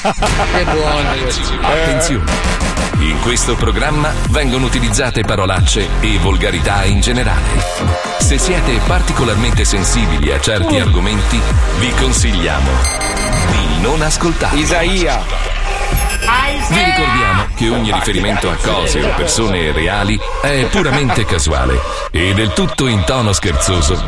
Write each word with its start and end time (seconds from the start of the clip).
che 0.00 0.64
buono. 0.64 1.10
Attenzione! 1.62 2.24
In 2.98 3.20
questo 3.20 3.56
programma 3.56 4.12
vengono 4.30 4.64
utilizzate 4.64 5.22
parolacce 5.22 5.86
e 6.00 6.18
volgarità 6.18 6.84
in 6.84 7.00
generale. 7.00 7.64
Se 8.18 8.38
siete 8.38 8.80
particolarmente 8.86 9.64
sensibili 9.64 10.32
a 10.32 10.40
certi 10.40 10.78
argomenti, 10.78 11.40
vi 11.78 11.90
consigliamo 11.90 12.70
di 13.50 13.80
non 13.82 14.00
ascoltare. 14.00 14.56
Isaia. 14.56 15.22
Vi 16.68 16.82
ricordiamo 16.82 17.46
che 17.54 17.68
ogni 17.68 17.92
riferimento 17.92 18.50
a 18.50 18.56
cose 18.56 19.04
o 19.04 19.14
persone 19.14 19.70
reali 19.72 20.18
è 20.42 20.66
puramente 20.70 21.24
casuale 21.24 21.78
e 22.10 22.34
del 22.34 22.52
tutto 22.52 22.86
in 22.86 23.04
tono 23.04 23.32
scherzoso 23.32 24.04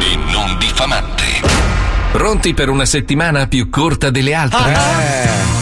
e 0.00 0.16
non 0.16 0.56
diffamante. 0.58 1.29
Pronti 2.12 2.54
per 2.54 2.68
una 2.68 2.84
settimana 2.86 3.46
più 3.46 3.70
corta 3.70 4.10
delle 4.10 4.34
altre? 4.34 5.59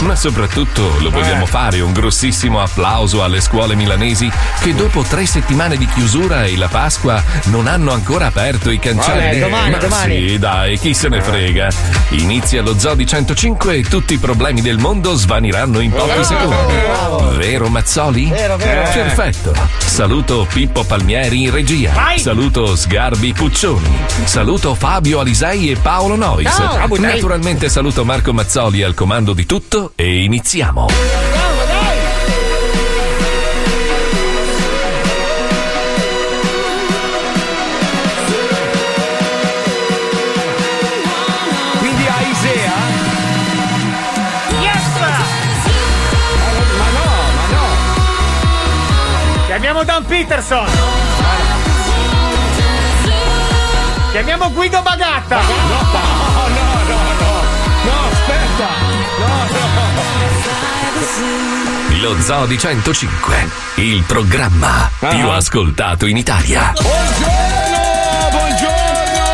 Ma 0.00 0.14
soprattutto 0.14 0.96
lo 1.00 1.10
vogliamo 1.10 1.44
fare 1.44 1.80
un 1.80 1.92
grossissimo 1.92 2.60
applauso 2.62 3.24
alle 3.24 3.40
scuole 3.40 3.74
milanesi 3.74 4.30
che 4.60 4.74
dopo 4.74 5.02
tre 5.02 5.26
settimane 5.26 5.76
di 5.76 5.86
chiusura 5.86 6.44
e 6.44 6.56
la 6.56 6.68
Pasqua 6.68 7.22
non 7.44 7.66
hanno 7.66 7.92
ancora 7.92 8.26
aperto 8.26 8.70
i 8.70 8.78
cancelli. 8.78 9.40
Vabbè, 9.40 9.50
domani, 9.50 9.70
Ma 9.70 9.76
domani. 9.78 10.28
Sì, 10.28 10.38
dai, 10.38 10.78
chi 10.78 10.94
se 10.94 11.08
ne 11.08 11.20
frega. 11.20 11.68
Inizia 12.10 12.62
lo 12.62 12.78
Zodi 12.78 13.06
105 13.06 13.74
e 13.74 13.82
tutti 13.82 14.14
i 14.14 14.18
problemi 14.18 14.60
del 14.60 14.78
mondo 14.78 15.14
svaniranno 15.14 15.80
in 15.80 15.90
pochi 15.90 16.24
secondi. 16.24 16.74
Vero 17.36 17.68
Mazzoli? 17.68 18.28
Vero, 18.28 18.56
vero. 18.56 18.82
Perfetto. 18.90 19.52
Saluto 19.78 20.46
Pippo 20.50 20.84
Palmieri 20.84 21.42
in 21.42 21.50
regia. 21.50 21.92
Vai. 21.92 22.18
Saluto 22.18 22.76
Sgarbi 22.76 23.32
Puccioni. 23.32 23.98
Saluto 24.24 24.74
Fabio 24.74 25.20
Alisei 25.20 25.70
e 25.70 25.76
Paolo 25.76 26.14
Nois. 26.14 26.48
Ciao. 26.48 26.86
Naturalmente 26.98 27.68
saluto 27.68 28.04
Marco 28.04 28.32
Mazzoli 28.32 28.82
al 28.82 28.94
comando 28.94 29.32
di 29.32 29.44
tutto 29.44 29.87
e 29.96 30.24
iniziamo. 30.24 30.86
Quindi 41.78 42.06
a 42.06 42.20
Isea? 42.30 42.72
Ma 46.76 46.88
no, 46.90 47.04
ma 47.34 47.46
no. 47.46 47.66
Chiamiamo 49.46 49.84
Dan 49.84 50.04
Peterson. 50.04 50.66
Chiamiamo 54.10 54.50
Guido 54.50 54.82
Bagatta. 54.82 55.36
No, 55.36 55.42
no, 55.42 55.52
no, 55.92 56.07
Lo 62.00 62.14
Zodi 62.20 62.56
105, 62.58 63.48
il 63.76 64.04
programma 64.06 64.88
più 65.00 65.28
ascoltato 65.28 66.06
in 66.06 66.16
Italia. 66.16 66.72
Buongiorno, 66.80 68.28
buongiorno, 68.30 69.24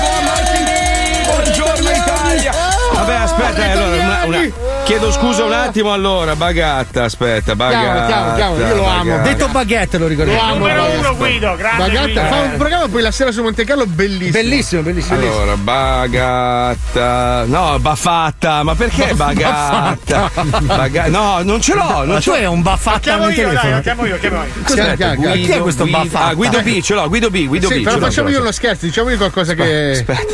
buon 0.00 0.24
martedì, 0.24 1.22
buongiorno 1.26 1.90
Italia. 1.90 2.52
Vabbè, 2.94 3.14
aspetta, 3.14 3.70
allora, 3.72 4.02
una- 4.02 4.24
una- 4.24 4.38
chiedo 4.84 5.10
scusa 5.10 5.44
un 5.44 5.52
attimo 5.52 5.92
allora, 5.92 6.36
Bagatta, 6.36 7.04
aspetta, 7.04 7.56
Bagatta. 7.56 8.06
Chiamo, 8.06 8.34
chiamo, 8.56 8.68
io 8.68 8.74
lo 8.76 8.86
amo. 8.86 9.04
Bagatta. 9.10 9.22
Detto 9.28 9.48
baguette 9.48 9.98
lo 9.98 10.08
Lo 10.08 10.40
amo. 10.40 10.54
Numero 10.56 10.82
Bagatta. 10.82 10.98
uno 10.98 11.16
Guido, 11.16 11.56
grande 11.56 11.78
Bagatta 11.82 12.04
Guido. 12.04 12.20
fa 12.20 12.40
un 12.40 12.54
programma 12.56 12.88
poi 12.88 13.02
la 13.02 13.10
sera 13.10 13.32
su 13.32 13.42
Monte 13.42 13.64
Carlo 13.64 13.86
bellissimo. 13.86 14.30
Bellissimo, 14.30 14.82
bellissimo. 14.82 15.16
Allora, 15.16 15.56
Bagatta. 15.56 17.44
No, 17.46 17.78
Baffatta, 17.78 18.62
ma 18.62 18.74
perché 18.74 19.14
Bagatta? 19.14 20.30
Baga- 20.60 21.08
no, 21.08 21.40
non 21.42 21.60
ce 21.60 21.74
l'ho, 21.74 22.04
non 22.04 22.08
Ma 22.08 22.20
ce 22.20 22.24
tu 22.24 22.30
l'ho. 22.30 22.36
hai 22.36 22.44
un 22.46 22.62
baffatta 22.62 22.98
Chiamo 23.00 23.24
nel 23.26 23.36
io, 23.36 23.42
dai, 23.44 23.54
telefono. 23.56 23.74
lo 23.76 23.80
chiamo 23.82 24.06
io, 24.06 24.18
chiamo 24.18 24.42
io. 24.44 24.96
Chiama. 24.96 25.32
Chi 25.32 25.50
è 25.50 25.58
questo 25.60 25.82
Guido- 25.84 25.98
baffatta? 25.98 26.24
Ah, 26.26 26.34
Guido 26.34 26.60
B, 26.62 26.80
ce 26.80 26.94
l'ho, 26.94 27.08
Guido 27.08 27.30
B, 27.30 27.46
Guido 27.46 27.68
Sì, 27.68 27.80
B. 27.80 27.84
però 27.84 27.98
facciamo 27.98 28.28
io 28.28 28.40
uno 28.40 28.52
scherzo, 28.52 28.84
diciamogli 28.86 29.16
qualcosa 29.16 29.54
che. 29.54 29.90
Aspetta. 29.92 30.32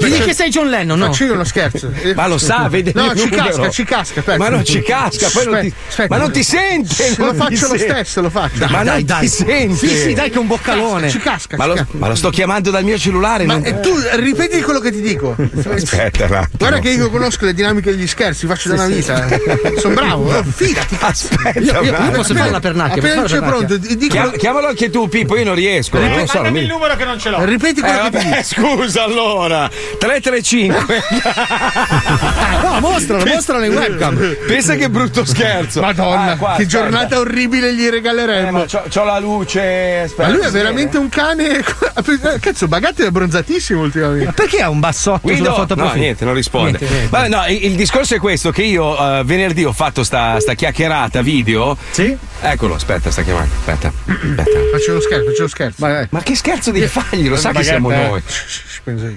Digli 0.00 0.22
che 0.22 0.32
sei 0.34 0.48
John 0.50 0.68
Lennon, 0.68 0.98
no? 0.98 1.06
Faccio 1.06 1.24
io 1.24 1.32
uno 1.34 1.44
scherzo. 1.44 1.90
Ma 2.14 2.26
lo 2.26 2.38
sa, 2.38 2.68
vede 2.68 2.92
No, 2.94 3.14
ci 3.14 3.24
numero. 3.28 3.44
casca, 3.44 3.70
ci 3.70 3.84
casca. 3.84 4.18
aspetta. 4.20 4.38
Ma 4.38 4.48
non 4.48 4.64
ci 4.64 4.80
casca, 4.82 5.28
poi 5.32 5.44
non 5.46 5.60
ti, 5.60 5.66
Aspetta, 5.66 5.88
aspetta. 5.88 6.14
ma 6.16 6.20
non 6.22 6.32
ti 6.32 6.42
sente. 6.44 7.14
Lo 7.16 7.24
non 7.24 7.32
ti 7.34 7.38
faccio 7.56 7.72
lo 7.72 7.78
stesso, 7.78 8.20
lo 8.20 8.30
faccio. 8.30 8.66
ma 8.68 8.82
non 8.82 9.04
ti 9.04 9.28
sente. 9.28 9.74
Sì, 9.76 9.88
sì, 9.96 10.14
dai 10.14 10.30
che 10.30 10.36
è 10.36 10.38
un 10.38 10.46
boccalone. 10.46 11.08
Ci 11.10 11.18
casca, 11.18 11.56
Ma 11.56 11.64
ci 11.64 11.68
lo, 11.70 11.74
casca. 11.76 11.88
ma 11.98 12.08
lo 12.08 12.14
sto 12.14 12.30
chiamando 12.30 12.70
dal 12.70 12.84
mio 12.84 12.98
cellulare. 12.98 13.44
Ma 13.44 13.54
non- 13.54 13.66
eh, 13.66 13.80
tu 13.80 13.94
ripeti 14.14 14.60
quello 14.62 14.80
che 14.80 14.90
ti 14.92 15.00
dico. 15.00 15.34
Aspetta. 15.72 16.48
Guarda 16.56 16.78
che 16.78 16.90
io 16.90 17.10
conosco 17.10 17.44
le 17.44 17.54
dinamiche 17.54 17.90
degli 17.90 18.06
scherzi, 18.06 18.46
faccio 18.46 18.68
da 18.68 18.74
una 18.74 18.86
vita. 18.86 19.26
Sono 19.78 19.94
bravo, 19.94 20.36
eh, 20.38 20.42
fidati. 20.54 20.96
Aspetta, 21.00 21.58
Io, 21.60 21.82
io 21.82 21.94
attimo. 21.94 22.10
posso 22.12 22.34
fare 22.34 22.50
la 22.50 22.60
pernacchia. 22.60 23.02
Appena 23.02 23.22
c'è 23.24 23.38
pronto, 23.40 23.76
dico- 23.76 24.30
chiamalo 24.36 24.68
anche 24.68 24.90
tu, 24.90 25.08
Pippo. 25.08 25.36
Io 25.36 25.44
non 25.44 25.54
riesco. 25.54 25.98
Non 25.98 26.08
so. 26.08 26.16
non 26.16 26.26
Mandami 26.44 26.50
mi- 26.52 26.60
il 26.60 26.66
numero 26.68 26.96
che 26.96 27.04
non 27.04 27.18
ce 27.18 27.30
l'ho. 27.30 27.44
ripeti 27.44 27.80
Eh, 27.80 27.82
quello 27.82 28.08
che 28.10 28.18
ti 28.18 28.24
dico. 28.26 28.42
scusa 28.42 29.04
allora 29.04 29.70
335 29.98 31.02
No, 32.62 32.80
mostralo, 32.80 33.24
mostralo 33.24 33.64
in 33.64 33.72
webcam. 33.74 34.36
pensa 34.46 34.74
che 34.74 34.88
brutto 34.90 35.24
scherzo 35.24 35.80
Madonna, 35.80 36.32
Ah, 36.32 36.36
qua, 36.36 36.54
che 36.56 36.62
aspetta. 36.64 36.68
giornata 36.68 37.18
orribile 37.18 37.74
gli 37.74 37.84
Eh, 37.86 37.90
regaleremmo. 37.90 38.58
ma 38.58 38.64
c'ho, 38.66 38.82
c'ho 38.88 39.04
la 39.04 39.18
luce 39.18 40.00
aspetta, 40.04 40.28
Ma 40.28 40.34
lui 40.34 40.44
è 40.46 40.50
veramente 40.50 40.98
un 40.98 41.08
cane. 41.08 41.62
Cazzo, 42.40 42.68
Bagatta 42.68 43.02
è 43.02 43.06
abbronzatissimo 43.06 43.80
ultimamente. 43.82 44.32
Perché 44.32 44.60
ha 44.60 44.68
un 44.70 44.80
bassotto 44.80 45.20
Guido? 45.22 45.38
sulla 45.44 45.54
foto 45.54 45.74
no, 45.74 45.82
profilo? 45.82 46.02
niente, 46.04 46.24
non 46.24 46.34
risponde. 46.34 46.78
Niente, 46.78 46.88
niente. 46.88 47.08
Vabbè, 47.10 47.28
no, 47.28 47.46
il, 47.46 47.64
il 47.64 47.74
discorso 47.76 48.14
è 48.14 48.18
questo: 48.18 48.50
che 48.50 48.62
io 48.62 48.96
eh, 49.18 49.22
venerdì 49.24 49.64
ho 49.64 49.72
fatto 49.72 50.02
sta, 50.04 50.38
sta 50.40 50.54
chiacchierata 50.54 51.22
video. 51.22 51.76
Sì? 51.90 52.16
Eccolo, 52.40 52.74
aspetta, 52.74 53.10
sta 53.10 53.22
chiamando. 53.22 53.52
Aspetta, 53.58 53.92
aspetta. 54.06 54.58
Faccio 54.72 54.90
uno 54.92 55.00
scherzo, 55.00 55.24
faccio 55.26 55.40
uno 55.40 55.48
scherzo. 55.48 55.74
Vai, 55.78 55.92
vai. 55.92 56.06
Ma 56.10 56.22
che 56.22 56.34
scherzo 56.36 56.70
devi 56.70 56.86
fargli? 56.86 57.28
Lo 57.28 57.36
sa 57.36 57.50
che 57.52 57.62
siamo 57.62 57.90
eh. 57.90 57.96
noi. 57.96 58.22
Penso 58.84 59.04
io. 59.06 59.16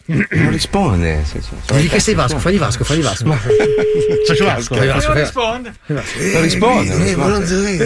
Non 0.11 0.49
risponde. 0.49 1.23
senso, 1.25 1.49
Digli 1.71 1.89
che 1.89 1.99
sei 1.99 2.13
Vasco, 2.13 2.37
fagli 2.39 2.57
Vasco, 2.57 2.83
fagli 2.83 3.01
Vasco. 3.01 3.31
Faccio 4.27 4.45
Vasco. 4.45 4.75
Fagli 4.75 4.89
Faccio 4.89 5.13
Vasco, 5.13 5.13
Non 5.13 5.21
risponde. 5.21 5.73
Non 5.87 6.41
risponde. 6.41 6.93
non 6.95 7.03
risponde. 7.05 7.85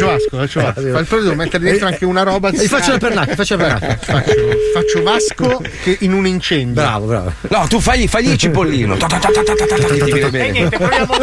Vasco, 0.00 0.36
faccio 0.36 0.60
Vasco. 0.60 0.80
Fa 0.80 0.98
il 0.98 1.22
devo 1.22 1.34
mettere 1.34 1.64
dentro 1.64 1.86
anche 1.86 2.04
una 2.04 2.22
roba. 2.22 2.50
Gli 2.50 2.66
faccio 2.66 2.90
la 2.92 2.98
pernacchia, 2.98 3.34
faccio 3.36 3.56
la 3.56 3.64
pernacchia. 3.64 3.98
Faccio, 4.00 4.34
faccio 4.74 5.02
Vasco 5.02 5.62
che 5.82 5.96
in 6.00 6.12
un 6.12 6.26
incendio. 6.26 6.82
Bravo, 6.82 7.06
bravo. 7.06 7.32
No, 7.48 7.66
tu 7.68 7.80
fagli, 7.80 8.08
fagli 8.08 8.30
il 8.30 8.36
cipollino. 8.36 8.96
E 10.40 10.50
niente, 10.50 10.76
proviamo. 10.76 11.14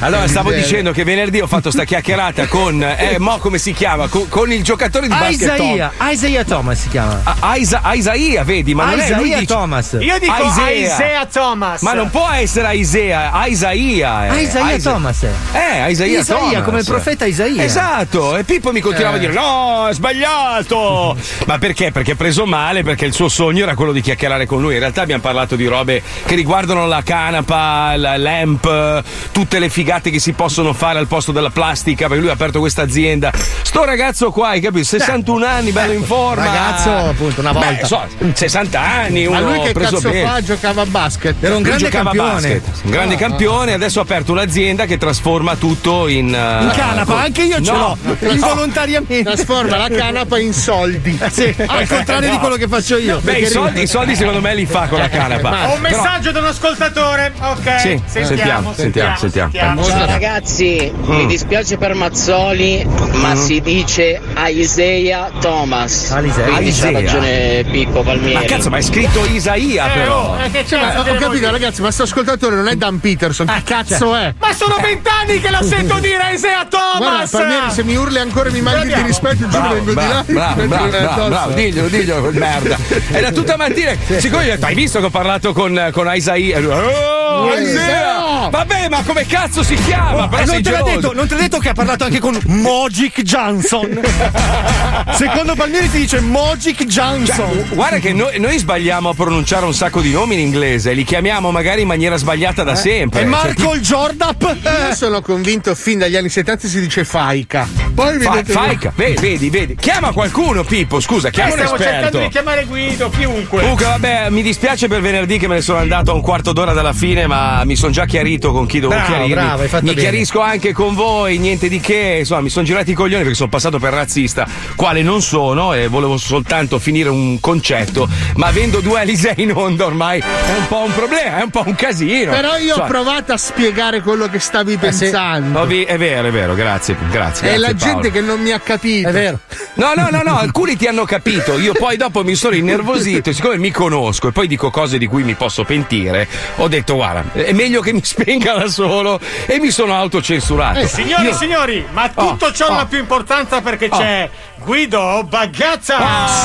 Allora, 0.00 0.26
stavo 0.26 0.52
dicendo 0.52 0.92
che 0.92 1.04
venerdì 1.04 1.40
ho 1.40 1.46
fatto 1.46 1.70
sta 1.70 1.84
chiacchierata 1.84 2.46
con. 2.46 2.82
Eh, 2.82 3.16
mo 3.18 3.38
come 3.38 3.58
si 3.58 3.72
chiama? 3.72 4.08
Con, 4.08 4.28
con 4.28 4.52
il 4.52 4.62
giocatore 4.62 5.06
di 5.06 5.14
basket. 5.14 5.54
Isaiah, 5.54 5.92
Isaiah 6.00 6.44
Thomas 6.44 6.80
si 6.80 6.88
chiama. 6.88 7.21
Ah, 7.24 7.56
Isa- 7.56 7.82
Isaia, 7.94 8.42
vedi, 8.44 8.74
ma 8.74 8.86
non 8.86 9.00
è 9.00 9.08
lui 9.14 9.26
Isaiah 9.26 9.38
dice- 9.38 9.52
Thomas. 9.54 9.96
Io 10.00 10.18
dico 10.18 10.34
Isaiah. 10.44 10.92
Isaiah 10.94 11.26
Thomas. 11.26 11.82
Ma 11.82 11.92
non 11.92 12.10
può 12.10 12.28
essere 12.30 12.74
Isaia, 12.76 13.46
Isaia. 13.46 14.12
Ah, 14.30 14.40
Isaiah 14.40 14.78
Thomas. 14.80 15.22
Eh, 15.22 15.90
Isaia 15.90 16.18
Isaia, 16.20 16.24
Thomas. 16.24 16.64
come 16.64 16.78
il 16.80 16.84
profeta 16.84 17.24
Isaia. 17.26 17.62
Esatto, 17.62 18.36
e 18.36 18.44
Pippo 18.44 18.72
mi 18.72 18.80
continuava 18.80 19.16
Eh. 19.16 19.18
a 19.18 19.20
dire: 19.20 19.32
No, 19.32 19.86
è 19.88 19.94
sbagliato. 19.94 21.16
Ma 21.46 21.58
perché? 21.58 21.90
Perché 21.92 22.12
è 22.12 22.14
preso 22.14 22.44
male, 22.46 22.82
perché 22.82 23.04
il 23.04 23.12
suo 23.12 23.28
sogno 23.28 23.62
era 23.62 23.74
quello 23.74 23.92
di 23.92 24.00
chiacchierare 24.00 24.46
con 24.46 24.60
lui. 24.60 24.74
In 24.74 24.80
realtà 24.80 25.02
abbiamo 25.02 25.22
parlato 25.22 25.54
di 25.56 25.66
robe 25.66 26.02
che 26.24 26.34
riguardano 26.34 26.86
la 26.86 27.02
canapa, 27.04 27.94
la 27.96 28.16
lamp, 28.16 29.02
tutte 29.32 29.58
le 29.58 29.68
figate 29.68 30.10
che 30.10 30.18
si 30.18 30.32
possono 30.32 30.72
fare 30.72 30.98
al 30.98 31.06
posto 31.06 31.32
della 31.32 31.50
plastica, 31.50 32.06
perché 32.06 32.20
lui 32.22 32.30
ha 32.30 32.34
aperto 32.34 32.58
questa 32.60 32.82
azienda. 32.82 33.30
Sto 33.62 33.84
ragazzo 33.84 34.30
qua, 34.30 34.48
hai 34.48 34.60
capito? 34.60 34.84
61 34.84 35.44
anni, 35.46 35.70
bello 35.70 35.92
in 35.92 36.04
forma. 36.04 36.44
Ragazzo, 36.44 37.01
appunto, 37.08 37.40
una 37.40 37.52
volta. 37.52 37.70
Beh, 37.72 37.84
so, 37.86 38.02
60 38.32 38.80
anni, 38.80 39.26
Ma 39.26 39.38
uno 39.40 39.48
lui 39.50 39.60
che 39.62 39.72
preso 39.72 39.96
cazzo 39.96 40.10
bene. 40.10 40.26
fa? 40.28 40.40
Giocava 40.42 40.82
a 40.82 40.86
basket. 40.86 41.36
Era 41.42 41.56
un 41.56 41.62
grande 41.62 41.84
giocava 41.84 42.04
campione. 42.10 42.32
basket, 42.32 42.62
un 42.84 42.90
grande 42.90 43.16
campione, 43.16 43.72
adesso 43.72 43.98
ha 43.98 44.02
aperto 44.02 44.32
un'azienda 44.32 44.84
che 44.86 44.98
trasforma 44.98 45.56
tutto 45.56 46.08
in. 46.08 46.26
uh, 46.26 46.62
In 46.64 46.72
canapa, 46.74 47.20
anche 47.22 47.42
io 47.42 47.62
ce 47.62 47.70
No. 47.72 47.96
l'ho. 48.02 48.28
Involontariamente. 48.30 49.22
Trasforma 49.22 49.76
la 49.76 49.88
canapa 49.88 50.38
in 50.38 50.52
soldi. 50.52 51.18
Sì, 51.32 51.54
al 51.66 51.86
contrario 51.88 52.30
di 52.30 52.38
quello 52.38 52.56
che 52.56 52.68
faccio 52.68 52.98
io. 52.98 53.18
Beh, 53.20 53.38
i 53.38 53.46
soldi, 53.46 53.82
i 53.82 53.86
soldi 53.86 54.14
secondo 54.16 54.40
me 54.40 54.54
li 54.54 54.66
fa 54.66 54.86
con 54.88 54.98
la 54.98 55.08
canapa. 55.08 55.68
Ho 55.70 55.74
un 55.74 55.80
Però- 55.80 55.96
messaggio 56.02 56.30
da 56.30 56.40
un 56.40 56.46
ascoltatore. 56.46 57.32
Ok. 57.40 57.80
Sì, 57.80 58.00
sentiamo, 58.06 58.72
sentiamo, 58.74 59.16
sentiamo, 59.16 59.16
sentiamo. 59.50 59.82
Ciao 59.84 60.06
ragazzi, 60.06 60.92
mi 61.04 61.26
dispiace 61.26 61.76
per 61.78 61.94
Mazzoli, 61.94 62.86
ma 63.14 63.34
si 63.34 63.60
dice 63.60 64.20
Isaiah 64.48 65.30
Thomas. 65.40 66.14
Quindi 66.14 66.72
Isaiah. 66.92 67.12
ragione 67.12 67.64
Pippo 67.70 68.02
Palmieri. 68.02 68.34
Ma 68.34 68.42
cazzo, 68.42 68.70
ma 68.70 68.78
è 68.78 68.82
scritto 68.82 69.24
Isaia 69.26 69.86
però. 69.88 70.36
Eh, 70.42 70.50
che 70.50 70.64
Cioè, 70.66 70.80
ma 70.80 70.86
cazzo 70.88 71.00
ho 71.00 71.04
capito, 71.04 71.26
voglio- 71.28 71.50
ragazzi, 71.50 71.82
ma 71.82 71.90
sto 71.90 72.02
ascoltatore 72.04 72.56
non 72.56 72.68
è 72.68 72.76
Dan 72.76 73.00
Peterson. 73.00 73.46
Che 73.46 73.62
cazzo 73.64 74.14
è? 74.14 74.34
Ma 74.38 74.52
sono 74.54 74.76
vent'anni 74.80 75.40
che 75.40 75.50
lo 75.50 75.62
sento 75.62 75.98
dire 76.00 76.32
Isaiah 76.34 76.66
Guarda, 76.68 76.98
Thomas! 76.98 77.30
Palmieri, 77.30 77.70
se 77.70 77.84
mi 77.84 77.94
urli 77.96 78.18
ancora 78.18 78.48
e 78.48 78.52
mi 78.52 78.60
mandi 78.60 78.92
di 78.94 79.02
rispetto, 79.02 79.48
giuro, 79.48 79.48
Bravo, 79.60 79.74
vengo 79.74 79.90
di 79.90 79.96
là. 80.06 80.24
bravo, 80.26 80.66
bravo, 80.66 81.28
bravo, 81.28 81.52
diglielo, 81.52 81.88
diglielo, 81.88 82.20
quel 82.20 82.34
merda. 82.34 82.76
Era 83.12 83.30
tutta 83.32 83.56
mattina. 83.56 83.92
Siccome 84.18 84.44
gli 84.44 84.48
ho 84.48 84.52
detto, 84.54 84.66
hai 84.66 84.74
visto 84.74 84.98
che 85.00 85.06
ho 85.06 85.10
parlato 85.10 85.52
con, 85.52 85.88
con 85.92 86.10
Isaia? 86.14 86.58
Oh, 86.58 87.52
Isaia! 87.54 88.48
Vabbè, 88.50 88.88
ma 88.88 89.02
come 89.04 89.26
cazzo 89.26 89.62
si 89.62 89.74
chiama? 89.74 90.28
Però 90.28 90.44
sei 90.44 90.54
non 90.54 90.62
te, 90.62 90.70
l'ha 90.70 90.82
detto, 90.82 91.12
non 91.14 91.26
te 91.28 91.34
l'ha 91.34 91.40
detto 91.42 91.58
che 91.58 91.68
ha 91.70 91.72
parlato 91.72 92.04
anche 92.04 92.18
con 92.18 92.38
Mogic 92.46 93.22
Johnson. 93.22 94.00
Secondo 95.12 95.54
Palmieri 95.54 95.90
ti 95.90 95.98
dice 95.98 96.20
Mogic 96.20 96.81
Johnson. 96.86 97.68
Guarda 97.70 97.98
che 97.98 98.12
noi, 98.12 98.38
noi 98.38 98.58
sbagliamo 98.58 99.10
a 99.10 99.14
pronunciare 99.14 99.64
un 99.64 99.74
sacco 99.74 100.00
di 100.00 100.10
nomi 100.12 100.34
in 100.34 100.40
inglese, 100.40 100.92
li 100.92 101.04
chiamiamo 101.04 101.50
magari 101.50 101.82
in 101.82 101.86
maniera 101.86 102.16
sbagliata 102.16 102.62
da 102.62 102.74
sempre. 102.74 103.20
e 103.20 103.22
Cioè, 103.22 103.30
Marco 103.30 103.74
il 103.74 103.80
Jordap? 103.80 104.56
Io 104.88 104.94
sono 104.94 105.20
convinto 105.20 105.74
fin 105.74 105.98
dagli 105.98 106.16
anni 106.16 106.28
70 106.28 106.66
si 106.68 106.80
dice 106.80 107.04
faica. 107.04 107.68
Poi 107.94 108.18
Fa- 108.20 108.30
vedete. 108.30 108.52
Faica, 108.52 108.92
vedi, 108.94 109.20
vedi, 109.20 109.50
vedi. 109.50 109.74
Chiama 109.76 110.12
qualcuno, 110.12 110.64
Pippo, 110.64 111.00
scusa, 111.00 111.28
Eh, 111.28 111.30
chiama 111.30 111.50
un 111.54 111.58
stiamo 111.58 111.76
cercando 111.78 112.18
di 112.18 112.28
chiamare 112.28 112.64
Guido, 112.64 113.10
chiunque. 113.10 113.60
Comunque, 113.60 113.84
vabbè, 113.84 114.30
mi 114.30 114.42
dispiace 114.42 114.88
per 114.88 115.00
venerdì 115.00 115.38
che 115.38 115.48
me 115.48 115.56
ne 115.56 115.60
sono 115.60 115.78
andato 115.78 116.10
a 116.10 116.14
un 116.14 116.20
quarto 116.22 116.52
d'ora 116.52 116.72
dalla 116.72 116.92
fine, 116.92 117.26
ma 117.26 117.64
mi 117.64 117.76
sono 117.76 117.92
già 117.92 118.04
chiarito 118.06 118.52
con 118.52 118.66
chi 118.66 118.80
devo 118.80 118.92
Bravo, 118.92 119.06
chiarirmi. 119.06 119.34
bravo, 119.34 119.62
hai 119.62 119.68
fatto 119.68 119.84
mi 119.84 119.90
bene. 119.94 120.00
chiarisco 120.00 120.40
anche 120.40 120.72
con 120.72 120.94
voi, 120.94 121.38
niente 121.38 121.68
di 121.68 121.80
che. 121.80 122.16
Insomma, 122.20 122.40
mi 122.40 122.48
sono 122.50 122.64
girati 122.64 122.92
i 122.92 122.94
coglioni 122.94 123.22
perché 123.22 123.36
sono 123.36 123.48
passato 123.50 123.78
per 123.78 123.92
razzista, 123.92 124.46
quale 124.76 125.02
non 125.02 125.20
sono, 125.22 125.74
e 125.74 125.88
volevo 125.88 126.16
soltanto 126.16 126.71
finire 126.78 127.08
un 127.08 127.40
concetto. 127.40 128.08
Ma 128.36 128.46
avendo 128.48 128.80
due 128.80 129.00
Alisei 129.00 129.34
in 129.42 129.52
onda 129.52 129.86
ormai 129.86 130.20
è 130.20 130.54
un 130.58 130.66
po' 130.68 130.80
un 130.82 130.92
problema, 130.94 131.38
è 131.38 131.42
un 131.42 131.50
po' 131.50 131.62
un 131.66 131.74
casino. 131.74 132.30
Però 132.32 132.56
io 132.56 132.74
ho 132.74 132.76
Insomma, 132.82 132.86
provato 132.86 133.32
a 133.32 133.36
spiegare 133.36 134.00
quello 134.00 134.28
che 134.28 134.38
stavi 134.38 134.76
pensando. 134.76 135.60
ho 135.60 135.66
vi- 135.66 135.84
è 135.84 135.96
vero, 135.98 136.28
è 136.28 136.30
vero, 136.30 136.54
grazie, 136.54 136.96
grazie. 137.10 137.48
È 137.50 137.56
grazie, 137.56 137.58
la 137.58 137.66
Paolo. 137.74 137.92
gente 137.94 138.10
che 138.10 138.20
non 138.20 138.40
mi 138.40 138.50
ha 138.52 138.60
capito. 138.60 139.08
È 139.08 139.12
vero. 139.12 139.38
No, 139.74 139.92
no, 139.96 140.08
no, 140.10 140.22
no, 140.22 140.36
alcuni 140.38 140.76
ti 140.76 140.86
hanno 140.86 141.04
capito. 141.04 141.58
Io 141.58 141.72
poi 141.72 141.96
dopo 141.96 142.22
mi 142.24 142.34
sono 142.34 142.54
innervosito 142.54 143.30
e 143.30 143.32
siccome 143.32 143.58
mi 143.58 143.70
conosco 143.70 144.28
e 144.28 144.32
poi 144.32 144.46
dico 144.46 144.70
cose 144.70 144.98
di 144.98 145.06
cui 145.06 145.22
mi 145.22 145.34
posso 145.34 145.64
pentire, 145.64 146.26
ho 146.56 146.68
detto 146.68 146.94
guarda, 146.94 147.24
è 147.32 147.52
meglio 147.52 147.80
che 147.80 147.92
mi 147.92 148.04
spenga 148.04 148.54
da 148.54 148.68
solo 148.68 149.18
e 149.46 149.58
mi 149.58 149.70
sono 149.70 149.94
autocensurato. 149.94 150.86
Signori, 150.86 151.24
Io- 151.24 151.34
signori, 151.34 151.84
ma 151.92 152.08
tutto 152.08 152.46
Oh, 152.46 152.52
ciò 152.52 152.66
oh. 152.66 152.70
non 152.70 152.78
ha 152.80 152.86
più 152.86 152.98
importanza 152.98 153.60
perché 153.60 153.88
c'è 153.88 154.28
Guido 154.64 155.24
Bagazza! 155.28 155.98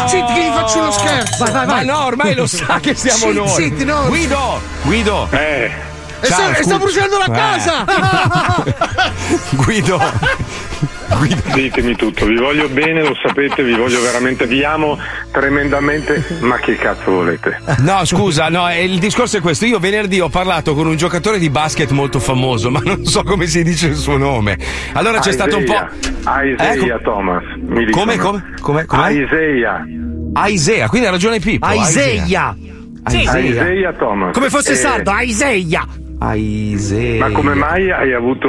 Zitti, 0.07 0.33
che 0.33 0.41
gli 0.43 0.51
faccio 0.53 0.79
uno 0.79 0.91
scherzo. 0.91 1.43
Vai, 1.43 1.51
vai, 1.53 1.65
Ma 1.65 1.73
vai. 1.73 1.85
no, 1.85 2.05
ormai 2.05 2.35
lo 2.35 2.47
sa 2.47 2.79
che 2.79 2.95
siamo 2.95 3.17
Zitti, 3.17 3.33
noi. 3.33 3.49
zitti, 3.49 3.85
no. 3.85 4.05
Guido, 4.07 4.61
Guido, 4.83 5.27
E 5.31 5.71
Ciao, 6.23 6.49
sta, 6.49 6.55
e 6.57 6.63
sta 6.63 6.77
bruciando 6.79 7.17
la 7.19 7.25
Eh. 7.25 7.31
casa. 7.31 7.85
Guido. 9.51 10.01
Guido. 11.15 11.41
Ditemi 11.53 11.95
tutto, 11.95 12.25
vi 12.25 12.35
voglio 12.35 12.67
bene, 12.69 13.01
lo 13.01 13.15
sapete, 13.21 13.63
vi 13.63 13.73
voglio 13.75 14.01
veramente, 14.01 14.45
vi 14.45 14.63
amo 14.63 14.97
tremendamente, 15.31 16.23
ma 16.41 16.57
che 16.57 16.75
cazzo 16.75 17.11
volete? 17.11 17.59
No, 17.79 18.03
scusa, 18.05 18.49
no, 18.49 18.69
eh, 18.69 18.83
il 18.83 18.99
discorso 18.99 19.37
è 19.37 19.41
questo. 19.41 19.65
Io 19.65 19.79
venerdì 19.79 20.19
ho 20.19 20.29
parlato 20.29 20.75
con 20.75 20.85
un 20.85 20.95
giocatore 20.97 21.39
di 21.39 21.49
basket 21.49 21.91
molto 21.91 22.19
famoso, 22.19 22.69
ma 22.71 22.81
non 22.83 23.05
so 23.05 23.23
come 23.23 23.47
si 23.47 23.63
dice 23.63 23.87
il 23.87 23.95
suo 23.95 24.17
nome. 24.17 24.57
Allora 24.93 25.19
c'è 25.19 25.31
stato 25.31 25.57
un 25.57 25.63
po'. 25.63 25.87
Isaiah 26.29 26.95
Eh, 26.97 27.01
Thomas, 27.03 27.43
mi 27.57 27.85
dicono. 27.85 28.03
Come, 28.05 28.17
come, 28.17 28.53
come, 28.59 28.85
come? 28.85 29.13
Isaiah. 29.13 29.83
Aisea, 30.33 30.87
quindi 30.89 31.07
ha 31.07 31.11
ragione 31.11 31.39
Pippo. 31.39 31.65
Aiseia. 31.65 32.55
Aisea. 33.03 33.39
Isaiah 33.39 33.93
Thomas. 33.93 34.33
Come 34.33 34.49
fosse 34.49 34.73
Eh, 34.73 34.75
sardo, 34.75 35.11
Aisea. 36.19 37.19
Ma 37.27 37.31
come 37.31 37.53
mai 37.53 37.91
hai 37.91 38.13
avuto 38.13 38.47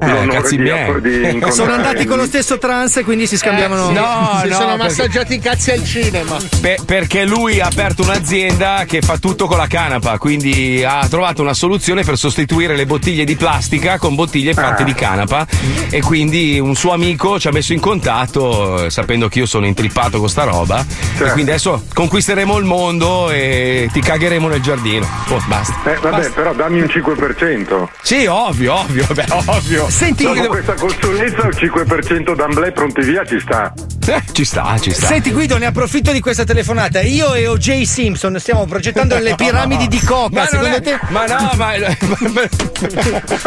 l'onore 0.00 0.28
cazzi 0.28 0.56
di, 0.56 0.62
miei. 0.62 1.00
di 1.00 1.14
incontrare 1.24 1.52
Sono 1.52 1.72
andati 1.72 2.04
con 2.04 2.18
lo 2.18 2.24
stesso 2.26 2.58
trance, 2.58 3.02
quindi 3.02 3.26
si 3.26 3.36
scambiavano. 3.38 3.90
No, 3.90 4.40
si 4.42 4.48
no, 4.48 4.54
sono 4.54 4.66
perché- 4.66 4.76
massaggiati 4.82 5.34
i 5.34 5.38
cazzi 5.38 5.70
al 5.70 5.84
cinema. 5.84 6.36
Pe- 6.60 6.78
perché 6.84 7.24
lui 7.24 7.60
ha 7.60 7.66
aperto 7.66 8.02
un'azienda 8.02 8.84
che 8.86 9.00
fa 9.00 9.16
tutto 9.18 9.46
con 9.46 9.56
la 9.56 9.66
canapa, 9.66 10.18
quindi 10.18 10.84
ha 10.84 11.06
trovato 11.08 11.40
una 11.42 11.54
soluzione 11.54 12.02
per 12.02 12.16
sostituire 12.18 12.76
le 12.76 12.84
bottiglie 12.86 13.24
di 13.24 13.36
plastica 13.36 13.98
con 13.98 14.14
bottiglie 14.14 14.52
fatte 14.52 14.82
Ah. 14.82 14.86
di 14.86 14.94
canapa 14.94 15.46
e 15.90 16.00
quindi 16.02 16.58
un 16.60 16.74
suo 16.74 16.92
amico 16.92 17.40
ci 17.40 17.48
ha 17.48 17.52
messo 17.52 17.72
in 17.72 17.80
contatto 17.80 18.84
eh, 18.84 18.90
sapendo 18.90 19.28
che 19.28 19.38
io 19.40 19.46
sono 19.46 19.66
intrippato 19.66 20.18
con 20.18 20.28
sta 20.28 20.44
roba 20.44 20.84
e 21.18 21.30
quindi 21.32 21.50
adesso 21.50 21.84
conquisteremo 21.94 22.56
il 22.58 22.64
mondo 22.64 23.30
e 23.30 23.88
ti 23.92 24.00
cagheremo 24.00 24.46
nel 24.48 24.60
giardino. 24.60 25.06
Oh, 25.30 25.42
basta. 25.46 25.74
Eh, 25.90 25.94
vabbè, 26.00 26.16
Basta. 26.16 26.32
però 26.32 26.52
dammi 26.52 26.80
un 26.82 26.88
5%. 27.02 27.88
Sì, 28.02 28.26
ovvio, 28.26 28.74
ovvio, 28.74 29.04
vabbè, 29.08 29.24
ovvio. 29.46 29.88
Senti, 29.90 30.24
Dopo 30.24 30.46
questa 30.48 30.74
consulenza 30.74 31.46
il 31.46 31.56
5% 31.56 32.34
d'amblè 32.34 32.72
pronti 32.72 33.02
via 33.02 33.24
ci 33.24 33.38
sta. 33.40 33.72
Eh, 34.06 34.22
ci 34.32 34.44
sta, 34.44 34.76
ci 34.80 34.90
sta. 34.92 35.06
Senti 35.06 35.30
Guido, 35.32 35.58
ne 35.58 35.66
approfitto 35.66 36.12
di 36.12 36.20
questa 36.20 36.44
telefonata. 36.44 37.00
Io 37.02 37.34
e 37.34 37.46
O.J. 37.46 37.82
Simpson 37.82 38.38
stiamo 38.40 38.64
progettando 38.66 39.18
le 39.18 39.34
piramidi 39.34 39.86
di 39.86 40.00
coca. 40.00 40.30
Ma, 40.32 40.40
non 40.40 40.48
Secondo 40.48 40.76
è- 40.76 40.80
te, 40.80 40.98
ma 41.08 41.26
no, 41.26 41.50
ma 41.56 41.72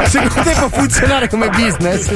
secondo 0.07 0.41
te 0.43 0.51
può 0.57 0.69
funzionare 0.69 1.27
come 1.29 1.49
business? 1.49 2.09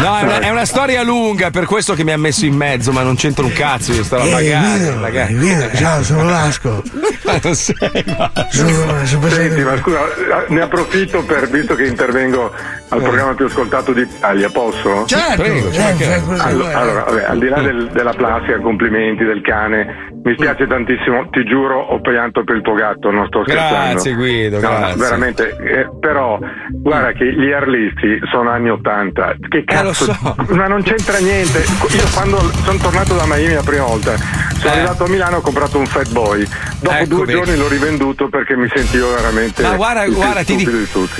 No, 0.00 0.16
è 0.18 0.22
una, 0.22 0.38
è 0.40 0.48
una 0.50 0.64
storia 0.64 1.02
lunga, 1.02 1.50
per 1.50 1.64
questo 1.66 1.94
che 1.94 2.04
mi 2.04 2.12
ha 2.12 2.18
messo 2.18 2.44
in 2.44 2.54
mezzo, 2.54 2.92
ma 2.92 3.02
non 3.02 3.14
c'entra 3.16 3.44
un 3.44 3.52
cazzo, 3.52 3.92
io 3.92 4.02
sto 4.04 4.16
a 4.16 4.26
pagare. 4.26 4.94
magari. 4.94 5.36
ciao, 5.76 6.02
sono 6.02 6.24
Lasco. 6.28 6.82
Ma 7.24 7.38
non 7.42 7.54
sei, 7.54 7.74
ma- 7.77 7.77
Senti, 9.28 9.62
ma 9.64 9.76
scusa, 9.76 10.00
eh, 10.14 10.44
ne 10.48 10.60
approfitto 10.62 11.22
per, 11.24 11.48
visto 11.48 11.74
che 11.74 11.84
intervengo 11.86 12.52
al 12.90 13.02
programma 13.02 13.34
più 13.34 13.46
ascoltato 13.46 13.92
d'Italia, 13.92 14.48
posso? 14.50 15.04
Certo, 15.06 15.42
Prego, 15.42 15.70
ci 15.70 15.78
mancherebbe. 15.80 16.36
Allora, 16.38 16.78
allora, 16.78 17.02
vabbè, 17.04 17.24
al 17.24 17.38
di 17.38 17.48
là 17.48 17.60
del- 17.60 17.90
della 17.92 18.12
plastica, 18.12 18.58
complimenti 18.60 19.24
del 19.24 19.40
cane, 19.42 20.10
mi 20.24 20.34
spiace 20.34 20.66
tantissimo, 20.66 21.28
ti 21.30 21.44
giuro, 21.44 21.78
ho 21.80 22.00
pianto 22.00 22.42
per 22.44 22.56
il 22.56 22.62
tuo 22.62 22.74
gatto, 22.74 23.10
non 23.10 23.26
sto 23.26 23.42
scherzando. 23.44 23.92
Grazie, 23.92 24.14
Guido, 24.14 24.60
No, 24.60 24.68
grazie. 24.68 24.96
veramente, 24.96 25.56
eh, 25.60 25.88
però, 26.00 26.38
guarda 26.70 27.12
che 27.12 27.32
gli 27.32 27.52
arlisti 27.52 28.18
sono 28.30 28.50
anni 28.50 28.70
80, 28.70 29.34
che 29.48 29.58
Eh, 29.58 29.82
lo 29.82 29.88
cazzo, 29.90 30.12
so. 30.12 30.36
ma 30.54 30.66
non 30.66 30.82
c'entra 30.82 31.18
niente. 31.18 31.58
Io 31.60 32.04
quando 32.14 32.38
sono 32.64 32.78
tornato 32.78 33.14
da 33.14 33.24
Miami 33.26 33.54
la 33.54 33.62
prima 33.62 33.84
volta, 33.84 34.14
sono 34.16 34.72
Eh. 34.72 34.76
arrivato 34.76 35.04
a 35.04 35.08
Milano 35.08 35.36
e 35.36 35.38
ho 35.38 35.42
comprato 35.42 35.78
un 35.78 35.86
Fat 35.86 36.10
Boy, 36.10 36.46
dopo 36.80 36.96
Ecco, 36.96 37.06
due 37.06 37.24
vedi. 37.26 37.32
giorni 37.38 37.56
l'ho 37.68 37.74
rivenduto 37.74 38.28
perché 38.28 38.56
mi 38.56 38.68
sentivo 38.74 39.12
veramente 39.14 39.62
Ma 39.62 39.74
guarda, 39.76 40.06
guarda 40.06 40.42
ti, 40.42 40.56
di- 40.56 40.68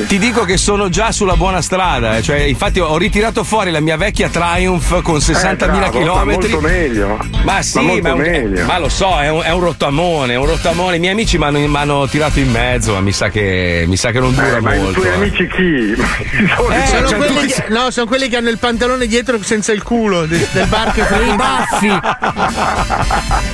ti 0.07 0.19
dico 0.19 0.45
che 0.45 0.57
sono 0.57 0.89
già 0.89 1.13
sulla 1.13 1.37
buona 1.37 1.61
strada. 1.61 2.17
eh, 2.17 2.23
Cioè, 2.23 2.39
infatti, 2.39 2.81
ho 2.81 2.97
ritirato 2.97 3.45
fuori 3.45 3.71
la 3.71 3.81
mia 3.81 3.97
vecchia 3.97 4.29
Triumph 4.29 5.03
con 5.03 5.19
60.000 5.19 5.87
Eh, 5.87 5.91
km. 5.91 6.05
Ma 6.07 6.25
molto 6.25 6.61
meglio. 6.61 7.19
Ma 7.45 7.63
sì, 7.63 7.81
molto 7.81 8.03
ma, 8.09 8.15
un- 8.15 8.21
meglio. 8.21 8.65
ma 8.65 8.79
lo 8.79 8.89
so, 8.89 9.19
è 9.19 9.29
un, 9.29 9.43
è 9.45 9.51
un 9.53 9.61
rottamone, 9.61 10.33
è 10.33 10.37
un 10.37 10.47
rottamone. 10.47 10.97
I 10.97 10.99
miei 10.99 11.13
amici 11.13 11.37
mi 11.39 11.45
hanno- 11.45 11.59
mi 11.59 11.77
hanno 11.77 12.07
tirato 12.09 12.39
in 12.39 12.51
mezzo, 12.51 12.95
ma 12.95 13.01
mi 13.01 13.13
sa 13.13 13.29
che, 13.29 13.85
mi 13.87 13.97
sa 13.97 14.11
che 14.11 14.21
non 14.21 14.35
dura 14.35 14.57
Eh, 14.57 14.61
ma 14.61 14.75
i 14.75 14.79
molto. 14.79 15.01
tuoi 15.01 15.09
eh. 15.13 15.15
amici 15.15 15.47
chi? 15.49 15.63
I 15.63 15.97
Eh, 15.99 16.87
Sono, 16.87 17.09
cioè, 17.09 17.17
quelli 17.19 17.47
che, 17.47 17.65
no, 17.69 17.91
sono 17.91 18.07
quelli 18.07 18.29
che 18.29 18.37
hanno 18.37 18.49
il 18.49 18.59
pantalone 18.59 19.07
dietro 19.07 19.43
senza 19.43 19.73
il 19.73 19.83
culo 19.83 20.27
de- 20.27 20.47
del 20.53 20.67
bar 20.67 20.93
che 20.93 21.01
I 21.01 21.05
frequenta. 21.05 21.37
baffi. 21.37 21.89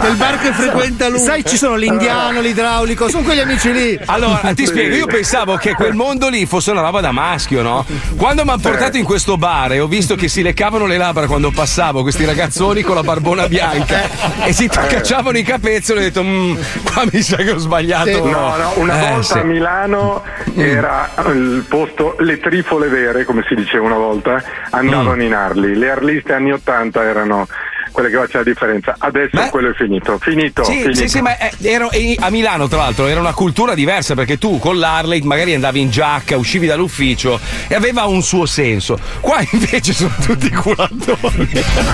del 0.00 0.16
bar 0.16 0.38
che 0.38 0.52
frequenta 0.52 1.08
lui. 1.08 1.18
Sai, 1.20 1.44
ci 1.44 1.56
sono 1.56 1.74
l'indiano, 1.76 2.40
l'idraulico, 2.40 2.82
sono 3.08 3.22
quegli 3.24 3.40
amici 3.40 3.72
lì. 3.72 3.98
Allora, 4.06 4.52
ti 4.54 4.66
spiego, 4.66 4.94
io 4.94 5.06
pensavo 5.06 5.56
che 5.56 5.72
quel 5.74 5.94
mondo 5.94 6.28
lì 6.28 6.44
fosse 6.46 6.70
una 6.70 6.80
roba 6.82 7.00
da 7.00 7.10
maschio, 7.12 7.62
no? 7.62 7.84
Quando 8.16 8.44
mi 8.44 8.50
hanno 8.50 8.60
portato 8.60 8.96
in 8.96 9.04
questo 9.04 9.36
bar 9.36 9.72
e 9.72 9.80
ho 9.80 9.86
visto 9.86 10.14
che 10.14 10.28
si 10.28 10.42
leccavano 10.42 10.86
le 10.86 10.96
labbra 10.98 11.26
quando 11.26 11.50
passavo, 11.50 12.02
questi 12.02 12.24
ragazzoni 12.24 12.82
con 12.82 12.94
la 12.94 13.02
barbona 13.02 13.48
bianca 13.48 14.02
e 14.44 14.52
si 14.52 14.68
cacciavano 14.68 15.38
i 15.38 15.42
capezzoli, 15.42 16.00
ho 16.00 16.02
detto, 16.02 16.22
"Mm, 16.22 16.56
qua 16.92 17.04
mi 17.10 17.22
sa 17.22 17.36
che 17.36 17.50
ho 17.52 17.58
sbagliato. 17.58 18.10
Sì. 18.10 18.20
No, 18.30 18.54
no, 18.56 18.72
una 18.76 18.96
Eh, 18.96 19.08
volta 19.10 19.22
sì. 19.22 19.38
A 19.38 19.44
Milano 19.44 20.22
era 20.54 21.10
il 21.32 21.64
posto, 21.68 22.16
le 22.20 22.38
trifole 22.38 22.88
vere, 22.88 23.24
come 23.24 23.44
si 23.48 23.54
diceva 23.54 23.84
una 23.86 23.96
volta, 23.96 24.42
andavano 24.70 25.14
Mm. 25.16 25.20
in 25.20 25.34
Arli. 25.34 25.74
Le 25.76 25.90
arliste 25.90 26.32
anni 26.32 26.52
80 26.52 27.02
erano 27.02 27.46
quelle 27.94 28.10
che 28.10 28.16
facevano 28.16 28.44
la 28.44 28.50
differenza. 28.50 28.94
Adesso 28.98 29.30
Beh. 29.40 29.48
quello 29.50 29.70
è 29.70 29.74
finito. 29.74 30.18
Finito. 30.18 30.64
Sì, 30.64 30.72
finito. 30.80 30.94
sì, 30.94 31.08
sì, 31.08 31.20
ma 31.20 31.36
ero- 31.62 31.88
a 32.18 32.30
Milano, 32.30 32.66
tra 32.66 32.78
l'altro, 32.78 33.06
era 33.06 33.20
una 33.20 33.32
cultura 33.32 33.74
diversa 33.74 34.14
perché 34.16 34.36
tu 34.36 34.58
con 34.58 34.78
l'Harley 34.78 35.20
magari 35.22 35.54
andavi 35.54 35.80
in 35.80 35.90
giacca, 35.90 36.36
uscivi 36.36 36.66
dall'ufficio 36.66 37.38
e 37.68 37.74
aveva 37.76 38.04
un 38.06 38.20
suo 38.22 38.46
senso. 38.46 38.98
Qua 39.20 39.38
invece 39.52 39.92
sono 39.92 40.12
tutti 40.26 40.50
culatori. 40.50 41.48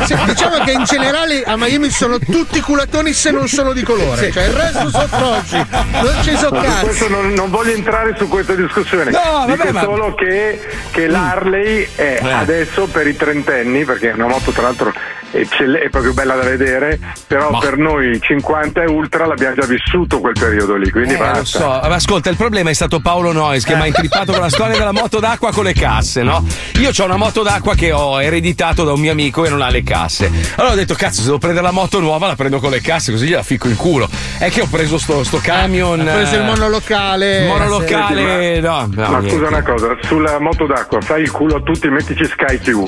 Sì, 0.06 0.16
diciamo 0.24 0.64
che 0.64 0.72
in 0.72 0.84
generale 0.84 1.42
a 1.44 1.56
Miami 1.58 1.90
sono 1.90 2.18
tutti 2.18 2.60
culatoni 2.60 3.12
se 3.12 3.30
non 3.30 3.46
sono 3.46 3.72
di 3.74 3.82
colore. 3.82 4.30
Cioè 4.32 4.44
il 4.44 4.52
resto 4.54 4.88
sono 4.88 5.06
froci. 5.06 5.56
Non 5.92 6.14
ci 6.22 6.34
sono 6.36 6.60
cazzi. 6.62 6.84
questo 6.84 7.08
non, 7.08 7.32
non 7.34 7.50
voglio 7.50 7.72
entrare 7.74 8.14
su 8.16 8.26
questa 8.26 8.54
discussione. 8.54 9.10
No, 9.10 9.20
vabbè, 9.20 9.52
Dico 9.52 9.72
ma- 9.72 9.80
Mm. 9.80 9.84
solo 9.84 10.14
che, 10.14 10.60
che 10.90 11.06
l'Harley 11.06 11.88
è 11.94 12.20
Eh. 12.22 12.32
adesso 12.32 12.86
per 12.86 13.06
i 13.06 13.16
trentenni, 13.16 13.84
perché 13.84 14.10
è 14.10 14.14
una 14.14 14.26
moto 14.28 14.50
tra 14.50 14.62
l'altro 14.62 14.92
è, 15.30 15.88
proprio 15.90 16.12
bella 16.12 16.34
da 16.34 16.42
vedere, 16.42 16.98
però 17.26 17.58
per 17.58 17.76
noi 17.76 18.18
50 18.20 18.82
e 18.82 18.86
ultra 18.86 19.26
l'abbiamo 19.26 19.54
già 19.54 19.66
vissuto 19.66 20.20
quel 20.20 20.34
periodo 20.38 20.76
lì, 20.76 20.90
quindi 20.90 21.14
Eh, 21.14 21.18
basta. 21.18 21.38
lo 21.38 21.44
so, 21.44 21.88
ma 21.88 21.94
ascolta, 21.94 22.30
il 22.30 22.36
problema 22.36 22.70
è 22.70 22.72
stato 22.72 23.00
Paolo 23.00 23.32
Noyes 23.32 23.64
che 23.64 23.74
mi 23.74 23.82
ha 23.82 23.86
intrippato 23.90 24.32
con 24.32 24.40
la 24.40 24.48
storia 24.48 24.76
della 24.76 24.92
moto 24.92 25.20
d'acqua 25.20 25.52
con 25.52 25.64
le 25.64 25.72
casse, 25.72 26.22
no? 26.22 26.44
Io 26.80 26.90
ho 26.96 27.04
una 27.04 27.16
moto 27.16 27.42
d'acqua 27.42 27.74
che 27.74 27.92
ho 27.92 28.20
ereditato 28.20 28.84
da 28.84 28.92
un 28.92 29.00
mio 29.00 29.12
amico 29.12 29.44
e 29.44 29.50
non 29.50 29.62
ha 29.62 29.68
le 29.70 29.82
casse. 29.82 30.30
Allora 30.56 30.74
ho 30.74 30.76
detto, 30.76 30.94
cazzo, 30.94 31.20
se 31.20 31.26
devo 31.26 31.38
prendere 31.38 31.64
la 31.64 31.72
moto 31.72 32.00
nuova 32.00 32.26
la 32.26 32.34
prendo 32.36 32.58
con 32.58 32.70
le 32.70 32.80
casse, 32.80 33.10
così 33.12 33.26
gliela 33.26 33.42
ficco 33.42 33.68
in 33.68 33.76
culo. 33.76 34.08
È 34.38 34.50
che 34.50 34.62
ho 34.62 34.66
preso 34.66 34.98
sto, 34.98 35.22
sto 35.24 35.38
camion. 35.42 36.00
Ha 36.00 36.12
preso 36.12 36.34
il 36.34 36.40
eh, 36.40 36.44
monolocale. 36.44 37.46
monolocale, 37.46 38.22
Senti, 38.24 38.60
no, 38.60 38.88
no, 38.92 39.08
Ma 39.10 39.18
niente. 39.18 39.30
scusa 39.30 39.46
una 39.48 39.62
cosa, 39.62 39.96
sulla 40.02 40.38
moto 40.40 40.66
d'acqua 40.66 41.00
fai 41.00 41.22
il 41.22 41.30
culo 41.30 41.56
a 41.56 41.60
tutti 41.60 41.86
e 41.86 41.90
mettici 41.90 42.24
Sky 42.24 42.58
TV. 42.60 42.86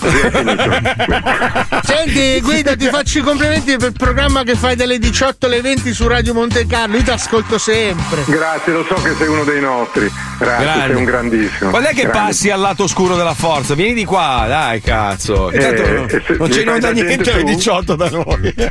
Così 0.00 0.18
è 0.18 0.30
finito. 0.30 1.82
Senti, 1.84 2.40
Guido, 2.40 2.74
ti 2.76 2.86
faccio 2.86 3.18
i 3.18 3.22
complimenti 3.22 3.76
per 3.76 3.88
il 3.88 3.94
programma 3.96 4.42
che 4.42 4.54
fai 4.54 4.74
dalle 4.74 4.98
18 4.98 5.44
alle 5.44 5.60
20 5.60 5.92
su 5.92 6.08
Radio 6.08 6.32
Monte 6.32 6.66
Carlo. 6.66 6.96
Io 6.96 7.02
ti 7.02 7.10
ascolto 7.10 7.58
sempre. 7.58 8.24
Grazie, 8.24 8.72
lo 8.72 8.84
so 8.84 8.94
che 8.94 9.14
sei 9.14 9.28
uno 9.28 9.44
dei 9.44 9.60
nostri. 9.60 10.10
Grazie, 10.38 10.64
Grande. 10.64 10.86
sei 10.86 10.94
un 10.96 11.04
grandissimo. 11.04 11.70
Quando 11.70 11.88
è 11.90 11.92
che 11.92 12.02
Grande. 12.02 12.18
passi 12.18 12.50
al 12.50 12.60
lato 12.60 12.84
oscuro 12.84 13.16
della 13.16 13.34
forza? 13.34 13.74
Vieni 13.74 13.92
di 13.92 14.04
qua, 14.06 14.46
dai, 14.48 14.80
cazzo. 14.80 15.50
Eh, 15.50 15.56
Intanto 15.56 15.82
non, 15.82 16.08
eh, 16.08 16.36
non 16.38 16.48
c'è 16.48 16.78
da 16.78 16.90
niente 16.90 17.30
alle 17.32 17.40
su? 17.40 17.46
18 17.54 17.94
da 17.96 18.08
noi. 18.08 18.54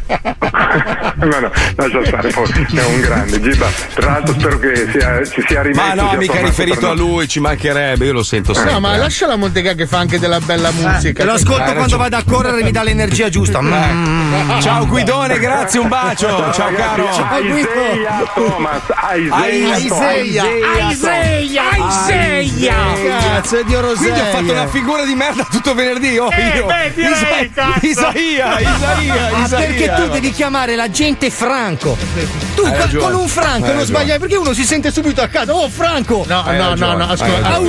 no, 1.23 1.39
no, 1.39 1.51
lascia 1.75 2.05
stare, 2.05 2.29
poi 2.29 2.67
è 2.73 2.83
un 2.83 2.99
grande. 2.99 3.39
Giba, 3.39 3.67
tra 3.93 4.11
l'altro 4.11 4.33
spero 4.39 4.57
che 4.57 4.87
sia, 4.91 5.23
ci 5.23 5.43
sia 5.47 5.61
rimesso. 5.61 5.85
Ma 5.85 5.93
no, 5.93 6.13
mica 6.17 6.41
riferito 6.41 6.89
a 6.89 6.93
lui, 6.93 7.27
ci 7.27 7.39
mancherebbe, 7.39 8.05
io 8.05 8.13
lo 8.13 8.23
sento 8.23 8.53
sempre. 8.55 8.73
No, 8.73 8.79
ma 8.79 8.95
eh. 8.95 8.97
lascia 8.97 9.27
la 9.27 9.35
Monte 9.35 9.61
Carlo 9.61 9.77
che 9.77 9.87
fa 9.87 9.99
anche 9.99 10.17
della 10.17 10.39
bella 10.39 10.71
musica. 10.71 11.23
Lo 11.23 11.33
ascolto 11.33 11.61
quando 11.63 11.81
ragione. 11.81 12.09
vado 12.09 12.17
a 12.17 12.23
correre 12.25 12.63
mi 12.63 12.71
dà 12.71 12.81
l'energia 12.83 13.02
giusta. 13.07 13.61
Mm. 13.61 14.59
Ciao 14.59 14.85
Guidone, 14.87 15.37
grazie, 15.39 15.79
un 15.79 15.87
bacio. 15.87 16.27
Ciao, 16.27 16.69
Ragazzi, 16.69 16.75
caro. 16.75 17.27
Aiseia 17.29 18.31
Thomas, 18.33 18.81
Aiseia 18.89 19.73
Aiseia. 19.73 20.43
Aiseia! 20.79 21.63
Aiseia! 21.71 22.75
Cazzo, 23.19 23.63
Dio 23.63 23.81
Roseia. 23.81 24.13
Quindi 24.13 24.19
ho 24.19 24.31
fatto 24.31 24.51
una 24.51 24.67
figura 24.67 25.05
di 25.05 25.15
merda 25.15 25.45
tutto 25.49 25.73
venerdì. 25.73 26.17
Oh, 26.17 26.29
Eh, 26.31 26.57
io. 26.57 26.65
beh, 26.65 26.91
direi, 26.95 27.51
cazzo. 27.53 27.85
Isaia, 27.85 28.59
Isaia, 28.59 29.29
Ah, 29.33 29.43
Isaia. 29.45 29.65
perché 29.67 29.93
tu 29.95 30.07
devi 30.09 30.31
chiamare 30.31 30.75
la 30.75 30.89
gente 30.89 31.29
Franco. 31.29 31.97
Tu 32.55 32.63
con, 32.97 33.13
un 33.15 33.27
Franco 33.27 33.71
non 33.73 33.83
sbagliai 33.85 34.19
perché 34.19 34.35
uno 34.35 34.53
si 34.53 34.63
sente 34.63 34.91
subito 34.91 35.21
a 35.21 35.27
casa. 35.27 35.53
Oh, 35.53 35.69
Franco! 35.69 36.23
No, 36.27 36.43
no, 36.45 36.75
no, 36.75 36.93
no, 36.97 37.07
ascolta. 37.09 37.59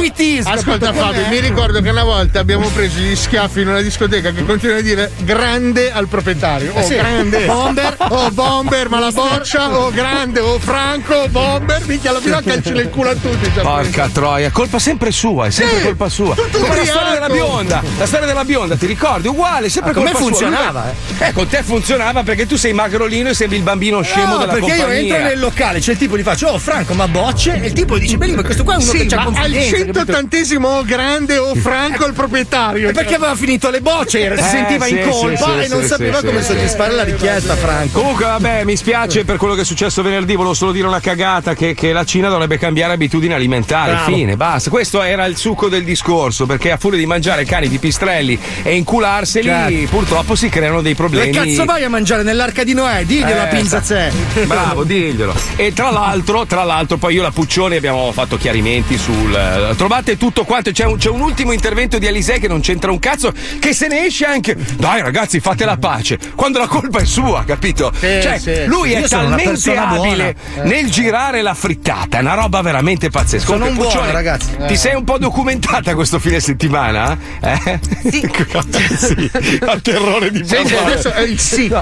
Ascolta 0.45 0.93
Fabio, 0.93 1.27
mi 1.29 1.41
ricordo 1.41 1.81
che 1.81 1.89
una 1.91 2.05
volta 2.05 2.41
abbiamo 2.41 2.69
preso 2.69 2.99
gli 2.99 3.15
schiaffi 3.17 3.61
in 3.63 3.69
una 3.69 3.81
discoteca 3.81 4.31
che 4.31 4.45
continua 4.45 4.77
a 4.77 4.81
dire 4.81 5.11
grande 5.25 5.91
al 5.93 6.07
proprietario. 6.09 6.73
Oh, 6.75 6.83
sì. 6.83 6.95
grande. 6.95 7.45
Bomber. 7.47 7.97
Oh, 8.09 8.31
bomber, 8.31 8.89
ma 8.89 9.01
la 9.01 9.11
boccia. 9.11 9.77
Oh, 9.77 9.91
grande. 9.91 10.41
Oh, 10.41 10.59
Franco, 10.59 11.27
bomber. 11.29 11.83
Minchia, 11.87 12.11
alla 12.11 12.21
fine 12.21 12.43
calci 12.43 12.71
nel 12.73 12.91
culo 12.91 13.11
a 13.11 13.15
tutti. 13.15 13.51
cioè, 13.53 13.63
Porca 13.63 14.09
troia, 14.13 14.51
colpa 14.51 14.79
sempre 14.79 15.11
sua, 15.11 15.47
è 15.47 15.51
sempre 15.51 15.79
Sì, 15.79 15.83
colpa 15.85 16.09
sua. 16.09 16.35
tutto 16.35 16.59
Come 16.59 16.77
la 16.77 16.85
storia 16.85 17.13
della 17.13 17.29
bionda, 17.29 17.83
la 17.99 18.07
storia 18.07 18.27
della 18.27 18.45
bionda, 18.45 18.77
ti 18.77 18.87
ricordi? 18.87 19.29
Uguale, 19.29 19.69
sempre 19.69 19.91
Ah, 19.91 19.95
con 19.95 20.03
me 20.05 20.13
colpa 20.13 20.27
sua. 20.27 20.37
funzionava, 20.39 20.85
Lui- 20.85 21.29
Eh, 21.29 21.33
con 21.33 21.47
te 21.49 21.63
funzionava 21.63 22.23
perché 22.23 22.47
tu 22.47 22.57
sei 22.57 22.73
magrolino 22.73 23.29
e 23.31 23.35
sembri 23.35 23.57
il 23.57 23.63
bambino 23.63 24.03
scemo 24.03 24.33
No, 24.33 24.39
della 24.39 24.53
perché 24.53 24.69
compagnia. 24.77 24.95
io 24.95 25.01
entro 25.15 25.23
nel 25.23 25.39
locale, 25.39 25.79
c'è 25.81 25.93
il 25.93 25.99
tipo 25.99 26.17
gli 26.19 26.23
faccio, 26.23 26.49
oh 26.49 26.59
Franco, 26.59 26.95
ma 26.95 27.09
bocce? 27.09 27.61
E 27.61 27.67
il 27.67 27.73
tipo 27.73 27.99
dice, 27.99 28.17
beh, 28.17 28.33
ma 28.35 28.43
questo 28.43 28.65
qua 28.65 28.75
è 28.75 28.77
uno 28.77 28.85
Sì, 28.91 28.99
che 28.99 29.07
c'ha 29.07 29.17
ma 29.17 29.23
al 29.23 29.33
confidenza. 29.33 29.77
capito? 29.77 30.05
180 30.05 30.69
oh, 30.69 30.83
grande 30.85 31.39
o 31.39 31.55
Franco 31.55 32.07
il 32.07 32.13
proprietario. 32.13 32.89
E 32.91 32.93
perché 32.93 33.15
aveva 33.15 33.35
finito 33.35 33.71
le 33.71 33.81
bocce, 33.81 34.21
era- 34.21 34.37
si 34.37 34.43
Eh, 34.43 34.49
sentiva 34.49 34.85
sì, 34.87 34.91
in 34.99 35.03
colpa 35.21 35.63
e 35.63 35.69
non 35.69 35.83
sapeva 35.85 36.21
come 36.23 36.43
soddisfare 36.43 36.95
la 36.95 37.05
richiesta, 37.05 37.57
Franco. 37.57 37.99
Comunque, 38.01 38.25
vabbè, 38.25 38.65
mi 38.65 38.77
spiace 38.77 39.25
per 39.25 39.37
quello 39.37 39.55
che 39.55 39.63
è 39.63 39.65
successo 39.65 40.03
venerdì. 40.03 40.35
Volevo 40.35 40.55
solo 40.55 40.73
dire 40.73 40.87
una 40.87 41.01
cagata: 41.01 41.55
che, 41.55 41.75
che 41.75 41.93
la 41.93 42.05
Cina 42.05 42.29
dovrebbe 42.29 42.59
cambiare 42.59 42.93
abitudini 42.95 43.33
alimentari. 43.33 43.93
Bravo. 43.93 44.13
Fine, 44.15 44.37
basta. 44.37 44.71
Questo 44.71 45.03
era 45.03 45.25
il 45.27 45.37
succo 45.37 45.69
del 45.69 45.85
discorso. 45.85 46.47
Perché 46.47 46.71
a 46.73 46.77
furia 46.77 46.99
di 46.99 47.07
mangiare 47.07 47.45
cani 47.45 47.69
di 47.69 47.79
pistrelli 47.79 48.39
e 48.63 48.75
incularseli, 48.77 49.47
Certo. 49.47 49.89
purtroppo 49.91 50.35
si 50.35 50.49
creano 50.49 50.81
dei 50.83 50.93
Che 50.93 50.99
problemi. 50.99 51.33
cazzo 51.33 51.65
vai 51.65 51.85
a 51.85 51.89
mangiare 51.89 52.23
nell'arca 52.23 52.65
di 52.65 52.75
Noè? 52.75 53.05
Diglielo 53.05 53.41
a 53.41 53.49
Eh, 53.49 53.55
Pinza 53.57 53.83
Zè. 53.83 54.11
Bravo, 54.47 54.85
diglielo. 54.85 55.35
E 55.57 55.73
tra 55.73 55.91
l'altro, 55.91 56.47
tra 56.47 56.65
l'altro, 56.65 56.97
poi 56.97 57.15
io 57.15 57.21
e 57.21 57.25
la 57.25 57.31
Puccioni 57.31 57.77
abbiamo 57.77 58.11
fatto 58.13 58.37
chiarimenti 58.37 58.97
sul. 58.99 59.35
eh, 59.35 59.75
Trovate 59.77 60.17
tutto 60.17 60.45
quanto. 60.45 60.71
C'è 60.71 60.85
un, 60.85 60.97
c'è 60.97 61.09
un 61.11 61.21
ultimo 61.21 61.53
intervento 61.53 61.99
di 61.99 62.07
Alisei 62.07 62.39
che 62.41 62.49
non 62.49 62.61
c'entra 62.61 62.91
un 62.91 62.99
cazzo, 62.99 63.33
che 63.59 63.73
se 63.75 63.87
ne 63.89 64.07
esce 64.07 64.25
anche. 64.25 64.57
Dai, 64.77 65.01
ragazzi, 65.05 65.41
fate 65.41 65.65
la 65.65 65.77
pace. 65.77 66.19
Quando 66.35 66.59
la 66.59 66.67
colpa 66.67 66.99
è 67.01 67.05
sua, 67.05 67.45
capito? 67.45 67.93
Sì, 67.95 68.21
cioè, 68.23 68.39
sì. 68.39 68.65
lui 68.67 68.93
è 68.93 69.01
Io 69.01 69.07
sono 69.09 69.27
una 69.27 69.37
talmente 69.37 69.77
abile 69.77 70.37
buona. 70.55 70.69
nel 70.69 70.91
girare 70.91 71.43
la 71.43 71.55
frittata, 71.55 72.19
è 72.19 72.21
una 72.21 72.35
roba 72.35 72.61
veramente 72.63 73.11
pazzesca. 73.11 73.47
Sono 73.47 73.67
Comunque, 73.67 73.87
un 73.87 73.93
buono, 73.93 74.07
Puccioni, 74.09 74.13
ragazzi. 74.13 74.57
Ti 74.67 74.77
sei 74.77 74.95
un 74.95 75.05
po' 75.05 75.19
documentata 75.19 75.95
questo 75.95 76.19
fine 76.19 76.41
settimana? 76.41 77.17
Eh? 77.41 77.81
Sì. 78.11 78.31
sì. 78.97 79.31
Al 79.67 79.81
terrore 79.83 80.31
di 80.31 80.45
Senti, 80.47 80.73
parlare. 80.73 80.93
adesso 80.93 81.13
è 81.13 81.21
il 81.23 81.39
sì. 81.39 81.73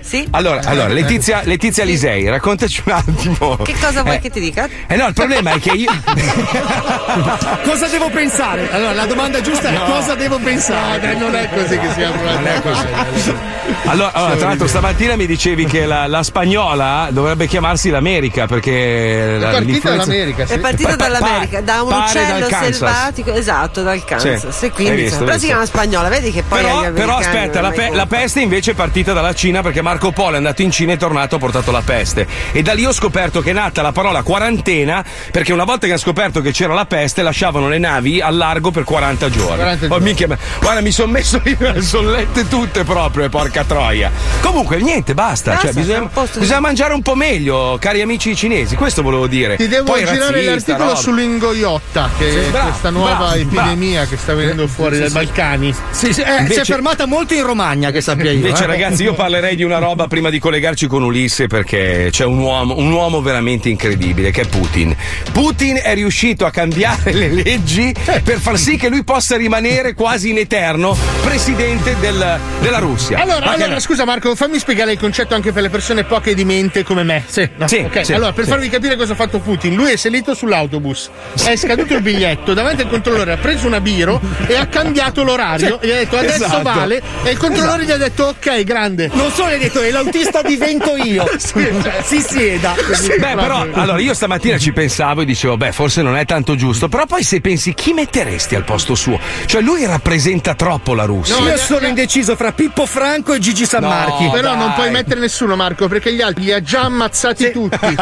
Sì? 0.00 0.26
Allora, 0.30 0.60
allora 0.64 0.88
Letizia, 0.88 1.40
Letizia 1.44 1.84
Lisei, 1.84 2.28
raccontaci 2.28 2.82
un 2.86 2.92
attimo. 2.92 3.56
Che 3.56 3.74
cosa 3.80 4.02
vuoi 4.02 4.16
Eh, 4.16 4.20
che 4.20 4.30
ti 4.30 4.40
dica? 4.40 4.68
Eh 4.86 4.96
no, 4.96 5.06
il 5.08 5.14
problema 5.14 5.52
è 5.52 5.58
che 5.58 5.70
io. 5.70 5.90
Cosa 7.64 7.86
devo 7.88 8.08
pensare? 8.10 8.70
Allora, 8.70 8.92
la 8.92 9.06
domanda 9.06 9.40
giusta 9.40 9.68
è 9.70 9.78
cosa 9.90 10.14
devo 10.14 10.38
No, 10.38 10.44
pensare? 10.44 11.00
dai, 11.00 11.16
non 11.18 11.34
è 11.34 11.48
così 11.48 11.78
che 11.78 11.88
si 11.94 12.02
apre 12.28 12.70
la 12.70 13.06
testa. 13.12 13.52
Allora, 13.86 14.12
allora, 14.12 14.36
tra 14.36 14.48
l'altro, 14.48 14.66
stamattina 14.66 15.16
mi 15.16 15.26
dicevi 15.26 15.64
che 15.66 15.86
la, 15.86 16.06
la 16.06 16.22
spagnola 16.22 17.08
dovrebbe 17.10 17.46
chiamarsi 17.46 17.90
l'America 17.90 18.46
perché. 18.46 19.36
È 19.36 19.38
la- 19.38 19.50
partita 19.50 19.90
dall'America, 19.90 20.46
sì. 20.46 20.52
È 20.54 20.58
partita 20.58 20.88
Pa- 20.90 20.96
pa- 20.96 21.08
dall'America, 21.08 21.60
da 21.60 21.82
un 21.82 21.88
pare 21.88 22.20
uccello 22.44 22.48
selvatico, 22.48 23.32
esatto, 23.32 23.82
dal 23.82 24.04
Kansas. 24.04 24.48
Sì, 24.56 24.70
quindi 24.70 25.02
visto, 25.02 25.18
però 25.18 25.32
hai 25.32 25.38
si 25.38 25.46
visto. 25.46 25.46
chiama 25.46 25.66
spagnola, 25.66 26.08
vedi 26.08 26.30
che 26.30 26.42
poi 26.42 26.60
Però, 26.62 26.92
però 26.92 27.16
aspetta, 27.16 27.60
non 27.60 27.70
la, 27.70 27.74
è 27.76 27.88
pe- 27.90 27.96
la 27.96 28.06
peste 28.06 28.40
invece 28.40 28.72
è 28.72 28.74
partita 28.74 29.12
dalla 29.12 29.34
Cina 29.34 29.62
perché 29.62 29.82
Marco 29.82 30.12
Polo 30.12 30.34
è 30.34 30.36
andato 30.36 30.62
in 30.62 30.70
Cina 30.70 30.92
e 30.92 30.94
è 30.94 30.98
tornato, 30.98 31.36
ha 31.36 31.38
portato 31.38 31.70
la 31.70 31.82
peste. 31.82 32.26
E 32.52 32.62
da 32.62 32.72
lì 32.74 32.84
ho 32.84 32.92
scoperto 32.92 33.40
che 33.40 33.50
è 33.50 33.54
nata 33.54 33.82
la 33.82 33.92
parola 33.92 34.22
quarantena 34.22 35.04
perché 35.30 35.52
una 35.52 35.64
volta 35.64 35.86
che 35.86 35.92
hanno 35.92 36.00
scoperto 36.00 36.40
che 36.40 36.52
c'era 36.52 36.74
la 36.74 36.84
peste 36.86 37.22
lasciavano 37.22 37.68
le 37.68 37.78
navi 37.78 38.20
al 38.20 38.36
largo 38.36 38.70
per 38.70 38.84
40 38.84 39.30
giorni. 39.30 39.56
40 39.56 39.84
Oh, 39.84 39.88
giorni. 39.88 40.04
minchia, 40.04 40.28
ma- 40.28 40.38
guarda, 40.60 40.80
mi 40.80 40.90
sono 40.90 41.12
messo 41.12 41.40
io, 41.44 41.80
sono 41.82 42.10
lette 42.14 42.46
tutte 42.48 42.84
proprio, 42.84 43.28
porca 43.28 43.64
troia. 43.64 44.10
Comunque, 44.40 44.78
niente, 44.78 45.14
basta. 45.14 45.32
Basta, 45.34 45.58
cioè, 45.58 45.72
bisogna, 45.72 46.08
bisogna 46.38 46.60
mangiare 46.60 46.94
un 46.94 47.02
po' 47.02 47.14
meglio, 47.16 47.76
cari 47.80 48.00
amici 48.02 48.36
cinesi, 48.36 48.76
questo 48.76 49.02
volevo 49.02 49.26
dire. 49.26 49.56
Ti 49.56 49.66
devo 49.66 49.84
Poi 49.84 50.04
girare 50.04 50.18
razzista, 50.20 50.50
l'articolo 50.50 50.84
roba. 50.90 50.94
sull'ingoiotta, 50.94 52.10
che 52.16 52.30
Sì, 52.30 52.36
è 52.36 52.50
bravo, 52.50 52.68
questa 52.68 52.90
nuova 52.90 53.16
bravo, 53.16 53.34
epidemia 53.34 54.06
che 54.06 54.16
sta 54.16 54.34
venendo 54.34 54.66
fuori 54.68 54.98
dai 54.98 55.10
Balcani. 55.10 55.74
Sì, 55.90 56.12
sì, 56.12 56.20
eh, 56.20 56.36
Invece- 56.38 56.52
Si 56.54 56.60
è 56.60 56.64
fermata 56.74 57.06
molto 57.06 57.34
in 57.34 57.42
Romagna, 57.44 57.90
che 57.90 58.00
sappia 58.00 58.30
io. 58.30 58.36
Invece, 58.36 58.62
eh. 58.62 58.66
ragazzi, 58.66 59.02
io 59.02 59.14
parlerei 59.14 59.56
di 59.56 59.64
una 59.64 59.78
roba 59.78 60.06
prima 60.06 60.30
di 60.30 60.38
collegarci 60.38 60.86
con 60.86 61.02
Ulisse 61.02 61.46
perché 61.48 62.08
c'è 62.12 62.24
un 62.24 62.38
uomo, 62.38 62.76
un 62.76 62.92
uomo 62.92 63.20
veramente 63.20 63.68
incredibile 63.68 64.30
che 64.30 64.42
è 64.42 64.46
Putin. 64.46 64.94
Putin 65.32 65.80
è 65.82 65.94
riuscito 65.94 66.46
a 66.46 66.50
cambiare 66.50 67.10
le 67.12 67.28
leggi 67.28 67.92
per 68.22 68.38
far 68.38 68.56
sì 68.58 68.76
che 68.76 68.88
lui 68.88 69.02
possa 69.02 69.36
rimanere 69.36 69.94
quasi 69.94 70.30
in 70.30 70.38
eterno 70.38 70.96
presidente 71.22 71.96
del- 72.04 72.38
della 72.60 72.78
Russia. 72.78 73.18
Allora, 73.18 73.46
allora, 73.52 73.80
scusa 73.80 74.04
Marco, 74.04 74.34
fammi 74.34 74.58
spiegare 74.58 74.92
il 74.92 74.98
concetto 74.98 75.34
anche 75.34 75.52
per 75.52 75.62
le 75.62 75.70
persone 75.70 76.04
poche 76.04 76.34
di 76.34 76.44
mente 76.44 76.82
come 76.82 77.02
me. 77.02 77.24
Sì. 77.26 77.48
No, 77.56 77.66
Sì, 77.66 77.76
ok, 77.78 78.04
sì, 78.04 78.12
allora 78.12 78.32
per 78.32 78.44
sì. 78.44 78.50
farvi 78.50 78.68
capire 78.68 78.96
cosa 78.96 79.12
ha 79.14 79.16
fatto 79.16 79.38
Putin, 79.38 79.74
lui 79.74 79.92
è 79.92 79.96
salito 79.96 80.34
sull'autobus, 80.34 81.10
è 81.46 81.56
scaduto 81.56 81.94
il 81.94 82.02
biglietto, 82.02 82.52
davanti 82.52 82.82
al 82.82 82.88
controllore 82.88 83.32
ha 83.32 83.36
preso 83.38 83.66
una 83.66 83.80
biro 83.80 84.20
e 84.46 84.54
ha 84.56 84.66
cambiato 84.66 85.22
l'orario 85.24 85.80
e 85.80 85.92
ha 85.92 85.96
detto 85.96 86.18
adesso 86.18 86.44
esatto. 86.44 86.62
vale 86.62 87.02
e 87.22 87.30
il 87.30 87.38
controllore 87.38 87.84
gli 87.84 87.90
ha 87.90 87.96
detto 87.96 88.24
ok, 88.24 88.62
grande. 88.64 89.10
Non 89.12 89.30
solo 89.30 89.48
hai 89.48 89.58
detto, 89.58 89.80
e 89.80 89.90
l'autista 89.90 90.42
divento 90.42 90.96
io. 90.96 91.24
si 91.38 92.20
sieda. 92.20 92.74
Beh, 93.18 93.34
però, 93.34 93.66
allora 93.72 93.98
io 94.00 94.12
stamattina 94.14 94.58
ci 94.58 94.72
pensavo 94.72 95.22
e 95.22 95.24
dicevo, 95.24 95.56
beh, 95.56 95.72
forse 95.72 96.02
non 96.02 96.16
è 96.16 96.24
tanto 96.26 96.54
giusto. 96.54 96.88
Però 96.88 97.06
poi 97.06 97.22
se 97.22 97.40
pensi, 97.40 97.72
chi 97.74 97.92
metteresti 97.92 98.54
al 98.54 98.64
posto 98.64 98.94
suo? 98.94 99.18
Cioè, 99.46 99.62
lui 99.62 99.84
rappresenta 99.86 100.54
troppo 100.54 100.94
la 100.94 101.04
Russia. 101.04 101.38
No, 101.38 101.46
Io 101.48 101.56
sono 101.56 101.86
indeciso 101.94 102.34
fra 102.36 102.50
Pippo 102.52 102.84
Franco 102.86 103.32
e 103.32 103.38
Gigi 103.38 103.64
San 103.64 103.82
No. 103.82 103.88
Marchi. 103.88 104.28
Però 104.32 104.50
dai. 104.50 104.58
non 104.58 104.72
puoi 104.74 104.90
mettere 104.90 105.20
nessuno, 105.20 105.54
Marco, 105.56 105.86
perché 105.88 106.12
gli 106.12 106.20
altri 106.20 106.44
li 106.44 106.52
ha 106.52 106.60
già 106.60 106.80
ammazzati 106.82 107.50
tutti. 107.52 107.78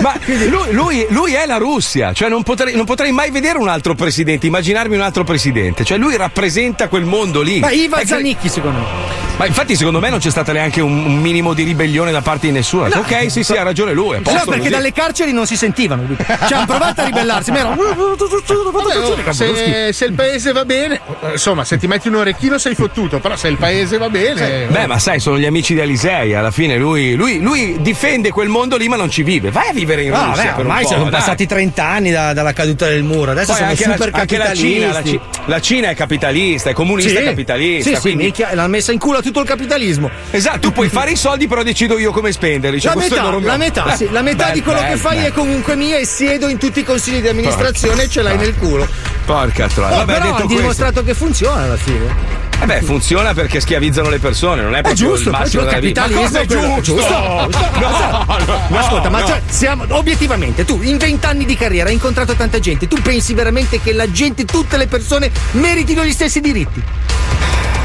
Ma 0.00 0.14
lui, 0.48 0.72
lui- 0.72 1.06
lui 1.10 1.32
è 1.34 1.44
la 1.46 1.56
Russia, 1.56 2.12
cioè 2.12 2.28
non 2.28 2.42
potrei, 2.42 2.74
non 2.76 2.84
potrei 2.84 3.10
mai 3.12 3.30
vedere 3.30 3.58
un 3.58 3.68
altro 3.68 3.94
presidente, 3.94 4.46
immaginarmi 4.46 4.94
un 4.94 5.02
altro 5.02 5.24
presidente. 5.24 5.84
Cioè 5.84 5.98
lui 5.98 6.16
rappresenta 6.16 6.88
quel 6.88 7.04
mondo 7.04 7.42
lì. 7.42 7.58
Ma 7.58 7.70
Iva 7.70 7.96
È 7.96 8.00
che- 8.00 8.06
Zanicchi, 8.06 8.48
secondo 8.48 8.78
me. 8.78 9.25
Ma 9.36 9.44
infatti, 9.44 9.76
secondo 9.76 10.00
me 10.00 10.08
non 10.08 10.18
c'è 10.18 10.30
stata 10.30 10.52
neanche 10.52 10.80
un, 10.80 11.04
un 11.04 11.18
minimo 11.20 11.52
di 11.52 11.62
ribellione 11.62 12.10
da 12.10 12.22
parte 12.22 12.46
di 12.46 12.52
nessuno. 12.54 12.84
Detto, 12.84 13.00
ok, 13.00 13.30
sì, 13.30 13.42
sì, 13.44 13.52
ha 13.52 13.62
ragione 13.62 13.92
lui. 13.92 14.14
a 14.16 14.18
No, 14.18 14.22
posto 14.22 14.44
perché 14.46 14.58
così. 14.60 14.70
dalle 14.70 14.92
carceri 14.92 15.32
non 15.32 15.46
si 15.46 15.56
sentivano. 15.56 16.04
Cioè, 16.16 16.56
hanno 16.56 16.66
provato 16.66 17.02
a 17.02 17.04
ribellarsi, 17.04 17.50
ma 17.50 17.58
erano. 17.58 17.76
Vabbè, 17.76 18.98
oh, 18.98 19.32
se, 19.32 19.92
se 19.92 20.04
il 20.06 20.12
paese 20.14 20.52
va 20.52 20.64
bene, 20.64 21.00
eh, 21.22 21.32
insomma, 21.32 21.64
se 21.64 21.76
ti 21.76 21.86
metti 21.86 22.08
un 22.08 22.14
orecchino 22.16 22.56
sei 22.58 22.74
fottuto, 22.74 23.18
però 23.18 23.36
se 23.36 23.48
il 23.48 23.56
paese 23.58 23.98
va 23.98 24.08
bene. 24.08 24.66
Beh, 24.70 24.86
ma 24.86 24.98
sai, 24.98 25.20
sono 25.20 25.38
gli 25.38 25.44
amici 25.44 25.74
di 25.74 25.80
Alisei. 25.80 26.34
Alla 26.34 26.50
fine 26.50 26.76
lui, 26.78 27.14
lui, 27.14 27.38
lui 27.40 27.76
difende 27.80 28.30
quel 28.30 28.48
mondo 28.48 28.76
lì, 28.76 28.88
ma 28.88 28.96
non 28.96 29.10
ci 29.10 29.22
vive. 29.22 29.50
Vai 29.50 29.68
a 29.68 29.72
vivere 29.72 30.02
in 30.04 30.10
No, 30.12 30.26
Russia. 30.28 30.52
per 30.54 30.64
un 30.64 30.70
ormai 30.70 30.86
sono 30.86 31.02
dai. 31.02 31.10
passati 31.10 31.46
30 31.46 31.84
anni 31.86 32.10
da- 32.10 32.32
dalla 32.32 32.52
caduta 32.54 32.86
del 32.88 33.02
muro. 33.02 33.32
Adesso 33.32 33.48
Poi 33.48 33.56
sono 33.56 33.68
anche, 33.70 33.82
super 33.84 34.10
la, 34.12 34.18
anche 34.18 34.36
la 34.38 34.54
Cina, 34.54 34.92
la, 34.92 35.02
Ci- 35.02 35.20
la 35.44 35.60
Cina 35.60 35.88
è 35.90 35.94
capitalista, 35.94 36.70
è 36.70 36.72
comunista 36.72 37.18
Sì. 37.20 37.24
capitalista. 37.26 37.88
Sì, 37.90 37.94
sì, 37.96 38.00
quindi- 38.00 38.22
minchia, 38.24 38.54
l'hanno 38.54 38.68
messa 38.68 38.92
in 38.92 38.98
culo 38.98 39.18
a 39.18 39.22
tutto 39.26 39.40
il 39.40 39.46
capitalismo. 39.46 40.10
Esatto, 40.30 40.58
tu 40.60 40.72
puoi 40.72 40.88
fare 40.88 41.10
i 41.12 41.16
soldi, 41.16 41.46
però 41.48 41.62
decido 41.62 41.98
io 41.98 42.12
come 42.12 42.32
spenderli. 42.32 42.80
Cioè, 42.80 42.94
La 42.94 43.00
è 43.00 43.08
metà, 43.08 43.22
loro- 43.22 43.40
la 43.40 43.56
metà, 43.56 43.96
sì, 43.96 44.08
la 44.10 44.22
metà 44.22 44.46
Beh, 44.46 44.52
di 44.52 44.62
quello 44.62 44.80
beh, 44.80 44.88
che 44.88 44.96
fai 44.96 45.18
beh. 45.18 45.26
è 45.26 45.32
comunque 45.32 45.74
mia 45.76 45.98
e 45.98 46.06
siedo 46.06 46.48
in 46.48 46.58
tutti 46.58 46.80
i 46.80 46.84
consigli 46.84 47.20
di 47.20 47.28
amministrazione 47.28 48.04
e 48.04 48.08
ce 48.08 48.22
l'hai 48.22 48.36
nel 48.36 48.54
culo. 48.56 48.86
Porca 49.24 49.66
troia. 49.68 49.94
Oh, 49.94 49.96
Vabbè, 49.98 50.12
però 50.12 50.18
detto 50.24 50.26
hanno 50.36 50.44
questo. 50.44 50.56
dimostrato 50.62 51.02
che 51.02 51.14
funziona 51.14 51.62
alla 51.62 51.76
fine. 51.76 52.44
Eh 52.58 52.64
beh, 52.64 52.80
funziona 52.82 53.34
perché 53.34 53.60
schiavizzano 53.60 54.08
le 54.08 54.18
persone, 54.18 54.62
non 54.62 54.74
è 54.74 54.78
È 54.78 54.82
proprio 54.82 55.06
giusto, 55.08 55.28
il 55.28 55.34
è 55.34 55.38
massimo 55.38 55.62
giusto, 55.62 55.74
della 55.76 55.86
vita. 55.86 56.00
Ma 56.02 56.06
è 56.06 56.46
giusto? 56.46 56.46
giusto, 56.46 56.80
giusto. 56.80 57.12
No, 57.12 58.24
Ma 58.70 58.78
ascolta, 58.78 59.10
ma 59.10 59.20
no. 59.20 59.26
cioè, 59.26 59.42
siamo, 59.48 59.84
obiettivamente, 59.90 60.64
tu 60.64 60.80
in 60.82 60.96
vent'anni 60.96 61.44
di 61.44 61.54
carriera 61.54 61.88
hai 61.88 61.94
incontrato 61.94 62.32
tanta 62.34 62.58
gente, 62.58 62.88
tu 62.88 62.96
pensi 63.02 63.34
veramente 63.34 63.80
che 63.82 63.92
la 63.92 64.10
gente, 64.10 64.46
tutte 64.46 64.78
le 64.78 64.86
persone, 64.86 65.30
meritino 65.52 66.02
gli 66.02 66.12
stessi 66.12 66.40
diritti? 66.40 66.82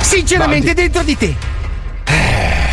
Sinceramente, 0.04 0.74
dentro 0.74 1.04
di 1.04 1.18
te. 1.18 1.36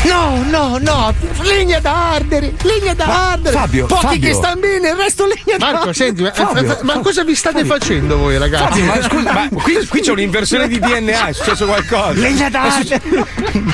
No, 0.05 0.43
no, 0.49 0.79
no, 0.81 1.13
legna 1.43 1.81
da 1.81 2.13
ardere, 2.13 2.55
legna 2.63 2.95
da 2.95 3.07
Ma, 3.07 3.31
ardere. 3.33 3.57
Fabio, 3.57 3.87
Pochi 3.87 4.07
Fabio. 4.07 4.29
che 4.29 4.35
stanno 4.35 4.61
bene, 4.61 4.89
il 4.91 4.95
resto 4.97 5.27
legna 5.27 5.57
da 5.59 5.65
Marco, 5.67 5.77
ardere. 5.89 5.95
senti, 5.95 6.23
ma, 6.23 6.33
Fabio, 6.33 6.79
ma 6.83 6.99
cosa 7.01 7.25
vi 7.25 7.35
state 7.35 7.65
facendo 7.65 8.17
voi, 8.17 8.39
ragazzi? 8.39 8.81
Fabio, 8.81 8.85
ma 8.85 9.03
scusa, 9.09 9.33
ma 9.33 9.49
qui, 9.63 9.87
qui 9.87 10.01
c'è 10.01 10.11
un'inversione 10.13 10.69
di 10.69 10.79
DNA, 10.79 11.27
è 11.27 11.33
successo 11.33 11.67
qualcosa. 11.67 12.13
Legna 12.13 12.49
da 12.49 12.63
ardere. 12.63 13.01
No, 13.05 13.25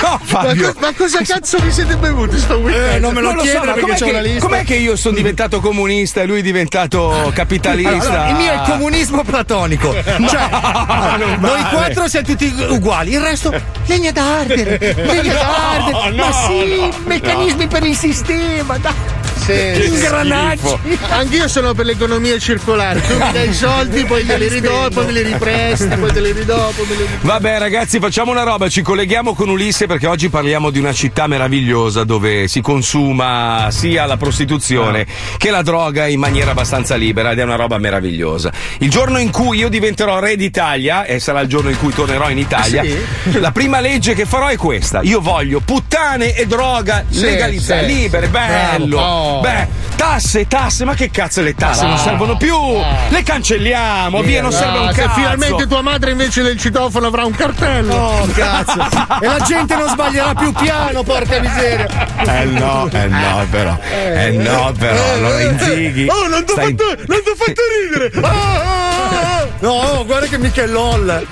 Ma, 0.00 0.20
Fabio. 0.22 0.72
co- 0.72 0.80
ma 0.80 0.92
cosa 0.96 1.20
cazzo 1.22 1.58
vi 1.58 1.70
siete 1.70 1.96
bevuti 1.96 2.38
sto 2.38 2.56
weekend? 2.56 2.94
Eh, 2.94 2.98
non 2.98 3.12
me 3.14 3.20
lo 3.20 3.28
Non 3.28 3.36
lo 3.36 3.44
so, 3.44 3.60
perché 3.60 3.94
che, 3.94 4.10
una 4.10 4.20
lista. 4.20 4.40
com'è 4.40 4.64
che 4.64 4.74
io 4.74 4.96
sono 4.96 5.14
diventato 5.14 5.60
comunista 5.60 6.20
e 6.22 6.26
lui 6.26 6.40
è 6.40 6.42
diventato 6.42 7.30
capitalista? 7.34 7.90
Allora, 8.08 8.28
il 8.30 8.34
mio 8.36 8.50
è 8.50 8.54
il 8.54 8.62
comunismo 8.62 9.22
platonico. 9.22 9.92
Cioè, 9.92 10.48
allora, 10.50 11.16
non 11.16 11.36
noi 11.40 11.60
vale. 11.62 11.68
quattro 11.74 12.08
siamo 12.08 12.26
tutti 12.26 12.52
uguali, 12.70 13.12
il 13.12 13.20
resto 13.20 13.52
legna 13.86 14.10
da 14.10 14.38
ardere, 14.38 14.78
legna 14.96 15.32
da 15.34 15.44
no, 15.44 15.54
ardere. 15.84 16.13
No, 16.14 16.24
Ma 16.26 16.32
sì, 16.32 16.76
no, 16.76 16.90
meccanismi 17.06 17.66
per 17.66 17.84
il 17.84 17.96
sistema, 17.96 18.78
dai. 18.78 19.23
Sì, 19.36 19.52
sì. 19.74 19.86
Ingranaggi. 19.88 20.78
Anch'io 21.10 21.48
sono 21.48 21.74
per 21.74 21.84
l'economia 21.86 22.38
circolare. 22.38 23.00
Tu 23.02 23.12
mi 23.14 23.32
dai 23.32 23.48
i 23.48 23.54
soldi, 23.54 24.04
poi 24.04 24.24
te 24.24 24.38
li 24.38 24.48
ridò, 24.48 24.88
poi 24.88 25.06
me 25.06 25.12
li 25.12 25.22
ripresti, 25.22 25.88
poi 25.88 26.12
te 26.12 26.20
li 26.20 26.32
ridò, 26.32 26.70
poi 26.70 26.86
me 26.86 26.94
li 26.94 27.00
ripresti. 27.02 27.26
Vabbè 27.26 27.58
ragazzi 27.58 27.98
facciamo 27.98 28.30
una 28.30 28.42
roba, 28.42 28.68
ci 28.68 28.82
colleghiamo 28.82 29.34
con 29.34 29.48
Ulisse 29.48 29.86
perché 29.86 30.06
oggi 30.06 30.28
parliamo 30.30 30.70
di 30.70 30.78
una 30.78 30.92
città 30.92 31.26
meravigliosa 31.26 32.04
dove 32.04 32.48
si 32.48 32.60
consuma 32.60 33.68
sia 33.70 34.06
la 34.06 34.16
prostituzione 34.16 35.06
che 35.36 35.50
la 35.50 35.62
droga 35.62 36.06
in 36.06 36.20
maniera 36.20 36.52
abbastanza 36.52 36.94
libera 36.96 37.32
ed 37.32 37.38
è 37.38 37.42
una 37.42 37.56
roba 37.56 37.76
meravigliosa. 37.78 38.50
Il 38.78 38.90
giorno 38.90 39.18
in 39.18 39.30
cui 39.30 39.58
io 39.58 39.68
diventerò 39.68 40.18
re 40.20 40.36
d'Italia 40.36 41.04
e 41.04 41.18
sarà 41.20 41.40
il 41.40 41.48
giorno 41.48 41.68
in 41.70 41.78
cui 41.78 41.92
tornerò 41.92 42.30
in 42.30 42.38
Italia, 42.38 42.82
Sì? 42.82 43.38
la 43.40 43.52
prima 43.52 43.80
legge 43.80 44.14
che 44.14 44.24
farò 44.24 44.46
è 44.48 44.56
questa. 44.56 45.00
Io 45.02 45.20
voglio 45.20 45.60
puttane 45.60 46.34
e 46.34 46.46
droga 46.46 47.04
Sì, 47.08 47.20
legalizzate, 47.22 47.86
sì. 47.88 47.94
libere, 47.94 48.28
bello. 48.28 48.96
Bravo. 48.96 49.23
Beh, 49.40 49.68
tasse, 49.96 50.46
tasse, 50.46 50.84
ma 50.84 50.94
che 50.94 51.10
cazzo 51.10 51.40
le 51.42 51.54
tasse 51.54 51.84
Ah, 51.84 51.88
non 51.88 51.98
servono 51.98 52.36
più? 52.36 52.54
ah. 52.54 53.08
Le 53.08 53.22
cancelliamo, 53.22 54.20
via, 54.22 54.42
non 54.42 54.52
serve 54.52 54.78
un 54.78 54.92
cazzo. 54.92 55.14
finalmente 55.14 55.66
tua 55.66 55.82
madre 55.82 56.10
invece 56.12 56.42
del 56.42 56.58
citofono 56.58 57.06
avrà 57.06 57.24
un 57.24 57.32
cartello. 57.34 57.94
Oh, 57.94 58.26
cazzo. 58.34 58.80
E 59.20 59.26
la 59.26 59.38
gente 59.40 59.76
non 59.76 59.88
sbaglierà 59.88 60.34
più 60.34 60.52
piano, 60.52 61.02
porca 61.02 61.40
miseria. 61.40 61.86
Eh 62.26 62.44
no, 62.44 62.88
eh 62.92 63.06
no 63.06 63.46
però. 63.50 63.78
Eh 63.92 64.30
no 64.30 64.72
però, 64.78 65.12
allora 65.14 65.40
Inzighi. 65.42 66.06
Oh, 66.08 66.28
non 66.28 66.44
ti 66.44 66.52
ho 66.52 66.54
stai- 66.54 66.76
fatto, 66.76 67.34
fatto 67.36 67.62
ridere. 67.82 68.12
Ah, 68.24 68.30
ah, 68.30 69.38
ah. 69.38 69.46
No, 69.60 70.04
guarda 70.04 70.26
che 70.26 70.38
mica 70.38 70.62
è 70.62 70.66
LOL. 70.66 71.26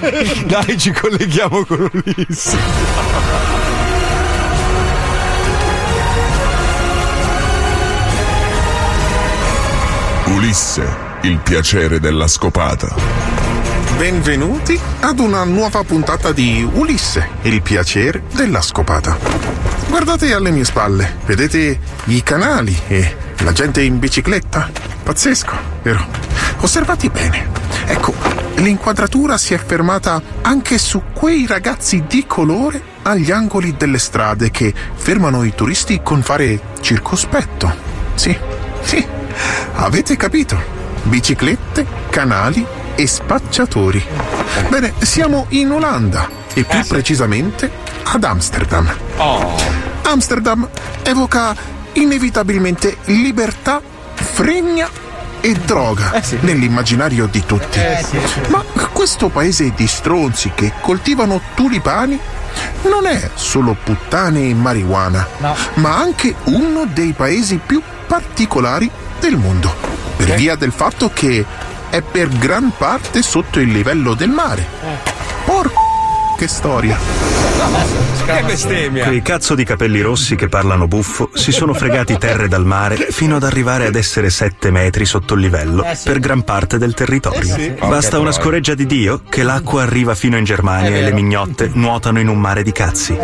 Dai, 0.46 0.78
ci 0.78 0.90
colleghiamo 0.92 1.64
con 1.64 1.90
Ulisse. 1.92 2.56
Ulisse, 10.42 10.84
il 11.20 11.38
piacere 11.38 12.00
della 12.00 12.26
scopata. 12.26 12.92
Benvenuti 13.96 14.76
ad 14.98 15.20
una 15.20 15.44
nuova 15.44 15.84
puntata 15.84 16.32
di 16.32 16.68
Ulisse, 16.72 17.28
il 17.42 17.62
piacere 17.62 18.24
della 18.34 18.60
scopata. 18.60 19.16
Guardate 19.88 20.34
alle 20.34 20.50
mie 20.50 20.64
spalle, 20.64 21.18
vedete 21.26 21.78
i 22.06 22.22
canali 22.24 22.76
e 22.88 23.16
la 23.44 23.52
gente 23.52 23.82
in 23.82 24.00
bicicletta? 24.00 24.68
Pazzesco, 25.04 25.54
vero? 25.82 26.04
Osservati 26.58 27.08
bene. 27.08 27.48
Ecco, 27.86 28.12
l'inquadratura 28.56 29.38
si 29.38 29.54
è 29.54 29.58
fermata 29.58 30.20
anche 30.42 30.76
su 30.76 31.04
quei 31.14 31.46
ragazzi 31.46 32.02
di 32.08 32.26
colore 32.26 32.82
agli 33.02 33.30
angoli 33.30 33.76
delle 33.76 33.98
strade 33.98 34.50
che 34.50 34.74
fermano 34.94 35.44
i 35.44 35.54
turisti 35.54 36.00
con 36.02 36.20
fare 36.20 36.60
circospetto. 36.80 37.72
Sì, 38.16 38.36
sì, 38.82 39.20
avete 39.74 40.16
capito. 40.16 40.80
Biciclette, 41.04 41.86
canali 42.10 42.64
e 42.94 43.06
spacciatori. 43.06 44.02
Bene, 44.68 44.92
siamo 45.00 45.46
in 45.50 45.70
Olanda 45.70 46.28
e 46.54 46.64
più 46.64 46.84
precisamente 46.86 47.70
ad 48.04 48.24
Amsterdam. 48.24 48.94
Amsterdam 50.02 50.68
evoca 51.02 51.54
inevitabilmente 51.94 52.98
libertà, 53.06 53.80
fregna 54.14 54.88
e 55.40 55.52
droga 55.54 56.12
nell'immaginario 56.40 57.26
di 57.26 57.44
tutti. 57.44 57.80
Ma 58.48 58.64
questo 58.92 59.28
paese 59.28 59.72
di 59.74 59.86
stronzi 59.86 60.52
che 60.54 60.72
coltivano 60.80 61.40
tulipani 61.54 62.18
non 62.82 63.06
è 63.06 63.30
solo 63.34 63.76
puttane 63.82 64.48
e 64.48 64.54
marijuana, 64.54 65.26
ma 65.74 65.96
anche 65.96 66.34
uno 66.44 66.86
dei 66.86 67.12
paesi 67.12 67.58
più 67.64 67.82
particolari 68.12 68.90
del 69.20 69.38
mondo, 69.38 69.74
per 70.18 70.34
via 70.34 70.54
del 70.54 70.70
fatto 70.70 71.10
che 71.14 71.42
è 71.88 72.02
per 72.02 72.28
gran 72.28 72.70
parte 72.76 73.22
sotto 73.22 73.58
il 73.58 73.72
livello 73.72 74.12
del 74.12 74.28
mare. 74.28 74.66
Porco 75.46 75.80
che 76.36 76.46
storia. 76.46 76.98
Che 78.26 78.42
bestemmia. 78.44 79.06
Quei 79.06 79.22
cazzo 79.22 79.54
di 79.54 79.64
capelli 79.64 80.02
rossi 80.02 80.36
che 80.36 80.50
parlano 80.50 80.86
buffo 80.88 81.30
si 81.32 81.52
sono 81.52 81.72
fregati 81.72 82.18
terre 82.18 82.48
dal 82.48 82.66
mare 82.66 82.96
fino 82.96 83.36
ad 83.36 83.44
arrivare 83.44 83.86
ad 83.86 83.94
essere 83.94 84.28
7 84.28 84.70
metri 84.70 85.06
sotto 85.06 85.32
il 85.32 85.40
livello 85.40 85.82
per 86.04 86.18
gran 86.18 86.42
parte 86.42 86.76
del 86.76 86.92
territorio. 86.92 87.76
Basta 87.78 88.18
una 88.18 88.32
scoreggia 88.32 88.74
di 88.74 88.84
Dio 88.84 89.22
che 89.26 89.42
l'acqua 89.42 89.84
arriva 89.84 90.14
fino 90.14 90.36
in 90.36 90.44
Germania 90.44 90.94
e 90.94 91.00
le 91.00 91.12
mignotte 91.14 91.70
nuotano 91.72 92.20
in 92.20 92.28
un 92.28 92.38
mare 92.38 92.62
di 92.62 92.72
cazzi. 92.72 93.16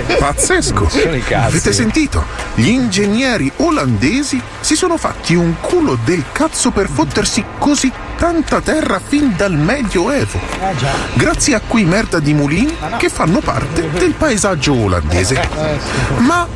Pazzesco! 0.00 0.88
Sono 0.88 1.14
i 1.14 1.22
cazzi. 1.22 1.46
Avete 1.46 1.72
sentito? 1.72 2.24
Gli 2.54 2.68
ingegneri 2.68 3.50
olandesi 3.56 4.40
si 4.60 4.74
sono 4.74 4.96
fatti 4.96 5.34
un 5.34 5.54
culo 5.60 5.98
del 6.04 6.24
cazzo 6.32 6.70
per 6.70 6.88
fottersi 6.88 7.44
così 7.58 7.92
tanta 8.16 8.60
terra 8.60 9.00
fin 9.04 9.34
dal 9.36 9.52
Medioevo. 9.52 10.38
Grazie 11.14 11.54
a 11.54 11.60
quei 11.66 11.84
merda 11.84 12.18
di 12.20 12.32
mulini 12.34 12.74
che 12.96 13.08
fanno 13.08 13.40
parte 13.40 13.90
del 13.90 14.12
paesaggio 14.12 14.74
olandese. 14.74 15.48
Ma 16.18 16.46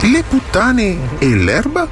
le 0.00 0.24
puttane 0.28 1.18
e 1.18 1.28
l'erba? 1.34 1.88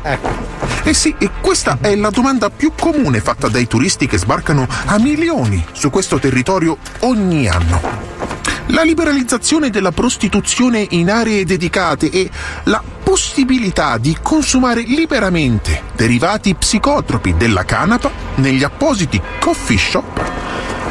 Eh 0.83 0.93
sì, 0.95 1.15
e 1.19 1.31
questa 1.41 1.79
è 1.81 1.95
la 1.97 2.11
domanda 2.11 2.51
più 2.51 2.73
comune 2.79 3.21
fatta 3.21 3.49
dai 3.49 3.67
turisti 3.67 4.07
che 4.07 4.19
sbarcano 4.19 4.67
a 4.87 4.99
milioni 4.99 5.65
su 5.73 5.91
questo 5.91 6.19
territorio 6.19 6.77
ogni 7.01 7.49
anno. 7.49 8.34
La 8.69 8.83
liberalizzazione 8.83 9.71
della 9.71 9.93
prostituzione 9.93 10.87
in 10.91 11.11
aree 11.11 11.45
dedicate 11.45 12.11
e 12.11 12.31
la 12.65 12.83
possibilità 13.03 13.99
di 13.99 14.17
consumare 14.23 14.81
liberamente 14.81 15.83
derivati 15.95 16.55
psicotropi 16.55 17.37
della 17.37 17.65
canapa 17.65 18.11
negli 18.37 18.65
appositi 18.65 19.21
coffee 19.39 19.79
shop 19.79 20.33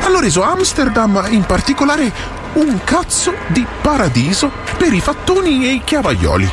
hanno 0.04 0.20
reso 0.20 0.44
Amsterdam 0.44 1.26
in 1.30 1.44
particolare 1.46 2.12
un 2.54 2.80
cazzo 2.84 3.34
di 3.48 3.66
paradiso 3.82 4.52
per 4.78 4.94
i 4.94 5.00
fattoni 5.00 5.66
e 5.66 5.74
i 5.74 5.82
chiavaioli. 5.84 6.50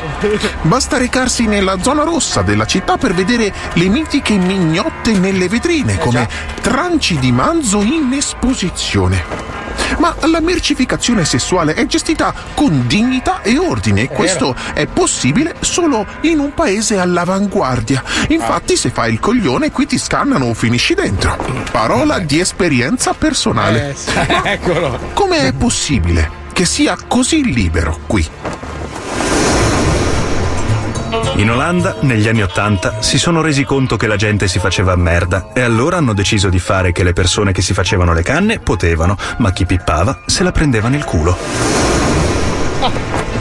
Basta 0.63 0.97
recarsi 0.97 1.45
nella 1.45 1.77
zona 1.81 2.03
rossa 2.03 2.41
della 2.41 2.65
città 2.65 2.97
per 2.97 3.13
vedere 3.13 3.53
le 3.73 3.87
mitiche 3.87 4.35
mignotte 4.37 5.11
nelle 5.11 5.47
vetrine 5.47 5.97
come 5.99 6.27
tranci 6.61 7.19
di 7.19 7.31
manzo 7.31 7.81
in 7.81 8.11
esposizione. 8.13 9.60
Ma 9.97 10.15
la 10.25 10.39
mercificazione 10.39 11.25
sessuale 11.25 11.73
è 11.73 11.85
gestita 11.85 12.33
con 12.53 12.85
dignità 12.87 13.41
e 13.41 13.57
ordine 13.57 14.01
e 14.03 14.07
questo 14.07 14.55
è 14.73 14.85
possibile 14.87 15.55
solo 15.59 16.05
in 16.21 16.39
un 16.39 16.53
paese 16.53 16.99
all'avanguardia. 16.99 18.03
Infatti 18.29 18.75
se 18.75 18.89
fai 18.89 19.13
il 19.13 19.19
coglione 19.19 19.71
qui 19.71 19.85
ti 19.85 19.97
scannano 19.97 20.45
o 20.45 20.53
finisci 20.53 20.93
dentro. 20.93 21.37
Parola 21.71 22.19
di 22.19 22.39
esperienza 22.39 23.13
personale. 23.13 23.95
Ma 24.15 24.43
Eccolo. 24.51 24.99
come 25.13 25.47
è 25.47 25.53
possibile 25.53 26.39
che 26.53 26.65
sia 26.65 26.97
così 27.07 27.51
libero 27.53 27.99
qui? 28.07 28.27
In 31.41 31.49
Olanda, 31.49 31.95
negli 32.01 32.27
anni 32.27 32.43
Ottanta, 32.43 33.01
si 33.01 33.17
sono 33.17 33.41
resi 33.41 33.63
conto 33.63 33.97
che 33.97 34.05
la 34.05 34.15
gente 34.15 34.47
si 34.47 34.59
faceva 34.59 34.95
merda 34.95 35.49
e 35.53 35.61
allora 35.61 35.97
hanno 35.97 36.13
deciso 36.13 36.49
di 36.49 36.59
fare 36.59 36.91
che 36.91 37.03
le 37.03 37.13
persone 37.13 37.51
che 37.51 37.63
si 37.63 37.73
facevano 37.73 38.13
le 38.13 38.21
canne 38.21 38.59
potevano, 38.59 39.17
ma 39.37 39.51
chi 39.51 39.65
pippava 39.65 40.19
se 40.27 40.43
la 40.43 40.51
prendeva 40.51 40.87
nel 40.87 41.03
culo. 41.03 42.00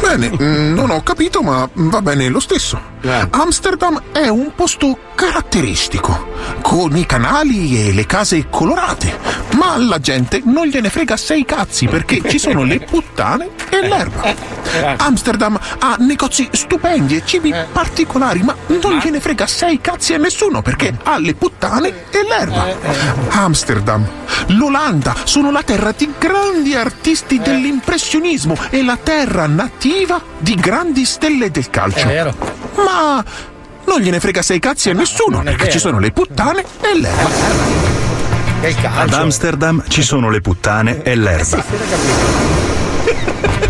Bene, 0.00 0.30
mm, 0.30 0.74
non 0.74 0.90
ho 0.90 1.02
capito, 1.02 1.40
ma 1.40 1.68
va 1.72 2.02
bene 2.02 2.28
lo 2.28 2.40
stesso. 2.40 2.98
Amsterdam 3.30 4.02
è 4.12 4.28
un 4.28 4.52
posto 4.54 4.98
caratteristico, 5.14 6.28
con 6.60 6.96
i 6.96 7.06
canali 7.06 7.86
e 7.86 7.92
le 7.92 8.04
case 8.06 8.48
colorate, 8.50 9.16
ma 9.56 9.74
alla 9.74 9.98
gente 9.98 10.42
non 10.44 10.66
gliene 10.66 10.90
frega 10.90 11.16
sei 11.16 11.44
cazzi 11.44 11.86
perché 11.86 12.20
ci 12.28 12.38
sono 12.38 12.64
le 12.64 12.80
puttane 12.80 13.50
e 13.70 13.86
l'erba. 13.86 14.34
Amsterdam 14.98 15.58
ha 15.78 15.96
negozi 15.98 16.48
stupendi 16.52 17.16
e 17.16 17.22
cibi 17.24 17.54
particolari, 17.72 18.42
ma 18.42 18.54
non 18.66 18.98
gliene 18.98 19.20
frega 19.20 19.46
sei 19.46 19.80
cazzi 19.80 20.12
a 20.12 20.18
nessuno 20.18 20.60
perché 20.60 20.94
ha 21.02 21.18
le 21.18 21.34
puttane 21.34 21.88
e 22.10 22.22
l'erba. 22.28 22.66
Amsterdam, 23.30 24.06
l'Olanda 24.48 25.14
sono 25.24 25.50
la 25.50 25.62
terra 25.62 25.92
di 25.96 26.12
grandi 26.18 26.74
artisti 26.74 27.38
dell'impressionismo 27.38 28.56
e 28.70 28.82
la 28.82 28.98
terra 29.02 29.29
nativa 29.46 30.20
di 30.38 30.54
grandi 30.54 31.04
stelle 31.04 31.50
del 31.50 31.70
calcio. 31.70 32.06
Ma 32.76 33.24
non 33.84 34.00
gliene 34.00 34.20
frega 34.20 34.42
sei 34.42 34.58
cazzi 34.58 34.90
a 34.90 34.94
nessuno 34.94 35.42
perché 35.42 35.70
ci 35.70 35.78
sono 35.78 35.98
le 35.98 36.12
puttane 36.12 36.64
e 36.80 36.98
l'erba. 36.98 37.30
Ad 39.00 39.12
Amsterdam 39.12 39.82
ci 39.88 40.02
sono 40.02 40.28
le 40.28 40.40
puttane 40.40 41.02
e 41.02 41.14
l'erba. 41.14 41.64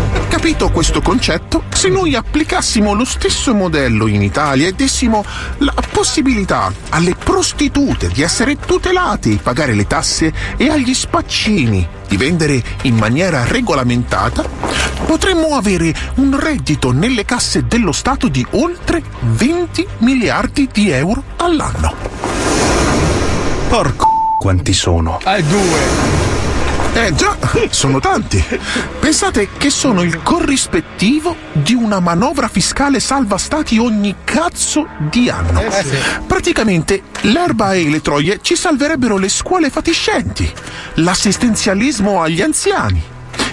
Capito 0.41 0.71
questo 0.71 1.01
concetto? 1.01 1.65
Se 1.71 1.87
noi 1.87 2.15
applicassimo 2.15 2.95
lo 2.95 3.05
stesso 3.05 3.53
modello 3.53 4.07
in 4.07 4.23
Italia 4.23 4.67
e 4.67 4.71
dessimo 4.71 5.23
la 5.57 5.71
possibilità 5.91 6.73
alle 6.89 7.13
prostitute 7.13 8.07
di 8.07 8.23
essere 8.23 8.57
tutelate, 8.57 9.35
pagare 9.35 9.75
le 9.75 9.85
tasse 9.85 10.33
e 10.57 10.67
agli 10.67 10.95
spaccini 10.95 11.87
di 12.07 12.17
vendere 12.17 12.59
in 12.81 12.95
maniera 12.95 13.45
regolamentata, 13.45 14.43
potremmo 15.05 15.55
avere 15.55 15.93
un 16.15 16.35
reddito 16.39 16.91
nelle 16.91 17.23
casse 17.23 17.67
dello 17.67 17.91
Stato 17.91 18.27
di 18.27 18.43
oltre 18.53 19.03
20 19.19 19.87
miliardi 19.99 20.67
di 20.73 20.89
euro 20.89 21.23
all'anno. 21.37 21.93
Porco 23.69 24.07
quanti 24.39 24.73
sono. 24.73 25.19
Ah, 25.23 25.39
due. 25.39 26.30
Eh 26.93 27.15
già, 27.15 27.37
sono 27.69 27.99
tanti. 27.99 28.43
Pensate 28.99 29.47
che 29.57 29.69
sono 29.69 30.01
il 30.01 30.21
corrispettivo 30.21 31.35
di 31.53 31.73
una 31.73 32.01
manovra 32.01 32.49
fiscale 32.49 32.99
salva 32.99 33.37
stati 33.37 33.77
ogni 33.77 34.17
cazzo 34.25 34.87
di 35.09 35.29
anno. 35.29 35.63
Praticamente 36.27 37.03
l'erba 37.21 37.73
e 37.73 37.89
le 37.89 38.01
troie 38.01 38.39
ci 38.41 38.57
salverebbero 38.57 39.17
le 39.17 39.29
scuole 39.29 39.69
fatiscenti, 39.69 40.51
l'assistenzialismo 40.95 42.21
agli 42.21 42.41
anziani, 42.41 43.01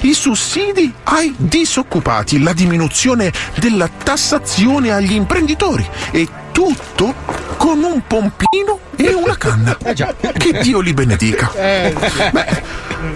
i 0.00 0.14
sussidi 0.14 0.92
ai 1.04 1.32
disoccupati, 1.36 2.42
la 2.42 2.52
diminuzione 2.52 3.32
della 3.58 3.88
tassazione 3.88 4.90
agli 4.90 5.12
imprenditori 5.12 5.88
e 6.10 6.28
tutto 6.50 7.14
con 7.56 7.84
un 7.84 8.02
pompino 8.04 8.80
e 9.00 9.14
una 9.14 9.36
canna. 9.36 9.76
Che 9.76 10.58
Dio 10.60 10.80
li 10.80 10.92
benedica. 10.92 11.50
Beh, 11.54 12.62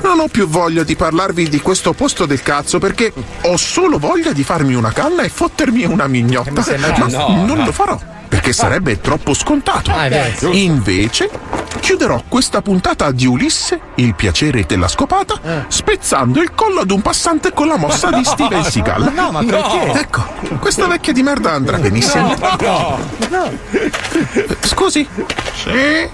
non 0.02 0.20
ho 0.20 0.28
più 0.28 0.46
voglia 0.46 0.84
di 0.84 0.94
parlarvi 0.94 1.48
di 1.48 1.60
questo 1.60 1.92
posto 1.92 2.24
del 2.24 2.40
cazzo 2.42 2.78
perché 2.78 3.12
ho 3.42 3.56
solo 3.56 3.98
voglia 3.98 4.32
di 4.32 4.44
farmi 4.44 4.74
una 4.74 4.92
canna 4.92 5.22
e 5.22 5.28
fottermi 5.28 5.84
una 5.84 6.06
mignotta. 6.06 6.50
Ma 6.52 6.62
No, 7.08 7.44
non 7.46 7.58
no. 7.58 7.64
lo 7.64 7.72
farò 7.72 7.98
perché 8.32 8.54
sarebbe 8.54 8.98
troppo 8.98 9.34
scontato. 9.34 9.90
Ah. 9.90 10.08
Invece 10.52 11.28
chiuderò 11.80 12.24
questa 12.26 12.62
puntata 12.62 13.10
di 13.10 13.26
Ulisse, 13.26 13.78
il 13.96 14.14
piacere 14.14 14.64
della 14.64 14.88
scopata, 14.88 15.66
spezzando 15.68 16.40
il 16.40 16.54
collo 16.54 16.80
ad 16.80 16.90
un 16.90 17.02
passante 17.02 17.52
con 17.52 17.68
la 17.68 17.76
mossa 17.76 18.08
di 18.08 18.24
Steven 18.24 18.64
Seagal. 18.64 19.02
Ma 19.02 19.10
no, 19.10 19.32
ma 19.32 19.44
perché? 19.44 20.00
Ecco, 20.00 20.24
questa 20.60 20.86
vecchia 20.86 21.12
di 21.12 21.22
merda 21.22 21.52
andrà 21.52 21.76
benissimo. 21.76 22.34
No, 22.60 22.98
no. 23.28 23.52
Scusi. 24.62 25.06
Sì. 25.52 26.08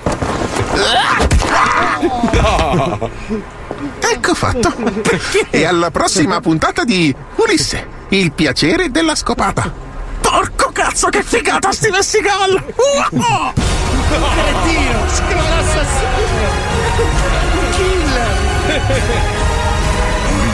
No. 2.32 3.10
Ecco 4.12 4.34
fatto. 4.34 4.74
E 5.50 5.64
alla 5.64 5.92
prossima 5.92 6.40
puntata 6.40 6.82
di 6.82 7.14
Ulisse, 7.36 7.86
il 8.08 8.32
piacere 8.32 8.90
della 8.90 9.14
scopata. 9.14 9.86
Porco 10.20 10.70
cazzo, 10.72 11.08
che 11.08 11.22
figata 11.22 11.72
Steven 11.72 12.02
Seagal! 12.02 12.62
Uh! 12.76 13.52
Cretino, 14.34 15.06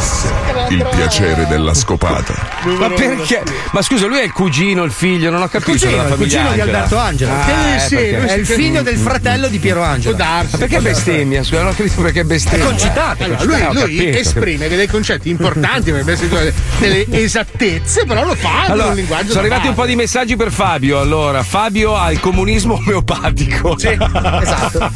Ulisse, 0.05 0.33
il 0.69 0.87
piacere 0.95 1.47
della 1.47 1.73
scopata. 1.73 2.35
Ma 2.79 2.90
perché? 2.90 3.43
Ma 3.73 3.81
scusa, 3.81 4.07
lui 4.07 4.19
è 4.19 4.23
il 4.25 4.33
cugino, 4.33 4.85
il 4.85 4.93
figlio, 4.93 5.31
non 5.31 5.40
ho 5.43 5.49
capito. 5.49 5.71
Cugino, 5.73 5.90
della 5.93 6.09
il 6.09 6.14
cugino 6.14 6.43
di 6.53 6.61
Angela. 6.61 6.62
Alberto 6.79 6.99
Angelo. 6.99 7.33
Ah, 7.33 7.51
Eh, 7.51 7.75
eh, 7.77 7.79
sì, 7.81 7.97
è 7.97 8.33
il 8.35 8.47
figlio 8.47 8.83
del 8.83 8.99
fratello 8.99 9.49
di 9.49 9.59
Piero 9.59 9.83
Angelo. 9.83 10.14
Può 10.14 10.25
darsi. 10.25 10.49
Ma 10.53 10.59
perché 10.59 10.81
bestemmia? 10.81 11.43
Scusa, 11.43 11.62
non 11.62 11.71
ho 11.73 11.75
capito 11.75 12.03
perché 12.03 12.25
bestemmia. 12.25 12.64
È 12.64 12.69
concitato. 12.69 13.25
Allora, 13.25 13.38
lui, 13.45 13.59
lui 13.73 13.75
capito, 13.97 14.19
esprime 14.19 14.69
dei 14.69 14.87
concetti 14.88 15.31
importanti, 15.31 15.90
delle 15.90 17.07
esattezze, 17.11 18.05
però 18.05 18.25
lo 18.25 18.35
fa 18.35 18.62
con 18.67 18.73
Allora, 18.73 18.88
un 18.88 18.95
linguaggio. 18.97 19.29
sono 19.29 19.40
arrivati 19.40 19.69
un 19.69 19.75
po' 19.75 19.87
di 19.87 19.97
messaggi 19.97 20.37
per 20.37 20.53
Fabio. 20.53 21.01
Allora, 21.01 21.43
Fabio 21.43 21.97
ha 21.97 22.12
il 22.12 22.21
comunismo 22.21 22.75
omeopatico. 22.75 23.79
Sì, 23.79 23.88
esatto. 23.88 24.90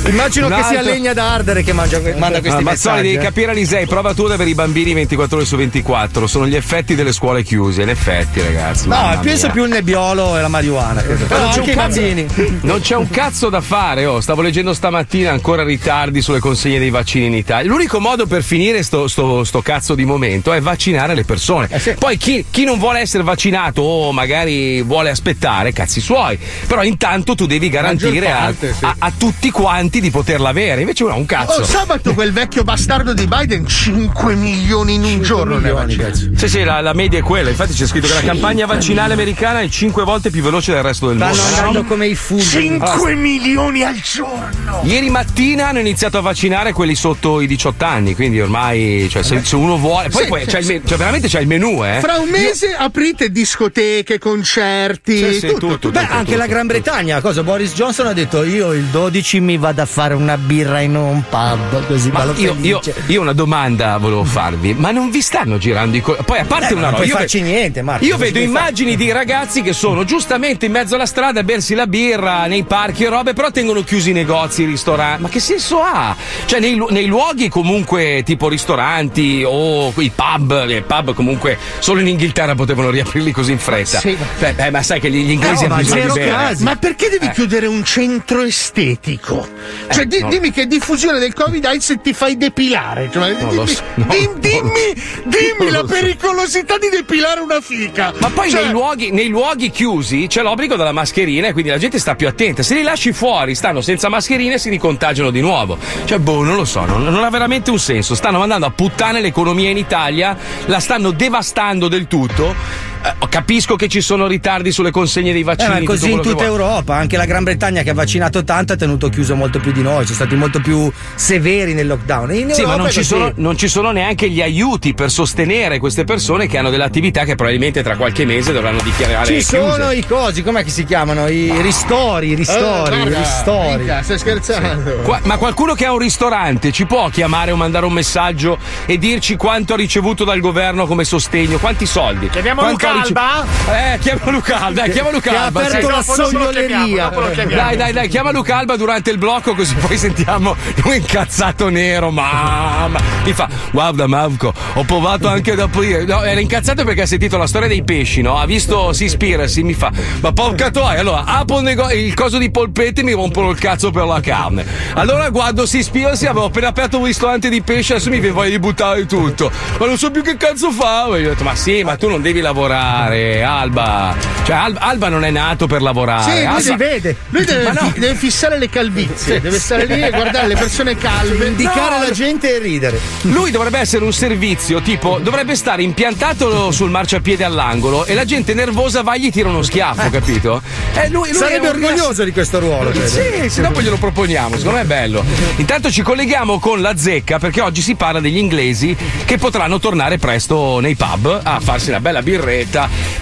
Immagino 0.08 0.46
Un 0.46 0.54
che 0.54 0.62
sia 0.64 0.80
legna 0.80 1.12
da 1.12 1.32
ardere 1.34 1.62
che 1.62 1.72
mangia, 1.72 2.00
manda 2.16 2.40
questi 2.40 2.60
Ah, 2.60 2.62
Mazzoli, 2.62 2.64
messaggi. 2.64 3.02
devi 3.02 3.14
eh. 3.16 3.18
Capire 3.50 3.60
Alisei, 3.60 3.86
prova 3.86 4.14
tu 4.14 4.24
ad 4.24 4.32
avere 4.32 4.50
i 4.50 4.54
bambini 4.54 4.92
24 4.94 5.36
ore 5.36 5.44
su 5.44 5.56
24. 5.56 6.26
Sono 6.26 6.46
gli 6.46 6.54
effetti 6.54 6.94
delle 6.94 7.12
scuole 7.12 7.42
chiuse. 7.42 7.82
In 7.82 7.88
effetti, 7.88 8.40
ragazzi. 8.40 8.88
No, 8.88 9.18
penso 9.22 9.46
mia. 9.46 9.54
più 9.54 9.64
il 9.64 9.70
nebbiolo 9.70 10.36
e 10.38 10.40
la 10.40 10.48
marijuana. 10.48 11.02
credo. 11.02 11.26
No, 11.28 11.38
non 11.38 11.50
c'è 11.50 11.58
anche 11.58 11.70
i 11.70 11.74
bambini. 11.74 12.26
Non 12.62 12.80
c'è 12.80 12.96
un 12.96 13.08
cazzo 13.10 13.48
da 13.48 13.60
fare, 13.60 14.06
oh. 14.06 14.20
Stavo 14.20 14.42
leggendo 14.42 14.72
stamattina 14.72 15.30
ancora 15.30 15.62
ritardi 15.62 16.22
sulle 16.22 16.38
consegne 16.38 16.78
dei 16.78 16.90
vaccini 16.90 17.26
in 17.26 17.34
Italia. 17.34 17.70
L'unico 17.70 18.00
modo 18.00 18.26
per 18.26 18.42
finire 18.42 18.82
sto, 18.82 19.08
sto- 19.08 19.44
sto 19.44 19.62
cazzo 19.62 19.94
di 19.94 20.04
momento 20.04 20.52
è 20.52 20.60
vaccinare 20.60 21.14
le 21.14 21.24
persone. 21.24 21.68
Poi 21.98 22.16
chi, 22.16 22.44
chi 22.50 22.64
non 22.64 22.78
vuole 22.78 23.00
essere 23.00 23.22
vaccinato 23.22 23.82
o 23.82 24.12
magari 24.12 24.82
vuole 24.82 25.10
aspettare, 25.10 25.72
cazzi 25.72 26.00
suoi. 26.00 26.38
Però 26.66 26.82
intanto 26.82 27.34
tu 27.34 27.46
devi 27.46 27.68
garantire 27.68 28.30
a, 28.30 28.36
parte, 28.38 28.74
sì. 28.74 28.84
a- 28.84 28.96
a 28.98 29.12
tutti 29.16 29.50
quanti 29.50 30.00
di 30.00 30.10
poterla 30.10 30.48
avere. 30.50 30.80
Invece 30.80 31.04
no, 31.04 31.16
un 31.16 31.26
cazzo. 31.26 31.60
Oh, 31.60 31.64
sabato 31.64 32.14
quel 32.14 32.32
vecchio 32.32 32.62
bastardo 32.62 33.12
di 33.12 33.26
Biden 33.26 33.39
5 33.46 34.34
milioni 34.34 34.94
in 34.94 35.04
un 35.04 35.22
giorno 35.22 35.60
va 35.60 35.86
Sì, 35.88 36.48
sì, 36.48 36.62
la, 36.64 36.80
la 36.80 36.92
media 36.94 37.18
è 37.18 37.22
quella. 37.22 37.50
Infatti 37.50 37.72
c'è 37.72 37.86
scritto 37.86 38.06
che 38.08 38.14
la 38.14 38.20
campagna 38.20 38.66
vaccinale 38.66 39.12
americana 39.14 39.60
è 39.60 39.68
5 39.68 40.04
volte 40.04 40.30
più 40.30 40.42
veloce 40.42 40.72
del 40.72 40.82
resto 40.82 41.08
del 41.08 41.16
Stanno 41.16 41.34
mondo. 41.36 41.56
andando 41.56 41.84
come 41.84 42.06
i 42.06 42.14
fulmini. 42.14 42.48
5 42.48 43.14
milioni 43.14 43.82
al 43.82 44.00
giorno! 44.00 44.80
Ieri 44.82 45.10
mattina 45.10 45.68
hanno 45.68 45.78
iniziato 45.80 46.18
a 46.18 46.20
vaccinare 46.20 46.72
quelli 46.72 46.94
sotto 46.94 47.40
i 47.40 47.46
18 47.46 47.84
anni, 47.84 48.14
quindi 48.14 48.40
ormai, 48.40 49.08
cioè, 49.10 49.22
se, 49.22 49.40
se 49.44 49.56
uno 49.56 49.76
vuole. 49.78 50.08
Poi, 50.08 50.22
Sì, 50.22 50.28
poi 50.28 50.40
sì, 50.42 50.46
c'è 50.46 50.58
il 50.58 50.64
sì. 50.64 50.72
me- 50.74 50.82
cioè, 50.84 50.98
veramente 50.98 51.28
c'è 51.28 51.40
il 51.40 51.46
menù, 51.46 51.84
eh. 51.84 51.98
Fra 52.00 52.16
un 52.18 52.28
mese 52.28 52.74
aprite 52.74 53.30
discoteche, 53.30 54.18
concerti, 54.18 55.16
Sì, 55.16 55.32
sì, 55.34 55.46
tutto, 55.48 55.58
tutto, 55.58 55.78
tutto. 55.78 55.90
Beh, 56.00 56.06
anche 56.06 56.36
la 56.36 56.46
Gran 56.46 56.66
Bretagna, 56.66 57.20
cosa? 57.20 57.42
Boris 57.42 57.72
Johnson 57.74 58.06
ha 58.06 58.12
detto: 58.12 58.42
Io 58.44 58.72
il 58.72 58.84
12 58.84 59.40
mi 59.40 59.56
vado 59.56 59.82
a 59.82 59.86
fare 59.86 60.14
una 60.14 60.36
birra 60.36 60.80
in 60.80 60.96
un 60.96 61.22
pub, 61.28 61.86
così 61.86 62.10
Ma 62.10 62.24
io, 62.36 62.56
io, 62.60 62.80
felice. 62.80 62.94
Io 63.20 63.26
una 63.26 63.32
domanda 63.34 63.98
volevo 63.98 64.24
farvi, 64.24 64.74
ma 64.74 64.90
non 64.90 65.10
vi 65.10 65.20
stanno 65.20 65.58
girando 65.58 65.96
i 65.96 66.00
co- 66.00 66.16
Poi 66.24 66.38
a 66.38 66.44
parte 66.44 66.72
Eh, 66.72 66.76
una 66.76 66.84
non 66.90 66.92
roba, 66.92 67.04
io, 67.04 67.16
farci 67.16 67.42
niente, 67.42 67.82
Marco. 67.82 68.04
io 68.04 68.16
vedo 68.16 68.38
immagini 68.38 68.96
di 68.96 69.12
ragazzi 69.12 69.60
che 69.62 69.72
sono 69.74 70.04
giustamente 70.04 70.66
in 70.66 70.72
mezzo 70.72 70.94
alla 70.94 71.06
strada 71.06 71.40
a 71.40 71.42
bersi 71.42 71.74
la 71.74 71.86
birra 71.86 72.46
nei 72.46 72.64
parchi 72.64 73.04
e 73.04 73.08
robe, 73.08 73.32
però 73.34 73.50
tengono 73.50 73.82
chiusi 73.82 74.10
i 74.10 74.12
negozi, 74.12 74.62
i 74.62 74.64
ristoranti. 74.64 75.22
Ma 75.22 75.28
che 75.28 75.40
senso 75.40 75.80
ha? 75.82 76.16
Cioè, 76.46 76.60
nei, 76.60 76.74
lu- 76.74 76.88
nei 76.90 77.06
luoghi 77.06 77.48
comunque 77.48 78.22
tipo 78.24 78.48
ristoranti 78.48 79.42
o 79.46 79.92
i 79.98 80.10
pub, 80.14 80.64
i 80.68 80.82
pub 80.86 81.14
comunque 81.14 81.58
solo 81.78 82.00
in 82.00 82.08
Inghilterra 82.08 82.54
potevano 82.54 82.90
riaprirli 82.90 83.32
così 83.32 83.52
in 83.52 83.58
fretta. 83.58 83.98
Sì. 83.98 84.16
Beh, 84.38 84.52
beh, 84.54 84.70
ma 84.70 84.82
sai 84.82 84.98
che 85.00 85.10
gli, 85.10 85.24
gli 85.24 85.30
inglesi 85.32 85.66
No, 85.66 85.74
hanno 85.74 85.74
ma 85.74 85.80
bisogno 85.80 86.12
di 86.12 86.18
bere. 86.18 86.30
casi. 86.30 86.62
Ma 86.64 86.76
perché 86.76 87.08
devi 87.10 87.30
chiudere 87.30 87.66
un 87.66 87.84
centro 87.84 88.42
estetico? 88.42 89.46
Cioè, 89.90 90.06
di- 90.06 90.20
no. 90.20 90.28
dimmi 90.28 90.50
che 90.50 90.66
diffusione 90.66 91.18
del 91.18 91.34
Covid 91.34 91.64
hai 91.66 91.80
se 91.80 92.00
ti 92.00 92.12
fai 92.14 92.36
depilare. 92.36 93.09
Cioè, 93.10 93.34
dimmi, 93.36 93.54
lo 93.54 93.66
so, 93.66 93.82
no. 93.96 94.06
dim- 94.08 94.38
dimmi, 94.38 94.94
dimmi 95.24 95.54
Non 95.64 95.72
la 95.72 95.78
so. 95.80 95.86
pericolosità 95.86 96.78
di 96.78 96.88
depilare 96.88 97.40
una 97.40 97.60
fica. 97.60 98.12
Ma 98.18 98.30
poi 98.30 98.50
Cioè, 98.50 98.62
nei, 98.62 98.70
luoghi, 98.70 99.10
nei 99.10 99.28
luoghi 99.28 99.70
chiusi 99.70 100.26
c'è 100.28 100.42
l'obbligo 100.42 100.76
della 100.76 100.92
mascherina 100.92 101.48
e 101.48 101.52
quindi 101.52 101.70
la 101.70 101.78
gente 101.78 101.98
sta 101.98 102.14
più 102.14 102.28
attenta. 102.28 102.62
Se 102.62 102.74
li 102.74 102.82
lasci 102.82 103.12
fuori, 103.12 103.54
stanno 103.54 103.80
senza 103.80 104.08
mascherina 104.08 104.54
e 104.54 104.58
si 104.58 104.70
ricontagiano 104.70 105.30
di 105.30 105.40
nuovo. 105.40 105.76
Cioè, 106.04 106.18
boh, 106.18 106.42
non 106.44 106.56
lo 106.56 106.64
so, 106.64 106.84
non, 106.84 107.02
non 107.02 107.24
ha 107.24 107.30
veramente 107.30 107.70
un 107.70 107.78
senso. 107.78 108.14
Stanno 108.14 108.38
mandando 108.38 108.66
a 108.66 108.70
puttane 108.70 109.20
l'economia 109.20 109.70
in 109.70 109.76
Italia, 109.78 110.36
la 110.66 110.78
stanno 110.80 111.10
devastando 111.10 111.88
del 111.88 112.06
tutto. 112.06 112.54
Eh, 113.02 113.28
capisco 113.28 113.76
che 113.76 113.88
ci 113.88 114.00
sono 114.00 114.26
ritardi 114.26 114.72
sulle 114.72 114.90
consegne 114.90 115.32
dei 115.32 115.40
Eh, 115.40 115.44
vaccini. 115.44 115.68
ma 115.70 115.76
è 115.76 115.78
tutto 115.80 115.92
così 115.92 116.10
in 116.10 116.20
tutta. 116.20 116.44
Europa, 116.44 116.96
anche 116.96 117.16
la 117.16 117.24
Gran 117.24 117.44
Bretagna 117.44 117.82
che 117.82 117.90
ha 117.90 117.94
vaccinato 117.94 118.44
tanto 118.44 118.72
ha 118.72 118.76
tenuto 118.76 119.08
chiuso 119.08 119.34
molto 119.34 119.58
più 119.60 119.72
di 119.72 119.82
noi, 119.82 120.04
sono 120.04 120.14
stati 120.16 120.34
molto 120.34 120.60
più 120.60 120.90
severi 121.14 121.72
nel 121.74 121.86
lockdown. 121.86 122.34
In 122.34 122.50
Sì, 122.52 122.62
ma 122.62 122.72
Europa 122.72 122.76
non 122.76 122.86
è 122.86 122.90
ci, 122.90 123.02
sono, 123.04 123.32
non 123.36 123.56
ci 123.56 123.68
sono 123.68 123.90
neanche 123.92 124.28
gli 124.28 124.42
aiuti 124.42 124.92
per 124.94 125.10
sostenere 125.10 125.78
queste 125.78 126.04
persone 126.04 126.46
che 126.46 126.58
hanno 126.58 126.70
delle 126.70 126.84
attività 126.84 127.24
che 127.24 127.34
probabilmente 127.36 127.82
tra 127.82 127.96
qualche 127.96 128.24
mese 128.24 128.52
dovranno 128.52 128.80
dichiarare 128.82 129.26
Ci 129.26 129.32
chiuse. 129.32 129.56
sono 129.70 129.90
i 129.92 130.04
cosi, 130.04 130.42
com'è 130.42 130.62
che 130.64 130.70
si 130.70 130.84
chiamano? 130.84 131.28
I 131.28 131.52
ristori, 131.62 132.28
i 132.30 132.34
ristori, 132.34 132.94
Eh, 132.94 132.96
guarda, 132.98 133.18
ristori. 133.18 133.76
minchia, 133.76 134.02
stai 134.02 134.18
scherzando? 134.18 134.90
Qua- 135.04 135.20
ma 135.24 135.36
qualcuno 135.38 135.74
che 135.74 135.86
ha 135.86 135.92
un 135.92 135.98
ristorante 135.98 136.72
ci 136.72 136.84
può 136.86 137.08
chiamare 137.08 137.50
o 137.50 137.56
mandare 137.56 137.86
un 137.86 137.92
messaggio 137.92 138.58
e 138.86 138.98
dirci 138.98 139.36
quanto 139.36 139.72
ha 139.74 139.76
ricevuto 139.76 140.24
dal 140.24 140.40
governo 140.40 140.86
come 140.86 141.04
sostegno? 141.04 141.58
Quanti 141.58 141.86
soldi? 141.86 142.28
Chiamiamo 142.28 142.60
Quanto 142.60 142.86
Luca 142.86 142.89
Alba? 142.90 143.46
Eh, 143.68 143.98
chiama 143.98 144.30
Luca 144.30 144.60
Alba, 144.60 144.80
dai, 144.80 144.90
chiama 144.90 145.10
Luca 145.10 145.30
Che 145.30 145.36
ha 145.36 145.44
Alba. 145.44 145.60
aperto 145.60 145.86
sì. 145.86 145.92
la 145.92 146.02
sognoleria. 146.02 147.08
Dai, 147.08 147.76
dai, 147.76 147.92
dai, 147.92 148.08
chiama 148.08 148.32
Luca 148.32 148.56
Alba 148.56 148.76
durante 148.76 149.10
il 149.10 149.18
blocco 149.18 149.54
così 149.54 149.74
poi 149.74 149.96
sentiamo 149.96 150.56
lui 150.82 150.96
incazzato 150.96 151.68
nero, 151.68 152.10
mamma. 152.10 153.00
Mi 153.24 153.32
fa, 153.32 153.48
guarda 153.70 154.06
Marco, 154.06 154.52
ho 154.74 154.84
provato 154.84 155.28
anche 155.28 155.52
ad 155.52 155.60
aprire. 155.60 156.04
No, 156.04 156.22
era 156.22 156.40
incazzato 156.40 156.84
perché 156.84 157.02
ha 157.02 157.06
sentito 157.06 157.36
la 157.36 157.46
storia 157.46 157.68
dei 157.68 157.82
pesci, 157.82 158.22
no? 158.22 158.38
Ha 158.38 158.46
visto 158.46 158.92
Seaspiracy, 158.92 159.62
mi 159.62 159.74
fa, 159.74 159.90
ma 160.20 160.32
porca 160.32 160.70
tua, 160.70 160.90
allora 160.90 161.24
apro 161.24 161.58
il, 161.58 161.64
nego- 161.64 161.90
il 161.90 162.14
coso 162.14 162.38
di 162.38 162.50
polpette 162.50 163.00
e 163.00 163.04
mi 163.04 163.12
rompono 163.12 163.50
il 163.50 163.58
cazzo 163.58 163.90
per 163.90 164.04
la 164.04 164.20
carne. 164.20 164.64
Allora 164.94 165.28
guardo 165.30 165.66
Seaspiracy, 165.66 166.26
avevo 166.26 166.46
appena 166.46 166.68
aperto 166.68 166.98
un 166.98 167.04
ristorante 167.04 167.48
di 167.48 167.62
pesce, 167.62 167.94
adesso 167.94 168.10
mi 168.10 168.18
viene 168.18 168.34
voglia 168.34 168.50
di 168.50 168.58
buttare 168.58 169.06
tutto. 169.06 169.50
Ma 169.78 169.86
non 169.86 169.96
so 169.98 170.10
più 170.10 170.22
che 170.22 170.36
cazzo 170.36 170.70
fare. 170.70 171.20
Io 171.20 171.26
ho 171.26 171.30
detto, 171.30 171.44
ma 171.44 171.54
sì, 171.54 171.82
ma 171.82 171.96
tu 171.96 172.08
non 172.08 172.22
devi 172.22 172.40
lavorare, 172.40 172.79
Alba. 172.80 174.14
Cioè, 174.44 174.56
Alba, 174.56 174.80
Alba 174.80 175.08
non 175.08 175.24
è 175.24 175.30
nato 175.30 175.66
per 175.66 175.82
lavorare. 175.82 176.22
Sì, 176.22 176.30
lui 176.38 176.46
Alba- 176.46 176.60
si 176.60 176.74
vede. 176.76 177.16
Lui 177.30 177.44
deve, 177.44 177.72
no. 177.72 177.90
fi- 177.92 178.00
deve 178.00 178.14
fissare 178.14 178.58
le 178.58 178.68
calvizie, 178.68 179.40
deve 179.40 179.58
stare 179.58 179.86
lì 179.86 180.02
e 180.02 180.10
guardare 180.10 180.46
le 180.46 180.54
persone 180.56 180.96
calve. 180.96 181.46
Indicare 181.46 181.98
No, 181.98 182.04
la 182.04 182.10
gente 182.10 182.56
e 182.56 182.58
ridere. 182.58 182.98
Lui 183.22 183.50
dovrebbe 183.50 183.78
essere 183.78 184.04
un 184.04 184.12
servizio, 184.12 184.80
tipo, 184.80 185.18
dovrebbe 185.22 185.54
stare 185.54 185.82
impiantato 185.82 186.70
sul 186.70 186.90
marciapiede 186.90 187.44
all'angolo 187.44 188.04
e 188.04 188.14
la 188.14 188.24
gente 188.24 188.54
nervosa 188.54 189.02
va 189.02 189.14
e 189.14 189.20
gli 189.20 189.30
tira 189.30 189.48
uno 189.48 189.62
schiaffo, 189.62 190.08
capito? 190.10 190.62
Eh, 190.94 191.08
lui, 191.10 191.28
lui 191.30 191.38
Sarebbe 191.38 191.66
è 191.68 191.70
un- 191.70 191.82
orgoglioso 191.82 192.24
di 192.24 192.32
questo 192.32 192.58
ruolo. 192.58 192.90
credo. 192.90 193.06
Sì, 193.06 193.48
se 193.48 193.62
dopo 193.62 193.80
glielo 193.82 193.96
proponiamo, 193.96 194.56
secondo 194.56 194.76
me 194.78 194.82
è 194.82 194.86
bello. 194.86 195.24
Intanto 195.56 195.90
ci 195.90 196.02
colleghiamo 196.02 196.58
con 196.58 196.80
la 196.80 196.96
zecca 196.96 197.38
perché 197.38 197.60
oggi 197.60 197.80
si 197.82 197.94
parla 197.94 198.20
degli 198.20 198.36
inglesi 198.38 198.96
che 199.24 199.36
potranno 199.38 199.78
tornare 199.78 200.18
presto 200.18 200.80
nei 200.80 200.94
pub 200.96 201.40
a 201.42 201.60
farsi 201.60 201.88
una 201.90 202.00
bella 202.00 202.22
birretta 202.22 202.69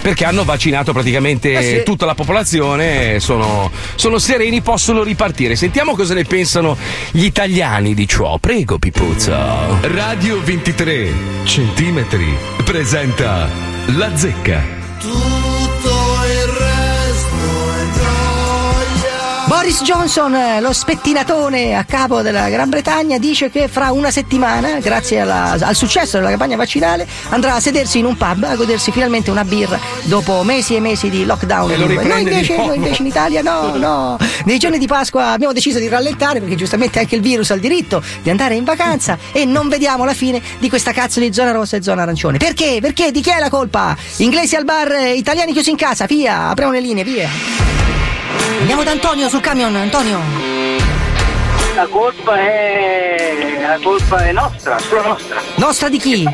perché 0.01 0.25
hanno 0.25 0.43
vaccinato 0.43 0.93
praticamente 0.93 1.57
Eh 1.57 1.77
sì. 1.77 1.83
tutta 1.83 2.05
la 2.05 2.15
popolazione, 2.15 3.19
sono, 3.19 3.71
sono 3.95 4.17
sereni, 4.19 4.61
possono 4.61 5.03
ripartire. 5.03 5.55
Sentiamo 5.55 5.95
cosa 5.95 6.13
ne 6.13 6.23
pensano 6.25 6.77
gli 7.11 7.23
italiani 7.23 7.93
di 7.93 8.07
ciò. 8.07 8.37
Prego, 8.37 8.77
Pipuzzo. 8.77 9.35
Radio 9.81 10.41
23 10.43 11.11
centimetri 11.43 12.35
presenta 12.63 13.49
La 13.95 14.15
Zecca. 14.15 15.38
Boris 19.59 19.83
Johnson, 19.83 20.33
eh, 20.35 20.61
lo 20.61 20.71
spettinatone 20.71 21.75
a 21.75 21.83
capo 21.83 22.21
della 22.21 22.47
Gran 22.47 22.69
Bretagna, 22.69 23.17
dice 23.17 23.49
che 23.49 23.67
fra 23.67 23.91
una 23.91 24.09
settimana, 24.09 24.79
grazie 24.79 25.19
alla- 25.19 25.57
al 25.59 25.75
successo 25.75 26.15
della 26.15 26.29
campagna 26.29 26.55
vaccinale, 26.55 27.05
andrà 27.27 27.55
a 27.55 27.59
sedersi 27.59 27.99
in 27.99 28.05
un 28.05 28.15
pub 28.15 28.41
a 28.43 28.55
godersi 28.55 28.89
finalmente 28.93 29.29
una 29.31 29.43
birra 29.43 29.77
dopo 30.03 30.43
mesi 30.43 30.75
e 30.75 30.79
mesi 30.79 31.09
di 31.09 31.25
lockdown. 31.25 31.71
E 31.71 31.75
lo 31.75 31.87
Noi 31.87 32.21
invece, 32.21 32.55
noi 32.55 32.77
invece 32.77 33.01
in 33.01 33.07
Italia 33.09 33.41
no, 33.41 33.75
no. 33.75 34.17
Nei 34.45 34.59
giorni 34.59 34.77
di 34.77 34.87
Pasqua 34.87 35.31
abbiamo 35.31 35.51
deciso 35.51 35.77
di 35.77 35.89
rallentare 35.89 36.39
perché 36.39 36.55
giustamente 36.55 36.99
anche 36.99 37.15
il 37.15 37.21
virus 37.21 37.51
ha 37.51 37.55
il 37.55 37.59
diritto 37.59 38.01
di 38.23 38.29
andare 38.29 38.55
in 38.55 38.63
vacanza 38.63 39.17
e 39.33 39.43
non 39.43 39.67
vediamo 39.67 40.05
la 40.05 40.13
fine 40.13 40.41
di 40.57 40.69
questa 40.69 40.93
cazzo 40.93 41.19
di 41.19 41.33
zona 41.33 41.51
rossa 41.51 41.75
e 41.75 41.81
zona 41.81 42.03
arancione. 42.03 42.37
Perché? 42.37 42.77
Perché? 42.79 43.11
Di 43.11 43.19
chi 43.19 43.31
è 43.31 43.39
la 43.39 43.49
colpa? 43.49 43.93
Inglesi 44.19 44.55
al 44.55 44.63
bar, 44.63 44.89
eh, 44.93 45.13
italiani 45.15 45.51
chiusi 45.51 45.69
in 45.71 45.75
casa, 45.75 46.05
via, 46.05 46.47
apriamo 46.47 46.71
le 46.71 46.79
linee, 46.79 47.03
via. 47.03 47.88
Andiamo 48.59 48.83
da 48.83 48.91
Antonio 48.91 49.29
sul 49.29 49.41
camion, 49.41 49.75
Antonio. 49.75 50.19
La 51.75 51.87
colpa 51.87 52.37
è. 52.37 53.57
la 53.61 53.79
colpa 53.81 54.25
è 54.25 54.31
nostra, 54.31 54.77
solo 54.79 55.01
nostra. 55.03 55.41
Nostra 55.55 55.89
di 55.89 55.97
chi? 55.97 56.29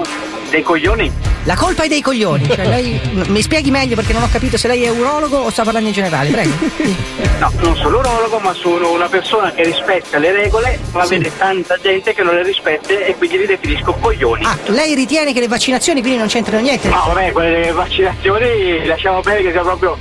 Dei 0.49 0.63
coglioni. 0.63 1.11
La 1.43 1.55
colpa 1.55 1.83
è 1.83 1.87
dei 1.87 2.01
coglioni. 2.01 2.47
Cioè, 2.47 2.67
lei, 2.67 2.99
mi 3.27 3.41
spieghi 3.43 3.69
meglio 3.69 3.93
perché 3.93 4.13
non 4.13 4.23
ho 4.23 4.29
capito 4.31 4.57
se 4.57 4.67
lei 4.67 4.83
è 4.83 4.89
urologo 4.89 5.37
o 5.37 5.49
sta 5.51 5.63
parlando 5.63 5.89
in 5.89 5.93
generale, 5.93 6.29
prego. 6.31 7.13
No, 7.37 7.51
non 7.59 7.75
sono 7.75 7.97
urologo, 7.97 8.39
ma 8.39 8.53
sono 8.53 8.93
una 8.93 9.09
persona 9.09 9.51
che 9.51 9.63
rispetta 9.63 10.17
le 10.17 10.31
regole, 10.31 10.79
ma 10.93 11.05
vede 11.05 11.29
tanta 11.37 11.77
gente 11.81 12.13
che 12.13 12.23
non 12.23 12.33
le 12.33 12.43
rispetta 12.43 12.93
e 12.93 13.13
quindi 13.17 13.39
li 13.39 13.45
definisco 13.45 13.93
coglioni. 13.93 14.45
Ah, 14.45 14.57
lei 14.67 14.95
ritiene 14.95 15.33
che 15.33 15.41
le 15.41 15.49
vaccinazioni 15.49 15.99
quindi 15.99 16.17
non 16.17 16.27
c'entrano 16.27 16.61
niente? 16.61 16.87
No, 16.87 17.03
vabbè, 17.07 17.33
quelle 17.33 17.71
vaccinazioni 17.73 18.85
lasciamo 18.85 19.19
bene 19.19 19.41
che 19.41 19.51
sia 19.51 19.61
proprio. 19.61 19.97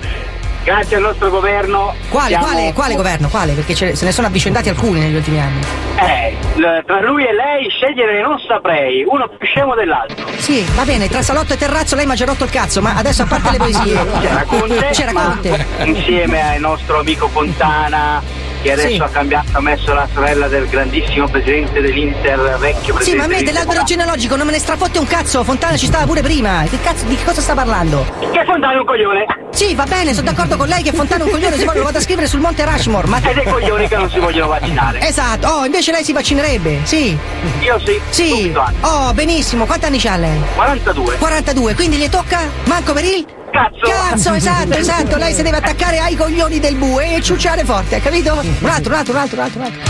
Grazie 0.65 0.97
al 0.97 1.03
nostro 1.03 1.29
governo. 1.29 1.95
Quale, 2.09 2.29
siamo- 2.29 2.47
quale, 2.47 2.73
quale 2.73 2.95
governo? 2.95 3.29
Quale? 3.29 3.53
Perché 3.53 3.75
ce- 3.75 3.95
se 3.95 4.05
ne 4.07 4.13
sono 4.13 4.29
avvicendati 4.29 4.71
alcuni 4.71 4.99
negli 5.01 5.15
ultimi 5.15 5.39
anni. 5.39 5.61
Eh, 5.97 6.83
tra 6.87 7.01
lui 7.03 7.25
e 7.27 7.33
lei 7.35 7.69
scegliere 7.69 8.23
non 8.23 8.39
saprei, 8.49 9.05
uno 9.07 9.29
più 9.29 9.47
scemo 9.47 9.75
dell'altro. 9.75 10.27
Sì, 10.39 10.65
va 10.75 10.85
bene, 10.85 11.09
tra 11.09 11.21
salotto 11.23 11.53
e 11.53 11.57
terrazzo 11.59 11.97
lei 11.97 12.07
mi 12.07 12.13
ha 12.13 12.15
già 12.15 12.25
rotto 12.25 12.45
il 12.45 12.51
cazzo, 12.51 12.81
ma 12.81 12.95
adesso 12.97 13.23
a 13.23 13.27
parte 13.27 13.51
le 13.51 13.57
poesie. 13.59 13.93
C'era 14.21 14.45
Conte, 14.47 14.89
C'era 14.93 15.13
Conte. 15.13 15.67
insieme 15.85 16.55
al 16.55 16.61
nostro 16.61 16.99
amico 17.01 17.29
Fontana 17.29 18.23
che 18.65 18.73
adesso 18.73 18.89
Sì. 18.89 19.01
ha 19.01 19.09
cambiato, 19.09 19.49
ha 19.53 19.61
messo 19.61 19.93
la 19.93 20.09
sorella 20.13 20.49
del 20.49 20.67
grandissimo 20.69 21.29
presidente 21.29 21.83
dell'Inter, 21.83 22.57
vecchio 22.59 22.95
presidente. 22.95 23.05
Sì, 23.05 23.15
ma 23.15 23.25
a 23.25 23.27
me 23.27 23.43
dell'albero 23.43 23.83
genealogico 23.83 24.37
non 24.37 24.47
me 24.47 24.53
ne 24.53 24.59
strafotte 24.59 24.99
un 24.99 25.07
cazzo, 25.07 25.45
Fontana 25.45 25.77
ci 25.77 25.85
stava 25.87 26.07
pure 26.07 26.23
prima. 26.23 26.65
Che 26.69 26.81
cazzo, 26.81 27.05
di 27.05 27.15
che 27.15 27.25
cosa 27.25 27.43
sta 27.43 27.53
parlando? 27.55 28.07
Che 28.21 28.45
Fontana 28.47 28.73
è 28.73 28.77
un 28.79 28.87
coglione? 28.87 29.27
Sì, 29.51 29.75
va 29.75 29.85
bene, 29.85 30.15
sono 30.15 30.31
d'accordo 30.31 30.57
con 30.57 30.67
lei 30.67 30.83
che 30.83 30.93
Fontana 30.93 31.23
è 31.23 31.27
un 31.27 31.33
coglione, 31.33 31.57
se 31.59 31.65
vuole 31.65 31.79
lo 31.79 31.85
vado 31.85 31.99
a 31.99 32.01
scrivere 32.01 32.27
sul 32.27 32.41
Monte 32.41 32.65
Rushmore, 32.65 33.07
ma. 33.07 33.21
E 33.23 33.35
dei 33.35 33.45
coglioni 33.45 33.87
che 33.87 33.97
non 33.97 34.09
si 34.11 34.19
vogliono 34.19 34.49
vaccinare. 34.49 35.01
Esatto, 35.07 35.47
oh, 35.47 35.65
invece 35.67 35.93
lei 35.93 36.03
si 36.03 36.13
vaccinerebbe, 36.15 36.81
sì. 36.85 37.17
Io 37.61 37.79
sì. 37.85 38.01
Sì. 38.09 38.53
Oh, 38.81 39.13
benissimo, 39.13 39.67
quanti 39.67 39.85
anni 39.85 39.99
c'ha 40.01 40.17
lei? 40.17 40.41
42. 40.55 41.17
42, 41.19 41.75
quindi 41.75 41.99
le 41.99 42.09
tocca? 42.09 42.41
Manco 42.65 42.95
per 42.95 43.05
il? 43.05 43.27
Cazzo! 43.55 43.89
Cazzo, 43.89 44.35
esatto, 44.35 44.77
esatto, 44.77 45.17
lei 45.17 45.33
si 45.33 45.43
deve 45.43 45.59
attaccare 45.59 46.01
ai 46.01 46.17
coglioni 46.17 46.59
del 46.59 46.75
bue 46.75 47.15
e 47.15 47.23
ciucciare 47.23 47.63
forte, 47.63 47.95
ha 47.95 48.01
capito? 48.01 48.33
Un 48.33 48.69
altro, 48.69 48.93
un 48.93 48.99
altro, 48.99 49.13
un 49.13 49.19
altro, 49.21 49.37
un 49.39 49.45
altro, 49.45 49.61
un 49.61 49.67
altro. 49.67 49.81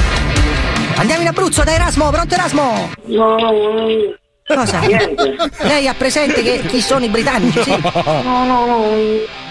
Andiamo 0.96 1.22
in 1.22 1.28
Abruzzo, 1.28 1.64
dai 1.64 1.76
Erasmo, 1.76 2.10
pronto 2.10 2.34
Erasmo? 2.34 2.90
No, 3.04 3.36
Cosa? 4.46 4.80
Niente. 4.80 5.36
Lei 5.62 5.88
ha 5.88 5.94
presente 5.94 6.42
che 6.42 6.60
chi 6.66 6.82
sono 6.82 7.06
i 7.06 7.08
britannici, 7.08 7.62
sì? 7.62 7.70
no, 7.70 8.44
no, 8.44 8.66
no. 8.66 8.82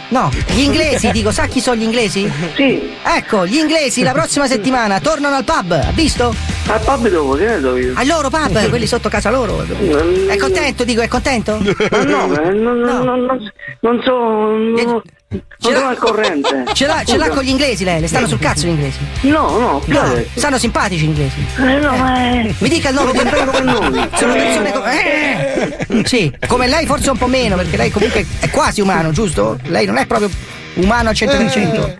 No, 0.09 0.29
gli 0.53 0.61
inglesi, 0.61 1.11
dico, 1.11 1.31
sa 1.31 1.47
chi 1.47 1.59
sono 1.59 1.77
gli 1.77 1.83
inglesi? 1.83 2.31
Sì. 2.55 2.91
Ecco, 3.03 3.45
gli 3.45 3.57
inglesi 3.57 4.03
la 4.03 4.11
prossima 4.11 4.47
settimana 4.47 4.99
tornano 4.99 5.35
al 5.35 5.43
pub, 5.43 5.71
ha 5.71 5.91
visto? 5.91 6.33
Al 6.67 6.79
pub 6.81 7.09
dove? 7.09 7.39
Che 7.39 7.45
ne 7.55 7.61
so 7.61 7.75
io? 7.75 7.93
Ai 7.95 8.05
loro 8.05 8.29
pub, 8.29 8.69
quelli 8.69 8.85
sotto 8.85 9.09
casa 9.09 9.31
loro. 9.31 9.63
È 9.63 10.37
contento, 10.37 10.83
dico, 10.83 11.01
è 11.01 11.07
contento? 11.07 11.57
Ma 11.91 12.03
no, 12.03 12.41
eh, 12.41 12.51
non, 12.51 12.79
non, 12.79 13.51
non, 13.79 14.01
so. 14.03 14.15
Non, 14.15 15.01
non 15.33 15.73
sono 15.73 15.87
al 15.87 15.97
corrente. 15.97 16.63
Ce 16.73 16.85
l'ha, 16.85 17.03
ce 17.05 17.17
l'ha 17.17 17.29
con 17.29 17.43
gli 17.43 17.49
inglesi 17.49 17.83
lei, 17.83 17.99
le 18.01 18.07
stanno 18.07 18.27
sul 18.27 18.39
cazzo 18.39 18.65
gli 18.65 18.69
inglesi. 18.69 18.97
No, 19.21 19.57
no, 19.57 19.81
l'ha 19.85 20.03
No, 20.07 20.23
stanno 20.35 20.57
simpatici 20.57 21.05
gli 21.05 21.09
inglesi. 21.09 21.45
Eh, 21.57 21.79
no, 21.79 21.95
ma 21.95 22.15
è- 22.17 22.53
Mi 22.57 22.69
dica 22.69 22.89
il 22.89 22.95
nome 22.95 23.11
come 23.13 23.61
noi. 23.61 24.09
Sono 24.15 24.33
persone 24.33 24.71
co- 24.71 24.85
eh! 24.85 26.03
Sì, 26.05 26.31
come 26.47 26.67
lei 26.67 26.85
forse 26.85 27.09
un 27.09 27.17
po' 27.17 27.27
meno, 27.27 27.55
perché 27.55 27.77
lei 27.77 27.91
comunque 27.91 28.25
è 28.39 28.49
quasi 28.49 28.81
umano, 28.81 29.11
giusto? 29.11 29.57
Lei 29.63 29.85
non 29.85 29.97
è 29.97 30.05
proprio 30.05 30.29
umano 30.75 31.09
al 31.09 31.15
100%. 31.15 31.97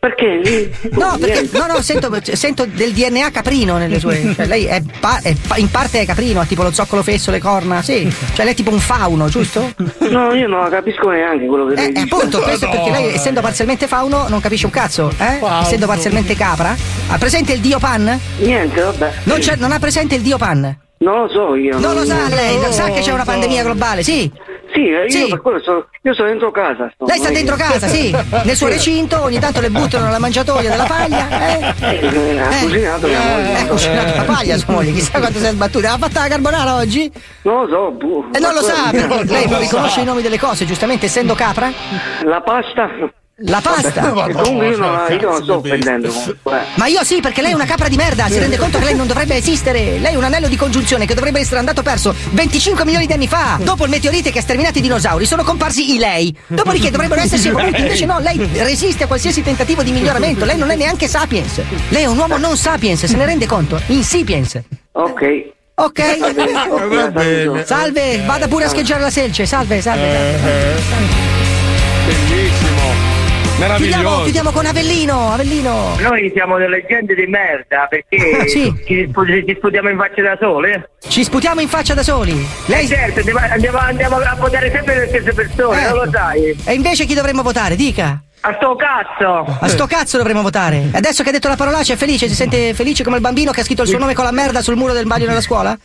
Perché? 0.00 0.70
No, 0.92 1.16
perché, 1.20 1.48
no, 1.52 1.66
no, 1.66 1.80
sento, 1.82 2.10
sento 2.22 2.64
del 2.64 2.92
DNA 2.92 3.30
caprino 3.30 3.76
nelle 3.76 4.00
sue. 4.00 4.32
Cioè, 4.34 4.46
lei 4.46 4.64
è, 4.64 4.82
pa- 4.98 5.20
è 5.22 5.34
pa- 5.46 5.56
in 5.58 5.70
parte 5.70 6.00
è 6.00 6.06
caprino, 6.06 6.40
ha 6.40 6.44
tipo 6.46 6.62
lo 6.62 6.72
zoccolo 6.72 7.02
fesso, 7.02 7.30
le 7.30 7.38
corna, 7.38 7.82
sì. 7.82 8.10
Cioè, 8.34 8.44
lei 8.44 8.54
è 8.54 8.56
tipo 8.56 8.70
un 8.70 8.78
fauno, 8.80 9.28
giusto? 9.28 9.72
No, 10.10 10.32
io 10.34 10.48
non 10.48 10.68
capisco 10.70 11.10
neanche 11.10 11.46
quello 11.46 11.66
che 11.66 11.74
Eh, 11.74 11.76
lei 11.76 11.92
dice. 11.92 12.02
appunto, 12.14 12.40
questo 12.40 12.66
è 12.66 12.70
perché 12.70 12.90
lei, 12.90 13.12
essendo 13.12 13.40
parzialmente 13.42 13.86
fauno, 13.86 14.26
non 14.28 14.40
capisce 14.40 14.64
un 14.66 14.72
cazzo, 14.72 15.12
eh? 15.18 15.38
Essendo 15.60 15.86
parzialmente 15.86 16.34
capra. 16.34 16.74
Ha 17.08 17.18
presente 17.18 17.52
il 17.52 17.60
dio 17.60 17.78
Pan? 17.78 18.18
Niente, 18.38 18.80
vabbè. 18.80 19.12
Non, 19.24 19.38
c'è- 19.38 19.56
non 19.56 19.70
ha 19.72 19.78
presente 19.78 20.14
il 20.14 20.22
dio 20.22 20.38
Pan? 20.38 20.76
Non 20.98 21.22
lo 21.22 21.28
so 21.28 21.54
io. 21.56 21.78
Non 21.78 21.94
lo 21.94 22.04
sa 22.04 22.28
lei, 22.28 22.58
No, 22.58 22.70
sa 22.70 22.84
che 22.90 23.00
c'è 23.00 23.08
una 23.08 23.16
non 23.24 23.26
pandemia 23.26 23.62
globale, 23.64 24.02
sì. 24.02 24.30
Sì, 24.72 24.88
eh, 24.88 25.04
io 25.04 25.10
Sì. 25.10 25.28
per 25.28 25.40
quello 25.42 25.60
sto, 25.60 25.88
io 26.02 26.14
sto 26.14 26.24
dentro 26.24 26.50
casa. 26.50 26.90
sto, 26.94 27.04
Lei 27.04 27.18
sta 27.18 27.28
è 27.28 27.32
dentro 27.32 27.56
casa, 27.56 27.86
sì, 27.88 28.10
nel 28.44 28.56
suo 28.56 28.68
recinto, 28.68 29.20
ogni 29.22 29.38
tanto 29.38 29.60
le 29.60 29.68
buttano 29.70 30.06
nella 30.06 30.18
mangiatoia 30.18 30.70
della 30.70 30.84
paglia, 30.84 31.28
eh? 31.28 31.74
Eh, 31.80 32.38
ha 32.40 32.48
cucinato 32.62 33.06
mia 33.06 33.18
moglie. 33.20 33.50
Eh, 33.52 33.60
ha 33.60 33.66
cucinato 33.66 34.16
la 34.16 34.22
paglia 34.22 34.56
sua 34.56 34.72
moglie, 34.72 34.92
chissà 34.92 35.18
quanto 35.18 35.38
si 35.38 35.44
è 35.44 35.50
sbattuta. 35.50 35.92
Ha 35.92 35.98
fatto 35.98 36.18
la 36.18 36.28
carbonara 36.28 36.74
oggi? 36.76 37.12
Non 37.42 37.66
lo 37.66 37.68
so, 37.68 37.90
boh. 37.90 38.28
E 38.32 38.38
non 38.38 38.54
lo 38.54 38.62
sa, 38.62 38.88
perché 38.90 39.24
lei 39.30 39.46
non 39.48 39.60
riconosce 39.60 40.00
i 40.00 40.04
nomi 40.04 40.22
delle 40.22 40.38
cose, 40.38 40.64
giustamente 40.64 41.06
essendo 41.06 41.34
capra? 41.34 41.70
La 42.24 42.40
pasta? 42.40 42.88
La 43.44 43.60
pasta? 43.60 44.10
Vabbè, 44.12 44.32
comunque 44.32 44.68
io 44.68 44.76
non, 44.76 44.98
io 45.10 45.30
non 45.30 45.42
sto 45.42 45.56
offendendo 45.56 46.08
comunque. 46.10 46.60
eh. 46.60 46.64
Ma 46.74 46.86
io 46.86 47.02
sì, 47.02 47.20
perché 47.20 47.42
lei 47.42 47.52
è 47.52 47.54
una 47.54 47.64
capra 47.64 47.88
di 47.88 47.96
merda, 47.96 48.28
si 48.28 48.38
rende 48.38 48.56
conto 48.56 48.78
che 48.78 48.84
lei 48.84 48.94
non 48.94 49.06
dovrebbe 49.06 49.34
esistere. 49.36 49.98
Lei 49.98 50.12
è 50.12 50.16
un 50.16 50.24
anello 50.24 50.48
di 50.48 50.56
congiunzione 50.56 51.06
che 51.06 51.14
dovrebbe 51.14 51.40
essere 51.40 51.58
andato 51.58 51.82
perso 51.82 52.14
25 52.30 52.84
milioni 52.84 53.06
di 53.06 53.12
anni 53.14 53.26
fa. 53.26 53.58
Dopo 53.60 53.84
il 53.84 53.90
meteorite 53.90 54.30
che 54.30 54.38
ha 54.38 54.42
sterminato 54.42 54.78
i 54.78 54.80
dinosauri, 54.82 55.24
sono 55.24 55.42
comparsi 55.44 55.94
i 55.94 55.98
lei. 55.98 56.36
Dopodiché 56.46 56.90
dovrebbero 56.90 57.20
essersi 57.22 57.48
evoluti. 57.48 57.80
Invece 57.80 58.04
no, 58.04 58.18
lei 58.20 58.36
resiste 58.54 59.04
a 59.04 59.06
qualsiasi 59.06 59.42
tentativo 59.42 59.82
di 59.82 59.90
miglioramento. 59.92 60.44
Lei 60.44 60.56
non 60.58 60.70
è 60.70 60.76
neanche 60.76 61.08
sapiens. 61.08 61.60
Lei 61.88 62.02
è 62.02 62.06
un 62.06 62.18
uomo 62.18 62.36
non 62.36 62.56
sapiens, 62.56 63.04
se 63.06 63.16
ne 63.16 63.24
rende 63.24 63.46
conto? 63.46 63.80
Insipiens. 63.86 64.60
Ok. 64.92 65.50
Ok? 65.74 66.18
Va 66.88 67.10
bene. 67.10 67.64
Salve, 67.64 68.22
vada 68.24 68.46
pure 68.46 68.64
a 68.64 68.68
scheggiare 68.68 69.00
la 69.00 69.10
selce. 69.10 69.46
Salve, 69.46 69.80
salve. 69.80 70.38
Bellissimo. 70.42 71.21
Chiudiamo, 73.76 74.22
chiudiamo 74.22 74.50
con 74.50 74.66
Avellino, 74.66 75.32
Avellino. 75.32 75.94
Noi 76.00 76.30
siamo 76.34 76.56
delle 76.58 76.84
gente 76.88 77.14
di 77.14 77.26
merda 77.26 77.86
perché 77.88 78.48
Sì. 78.50 78.72
ci, 78.86 79.08
ci 79.46 79.54
sputiamo 79.56 79.88
in 79.88 79.96
faccia 79.96 80.22
da 80.22 80.36
sole. 80.40 80.90
Ci 81.06 81.22
sputiamo 81.22 81.60
in 81.60 81.68
faccia 81.68 81.94
da 81.94 82.02
soli. 82.02 82.44
Lei 82.66 82.86
certo, 82.88 83.20
andiamo, 83.20 83.38
andiamo- 83.40 83.78
andiamo 83.78 84.16
a 84.16 84.34
votare 84.38 84.70
sempre 84.70 84.98
le 84.98 85.08
stesse 85.08 85.32
persone, 85.32 85.80
Eh. 85.80 85.88
non 85.88 86.04
lo 86.04 86.10
sai. 86.12 86.56
E 86.64 86.74
invece 86.74 87.04
chi 87.04 87.14
dovremmo 87.14 87.42
votare? 87.42 87.76
Dica. 87.76 88.20
A 88.44 88.54
sto 88.56 88.74
cazzo! 88.74 89.56
A 89.60 89.68
sto 89.68 89.86
cazzo 89.86 90.16
dovremmo 90.16 90.42
votare. 90.42 90.88
Adesso 90.92 91.22
che 91.22 91.28
ha 91.28 91.32
detto 91.32 91.46
la 91.48 91.54
parolaccia 91.54 91.92
è 91.92 91.96
felice, 91.96 92.28
si 92.28 92.34
sente 92.34 92.74
felice 92.74 93.04
come 93.04 93.16
il 93.16 93.22
bambino 93.22 93.52
che 93.52 93.60
ha 93.60 93.64
scritto 93.64 93.82
il 93.82 93.88
suo 93.88 93.98
nome 93.98 94.14
con 94.14 94.24
la 94.24 94.32
merda 94.32 94.60
sul 94.60 94.74
muro 94.74 94.92
del 94.92 95.06
bagno 95.06 95.26
nella 95.26 95.40
scuola? 95.40 95.78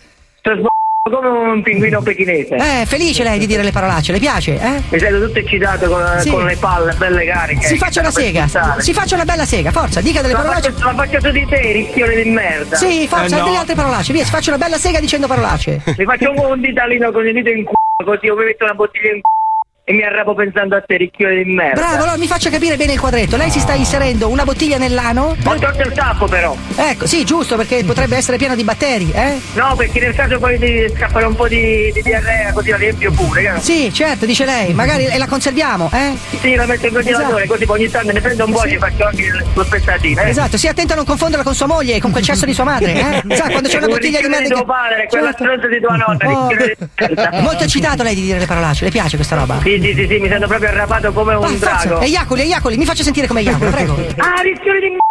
Come 1.09 1.27
un 1.29 1.61
pinguino 1.61 2.01
pechinese. 2.01 2.55
Eh, 2.55 2.85
felice 2.85 3.23
lei 3.23 3.39
di 3.39 3.47
dire 3.47 3.63
le 3.63 3.71
parolacce, 3.71 4.11
le 4.11 4.19
piace, 4.19 4.59
eh? 4.59 4.81
Mi 4.89 4.99
sento 4.99 5.25
tutto 5.27 5.39
eccitato 5.39 5.87
con, 5.89 6.03
Sì. 6.19 6.29
con 6.29 6.45
le 6.45 6.55
palle 6.57 6.93
belle 6.93 7.25
cariche. 7.25 7.65
Si 7.67 7.77
faccia 7.77 8.01
una 8.01 8.11
sega, 8.11 8.47
si 8.79 8.93
faccia 8.93 9.15
una 9.15 9.25
bella 9.25 9.45
sega, 9.45 9.71
forza, 9.71 10.01
dica 10.01 10.21
delle 10.21 10.33
La 10.33 10.39
parolacce. 10.39 10.71
faccio, 10.71 10.85
la 10.85 10.93
faccio 10.95 11.19
su 11.21 11.31
di 11.31 11.45
te, 11.47 11.71
ricchione 11.71 12.15
di 12.21 12.29
merda. 12.29 12.75
Sì, 12.75 13.07
forza, 13.07 13.35
Eh, 13.35 13.39
no. 13.39 13.45
delle 13.45 13.57
altre 13.57 13.75
parolacce, 13.75 14.13
via, 14.13 14.23
si 14.25 14.31
faccia 14.31 14.49
una 14.53 14.63
bella 14.63 14.77
sega 14.77 14.99
dicendo 14.99 15.27
parolacce. 15.27 15.81
Mi 15.97 16.05
faccio 16.05 16.31
un, 16.31 16.39
un 16.39 16.59
ditalino 16.61 17.11
con 17.11 17.25
il 17.25 17.33
dito 17.33 17.49
in 17.49 17.63
culo, 17.63 17.77
così 18.03 18.25
io 18.25 18.35
mi 18.35 18.43
metto 18.45 18.63
una 18.65 18.73
bottiglia 18.73 19.13
in 19.13 19.21
culo 19.21 19.35
e 19.89 19.93
mi 19.93 20.03
arrapo 20.03 20.33
pensando 20.35 20.75
a 20.75 20.81
te, 20.85 20.97
ricchione 20.97 21.41
di 21.43 21.49
merda. 21.53 21.79
Bravo, 21.79 21.95
allora 22.03 22.17
mi 22.17 22.27
faccia 22.27 22.49
capire 22.49 22.75
bene 22.75 22.91
il 22.91 22.99
quadretto. 22.99 23.37
Lei 23.37 23.49
si 23.49 23.61
sta 23.61 23.71
inserendo 23.73 24.27
una 24.27 24.43
bottiglia 24.43 24.77
nell'ano? 24.77 25.37
Ho 25.45 25.55
tolto 25.55 25.81
il 25.81 25.93
tappo 25.93 26.25
però. 26.25 26.53
Ecco, 26.75 27.05
sì, 27.07 27.23
giusto, 27.23 27.55
perché 27.55 27.85
potrebbe 27.85 28.17
essere 28.17 28.35
pieno 28.35 28.53
di 28.55 28.65
batteri, 28.65 29.09
eh? 29.13 29.39
No, 29.53 29.75
perché 29.77 30.01
nel 30.01 30.13
caso 30.13 30.39
poi 30.39 30.59
ti 30.59 30.91
scappare 30.93 31.25
un 31.25 31.35
po' 31.35 31.47
di, 31.47 31.89
di 31.93 32.01
diarrea, 32.01 32.51
così 32.51 32.69
la 32.71 32.75
riempio 32.75 33.13
pure. 33.13 33.41
che- 33.55 33.61
Sì, 33.61 33.93
certo, 33.93 34.25
dice 34.25 34.43
lei, 34.43 34.73
magari 34.73 35.05
e 35.05 35.17
la 35.17 35.25
conserviamo, 35.25 35.89
eh? 35.93 36.17
Sì, 36.41 36.55
la 36.55 36.65
metto 36.65 36.87
in 36.87 36.93
congelatore, 36.93 37.35
Esatto. 37.43 37.47
così 37.53 37.65
poi 37.65 37.79
ogni 37.79 37.89
tanto 37.89 38.11
ne 38.11 38.19
prendo 38.19 38.43
un 38.43 38.51
po' 38.51 38.63
e 38.65 38.69
ci 38.71 38.77
faccio 38.77 39.05
anche 39.05 39.31
lo 39.53 39.63
spezzatino. 39.63 40.21
Eh? 40.21 40.29
Esatto, 40.29 40.57
sia 40.57 40.71
attento 40.71 40.91
a 40.91 40.95
non 40.97 41.05
confonderla 41.05 41.45
con 41.45 41.55
sua 41.55 41.67
moglie 41.67 41.97
con 42.01 42.11
quel 42.11 42.25
cesso 42.25 42.43
di 42.45 42.53
sua 42.53 42.65
madre, 42.65 42.91
eh? 42.91 43.23
Sa, 43.37 43.47
quando 43.49 43.69
c'è 43.69 43.77
una 43.77 43.85
Un 43.85 43.93
bottiglia 43.93 44.19
di 44.19 44.27
merda. 44.27 44.47
di 44.49 44.53
tuo 44.53 44.65
padre, 44.65 45.07
quella 45.07 45.31
stronza 45.31 45.67
di 45.67 45.79
tua 45.79 45.95
nonna, 45.95 46.15
Oh, 46.27 47.41
molto 47.41 47.63
eccitato 47.63 48.03
lei 48.03 48.15
di 48.15 48.21
dire 48.23 48.39
le 48.39 48.45
parolacce, 48.45 48.83
le 48.83 48.91
piace 48.91 49.15
questa 49.15 49.35
roba? 49.37 49.59
Sì, 49.61 49.76
sì, 49.81 49.93
sì, 49.93 50.07
sì, 50.07 50.19
mi 50.19 50.27
sento 50.27 50.47
proprio 50.47 50.69
arrapato 50.69 51.11
come 51.11 51.33
un 51.35 51.41
forza. 51.47 51.83
drago. 51.85 52.01
Eiacoli, 52.01 52.41
eiacoli, 52.41 52.77
mi 52.77 52.85
faccia 52.85 53.03
sentire 53.03 53.27
come 53.27 53.41
eiacoli, 53.41 53.69
prego. 53.71 53.95
Ah, 54.17 54.41
ricchione 54.41 54.79
di 54.79 54.89
merda, 54.89 55.03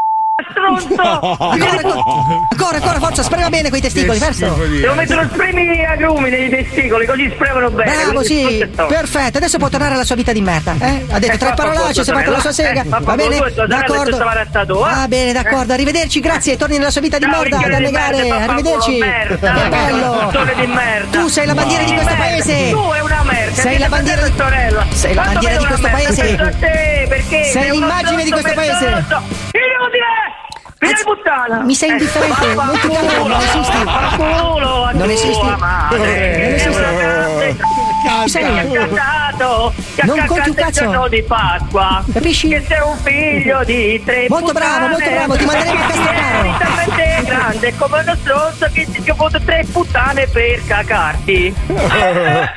stronzo! 0.50 0.94
Ancora, 1.46 1.76
ancora, 1.76 2.04
ancora, 2.50 2.76
ancora, 2.76 2.98
forza, 2.98 3.22
sprema 3.22 3.48
bene 3.48 3.68
quei 3.70 3.80
testicoli, 3.80 4.18
verso. 4.18 4.46
Devo 4.46 4.94
mettere 4.94 5.22
lo 5.22 5.28
spremi 5.32 5.84
agrumi 5.84 6.28
nei 6.28 6.50
testicoli, 6.50 7.06
così 7.06 7.30
spremano 7.34 7.70
bene. 7.70 7.90
Bravo, 7.90 8.22
sì, 8.22 8.68
perfetto, 8.74 9.38
adesso 9.38 9.56
può 9.56 9.68
tornare 9.68 9.94
alla 9.94 10.04
sua 10.04 10.14
vita 10.14 10.32
di 10.32 10.40
merda, 10.42 10.74
eh? 10.78 11.06
Ha 11.08 11.18
detto 11.18 11.32
Eh, 11.34 11.38
tre 11.38 11.52
parolacce, 11.54 12.04
si 12.04 12.10
è 12.10 12.12
fatta 12.12 12.30
la 12.30 12.40
sua 12.40 12.52
sega, 12.52 12.82
Eh, 12.82 12.88
va 12.88 13.14
bene? 13.14 13.38
D'accordo. 13.66 14.18
Va 14.18 15.06
bene, 15.08 15.32
d'accordo, 15.32 15.72
arrivederci, 15.72 16.20
grazie, 16.20 16.56
torni 16.56 16.76
nella 16.76 16.90
sua 16.90 17.00
vita 17.00 17.18
di 17.18 17.26
merda, 17.26 17.56
da 17.56 17.78
negare, 17.78 18.28
arrivederci. 18.28 18.98
Che 18.98 19.36
bello. 19.68 20.18
puttone 20.24 20.54
di 20.54 20.66
merda. 20.66 21.18
Tu 21.18 21.28
sei 21.28 21.46
la 21.46 21.54
bandiera 21.54 21.84
di 21.84 21.94
questo 21.94 22.14
paese. 22.14 22.70
Tu 22.70 22.90
è 22.92 23.00
una 23.00 23.22
merda. 23.22 23.62
Sei 23.62 23.78
la 23.78 23.88
bandiera 23.88 24.28
di 24.28 24.32
sorella. 24.36 24.86
Sei 24.92 25.14
la 25.14 25.22
bandiera 25.22 25.56
di 25.56 25.64
questo 25.64 25.88
paese. 25.88 26.56
Sei 27.52 27.70
l'immagine 27.70 28.24
di 28.24 28.30
questo 28.30 28.52
paese. 28.54 28.86
Inutile! 28.86 30.25
Figlia 30.78 30.92
di 30.94 31.02
puttana! 31.04 31.60
Mi 31.62 31.74
sei 31.74 31.90
indifferente, 31.90 32.54
non 32.54 32.78
ti 32.80 32.88
cago, 32.88 33.26
non 33.28 33.40
esisti. 33.40 33.76
Culo 34.16 34.84
a 34.84 34.92
Non 34.92 35.02
tua 35.02 35.12
esisti. 35.12 35.54
madre, 35.58 35.98
Non 35.98 36.54
esisti. 36.54 36.72
sei? 38.28 38.44
ha 38.46 40.04
Non 40.04 40.26
conti 40.26 40.48
un 40.50 40.54
cazzo. 40.54 41.08
di 41.08 41.22
Pasqua. 41.22 42.04
Capisci? 42.12 42.48
Che 42.48 42.64
sei 42.68 42.80
un 42.80 42.96
figlio 42.98 43.64
di 43.64 44.02
tre 44.04 44.26
Molto 44.28 44.52
bravo, 44.52 44.88
molto 44.88 45.10
bravo, 45.10 45.36
ti 45.36 45.44
manderemo 45.46 45.80
a 45.82 45.86
castrare. 45.86 47.15
Grande 47.36 47.74
come 47.76 48.00
uno 48.00 48.16
stronzo 48.22 48.68
che 48.72 48.86
ti 48.90 49.10
ho 49.10 49.12
avuto 49.12 49.38
tre 49.44 49.64
puttane 49.70 50.26
per 50.28 50.64
cacarti. 50.64 51.54
Eh, 51.68 51.74
eh, 51.74 51.76
eh, 51.76 52.40
eh. 52.40 52.48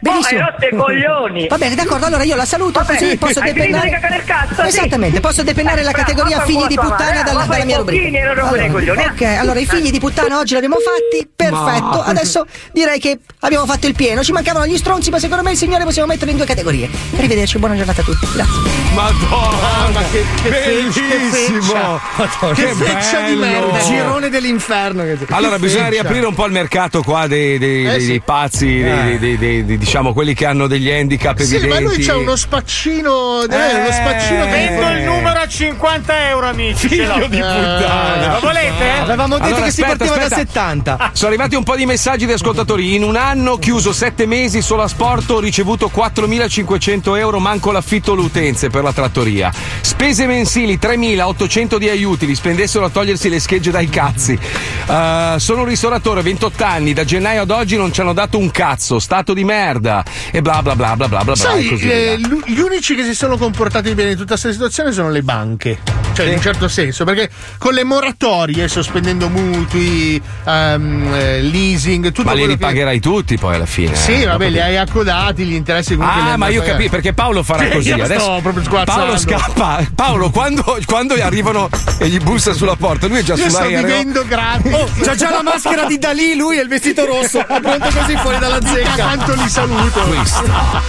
Benissimo. 0.00 0.40
Oh, 0.40 0.54
hai 0.58 0.76
coglioni. 0.76 1.46
Va 1.46 1.58
bene, 1.58 1.74
d'accordo, 1.74 2.06
allora 2.06 2.22
io 2.24 2.34
la 2.34 2.46
saluto 2.46 2.80
Vabbè, 2.80 2.96
così 2.96 3.16
posso 3.18 3.40
depennare. 3.40 3.84
di 3.88 3.92
cagare 3.94 4.16
il 4.16 4.24
cazzo, 4.24 4.62
sì. 4.62 4.68
Esattamente, 4.68 5.20
posso 5.20 5.42
depennare 5.42 5.82
la 5.82 5.90
Bravo, 5.90 6.04
categoria 6.06 6.36
vaffanculo 6.38 6.66
figli 6.66 6.74
di 6.74 6.80
puttana 6.80 7.04
madre, 7.04 7.22
dalla, 7.22 7.44
dalla 7.44 7.64
mia 7.64 7.76
rubrica. 7.76 8.64
i 8.64 8.70
coglioni, 8.70 9.02
eh. 9.02 9.06
ok, 9.08 9.22
allora 9.38 9.60
i 9.60 9.66
figli 9.66 9.90
di 9.90 9.98
puttana 10.00 10.38
oggi 10.38 10.52
li 10.52 10.56
abbiamo 10.56 10.76
fatti, 10.76 11.28
perfetto. 11.36 11.84
Ma- 11.98 12.04
Adesso 12.04 12.46
direi 12.72 12.98
che 12.98 13.18
abbiamo 13.40 13.66
fatto 13.66 13.86
il 13.86 13.94
pieno. 13.94 14.24
Ci 14.24 14.32
mancavano 14.32 14.66
gli 14.66 14.76
stronzi, 14.78 15.10
ma 15.10 15.18
secondo 15.18 15.42
me 15.44 15.50
il 15.52 15.58
signore 15.58 15.84
possiamo 15.84 16.08
metterlo 16.08 16.30
in 16.30 16.36
due 16.38 16.46
categorie. 16.46 16.88
Arrivederci, 17.16 17.58
buona 17.58 17.76
giornata 17.76 18.00
a 18.00 18.04
tutti. 18.04 18.26
Grazie. 18.32 18.70
Madonna, 18.94 20.00
che, 20.10 20.24
che 20.42 20.48
bellissimo! 20.48 22.00
feccia. 22.16 22.52
Che 22.54 22.62
Che 22.64 22.74
feccia 22.74 23.20
di 23.20 23.34
merda. 23.34 23.78
Girone 24.02 24.28
dell'inferno. 24.28 25.04
Allora, 25.30 25.58
bisogna 25.58 25.88
riaprire 25.88 26.26
un 26.26 26.34
po' 26.34 26.46
il 26.46 26.52
mercato 26.52 27.02
qua 27.02 27.26
dei, 27.26 27.58
dei- 27.58 27.86
Eh, 27.86 27.90
dei- 27.90 28.00
sì. 28.00 28.06
dei 28.08 28.20
pazzi, 28.20 28.80
Eh. 28.80 28.82
dei- 29.02 29.18
dei- 29.18 29.38
dei- 29.38 29.64
dei- 29.64 29.78
diciamo 29.78 30.12
quelli 30.12 30.34
che 30.34 30.46
hanno 30.46 30.66
degli 30.66 30.90
handicap 30.90 31.36
Sì, 31.38 31.54
evidenti. 31.56 31.68
ma 31.68 31.80
lui 31.90 31.98
c'ha 32.04 32.16
uno 32.16 32.36
spaccino. 32.36 33.42
Eh, 33.42 33.74
uno 33.74 33.90
spaccino 33.92 34.44
che 34.44 34.50
Vendo 34.50 34.88
il 34.90 35.02
numero 35.02 35.38
a 35.40 35.46
50 35.48 36.28
euro, 36.28 36.46
amici. 36.48 36.88
ce 36.88 37.06
l'ho. 37.06 37.14
Figlio 37.14 37.26
di 37.28 37.36
puttana. 37.38 38.32
Lo 38.34 38.40
volete? 38.40 38.88
Avevamo 39.00 39.34
detto 39.36 39.46
Allora, 39.46 39.64
che 39.64 39.70
si 39.70 39.80
aspetta, 39.82 40.04
partiva 40.04 40.16
da 40.16 40.22
aspetta. 40.36 40.46
70. 40.52 41.10
Sono 41.12 41.28
arrivati 41.28 41.54
un 41.54 41.62
po' 41.62 41.76
di 41.76 41.86
messaggi 41.86 42.26
di 42.26 42.32
ascoltatori. 42.32 42.94
In 42.94 43.02
un 43.04 43.16
anno 43.16 43.56
chiuso 43.58 43.92
sette 43.92 44.26
mesi 44.26 44.62
solo 44.62 44.82
a 44.82 44.88
sport 44.88 45.30
ho 45.30 45.40
ricevuto 45.40 45.88
4.500 45.88 47.14
euro, 47.16 47.38
manco 47.38 47.70
l'affitto 47.72 48.12
alle 48.12 48.22
utenze 48.22 48.68
per 48.70 48.82
la 48.82 48.92
trattoria. 48.92 49.52
Spese 49.80 50.26
mensili 50.26 50.78
3.800 50.78 51.78
di 51.78 51.88
aiuti, 51.88 52.26
li 52.26 52.34
spendessero 52.34 52.84
a 52.84 52.88
togliersi 52.90 53.28
le 53.28 53.38
schegge 53.40 53.70
dai 53.80 53.88
cazzi. 53.88 54.38
Uh, 54.86 55.38
sono 55.38 55.60
un 55.60 55.66
ristoratore, 55.66 56.20
28 56.20 56.64
anni, 56.64 56.92
da 56.92 57.04
gennaio 57.04 57.42
ad 57.42 57.50
oggi 57.50 57.76
non 57.76 57.92
ci 57.92 58.00
hanno 58.00 58.12
dato 58.12 58.36
un 58.38 58.50
cazzo, 58.50 58.98
stato 58.98 59.32
di 59.32 59.44
merda. 59.44 60.04
E 60.30 60.42
bla 60.42 60.60
bla 60.62 60.76
bla 60.76 60.96
bla 60.96 61.08
bla 61.08 61.22
bla. 61.22 61.24
bla 61.24 61.34
Sai, 61.36 61.66
così 61.66 61.88
eh, 61.88 62.18
gli 62.46 62.58
unici 62.60 62.94
che 62.94 63.04
si 63.04 63.14
sono 63.14 63.36
comportati 63.38 63.94
bene 63.94 64.10
in 64.10 64.16
tutta 64.16 64.30
questa 64.30 64.52
situazione 64.52 64.92
sono 64.92 65.10
le 65.10 65.22
banche. 65.22 65.78
Cioè, 66.12 66.26
in 66.26 66.34
un 66.34 66.40
certo 66.42 66.68
senso, 66.68 67.04
perché 67.04 67.30
con 67.56 67.72
le 67.72 67.84
moratorie, 67.84 68.68
sospendendo 68.68 69.28
mutui, 69.28 70.20
eh, 70.44 71.40
leasing, 71.40 72.06
tutto 72.06 72.24
Ma 72.24 72.32
li 72.32 72.40
quello 72.40 72.56
che- 72.56 72.64
ripagherai 72.64 73.00
tutti 73.00 73.38
poi 73.38 73.54
alla 73.54 73.66
fine. 73.66 73.94
Sì, 73.94 74.22
eh, 74.22 74.26
vabbè, 74.26 74.50
li 74.50 74.60
hai 74.60 74.76
accodati, 74.76 75.44
gli 75.44 75.54
interessi 75.54 75.94
comunque. 75.94 76.20
Ah, 76.32 76.36
ma 76.36 76.48
io 76.48 76.62
capisco 76.62 76.90
perché 76.90 77.12
Paolo 77.14 77.42
farà 77.42 77.62
Sì, 77.70 77.70
così. 77.70 77.92
Adesso. 77.92 78.42
Paolo 78.84 79.16
scappa. 79.16 79.86
Paolo, 79.94 80.30
quando, 80.30 80.78
quando 80.84 81.14
arrivano 81.14 81.68
e 81.98 82.08
gli 82.08 82.18
bussa 82.18 82.52
sulla 82.52 82.76
porta, 82.76 83.06
lui 83.06 83.18
è 83.18 83.22
già 83.22 83.34
Io 83.34 83.48
sto 83.48 83.69
sull'aereo. 83.76 83.96
vivendo 83.96 84.24
gratis. 84.26 84.72
Oh, 84.72 84.88
c'ha 85.02 85.14
già 85.14 85.30
la 85.30 85.42
maschera 85.42 85.84
di 85.84 85.98
Dalì, 85.98 86.34
lui 86.34 86.58
e 86.58 86.62
il 86.62 86.68
vestito 86.68 87.04
rosso, 87.06 87.44
pronto 87.46 87.88
così 87.90 88.16
fuori 88.16 88.38
dalla 88.38 88.60
zecca. 88.60 88.94
Quanto 88.94 89.34
li 89.34 89.48
saluto 89.48 89.68
saluto. 89.70 90.00
Questo 90.00 90.44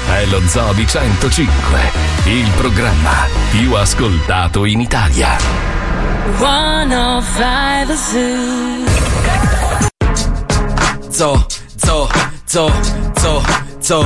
è 0.09 0.25
lo 0.25 0.41
Zobi 0.47 0.87
105, 0.87 1.79
il 2.25 2.49
programma 2.55 3.27
più 3.51 3.73
ascoltato 3.73 4.65
in 4.65 4.81
Italia. 4.81 5.37
105 6.37 7.95
Zoo. 7.95 8.89
Zo, 11.09 11.45
zo, 11.75 12.09
zo, 12.45 12.71
zo, 13.15 13.43
zo, 13.79 14.05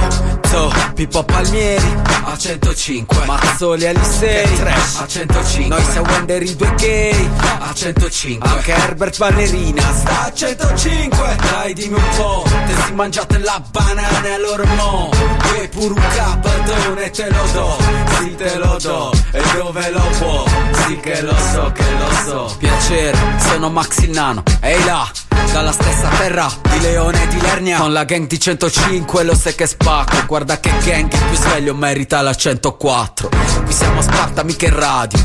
zo, 0.55 0.71
Pippo 0.93 1.23
Palmieri 1.23 2.03
a 2.23 2.37
105 2.37 3.25
Mazzoli 3.25 3.85
Alisei 3.85 4.61
a 4.97 5.07
105 5.07 5.67
Noi 5.67 5.83
siamo 5.91 6.07
Wender 6.09 6.41
i 6.41 6.55
due 6.55 6.73
gay 6.75 7.29
a 7.59 7.73
105 7.73 8.49
Anche 8.49 8.71
Herbert 8.71 9.17
Ballerina 9.17 9.81
sta 9.93 10.25
a 10.25 10.33
105 10.33 11.35
Dai 11.51 11.73
dimmi 11.73 11.95
un 11.95 12.09
po', 12.15 12.43
te 12.45 12.81
si 12.85 12.93
mangiate 12.93 13.37
la 13.39 13.61
banana 13.69 14.35
e 14.35 14.39
loro 14.39 14.63
no. 14.75 15.09
Vuoi 15.51 15.67
pure 15.69 15.93
un 15.93 16.03
capadone 16.15 17.09
te 17.09 17.29
lo 17.29 17.43
do. 17.53 17.77
Sì 18.17 18.35
te 18.35 18.57
lo 18.57 18.77
do 18.81 19.14
e 19.35 19.57
dove 19.57 19.91
lo 19.91 20.01
può? 20.17 20.45
Sì 20.85 20.99
che 20.99 21.21
lo 21.21 21.35
so, 21.51 21.71
che 21.73 21.83
lo 21.97 22.09
so. 22.25 22.55
Piacere, 22.57 23.17
sono 23.49 23.69
Max 23.69 23.97
il 23.99 24.11
Nano. 24.11 24.43
Ehi 24.61 24.83
là 24.85 25.09
dalla 25.51 25.71
stessa 25.71 26.07
terra 26.17 26.51
di 26.61 26.79
Leone 26.81 27.23
e 27.23 27.27
di 27.27 27.41
Lernia. 27.41 27.77
Con 27.77 27.93
la 27.93 28.03
gang 28.03 28.27
di 28.27 28.39
105 28.39 29.23
lo 29.23 29.35
sai 29.35 29.55
che 29.55 29.67
spacco. 29.67 30.25
Guarda 30.25 30.59
che 30.59 30.71
gang 30.83 31.11
il 31.11 31.23
più 31.23 31.37
sveglio 31.37 31.73
merita 31.75 32.21
la 32.21 32.33
104 32.33 33.29
Qui 33.63 33.73
siamo 33.73 33.99
a 33.99 34.01
Sparta 34.01 34.43
mica 34.43 34.65
in 34.65 34.77
radio. 34.77 35.19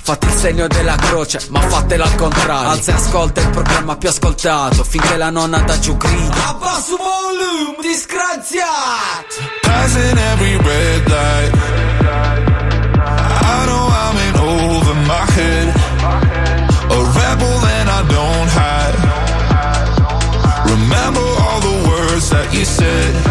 Fate 0.00 0.26
il 0.26 0.32
segno 0.32 0.66
della 0.68 0.96
croce 0.96 1.46
ma 1.50 1.60
fatela 1.60 2.04
al 2.04 2.14
contrario. 2.14 2.70
Alza 2.70 2.92
e 2.92 2.94
ascolta 2.94 3.40
il 3.40 3.50
programma 3.50 3.96
più 3.96 4.08
ascoltato 4.08 4.82
Finché 4.84 5.16
la 5.16 5.30
nonna 5.30 5.58
da 5.58 5.78
giù 5.78 5.96
grida. 5.96 6.48
Abbasso 6.48 6.96
volume 6.96 7.76
disgraziato. 7.82 9.36
Passing 9.62 10.18
every 10.18 10.56
red 10.56 11.08
light. 11.08 12.07
I 13.50 13.58
know 13.68 13.84
I'm 14.04 14.16
in 14.26 14.34
over 14.52 14.94
my 15.12 15.24
head. 15.36 15.66
A 16.96 17.00
rebel 17.18 17.56
and 17.76 17.88
I 17.98 18.00
don't 18.16 18.50
hide. 18.58 18.96
Remember 20.74 21.26
all 21.44 21.60
the 21.68 21.76
words 21.88 22.30
that 22.30 22.52
you 22.54 22.64
said. 22.64 23.27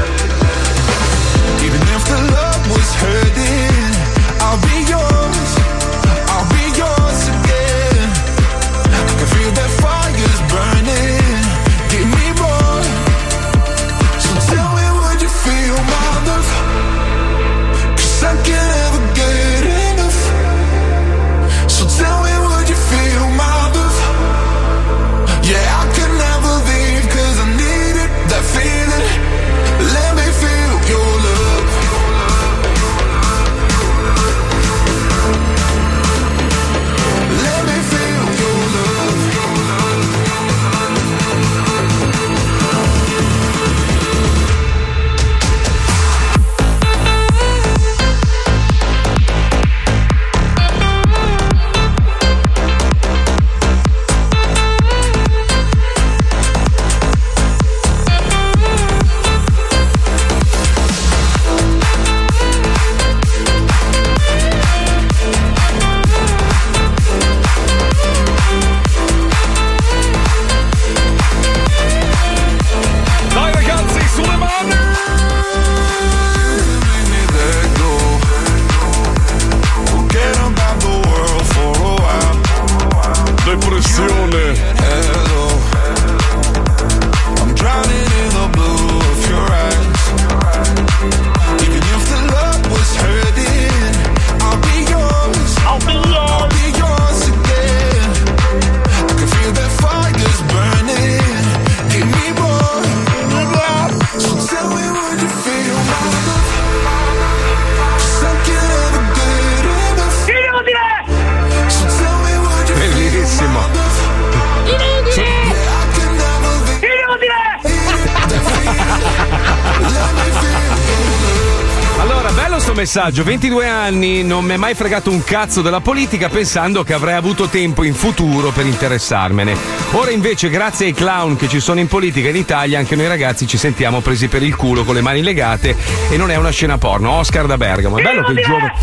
Messaggio. 123.08 123.24
22 123.24 123.68
anni, 123.68 124.24
non 124.24 124.44
mi 124.44 124.54
è 124.54 124.58
mai 124.58 124.74
fregato 124.74 125.10
un 125.10 125.24
cazzo 125.24 125.62
della 125.62 125.80
politica 125.80 126.30
pensando 126.30 126.84
che 126.84 126.94
avrei 126.94 127.16
avuto 127.16 127.48
tempo 127.48 127.84
in 127.84 127.94
futuro 127.94 128.52
per 128.52 128.66
interessarmene. 128.66 129.56
Ora 129.92 130.12
invece, 130.12 130.50
grazie 130.50 130.88
ai 130.88 130.94
clown 130.94 131.36
che 131.36 131.48
ci 131.48 131.60
sono 131.60 131.80
in 131.80 131.88
politica 131.88 132.30
in 132.30 132.36
Italia, 132.36 132.80
anche 132.80 132.96
noi 132.96 133.08
ragazzi 133.08 133.48
ci 133.48 133.58
sentiamo 133.58 134.02
presi 134.02 134.28
per 134.28 134.44
il 134.44 134.56
culo 134.56 134.84
con 134.84 134.96
le 134.96 135.02
mani 135.02 135.22
legate 135.22 135.76
e 136.10 136.18
non 136.18 136.32
è 136.32 136.36
una 136.36 136.50
scena 136.50 136.78
porno. 136.78 137.12
Oscar 137.12 137.46
da 137.46 137.58
Bergamo. 137.58 137.98
È 137.98 138.04
bello 138.04 138.24
che 138.24 138.32
il 138.32 138.44
giovane... 138.44 138.74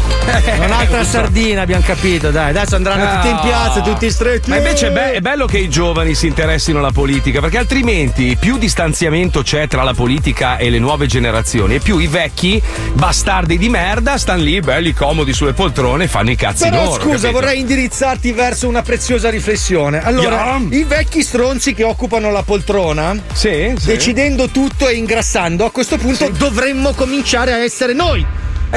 Un'altra 0.64 1.04
sardina, 1.04 1.62
abbiamo 1.62 1.84
capito, 1.84 2.30
dai. 2.30 2.50
Adesso 2.50 2.76
andranno 2.76 3.16
tutti 3.16 3.28
in 3.28 3.38
piazza, 3.42 3.80
tutti 3.80 4.10
stretti. 4.10 4.50
Ma 4.50 4.56
invece 4.56 4.88
è, 4.88 4.90
be- 4.92 5.12
è 5.12 5.20
bello 5.20 5.46
che 5.46 5.58
i 5.58 5.68
giovani 5.68 6.14
si 6.14 6.26
interessino 6.26 6.78
alla 6.78 6.92
politica, 6.92 7.40
perché 7.40 7.58
altrimenti 7.58 8.36
più 8.38 8.56
distanziamento 8.56 9.42
c'è 9.42 9.68
tra 9.68 9.82
la 9.82 9.92
politica 9.92 10.56
e 10.56 10.70
le 10.70 10.78
nuove 10.78 11.06
generazioni, 11.06 11.74
e 11.74 11.80
più 11.80 11.98
i 11.98 12.06
vecchi 12.06 12.62
bastardi 12.94 13.58
di 13.58 13.68
merda 13.68 14.13
stanno 14.18 14.42
lì 14.42 14.60
belli 14.60 14.92
comodi 14.92 15.32
sulle 15.32 15.52
poltrone 15.52 16.04
e 16.04 16.08
fanno 16.08 16.30
i 16.30 16.36
cazzi 16.36 16.68
Però 16.68 16.84
loro. 16.84 17.00
scusa, 17.00 17.16
capito? 17.28 17.32
vorrei 17.32 17.60
indirizzarti 17.60 18.32
verso 18.32 18.68
una 18.68 18.82
preziosa 18.82 19.30
riflessione. 19.30 20.02
Allora, 20.02 20.56
Yeah. 20.58 20.78
i 20.80 20.84
vecchi 20.84 21.22
stronzi 21.22 21.74
che 21.74 21.84
occupano 21.84 22.30
la 22.30 22.42
poltrona, 22.42 23.14
sì. 23.32 23.74
decidendo 23.84 24.48
tutto 24.48 24.88
e 24.88 24.94
ingrassando, 24.94 25.64
a 25.64 25.70
questo 25.70 25.96
punto 25.96 26.28
dovremmo 26.30 26.92
cominciare 26.92 27.52
a 27.52 27.58
essere 27.58 27.92
noi. 27.92 28.24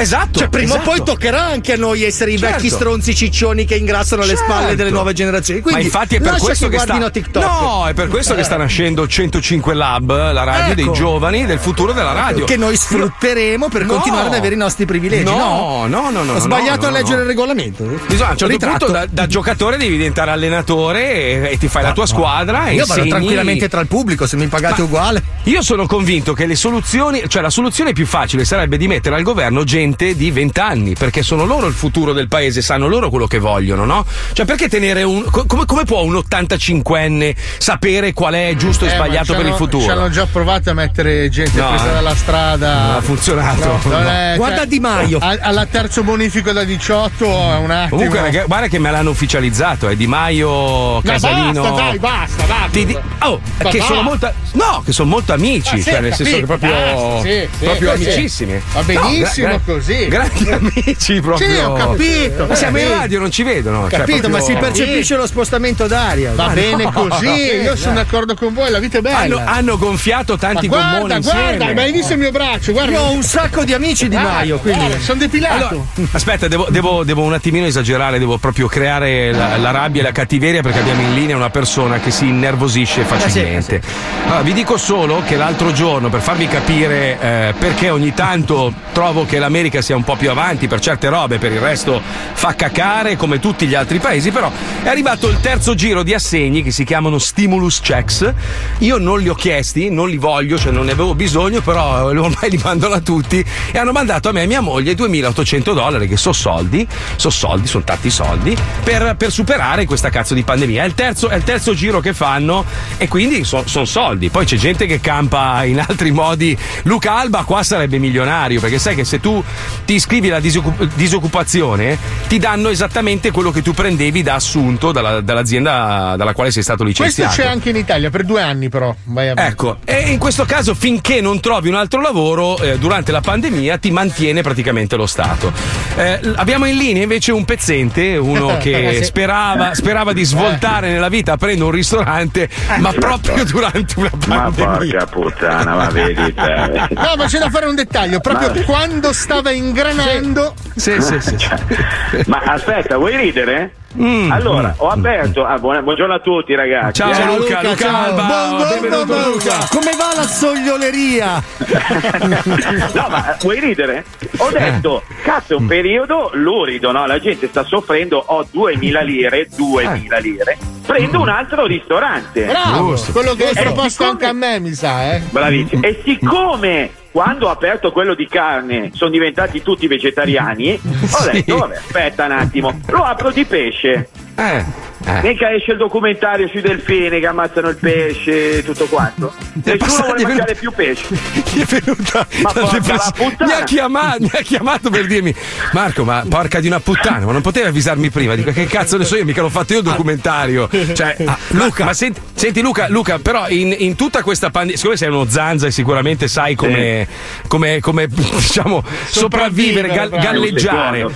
Esatto. 0.00 0.38
Cioè, 0.38 0.48
prima 0.48 0.74
esatto. 0.74 0.90
o 0.90 0.94
poi 0.94 1.04
toccherà 1.04 1.42
anche 1.44 1.72
a 1.72 1.76
noi 1.76 2.02
essere 2.04 2.32
i 2.32 2.38
Certo. 2.38 2.54
vecchi 2.56 2.68
stronzi 2.70 3.14
ciccioni 3.14 3.64
che 3.64 3.74
ingrassano 3.76 4.24
le 4.24 4.36
spalle 4.36 4.60
Certo. 4.60 4.76
delle 4.76 4.90
nuove 4.90 5.12
generazioni. 5.12 5.60
Quindi, 5.60 5.80
Ma 5.80 5.86
infatti 5.86 6.16
è 6.16 6.20
per 6.20 6.36
questo 6.38 6.68
che, 6.68 6.78
sta 6.78 7.10
TikTok. 7.10 7.42
No, 7.44 7.86
è 7.88 7.94
per 7.94 8.08
questo 8.08 8.34
che 8.34 8.40
Eh. 8.40 8.44
sta 8.44 8.56
nascendo 8.56 9.06
105 9.06 9.74
Lab, 9.74 10.10
la 10.32 10.44
radio 10.44 10.72
Ecco. 10.72 10.74
dei 10.74 10.92
giovani 10.92 11.46
del 11.46 11.58
futuro 11.58 11.92
della 11.92 12.12
radio. 12.12 12.44
Che 12.44 12.56
noi 12.56 12.76
sfrutteremo 12.76 13.68
per 13.68 13.84
No. 13.84 13.94
continuare 13.94 14.26
ad 14.28 14.34
avere 14.34 14.54
i 14.54 14.58
nostri 14.58 14.84
privilegi. 14.84 15.24
No, 15.24 15.36
No, 15.38 15.86
no, 15.86 16.10
no, 16.10 16.22
no, 16.22 16.32
Ho 16.34 16.38
sbagliato 16.38 16.82
no, 16.82 16.88
a 16.88 16.90
leggere 16.98 17.22
il 17.22 17.26
regolamento. 17.26 17.84
Bisogna, 18.06 18.28
a 18.28 18.32
un 18.32 18.36
certo 18.36 18.56
punto 18.66 18.86
da, 18.90 19.06
da 19.08 19.26
giocatore 19.26 19.76
devi 19.76 19.96
diventare 19.96 20.30
allenatore 20.30 21.12
e, 21.12 21.48
e 21.52 21.58
ti 21.58 21.68
fai 21.68 21.82
la 21.82 21.92
tua 21.92 22.06
squadra 22.06 22.66
e 22.68 22.74
Io 22.74 22.86
vado 22.86 23.06
tranquillamente 23.06 23.68
tra 23.68 23.80
il 23.80 23.86
pubblico, 23.86 24.26
se 24.26 24.36
mi 24.36 24.46
pagate 24.46 24.80
Ma- 24.82 24.86
uguale. 24.86 25.22
Io 25.44 25.62
sono 25.62 25.86
convinto 25.86 26.32
che 26.34 26.46
le 26.46 26.54
soluzioni, 26.56 27.22
cioè 27.28 27.42
la 27.42 27.50
soluzione 27.50 27.92
più 27.92 28.06
facile 28.06 28.44
sarebbe 28.44 28.76
di 28.76 28.86
mettere 28.86 29.14
al 29.16 29.22
governo 29.22 29.64
gente 29.64 29.87
gente 29.88 30.14
di 30.16 30.30
20 30.30 30.60
anni, 30.60 30.94
perché 30.94 31.22
sono 31.22 31.44
loro 31.44 31.66
il 31.66 31.72
futuro 31.74 32.12
del 32.12 32.28
paese, 32.28 32.60
sanno 32.62 32.86
loro 32.88 33.08
quello 33.08 33.26
che 33.26 33.38
vogliono, 33.38 33.84
no? 33.84 34.04
Cioè, 34.32 34.44
perché 34.44 34.68
tenere 34.68 35.02
un. 35.02 35.24
co- 35.30 35.46
Come, 35.46 35.64
come 35.64 35.84
può 35.84 36.02
un 36.02 36.14
85enne 36.14 37.34
sapere 37.58 38.12
qual 38.12 38.34
è 38.34 38.54
giusto 38.56 38.84
e 38.84 38.88
Eh, 38.88 38.90
ma 38.90 39.04
sbagliato 39.04 39.34
per 39.34 39.46
il 39.46 39.54
futuro? 39.54 39.82
Ci 39.84 39.90
hanno 39.90 40.10
già 40.10 40.26
provato 40.30 40.70
a 40.70 40.74
mettere 40.74 41.28
gente 41.30 41.58
No, 41.58 41.68
presa 41.68 41.90
eh. 41.90 41.92
dalla 41.94 42.14
strada. 42.14 42.80
Non 42.86 42.94
ha 42.96 43.00
funzionato. 43.00 43.80
No, 43.84 43.98
No. 43.98 44.08
è- 44.08 44.34
Guarda 44.36 44.64
Di 44.66 44.78
Maio. 44.80 45.18
a- 45.20 45.36
Alla 45.40 45.64
terzo 45.66 46.02
bonifico 46.02 46.52
da 46.52 46.64
18 46.64 47.24
è 47.24 47.56
un 47.56 47.70
attimo. 47.70 47.96
Comunque, 48.02 48.44
guarda 48.46 48.66
che 48.68 48.78
me 48.78 48.90
l'hanno 48.90 49.10
ufficializzato, 49.10 49.88
è 49.88 49.96
Di 49.96 50.06
Maio, 50.06 51.00
Casalino. 51.02 51.62
basta, 51.62 51.76
dai, 51.82 51.98
basta, 51.98 52.44
dai. 52.44 52.70
Ti 52.70 52.84
di- 52.86 52.98
oh, 53.22 53.40
Ma 53.62 53.70
che 53.70 53.80
sono 53.80 54.02
molto. 54.02 54.30
No, 54.52 54.82
che 54.84 54.92
sono 54.92 55.08
molto 55.08 55.32
amici, 55.32 55.74
Ah, 55.74 55.78
sì, 55.78 55.82
cioè 55.84 56.00
nel 56.00 56.14
senso 56.14 56.36
che 56.36 56.44
proprio. 56.46 56.70
basta, 56.70 57.20
sì, 57.22 57.48
sì, 57.58 57.64
proprio 57.64 57.96
sì. 57.96 58.02
amicissimi. 58.04 58.62
Va 58.72 58.82
benissimo 58.82 59.48
No, 59.48 59.60
così. 59.72 60.06
Grandi 60.08 60.50
amici 60.50 61.20
proprio. 61.20 61.48
Sì, 61.48 61.56
ho 61.60 61.72
capito, 61.74 62.46
Ma 62.46 62.54
siamo 62.54 62.78
in 62.78 62.88
radio, 62.88 63.20
non 63.20 63.30
ci 63.30 63.42
vedono. 63.42 63.88
cioè, 63.90 63.98
Capito, 64.00 64.28
ma 64.28 64.40
si 64.40 64.52
proprio- 64.52 64.72
percepisce 64.72 65.16
lo 65.16 65.26
spostamento 65.26 65.86
d'aria. 65.86 66.32
Va 66.34 66.46
Ma 66.46 66.52
bene 66.52 66.84
no. 66.84 66.90
così, 66.92 67.26
io 67.62 67.76
sono 67.76 67.94
d'accordo 67.94 68.34
con 68.34 68.54
voi, 68.54 68.70
la 68.70 68.78
vita 68.78 68.98
è 68.98 69.00
bella. 69.00 69.18
Hanno, 69.18 69.42
hanno 69.44 69.78
gonfiato 69.78 70.36
tanti 70.38 70.68
Ma 70.68 70.76
guarda, 70.76 70.96
gommoni 70.98 71.20
guarda, 71.20 71.50
insieme. 71.52 71.74
ma 71.74 71.80
hai 71.82 71.92
visto 71.92 72.12
il 72.14 72.18
mio 72.18 72.30
braccio? 72.30 72.72
Guarda. 72.72 72.92
Io 72.92 73.00
ho 73.02 73.10
un 73.10 73.22
sacco 73.22 73.64
di 73.64 73.74
amici 73.74 74.08
Di 74.08 74.16
Ah, 74.16 74.22
Maio, 74.22 74.58
quindi. 74.58 74.78
guarda, 74.80 74.98
sono 75.00 75.18
depilato. 75.18 75.66
Allora, 75.68 76.08
aspetta, 76.12 76.48
devo, 76.48 76.66
devo- 76.70 77.04
devo 77.04 77.22
un 77.22 77.32
attimino 77.34 77.66
esagerare, 77.66 78.18
devo 78.18 78.38
proprio 78.38 78.66
creare 78.68 79.32
la, 79.32 79.56
la 79.56 79.70
rabbia 79.70 80.00
e 80.00 80.04
la 80.04 80.12
cattiveria 80.12 80.62
perché 80.62 80.78
abbiamo 80.80 81.02
in 81.02 81.14
linea 81.14 81.36
una 81.36 81.50
persona 81.50 81.98
che 82.00 82.10
si 82.10 82.26
innervosisce 82.28 83.02
facilmente. 83.02 83.80
Allora, 84.26 84.40
vi 84.42 84.52
dico 84.52 84.76
solo 84.76 85.22
che 85.26 85.36
l'altro 85.36 85.72
giorno, 85.72 86.08
per 86.08 86.20
farvi 86.20 86.46
capire 86.48 87.18
eh, 87.20 87.54
perché 87.58 87.90
ogni 87.90 88.14
tanto 88.14 88.72
trovo 88.92 89.26
che 89.26 89.38
l'America 89.58 89.82
sia 89.82 89.96
un 89.96 90.04
po' 90.04 90.14
più 90.14 90.30
avanti 90.30 90.68
per 90.68 90.78
certe 90.78 91.08
robe, 91.08 91.38
per 91.38 91.50
il 91.50 91.58
resto 91.58 92.00
fa 92.00 92.54
cacare 92.54 93.16
come 93.16 93.40
tutti 93.40 93.66
gli 93.66 93.74
altri 93.74 93.98
paesi, 93.98 94.30
però 94.30 94.50
è 94.84 94.88
arrivato 94.88 95.28
il 95.28 95.40
terzo 95.40 95.74
giro 95.74 96.04
di 96.04 96.14
assegni 96.14 96.62
che 96.62 96.70
si 96.70 96.84
chiamano 96.84 97.18
stimulus 97.18 97.80
checks. 97.80 98.32
Io 98.78 98.98
non 98.98 99.18
li 99.18 99.28
ho 99.28 99.34
chiesti, 99.34 99.90
non 99.90 100.08
li 100.08 100.16
voglio, 100.16 100.58
cioè 100.58 100.70
non 100.70 100.84
ne 100.84 100.92
avevo 100.92 101.16
bisogno, 101.16 101.60
però 101.60 102.04
ormai 102.04 102.50
li 102.50 102.60
mandano 102.62 102.94
a 102.94 103.00
tutti 103.00 103.44
e 103.72 103.78
hanno 103.78 103.90
mandato 103.90 104.28
a 104.28 104.32
me 104.32 104.42
e 104.42 104.46
mia 104.46 104.60
moglie 104.60 104.94
2800 104.94 105.72
dollari 105.72 106.06
che 106.06 106.16
sono 106.16 106.34
soldi, 106.34 106.86
sono 107.16 107.32
soldi, 107.32 107.66
sono 107.66 107.82
tanti 107.82 108.10
soldi 108.10 108.56
per, 108.84 109.16
per 109.16 109.32
superare 109.32 109.86
questa 109.86 110.08
cazzo 110.08 110.34
di 110.34 110.44
pandemia. 110.44 110.84
È 110.84 110.86
il 110.86 110.94
terzo, 110.94 111.28
è 111.28 111.34
il 111.34 111.42
terzo 111.42 111.74
giro 111.74 111.98
che 111.98 112.14
fanno 112.14 112.64
e 112.96 113.08
quindi 113.08 113.42
sono 113.42 113.84
soldi. 113.84 114.30
Poi 114.30 114.44
c'è 114.44 114.56
gente 114.56 114.86
che 114.86 115.00
campa 115.00 115.64
in 115.64 115.80
altri 115.80 116.12
modi. 116.12 116.56
Luca 116.84 117.16
Alba 117.16 117.42
qua 117.42 117.64
sarebbe 117.64 117.98
milionario 117.98 118.60
perché 118.60 118.78
sai 118.78 118.94
che 118.94 119.04
se 119.04 119.18
tu 119.18 119.42
ti 119.84 119.94
iscrivi 119.94 120.28
alla 120.30 120.40
disoccup- 120.40 120.88
disoccupazione 120.94 121.98
ti 122.28 122.38
danno 122.38 122.68
esattamente 122.68 123.30
quello 123.30 123.50
che 123.50 123.62
tu 123.62 123.72
prendevi 123.72 124.22
da 124.22 124.34
assunto 124.34 124.92
dalla- 124.92 125.20
dall'azienda 125.20 126.14
dalla 126.16 126.32
quale 126.32 126.50
sei 126.50 126.62
stato 126.62 126.84
Questo 126.84 127.04
licenziato. 127.04 127.34
c'è 127.34 127.46
anche 127.46 127.70
in 127.70 127.76
Italia, 127.76 128.10
per 128.10 128.24
due 128.24 128.42
anni 128.42 128.68
però. 128.68 128.94
Ecco, 129.34 129.78
e 129.84 130.10
in 130.10 130.18
questo 130.18 130.44
caso 130.44 130.74
finché 130.74 131.20
non 131.20 131.40
trovi 131.40 131.68
un 131.68 131.74
altro 131.74 132.00
lavoro, 132.00 132.58
eh, 132.58 132.78
durante 132.78 133.12
la 133.12 133.20
pandemia 133.20 133.78
ti 133.78 133.90
mantiene 133.90 134.42
praticamente 134.42 134.96
lo 134.96 135.06
Stato. 135.06 135.52
Eh, 135.96 136.20
abbiamo 136.36 136.66
in 136.66 136.76
linea 136.76 137.02
invece 137.02 137.32
un 137.32 137.44
pezzente, 137.44 138.16
uno 138.16 138.56
che 138.60 138.96
Sì. 138.98 139.04
sperava, 139.04 139.74
sperava 139.74 140.12
di 140.12 140.24
svoltare 140.24 140.90
nella 140.90 141.08
vita 141.08 141.32
aprendo 141.32 141.66
un 141.66 141.70
ristorante, 141.72 142.48
ma 142.78 142.92
proprio 142.92 143.44
durante 143.44 143.94
una 143.96 144.10
Ma 144.26 144.50
pandemia. 144.50 144.66
porca 144.76 145.06
puttana, 145.06 145.74
ma 145.74 145.88
vedi 145.90 146.34
te. 146.34 146.88
No, 146.94 147.14
ma 147.16 147.24
c'è 147.26 147.38
da 147.38 147.50
fare 147.50 147.66
un 147.66 147.74
dettaglio. 147.74 148.20
Proprio 148.20 148.52
Ma- 148.54 148.62
quando 148.62 149.12
stava 149.38 149.50
ingranando. 149.52 150.54
Sì, 150.74 151.00
sì, 151.00 151.20
sì. 151.20 151.36
Ma 152.26 152.38
aspetta, 152.38 152.96
vuoi 152.96 153.16
ridere? 153.16 153.72
Mm. 153.96 154.30
allora, 154.30 154.74
ho 154.76 154.88
aperto. 154.88 155.44
ah, 155.46 155.58
buona- 155.58 155.80
buongiorno 155.80 156.12
a 156.14 156.18
tutti, 156.20 156.54
ragazzi. 156.54 157.00
Ciao, 157.00 157.10
Eh, 157.10 157.36
Luca, 157.38 157.62
Luca 157.62 157.74
ciao. 157.76 158.04
Alba, 158.04 158.26
Buongiorno, 158.26 158.80
benvenuto 158.80 159.28
Luca. 159.30 159.66
Come 159.70 159.90
va 159.96 160.12
la 160.14 160.22
soglioleria? 160.26 161.42
No, 162.94 163.06
ma 163.08 163.34
eh, 163.34 163.36
vuoi 163.40 163.60
ridere? 163.60 164.04
Ho 164.38 164.50
detto, 164.50 165.02
cazzo, 165.22 165.54
è 165.54 165.56
un 165.56 165.66
periodo 165.66 166.30
lurido, 166.34 166.92
no? 166.92 167.06
La 167.06 167.18
gente 167.18 167.48
sta 167.48 167.64
soffrendo, 167.64 168.22
ho 168.26 168.46
2000 168.50 169.00
lire, 169.00 169.48
2000 169.54 170.18
lire. 170.18 170.58
Prendo 170.86 171.20
un 171.20 171.28
altro 171.28 171.66
ristorante. 171.66 172.44
Bravo, 172.44 172.94
quello 173.12 173.34
che 173.34 173.50
E 173.50 173.62
proposto 173.62 174.04
anche 174.04 174.26
a 174.26 174.32
me, 174.32 174.58
mi 174.58 174.72
sa, 174.74 175.14
eh. 175.14 175.20
Bravissimo. 175.30 175.82
E 175.82 176.00
siccome 176.04 176.90
quando 177.10 177.46
ho 177.46 177.50
aperto 177.50 177.90
quello 177.90 178.14
di 178.14 178.26
carne 178.28 178.90
sono 178.94 179.10
diventati 179.10 179.60
tutti 179.62 179.86
vegetariani, 179.86 180.78
ho 181.10 181.24
detto, 181.30 181.56
vabbè, 181.58 181.76
aspetta 181.76 182.24
un 182.26 182.32
attimo, 182.32 182.80
lo 182.86 183.02
apro 183.04 183.30
di 183.30 183.44
pesce. 183.44 183.77
Axé. 183.78 184.08
Eh, 184.38 184.64
eh. 185.04 185.20
Mica 185.22 185.52
esce 185.52 185.72
il 185.72 185.78
documentario 185.78 186.48
sui 186.48 186.60
delfini 186.60 187.18
che 187.20 187.26
ammazzano 187.26 187.68
il 187.68 187.76
pesce 187.76 188.58
e 188.58 188.62
tutto 188.62 188.86
quanto. 188.86 189.32
Nessuno 189.54 189.76
passato- 189.78 190.04
vuole 190.04 190.18
gli 190.18 190.22
è 190.22 190.26
mangiare 190.28 190.54
più 190.54 190.72
pesce. 190.72 191.06
Gli 191.48 191.60
è 191.60 191.80
venuta 191.80 192.26
Ma 192.42 192.52
la 192.54 192.60
porca 192.60 192.78
depressione. 192.78 192.96
la 192.96 193.12
puttana. 193.16 193.54
mi, 193.54 193.60
ha 193.60 193.64
chiamato, 193.64 194.20
mi 194.20 194.30
ha 194.32 194.42
chiamato 194.42 194.90
per 194.90 195.06
dirmi 195.06 195.34
Marco 195.72 196.04
ma 196.04 196.24
porca 196.28 196.60
di 196.60 196.66
una 196.66 196.78
puttana 196.78 197.24
ma 197.24 197.32
non 197.32 197.40
potevi 197.40 197.66
avvisarmi 197.66 198.10
prima 198.10 198.34
dico 198.34 198.52
che 198.52 198.66
cazzo 198.66 198.96
ne 198.96 199.04
so 199.04 199.16
io 199.16 199.24
mica 199.24 199.40
l'ho 199.40 199.48
fatto 199.48 199.72
io 199.72 199.78
il 199.78 199.84
documentario 199.84 200.68
cioè, 200.94 201.16
ah, 201.24 201.38
Luca 201.48 201.84
ma 201.84 201.94
senti, 201.94 202.20
senti 202.34 202.60
Luca 202.60 202.88
Luca 202.88 203.18
però 203.18 203.48
in, 203.48 203.74
in 203.76 203.96
tutta 203.96 204.22
questa 204.22 204.50
pandemia 204.50 204.76
siccome 204.76 204.96
sei 204.96 205.08
uno 205.08 205.26
zanza 205.26 205.66
e 205.66 205.70
sicuramente 205.70 206.28
sai 206.28 206.54
come, 206.54 207.08
come, 207.48 207.80
come, 207.80 208.06
diciamo 208.06 208.84
sopravvivere 209.06 209.88
gal- 209.88 210.10
galleggiare 210.10 211.06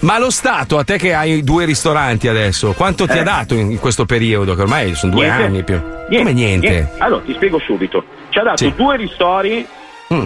ma 0.00 0.18
lo 0.18 0.30
Stato 0.30 0.78
a 0.78 0.84
te 0.84 0.98
che 0.98 1.14
hai 1.14 1.42
due 1.44 1.64
ristoranti 1.64 2.28
adesso 2.28 2.65
quanto 2.72 3.06
ti 3.06 3.16
Eh. 3.16 3.20
ha 3.20 3.22
dato 3.24 3.54
in, 3.54 3.78
questo 3.78 4.04
periodo 4.06 4.54
che 4.54 4.62
ormai 4.62 4.94
sono 4.94 5.12
due 5.12 5.24
Niente. 5.26 5.42
anni 5.44 5.62
più 5.62 5.80
come 6.16 6.32
niente, 6.32 6.92
Allora, 6.98 7.22
ti 7.24 7.34
spiego 7.34 7.58
subito. 7.58 8.04
Ci 8.30 8.38
ha 8.38 8.42
dato 8.42 8.56
Sì. 8.58 8.72
due 8.76 8.96
ristori 8.96 9.66
Mm. 10.14 10.24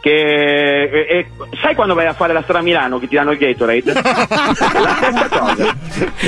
che... 0.00 0.10
e- 0.12 1.06
e- 1.18 1.26
sai 1.60 1.74
quando 1.74 1.94
vai 1.94 2.06
a 2.06 2.12
fare 2.12 2.32
la 2.32 2.42
strada 2.42 2.60
a 2.60 2.62
Milano 2.62 2.98
che 3.00 3.08
ti 3.08 3.16
danno 3.16 3.32
il 3.32 3.38
Gatorade? 3.38 3.92
la 3.92 4.94
stessa 4.94 5.28
cosa. 5.28 5.76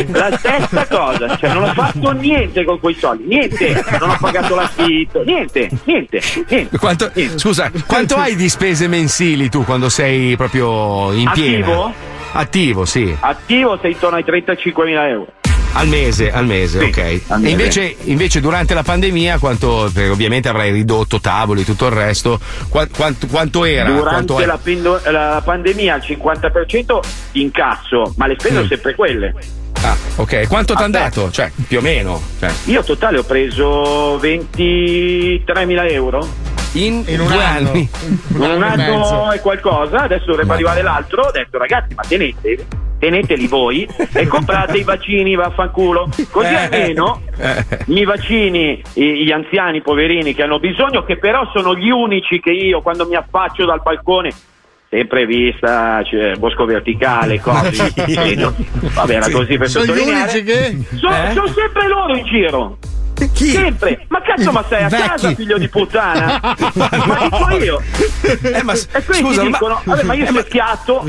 La 0.08 0.36
stessa 0.36 0.86
cosa. 0.88 1.36
Cioè, 1.36 1.52
non 1.52 1.62
ho 1.62 1.72
fatto 1.74 2.10
niente 2.12 2.64
con 2.64 2.80
quei 2.80 2.94
soldi. 2.94 3.24
Niente. 3.26 3.84
Non 4.00 4.10
ho 4.10 4.16
pagato 4.20 4.54
l'affitto. 4.56 5.22
Niente. 5.22 5.68
Niente. 5.84 6.20
Niente. 6.48 6.76
Quanto, 6.78 7.10
scusa, 7.36 7.70
quanto 7.86 8.16
hai 8.16 8.34
di 8.34 8.48
spese 8.48 8.88
mensili 8.88 9.48
tu 9.48 9.64
quando 9.64 9.88
sei 9.88 10.36
proprio 10.36 11.12
in 11.12 11.30
piena? 11.32 11.58
Attivo? 11.66 11.92
Attivo, 12.32 12.84
sì. 12.84 13.16
Attivo 13.20 13.78
sei 13.80 13.92
intorno 13.92 14.16
ai 14.16 14.24
35.000 14.24 15.08
euro. 15.08 15.26
Al 15.74 15.86
mese, 15.86 16.32
al 16.32 16.46
mese, 16.46 16.78
Sì, 16.80 16.84
ok. 16.86 17.20
al 17.28 17.40
mese. 17.40 17.50
invece, 17.52 17.96
invece 18.04 18.40
durante 18.40 18.74
la 18.74 18.82
pandemia, 18.82 19.38
quanto, 19.38 19.88
perché 19.92 20.08
ovviamente 20.10 20.48
avrai 20.48 20.72
ridotto 20.72 21.20
tavoli 21.20 21.60
e 21.60 21.64
tutto 21.64 21.86
il 21.86 21.92
resto, 21.92 22.40
qua- 22.68 22.86
quanto, 22.88 23.26
quanto 23.28 23.64
era? 23.64 23.88
Durante 23.90 24.32
Quanto 24.32 25.00
la, 25.02 25.10
la 25.12 25.42
pandemia 25.44 25.94
al 25.94 26.00
50% 26.00 26.98
incasso, 27.32 28.12
ma 28.16 28.26
le 28.26 28.36
spese 28.38 28.62
Mm. 28.62 28.66
sempre 28.66 28.94
quelle. 28.94 29.34
Ah, 29.82 29.96
ok. 30.16 30.48
Quanto 30.48 30.74
ti 30.74 30.82
hanno 30.82 30.96
Aspetta. 30.96 31.20
dato? 31.20 31.30
Cioè, 31.30 31.50
più 31.66 31.78
o 31.78 31.80
meno. 31.80 32.20
Cioè, 32.38 32.50
Io 32.66 32.82
totale 32.82 33.18
ho 33.18 33.22
preso 33.24 34.18
23.000 34.18 35.90
euro. 35.92 36.26
in, 36.72 37.02
In 37.06 37.20
un 37.20 37.26
due 37.26 37.42
anno. 37.44 37.70
anni. 37.70 37.88
Un 38.34 38.42
anno 38.42 38.58
mezzo. 38.76 39.20
anno 39.22 39.32
e 39.32 39.40
qualcosa, 39.40 40.02
adesso 40.02 40.26
dovrebbe 40.26 40.52
arrivare 40.54 40.82
l'altro. 40.82 41.22
Ho 41.22 41.30
detto 41.30 41.58
ragazzi, 41.58 41.94
ma 41.94 42.02
tenete, 42.06 42.66
teneteli 42.98 43.46
voi 43.46 43.88
e 44.12 44.26
comprate 44.26 44.78
i 44.78 44.82
vaccini, 44.82 45.34
vaffanculo. 45.36 46.08
Così 46.30 46.52
Eh. 46.52 46.56
almeno 46.56 47.22
Eh. 47.38 47.64
mi 47.86 48.04
vaccini 48.04 48.82
i- 48.94 49.24
gli 49.24 49.30
anziani 49.30 49.80
poverini 49.80 50.34
che 50.34 50.42
hanno 50.42 50.58
bisogno, 50.58 51.04
che 51.04 51.16
però 51.18 51.48
sono 51.54 51.74
gli 51.76 51.88
unici 51.90 52.40
che 52.40 52.50
io 52.50 52.82
quando 52.82 53.06
mi 53.06 53.14
affaccio 53.14 53.64
dal 53.64 53.80
balcone. 53.82 54.30
Sempre 54.90 55.26
vista, 55.26 56.02
cioè, 56.02 56.34
bosco 56.36 56.64
verticale, 56.64 57.38
cose. 57.42 57.92
Vabbè, 58.94 59.12
era 59.14 59.24
Sì. 59.26 59.32
così 59.32 59.58
per 59.58 59.68
Sono 59.68 59.84
gli 59.84 59.88
sottolineare. 59.88 60.30
unici 60.30 60.42
che. 60.44 60.78
Sono, 60.96 61.14
Eh? 61.14 61.32
sono 61.34 61.46
sempre 61.48 61.88
loro 61.88 62.16
in 62.16 62.24
giro. 62.24 62.78
Chi? 63.34 63.46
Sempre! 63.50 64.04
Ma 64.06 64.22
cazzo, 64.22 64.52
ma 64.52 64.64
sei 64.68 64.84
a 64.84 64.88
Vecchi. 64.88 65.08
casa, 65.08 65.34
figlio 65.34 65.58
di 65.58 65.68
puttana? 65.68 66.38
ma 66.74 67.18
dico 67.28 67.48
io! 67.64 67.82
Eh, 68.42 68.62
ma, 68.62 68.74
E 68.74 69.02
quindi 69.04 69.24
scusa, 69.26 69.42
ma- 69.42 69.48
dicono, 69.50 69.80
vabbè, 69.84 70.02
ma 70.04 70.14
io 70.14 70.24
eh, 70.24 70.32
se 70.32 70.44
schiatto, 70.46 71.04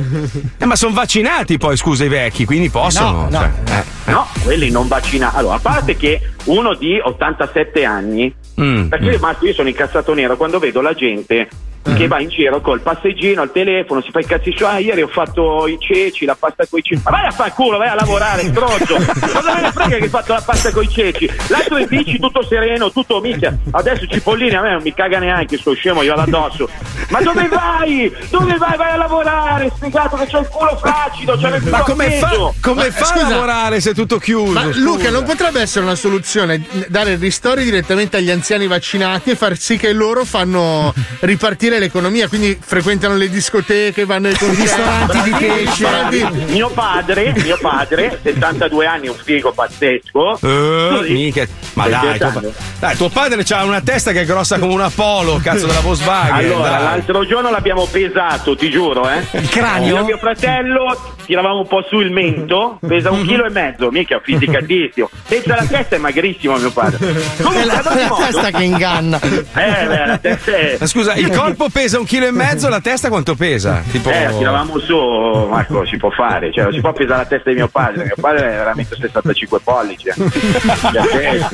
eh, 0.57 0.65
ma 0.65 0.75
sono 0.75 0.95
vaccinati 0.95 1.59
poi, 1.59 1.77
scusa, 1.77 2.05
i 2.05 2.07
vecchi, 2.07 2.45
quindi 2.45 2.71
possono. 2.71 3.11
No, 3.11 3.21
no. 3.29 3.37
cioè, 3.37 3.51
eh, 3.75 3.83
eh. 4.07 4.11
no, 4.11 4.27
quelli 4.43 4.71
non 4.71 4.87
vaccinati. 4.87 5.37
Allora, 5.37 5.55
a 5.57 5.59
parte 5.59 5.95
che 5.97 6.19
uno 6.45 6.73
di 6.73 6.99
87 6.99 7.85
anni, 7.85 8.33
Mm, 8.59 8.87
perché 8.87 9.05
mm. 9.05 9.11
io, 9.11 9.19
Marco, 9.19 9.45
io 9.45 9.53
sono 9.53 9.69
incazzato 9.69 10.13
nero 10.13 10.35
quando 10.35 10.57
vedo 10.59 10.81
la 10.81 10.93
gente 10.93 11.47
che 11.81 12.07
va 12.07 12.19
in 12.19 12.29
giro 12.29 12.61
col 12.61 12.81
passeggino 12.81 13.41
al 13.41 13.51
telefono, 13.51 14.01
si 14.01 14.11
fa 14.11 14.19
i 14.19 14.25
cazzi 14.25 14.53
suoi, 14.55 14.69
ah 14.69 14.79
ieri 14.79 15.01
ho 15.01 15.07
fatto 15.07 15.67
i 15.67 15.77
ceci, 15.79 16.25
la 16.25 16.35
pasta 16.35 16.65
coi 16.67 16.81
ceci, 16.81 17.01
ma 17.03 17.11
vai 17.11 17.25
a 17.25 17.31
far 17.31 17.53
culo, 17.53 17.77
vai 17.77 17.89
a 17.89 17.95
lavorare, 17.95 18.43
stronzo, 18.43 18.95
cosa 18.95 19.53
me 19.55 19.61
ne 19.61 19.71
frega 19.71 19.97
che 19.97 20.03
hai 20.03 20.09
fatto 20.09 20.33
la 20.33 20.41
pasta 20.45 20.71
coi 20.71 20.89
ceci, 20.89 21.29
l'altro 21.47 21.77
in 21.77 21.87
bici 21.87 22.19
tutto 22.19 22.43
sereno, 22.43 22.91
tutto 22.91 23.19
minchia, 23.19 23.57
adesso 23.71 24.05
Cipollini 24.07 24.55
a 24.55 24.61
me 24.61 24.71
non 24.71 24.81
mi 24.81 24.93
caga 24.93 25.19
neanche 25.19 25.57
sto 25.57 25.73
scemo, 25.73 26.01
io 26.01 26.15
vado 26.15 26.37
addosso, 26.37 26.69
ma 27.09 27.21
dove 27.21 27.47
vai? 27.47 28.13
Dove 28.29 28.57
vai? 28.57 28.77
Vai 28.77 28.91
a 28.91 28.97
lavorare, 28.97 29.71
spiegato 29.75 30.15
che 30.15 30.25
c'ho 30.27 30.39
il 30.39 30.47
culo 30.47 30.77
flaccido, 30.77 31.37
c'è 31.37 31.55
il 31.55 31.61
culo 31.61 31.71
Ma 31.71 31.81
come 31.81 32.11
fa, 32.11 32.53
come 32.61 32.85
Ma, 32.85 32.91
fa 32.91 33.05
scusa, 33.05 33.25
a 33.25 33.29
lavorare 33.29 33.81
se 33.81 33.91
è 33.91 33.93
tutto 33.93 34.17
chiuso? 34.17 34.53
Ma 34.53 34.63
scusa? 34.63 34.79
Luca, 34.79 35.09
non 35.09 35.23
potrebbe 35.23 35.59
essere 35.61 35.85
una 35.85 35.95
soluzione 35.95 36.61
dare 36.87 37.15
ristori 37.15 37.63
direttamente 37.63 38.17
agli 38.17 38.31
anziani 38.31 38.67
vaccinati 38.67 39.31
e 39.31 39.35
far 39.35 39.57
sì 39.57 39.77
che 39.77 39.91
loro 39.91 40.23
fanno 40.23 40.93
ripartire 41.21 41.68
l'economia, 41.77 42.27
quindi 42.27 42.57
frequentano 42.59 43.15
le 43.15 43.29
discoteche, 43.29 44.05
vanno 44.05 44.29
ai 44.29 44.35
ristoranti 44.39 45.21
di 45.21 45.31
pesce. 45.31 46.29
Mio 46.47 46.69
padre, 46.69 47.33
mio 47.43 47.57
padre, 47.61 48.19
72 48.23 48.85
anni, 48.85 49.07
un 49.09 49.15
figo 49.15 49.51
pazzesco. 49.51 50.39
Così. 50.39 51.11
mica- 51.13 51.45
Ma 51.73 51.87
dai, 51.87 52.17
tuo, 52.17 52.53
dai, 52.79 52.95
tuo 52.97 53.09
padre 53.09 53.43
ha 53.49 53.63
una 53.63 53.81
testa 53.81 54.11
che 54.11 54.21
è 54.21 54.25
grossa 54.25 54.57
come 54.57 54.73
una 54.73 54.89
polo, 54.89 55.39
cazzo 55.43 55.67
della 55.67 55.81
Volkswagen. 55.81 56.33
Allora, 56.33 56.69
dai. 56.69 56.83
l'altro 56.83 57.25
giorno 57.25 57.51
l'abbiamo 57.51 57.85
pesato, 57.85 58.55
ti 58.55 58.69
giuro, 58.69 59.07
eh. 59.09 59.25
Il 59.31 59.49
cranio? 59.49 59.97
Io 59.97 60.05
mio 60.05 60.17
fratello 60.17 61.17
tiravamo 61.29 61.59
un 61.59 61.67
po' 61.67 61.85
su 61.87 61.99
il 61.99 62.11
mento, 62.11 62.79
pesa 62.87 63.11
un 63.11 63.23
chilo 63.23 63.45
e 63.45 63.51
mezzo, 63.51 63.91
mica 63.91 64.19
fisicatissimo. 64.23 65.11
Senza 65.27 65.53
la 65.55 65.65
testa 65.65 65.95
è 65.95 65.99
magrissimo 65.99 66.57
mio 66.57 66.71
padre. 66.71 66.97
Comunque, 67.37 67.61
È 67.61 67.65
la, 67.65 67.81
la 67.83 68.07
modo- 68.09 68.23
testa 68.25 68.49
che 68.49 68.63
inganna. 68.63 69.19
Eh, 69.21 69.85
beh, 69.85 70.05
la 70.07 70.17
testa 70.17 70.51
è... 70.55 70.77
Ma 70.79 70.87
scusa, 70.87 71.13
il 71.13 71.29
corpo 71.29 71.69
pesa 71.69 71.99
un 71.99 72.05
chilo 72.05 72.25
e 72.25 72.31
mezzo, 72.31 72.67
la 72.67 72.79
testa 72.81 73.09
quanto 73.09 73.35
pesa? 73.35 73.83
Tipo... 73.91 74.09
Eh, 74.09 74.29
tiravamo 74.39 74.79
su, 74.79 74.97
Marco, 74.97 75.85
si 75.85 75.97
può 75.97 76.09
fare, 76.09 76.51
cioè 76.51 76.63
non 76.63 76.73
si 76.73 76.79
può 76.81 76.93
pesare 76.93 77.19
la 77.21 77.25
testa 77.27 77.49
di 77.51 77.57
mio 77.57 77.67
padre, 77.67 78.05
mio 78.05 78.15
padre 78.19 78.47
è 78.47 78.57
veramente 78.57 78.95
65 78.99 79.59
pollici. 79.63 80.07
eh. 80.07 80.13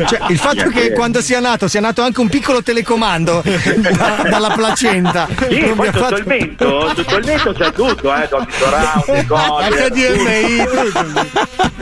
Cioè, 0.06 0.20
il 0.30 0.38
fatto 0.38 0.70
che 0.70 0.94
quando 0.94 1.20
sia 1.22 1.42
nato 1.42 1.68
sia 1.68 1.82
nato 1.82 2.02
anche 2.02 2.22
un 2.22 2.30
piccolo 2.30 2.64
telecomando 2.64 3.44
da- 3.44 4.24
dalla 4.30 4.50
placenta. 4.56 5.28
Sì, 5.50 5.74
poi 5.76 5.88
sotto 5.88 5.98
fatto- 6.00 6.18
il 6.18 6.24
mento, 6.26 6.94
sotto 6.96 7.18
il 7.18 7.26
mento 7.26 7.52
c'è 7.54 7.72
tutto, 7.74 8.16
eh, 8.16 8.28
Dolby 8.30 8.52
Surround, 8.56 9.26
cose. 9.28 9.65
HDMI, 9.70 10.68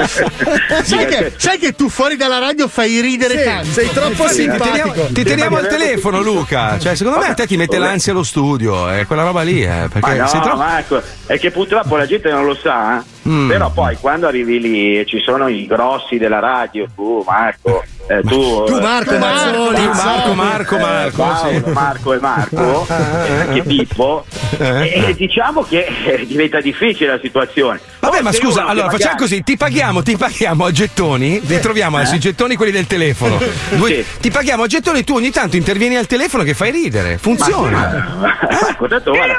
sai, 0.84 1.06
che, 1.06 1.34
sai 1.38 1.58
che 1.58 1.74
tu 1.74 1.90
fuori 1.90 2.16
dalla 2.16 2.40
radio 2.40 2.68
fai 2.68 3.00
ridere 3.02 3.38
Sì, 3.38 3.44
tanto. 3.44 3.72
sei 3.72 3.90
troppo 3.92 4.28
Sì, 4.28 4.50
ti 4.50 4.58
teniamo, 4.58 4.94
ti 5.12 5.24
teniamo 5.24 5.58
al 5.58 5.68
telefono, 5.68 6.22
Luca. 6.22 6.78
Cioè, 6.80 6.96
secondo 6.96 7.20
me 7.20 7.28
a 7.28 7.34
te 7.34 7.48
ti 7.48 7.58
mette 7.58 7.78
l'ansia 7.78 8.12
allo 8.12 8.24
studio, 8.24 8.90
è 8.90 9.06
quella 9.06 9.24
roba 9.24 9.42
lì, 9.42 9.64
eh. 9.64 9.88
Perché 9.92 10.10
Ma 10.10 10.16
no, 10.16 10.28
sei 10.28 10.42
troppo. 10.42 10.58
Marco, 10.58 11.02
è 11.26 11.40
che 11.40 11.52
purtroppo 11.52 11.96
la 11.98 12.06
gente 12.06 12.30
non 12.32 12.46
lo 12.46 12.56
sa, 12.56 13.00
eh. 13.00 13.04
Mm. 13.28 13.48
però 13.48 13.70
poi 13.72 13.96
quando 14.02 14.28
arrivi 14.28 14.60
lì 14.60 15.00
e 15.00 15.06
ci 15.06 15.22
sono 15.24 15.48
i 15.48 15.66
grossi 15.66 16.18
della 16.18 16.40
radio, 16.40 16.86
tu 16.94 17.24
Marco, 17.26 17.84
eh, 18.08 18.22
tu, 18.22 18.66
Tu, 18.66 18.80
Marco 18.82 19.14
eh, 19.14 19.18
Mazzoli, 19.18 19.78
eh, 19.82 19.88
Marco, 19.88 20.34
Marco, 20.34 20.78
Marco, 20.78 21.16
Paolo, 21.24 21.52
sì. 21.64 21.70
Marco 21.72 22.14
e 22.14 22.20
Marco, 22.20 22.86
anche 22.90 23.62
Pippo, 23.64 24.26
Eh. 24.60 25.04
e 25.08 25.14
diciamo 25.16 25.64
che 25.64 25.86
eh, 26.06 26.26
diventa 26.28 26.60
difficile 26.60 27.12
la 27.12 27.20
situazione. 27.22 27.80
Vabbè, 28.00 28.22
ma 28.22 28.34
scusa, 28.34 28.66
allora 28.66 28.88
che 28.88 28.98
facciamo 28.98 29.14
magari- 29.14 29.18
così: 29.30 29.44
ti 29.44 29.56
paghiamo, 29.56 30.04
ti 30.04 30.18
paghiamo 30.18 30.66
a 30.66 30.72
gettoni. 30.72 31.40
Li 31.46 31.60
troviamo 31.62 31.96
adesso 31.98 32.14
Eh? 32.14 32.18
i 32.18 32.20
gettoni, 32.20 32.56
quelli 32.56 32.74
del 32.74 32.88
telefono. 32.88 33.40
Due- 33.72 34.04
Ti 34.20 34.30
paghiamo 34.32 34.64
a 34.64 34.68
gettoni, 34.68 35.06
tu 35.06 35.16
ogni 35.16 35.32
tanto 35.32 35.56
intervieni 35.56 35.96
al 35.96 36.08
telefono 36.08 36.44
che 36.44 36.54
fai 36.54 36.72
ridere. 36.72 37.18
Funziona. 37.18 38.18
Marco, 38.20 38.88
tanto, 38.90 39.12
guarda, 39.12 39.36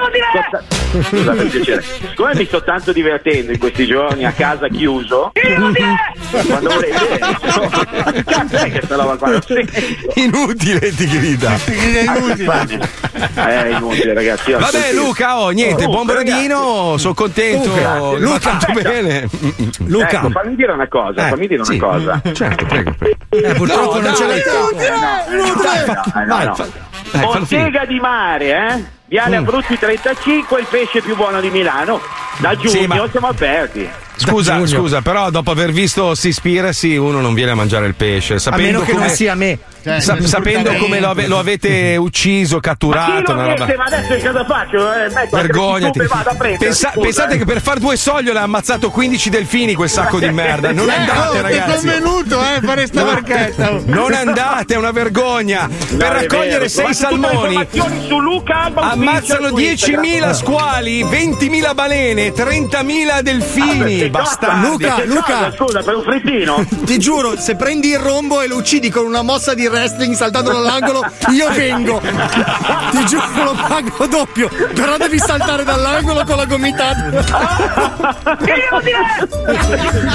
sto- 0.48 1.02
scusa 1.02 1.32
per 1.32 1.46
piacere, 1.48 1.82
siccome 1.82 2.34
mi 2.34 2.46
sto 2.46 2.62
tanto 2.64 2.92
divertendo 2.92 3.52
questi 3.74 3.86
giorni 3.86 4.24
a 4.24 4.30
casa 4.30 4.68
chiuso, 4.68 5.32
quando 6.46 6.70
volete, 6.70 7.18
ma 7.18 8.12
che 8.12 8.22
cazzo 8.22 8.56
è 8.56 8.96
roba 8.96 9.16
qua? 9.16 9.30
Non 9.30 9.42
sento. 9.42 9.72
Inutile, 10.14 10.94
ti 10.94 11.06
grida. 11.08 11.56
È 13.34 13.66
inutile, 13.68 14.14
ragazzi. 14.14 14.50
io 14.50 14.58
Vabbè, 14.60 14.92
Luca, 14.92 15.40
oh, 15.40 15.50
niente, 15.50 15.84
Oh, 15.84 15.88
buon 15.90 16.06
brodino, 16.06 16.96
sono 16.98 17.14
contento. 17.14 17.68
Luca, 17.68 18.16
Luca, 18.18 18.56
aspetta. 18.56 18.88
bene. 18.88 19.28
Luca, 19.86 20.08
ecco, 20.18 20.30
fammi 20.30 20.54
dire 20.54 20.72
una 20.72 20.88
cosa, 20.88 21.26
Eh, 21.26 21.30
fammi 21.30 21.46
dire 21.48 21.60
una 21.60 21.64
sì. 21.72 21.76
cosa. 21.76 22.22
Certo, 22.32 22.64
prego. 22.66 22.94
Eh, 23.28 23.54
purtroppo 23.54 23.94
No, 23.98 24.06
non 24.06 24.14
ce 24.14 24.26
l'hai. 24.26 24.38
Eh, 24.38 24.44
no, 26.26 26.36
no, 26.36 26.44
no, 26.44 26.54
no, 26.56 26.66
no. 27.12 27.32
Bottega 27.38 27.84
di 27.84 27.98
mare, 27.98 28.68
eh? 28.68 28.84
Viale 29.14 29.36
Abruzzi 29.36 29.78
35, 29.78 30.58
il 30.58 30.66
pesce 30.68 31.00
più 31.00 31.14
buono 31.14 31.40
di 31.40 31.48
Milano. 31.48 32.00
Da 32.38 32.56
giugno 32.56 32.68
Sì, 32.68 32.86
ma- 32.88 33.06
siamo 33.12 33.28
aperti. 33.28 33.88
Scusa, 34.16 34.64
scusa, 34.66 35.02
però 35.02 35.28
dopo 35.30 35.50
aver 35.50 35.72
visto 35.72 36.14
Seaspiracy 36.14 36.96
uno 36.96 37.20
non 37.20 37.34
viene 37.34 37.50
a 37.50 37.54
mangiare 37.56 37.86
il 37.86 37.94
pesce. 37.94 38.34
A 38.34 38.38
Sapendo 38.38 38.64
meno 38.78 38.80
che 38.84 38.92
come, 38.92 39.06
non 39.06 39.14
sia 39.14 39.34
me. 39.34 39.58
sa- 39.98 40.16
sapendo 40.22 40.72
come 40.74 41.00
lo, 41.00 41.10
ave- 41.10 41.26
lo 41.26 41.36
avete 41.38 41.96
ucciso, 41.96 42.54
Ma 42.56 42.60
chi 42.60 42.68
catturato. 42.68 43.32
lo 43.32 43.38
una 43.40 43.46
roba-? 43.54 43.74
Ma 43.76 43.84
adesso 43.84 44.24
cosa 44.26 44.44
faccio? 44.44 44.92
Eh, 44.92 45.28
Vergognati. 45.30 45.98
a 45.98 46.34
prendere. 46.36 46.56
Pensa- 46.58 46.90
scusa, 46.92 47.00
pensate 47.00 47.34
eh. 47.34 47.38
che 47.38 47.44
per 47.44 47.60
far 47.60 47.78
due 47.80 47.96
soldi 47.96 48.30
l'ha 48.32 48.42
ammazzato 48.42 48.90
15 48.90 49.30
delfini 49.30 49.74
quel 49.74 49.90
sacco 49.90 50.20
di 50.20 50.30
merda. 50.30 50.70
Non 50.72 50.88
Eh, 50.88 50.94
andate, 50.94 51.28
oh, 51.28 51.30
Ti 51.32 51.36
è 51.38 51.40
ragazzi. 51.42 51.86
convenuto, 51.86 52.40
eh, 52.40 52.60
fare 52.62 52.86
sta 52.86 53.02
No. 53.02 53.12
barchetta. 53.12 53.80
Non 53.86 54.12
andate, 54.12 54.74
è 54.74 54.76
una 54.76 54.92
vergogna. 54.92 55.66
No, 55.68 55.96
per 55.96 56.12
raccogliere 56.12 56.68
sei 56.68 56.94
salmoni 56.94 57.66
su 58.06 58.18
Luca 58.20 58.62
Alba 58.62 58.90
ammazzano 59.08 59.48
Ufficial 59.52 59.78
su 59.78 60.00
10.000 60.00 60.04
Instagram. 60.04 60.32
squali, 60.34 61.04
20.000 61.04 61.74
balene, 61.74 62.32
30.000 62.32 63.20
delfini. 63.20 63.98
Che 63.98 64.10
Bastardi. 64.10 64.66
Luca, 64.66 65.04
Luca. 65.04 65.52
scusa, 65.56 65.82
per 65.82 65.96
un 65.96 66.02
frittino? 66.02 66.66
Ti 66.84 66.98
giuro, 66.98 67.38
se 67.38 67.56
prendi 67.56 67.88
il 67.88 67.98
rombo 67.98 68.40
e 68.40 68.46
lo 68.48 68.56
uccidi 68.56 68.90
con 68.90 69.04
una 69.06 69.22
mossa 69.22 69.54
di 69.54 69.66
wrestling 69.66 70.14
saltando 70.14 70.52
dall'angolo, 70.52 71.04
io 71.30 71.50
vengo. 71.50 72.00
Ti 72.00 73.04
giuro, 73.06 73.24
lo 73.44 73.52
pago 73.68 74.06
doppio. 74.06 74.48
Però 74.74 74.96
devi 74.96 75.18
saltare 75.18 75.64
dall'angolo 75.64 76.24
con 76.24 76.36
la 76.36 76.44
gomitata. 76.46 77.22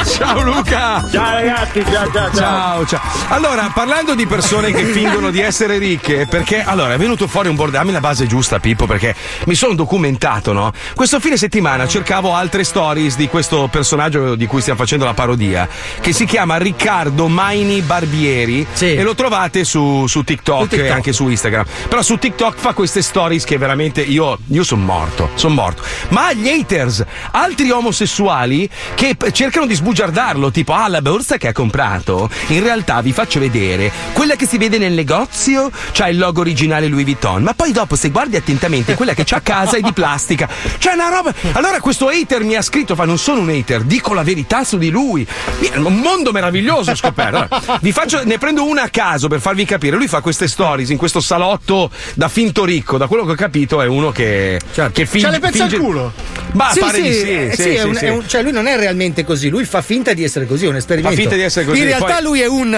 Ciao 0.06 0.42
Luca. 0.42 1.06
Ciao 1.12 1.32
ragazzi, 1.34 1.84
ciao 1.92 2.12
ciao 2.12 2.32
ciao. 2.32 2.34
Ciao, 2.34 2.86
ciao. 2.86 3.02
Allora, 3.30 3.72
parlando 3.74 4.16
di 4.16 4.26
persone 4.26 4.72
che 4.72 4.84
fingono 4.86 5.30
di 5.30 5.40
essere 5.42 5.78
ricche, 5.78 6.28
perché 6.28 6.64
allora 6.64 6.94
è 6.94 6.98
venuto 6.98 7.28
fuori 7.28 7.48
un 7.50 7.56
bordello, 7.56 7.78
dammi 7.80 7.92
la 7.92 8.00
base 8.00 8.26
giusta, 8.28 8.60
Pippo, 8.70 8.86
perché 8.86 9.16
mi 9.46 9.56
sono 9.56 9.74
documentato, 9.74 10.54
no? 10.54 10.72
Questo 10.94 11.20
fine 11.20 11.38
settimana 11.38 11.88
cercavo 11.88 12.36
altre 12.36 12.64
stories 12.64 13.16
di 13.16 13.28
questo 13.28 13.68
personaggio 13.72 14.36
di 14.36 14.46
cui 14.46 14.62
stiamo 14.62 14.78
facendo 14.78 15.06
la 15.06 15.16
parodia, 15.16 15.68
che 16.00 16.14
si 16.14 16.26
chiama 16.26 16.58
Riccardo 16.58 17.28
Maini 17.28 17.82
Barbieri 17.82 18.68
Sì. 18.72 18.94
e 18.94 19.02
lo 19.02 19.16
trovate 19.16 19.64
su, 19.64 20.06
su 20.06 20.24
TikTok, 20.24 20.68
TikTok. 20.68 20.88
e 20.88 20.92
anche 20.92 21.14
su 21.14 21.28
Instagram. 21.28 21.66
Però 21.88 22.04
su 22.04 22.18
TikTok 22.18 22.58
fa 22.60 22.74
queste 22.74 23.02
stories 23.02 23.44
che 23.44 23.58
veramente 23.58 24.02
io, 24.02 24.38
io 24.50 24.64
sono 24.64 24.84
morto, 24.84 25.32
sono 25.34 25.56
morto. 25.56 25.82
Ma 26.10 26.32
gli 26.34 26.48
haters, 26.48 27.04
altri 27.32 27.72
omosessuali 27.72 28.70
che 28.94 29.18
cercano 29.32 29.66
di 29.66 29.74
sbugiardarlo, 29.74 30.52
tipo 30.52 30.74
ah 30.74 30.88
la 30.88 31.02
borsa 31.02 31.38
che 31.38 31.48
ha 31.48 31.54
comprato, 31.54 32.30
in 32.50 32.62
realtà 32.62 33.02
vi 33.02 33.14
faccio 33.14 33.40
vedere, 33.40 33.92
quella 34.14 34.36
che 34.36 34.46
si 34.46 34.60
vede 34.60 34.78
nel 34.78 34.94
negozio 34.94 35.72
c'ha 35.92 36.08
il 36.08 36.20
logo 36.20 36.42
originale 36.42 36.88
Louis 36.88 37.06
Vuitton, 37.06 37.42
ma 37.42 37.54
poi 37.56 37.72
dopo 37.72 37.96
se 37.96 38.10
guardi 38.10 38.36
attentamente 38.36 38.58
quella 38.95 39.14
che 39.14 39.24
c'ha 39.24 39.38
a 39.38 39.41
casa 39.41 39.78
è 39.78 39.82
di 39.82 39.93
plastica. 39.93 40.47
C'è 40.78 40.91
una 40.93 41.10
roba. 41.10 41.34
Allora 41.53 41.80
questo 41.80 42.07
hater 42.10 42.43
mi 42.43 42.55
ha 42.55 42.62
scritto, 42.62 42.95
fa 42.95 43.05
non 43.05 43.18
sono 43.18 43.41
un 43.41 43.49
hater, 43.49 43.82
dico 43.84 44.14
la 44.14 44.24
verità 44.24 44.64
su 44.64 44.78
di 44.78 44.89
lui. 44.89 45.26
È 45.60 45.78
un 45.78 45.95
mondo 45.95 46.32
meraviglioso 46.32 46.91
ho 46.91 46.95
scoperto. 46.95 47.47
Allora, 47.49 47.80
vi 47.82 47.91
faccio, 47.91 48.24
ne 48.26 48.38
prendo 48.38 48.66
una 48.66 48.84
a 48.84 48.89
caso 48.89 49.28
per 49.28 49.39
farvi 49.39 49.66
capire. 49.66 49.95
Lui 49.95 50.07
fa 50.07 50.22
queste 50.22 50.47
stories 50.47 50.89
in 50.89 50.97
questo 50.97 51.20
salotto 51.20 51.89
da 52.16 52.28
finto 52.28 52.66
ricco, 52.66 52.97
da 52.97 53.07
quello 53.07 53.26
che 53.26 53.32
ho 53.32 53.36
capito 53.36 53.82
è 53.82 53.88
uno 53.88 54.12
che, 54.12 54.60
che 54.91 55.05
fin- 55.05 55.22
C'ha 55.24 55.30
le 55.30 55.39
pezze 55.39 55.64
al 55.64 55.70
finge- 55.70 55.84
culo. 55.86 56.12
Ma 56.53 56.72
sì, 56.72 56.80
pare 56.80 56.97
sì, 56.97 57.01
di 57.03 57.14
sì, 57.14 57.30
eh, 57.30 57.51
sì, 57.55 57.62
sì, 57.62 57.70
è 57.70 57.80
sì, 57.82 57.88
un- 57.88 57.95
sì. 57.95 58.05
è 58.05 58.10
un- 58.10 58.28
cioè 58.28 58.41
lui 58.41 58.51
non 58.51 58.68
è 58.68 58.76
realmente 58.78 59.24
così, 59.24 59.49
lui 59.49 59.66
fa 59.66 59.82
finta 59.82 60.14
di 60.14 60.24
essere 60.24 60.45
così, 60.47 60.66
è 60.66 60.70
un 60.70 60.76
esperimento. 60.78 61.16
Fa 61.16 61.22
finta 61.22 61.36
di 61.36 61.43
essere 61.43 61.66
così, 61.66 61.80
In 61.80 61.86
realtà 61.86 62.14
poi- 62.16 62.24
lui 62.24 62.41
è 62.41 62.47
un. 62.47 62.74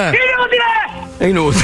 È 1.18 1.26
inutile. 1.26 1.60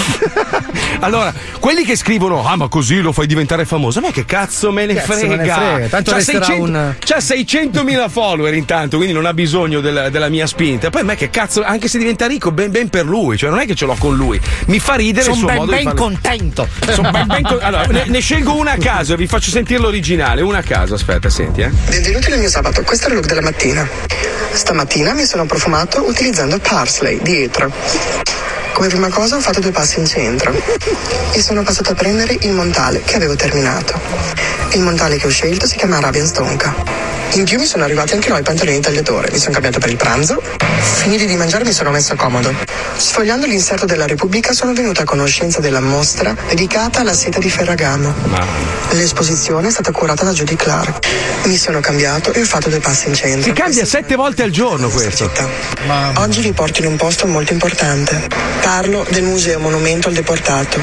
allora, 1.00 1.32
quelli 1.58 1.84
che 1.84 1.96
scrivono, 1.96 2.46
ah, 2.46 2.56
ma 2.56 2.68
così 2.68 3.00
lo 3.00 3.12
fai 3.12 3.26
diventare 3.30 3.64
famoso, 3.64 4.00
a 4.00 4.02
me 4.02 4.10
che 4.12 4.24
cazzo 4.24 4.72
me 4.72 4.86
ne 4.86 4.94
Cazzo 4.94 5.12
frega? 5.12 5.28
me 5.28 5.36
ne 5.36 5.48
frega, 5.52 5.86
tanto 5.88 6.10
C'ha 6.10 6.16
resterà 6.16 6.44
600 6.46 6.62
un- 6.78 6.94
c'ha 6.98 7.20
600.000 7.20 8.08
follower 8.08 8.54
intanto, 8.54 8.96
quindi 8.96 9.14
non 9.14 9.24
ha 9.24 9.32
bisogno 9.32 9.80
del- 9.80 10.08
della 10.10 10.28
mia 10.28 10.46
spinta. 10.48 10.90
Poi 10.90 11.02
a 11.02 11.04
me 11.04 11.14
che 11.14 11.30
cazzo, 11.30 11.62
anche 11.62 11.86
se 11.88 11.98
diventa 11.98 12.26
ricco, 12.26 12.50
ben, 12.50 12.70
ben 12.72 12.88
per 12.88 13.04
lui, 13.04 13.36
cioè 13.38 13.50
non 13.50 13.60
è 13.60 13.66
che 13.66 13.74
ce 13.76 13.84
l'ho 13.86 13.94
con 13.98 14.16
lui. 14.16 14.40
Mi 14.66 14.80
fa 14.80 14.94
ridere 14.94 15.30
il 15.30 15.34
Sono 15.34 15.36
suo 15.36 15.46
ben, 15.46 15.56
modo 15.56 15.70
ben 15.70 15.78
di 15.78 15.84
fare. 15.84 15.96
contento. 15.96 16.68
Sono 16.90 17.10
ben, 17.10 17.26
ben 17.28 17.42
con- 17.42 17.58
Allora, 17.62 17.84
ne, 17.86 18.04
ne 18.06 18.20
scelgo 18.20 18.54
una 18.56 18.72
a 18.72 18.76
caso 18.78 19.12
e 19.14 19.16
vi 19.16 19.26
faccio 19.28 19.50
sentire 19.50 19.78
l'originale. 19.80 20.42
Una 20.42 20.58
a 20.58 20.62
caso, 20.62 20.94
aspetta, 20.94 21.28
senti, 21.30 21.60
eh. 21.60 21.70
Benvenuti 21.88 22.30
nel 22.30 22.38
mio 22.40 22.48
sabato, 22.48 22.82
questo 22.82 23.06
è 23.06 23.10
il 23.10 23.14
look 23.16 23.26
della 23.26 23.42
mattina. 23.42 23.88
Stamattina 24.52 25.12
mi 25.14 25.24
sono 25.24 25.46
profumato 25.46 26.04
utilizzando 26.08 26.58
parsley 26.58 27.20
dietro. 27.22 27.72
Come 28.72 28.88
prima 28.88 29.08
cosa 29.08 29.36
ho 29.36 29.40
fatto 29.40 29.60
due 29.60 29.70
passi 29.70 29.98
in 29.98 30.06
centro 30.06 30.52
e 31.32 31.42
sono 31.42 31.62
passato 31.62 31.92
a 31.92 31.94
prendere 31.94 32.36
il 32.40 32.52
montale 32.52 33.02
che 33.02 33.16
avevo 33.16 33.36
terminato. 33.36 34.00
Il 34.72 34.80
montale 34.80 35.16
che 35.16 35.26
ho 35.26 35.30
scelto 35.30 35.66
si 35.66 35.76
chiama 35.76 35.98
Arabian 35.98 36.26
Stonka. 36.26 37.09
In 37.34 37.44
più 37.44 37.58
mi 37.58 37.66
sono 37.66 37.84
arrivati 37.84 38.14
anche 38.14 38.28
noi 38.28 38.40
i 38.40 38.42
pantaloni 38.42 38.76
in 38.76 38.82
tagliatore, 38.82 39.30
mi 39.30 39.38
sono 39.38 39.52
cambiato 39.52 39.78
per 39.78 39.88
il 39.88 39.96
pranzo. 39.96 40.42
Finiti 41.00 41.26
di 41.26 41.36
mangiare 41.36 41.64
mi 41.64 41.72
sono 41.72 41.90
messo 41.90 42.16
comodo. 42.16 42.52
Sfogliando 42.96 43.46
l'inserto 43.46 43.86
della 43.86 44.06
Repubblica 44.06 44.52
sono 44.52 44.72
venuta 44.72 45.02
a 45.02 45.04
conoscenza 45.04 45.60
della 45.60 45.80
mostra 45.80 46.34
dedicata 46.48 47.00
alla 47.00 47.14
seta 47.14 47.38
di 47.38 47.48
Ferragamo. 47.48 48.12
L'esposizione 48.90 49.68
è 49.68 49.70
stata 49.70 49.92
curata 49.92 50.24
da 50.24 50.32
Judy 50.32 50.56
Clark. 50.56 51.06
Mi 51.44 51.56
sono 51.56 51.80
cambiato 51.80 52.32
e 52.32 52.40
ho 52.40 52.44
fatto 52.44 52.68
due 52.68 52.80
passi 52.80 53.08
in 53.08 53.14
centro. 53.14 53.42
Si 53.42 53.52
cambia 53.52 53.84
sette 53.84 54.16
volte 54.16 54.42
al 54.42 54.50
giorno 54.50 54.88
questo. 54.88 55.30
Oggi 56.16 56.40
vi 56.40 56.52
porto 56.52 56.80
in 56.80 56.86
un 56.88 56.96
posto 56.96 57.26
molto 57.28 57.52
importante. 57.52 58.26
Parlo 58.60 59.06
del 59.08 59.22
Museo 59.22 59.60
Monumento 59.60 60.08
al 60.08 60.14
Deportato. 60.14 60.80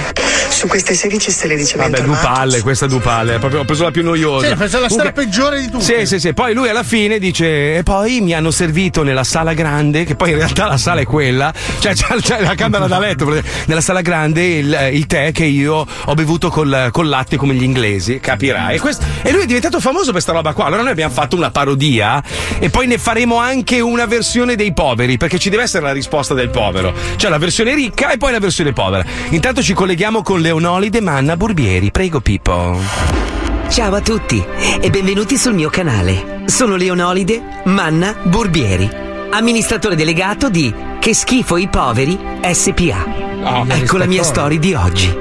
Su 0.50 0.68
queste 0.68 0.96
16 0.96 1.30
stelle 1.30 1.56
di 1.56 1.66
cemento 1.66 2.02
Vabbè, 2.02 2.08
due 2.08 2.18
palle, 2.20 2.62
questa 2.62 2.88
due 2.88 3.00
palle. 3.00 3.38
Proprio, 3.38 3.60
ho 3.60 3.66
preso 3.66 3.84
la 3.84 3.92
più 3.92 4.02
noiosa. 4.02 4.48
Sì, 4.48 4.56
questa 4.56 4.78
è 4.78 4.82
la 4.82 4.90
storia 4.90 5.12
peggiore 5.12 5.60
di 5.60 5.70
tutte. 5.70 5.84
Sì, 5.84 6.06
sì, 6.06 6.20
sì. 6.20 6.34
Poi 6.38 6.54
lui 6.54 6.70
alla 6.70 6.84
fine 6.84 7.18
dice: 7.18 7.78
E 7.78 7.82
poi 7.82 8.22
mi 8.22 8.32
hanno 8.32 8.52
servito 8.52 9.02
nella 9.02 9.24
sala 9.24 9.54
grande, 9.54 10.04
che 10.04 10.14
poi 10.16 10.30
in 10.30 10.36
realtà 10.36 10.68
la 10.68 10.78
sala 10.78 11.02
è 11.02 11.04
quella, 11.04 11.52
cioè 11.80 11.96
c'è, 11.96 12.42
la 12.42 12.54
camera 12.54 12.86
da 12.86 13.00
letto. 13.00 13.42
Nella 13.66 13.82
sala 13.82 14.02
grande 14.02 14.46
il, 14.46 14.90
il 14.92 15.08
tè 15.08 15.32
che 15.32 15.46
io 15.46 15.84
ho 16.06 16.14
bevuto 16.14 16.50
col, 16.50 16.90
col 16.92 17.08
latte 17.08 17.38
come 17.38 17.56
gli 17.56 17.64
inglesi, 17.64 18.20
capirai. 18.20 18.76
E, 18.76 18.80
questo- 18.80 19.04
e 19.24 19.32
lui 19.32 19.42
è 19.42 19.46
diventato 19.48 19.80
famoso 19.80 20.04
per 20.04 20.12
questa 20.12 20.32
roba 20.32 20.54
qua. 20.54 20.66
Allora 20.66 20.84
noi 20.84 20.92
abbiamo 20.92 21.12
fatto 21.12 21.36
una 21.36 21.50
parodia 21.50 22.22
e 22.60 22.70
poi 22.70 22.86
ne 22.86 23.00
faremo 23.00 23.38
anche 23.38 23.80
una 23.80 24.06
versione 24.06 24.56
dei 24.56 24.74
poveri, 24.74 25.18
perché 25.18 25.40
ci 25.40 25.50
deve 25.50 25.64
essere 25.64 25.86
la 25.86 25.92
risposta 25.92 26.36
del 26.36 26.50
povero. 26.50 26.94
Cioè 27.16 27.32
la 27.32 27.40
versione 27.40 27.74
ricca 27.74 28.12
e 28.12 28.18
poi 28.18 28.32
la 28.32 28.40
versione 28.40 28.74
povera. 28.74 29.04
Intanto 29.30 29.64
ci 29.64 29.74
colleghiamo 29.74 30.22
con 30.22 30.40
Leonolide 30.40 31.02
Manna 31.02 31.36
Burbieri. 31.36 31.90
Prego, 31.90 32.20
Pippo. 32.20 33.47
Ciao 33.70 33.94
a 33.94 34.02
tutti 34.02 34.44
e 34.82 34.90
benvenuti 34.90 35.38
sul 35.38 35.54
mio 35.54 35.70
canale. 35.70 36.42
Sono 36.46 36.76
Leonolide 36.76 37.62
Manna 37.66 38.16
Burbieri, 38.24 38.90
amministratore 39.32 39.96
delegato 39.96 40.50
di 40.50 40.74
Che 41.00 41.14
schifo 41.14 41.58
i 41.58 41.68
poveri 41.68 42.18
SPA. 42.52 43.66
ecco 43.68 43.98
la 43.98 44.06
mia 44.06 44.24
storia 44.24 44.58
di 44.58 44.74
oggi. 44.74 45.16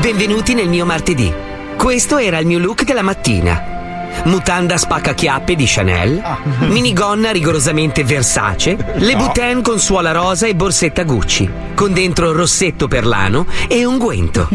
Benvenuti 0.00 0.54
nel 0.54 0.68
mio 0.68 0.86
martedì. 0.86 1.32
Questo 1.76 2.16
era 2.16 2.38
il 2.38 2.46
mio 2.46 2.58
look 2.58 2.84
della 2.84 3.02
mattina. 3.02 3.79
Mutanda 4.24 4.76
spaccachiappe 4.76 5.54
di 5.54 5.64
Chanel, 5.66 6.22
minigonna 6.60 7.30
rigorosamente 7.30 8.04
Versace, 8.04 8.76
le 8.94 9.16
boutin 9.16 9.62
con 9.62 9.78
suola 9.78 10.12
rosa 10.12 10.46
e 10.46 10.54
borsetta 10.54 11.04
Gucci, 11.04 11.48
con 11.74 11.92
dentro 11.92 12.32
rossetto 12.32 12.86
per 12.88 13.06
l'ano 13.06 13.46
e 13.68 13.84
unguento. 13.84 14.48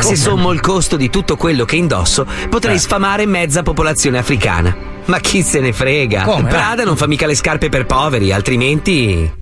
Se 0.00 0.16
sommo 0.16 0.52
il 0.52 0.60
costo 0.60 0.96
di 0.96 1.10
tutto 1.10 1.36
quello 1.36 1.64
che 1.64 1.76
indosso, 1.76 2.26
potrei 2.48 2.78
sfamare 2.78 3.26
mezza 3.26 3.62
popolazione 3.62 4.18
africana. 4.18 4.74
Ma 5.06 5.18
chi 5.18 5.42
se 5.42 5.60
ne 5.60 5.72
frega? 5.72 6.22
Come? 6.22 6.48
Prada 6.48 6.84
non 6.84 6.96
fa 6.96 7.06
mica 7.06 7.26
le 7.26 7.34
scarpe 7.34 7.68
per 7.68 7.86
poveri, 7.86 8.32
altrimenti. 8.32 9.38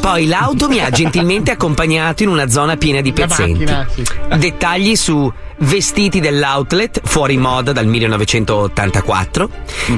Poi 0.00 0.26
l'auto 0.26 0.68
mi 0.68 0.78
ha 0.80 0.90
gentilmente 0.90 1.50
accompagnato 1.50 2.22
in 2.22 2.28
una 2.28 2.48
zona 2.48 2.76
piena 2.76 3.00
di 3.00 3.12
pezzenti. 3.12 3.66
Dettagli 4.36 4.94
su 4.94 5.30
vestiti 5.58 6.20
dell'outlet 6.20 7.00
fuori 7.04 7.36
moda 7.36 7.72
dal 7.72 7.86
1984. 7.86 9.50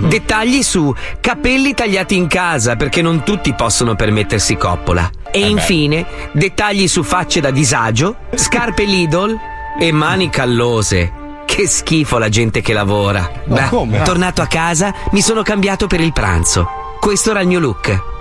Dettagli 0.08 0.62
su 0.62 0.94
capelli 1.20 1.74
tagliati 1.74 2.16
in 2.16 2.26
casa 2.28 2.76
perché 2.76 3.02
non 3.02 3.24
tutti 3.24 3.52
possono 3.52 3.94
permettersi 3.94 4.56
coppola. 4.56 5.10
E 5.30 5.46
infine 5.48 6.06
dettagli 6.32 6.88
su 6.88 7.02
facce 7.02 7.40
da 7.40 7.50
disagio, 7.50 8.16
scarpe 8.34 8.84
Lidl 8.84 9.38
e 9.78 9.92
mani 9.92 10.30
callose. 10.30 11.12
Che 11.44 11.68
schifo 11.68 12.18
la 12.18 12.30
gente 12.30 12.62
che 12.62 12.72
lavora. 12.72 13.30
Beh, 13.44 13.68
come? 13.68 14.02
tornato 14.02 14.40
a 14.40 14.46
casa 14.46 14.94
mi 15.12 15.20
sono 15.20 15.42
cambiato 15.42 15.86
per 15.86 16.00
il 16.00 16.12
pranzo. 16.12 16.66
Questo 17.00 17.30
era 17.30 17.40
il 17.40 17.48
mio 17.48 17.60
look. 17.60 18.12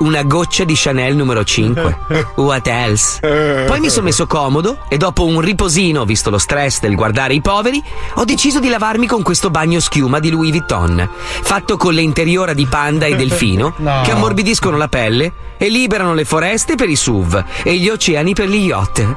Una 0.00 0.22
goccia 0.22 0.64
di 0.64 0.74
Chanel 0.76 1.16
numero 1.16 1.42
5. 1.42 1.98
What 2.36 2.66
else? 2.68 3.18
Poi 3.66 3.80
mi 3.80 3.90
sono 3.90 4.06
messo 4.06 4.26
comodo 4.26 4.78
e 4.88 4.96
dopo 4.96 5.24
un 5.24 5.40
riposino, 5.40 6.04
visto 6.04 6.30
lo 6.30 6.38
stress 6.38 6.80
del 6.80 6.94
guardare 6.94 7.34
i 7.34 7.40
poveri, 7.40 7.82
ho 8.14 8.24
deciso 8.24 8.60
di 8.60 8.68
lavarmi 8.68 9.06
con 9.06 9.22
questo 9.22 9.50
bagno 9.50 9.80
schiuma 9.80 10.20
di 10.20 10.30
Louis 10.30 10.50
Vuitton, 10.50 11.08
fatto 11.42 11.76
con 11.76 11.94
le 11.94 12.02
interiora 12.02 12.52
di 12.52 12.66
panda 12.66 13.06
e 13.06 13.16
delfino 13.16 13.74
No. 13.88 14.02
che 14.04 14.12
ammorbidiscono 14.12 14.76
la 14.76 14.88
pelle 14.88 15.32
e 15.56 15.68
liberano 15.68 16.14
le 16.14 16.24
foreste 16.24 16.74
per 16.74 16.88
i 16.88 16.96
SUV 16.96 17.44
e 17.62 17.76
gli 17.76 17.88
oceani 17.88 18.34
per 18.34 18.48
gli 18.48 18.66
yacht. 18.66 19.16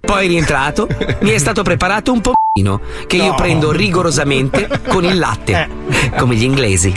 Poi 0.00 0.26
rientrato, 0.28 0.86
mi 1.20 1.30
è 1.30 1.38
stato 1.38 1.62
preparato 1.62 2.12
un 2.12 2.20
pompino 2.20 2.39
che 3.06 3.16
io 3.16 3.26
No. 3.28 3.34
prendo 3.36 3.70
rigorosamente 3.70 4.68
con 4.88 5.04
il 5.04 5.18
latte, 5.18 5.68
come 6.18 6.34
gli 6.34 6.42
inglesi. 6.42 6.92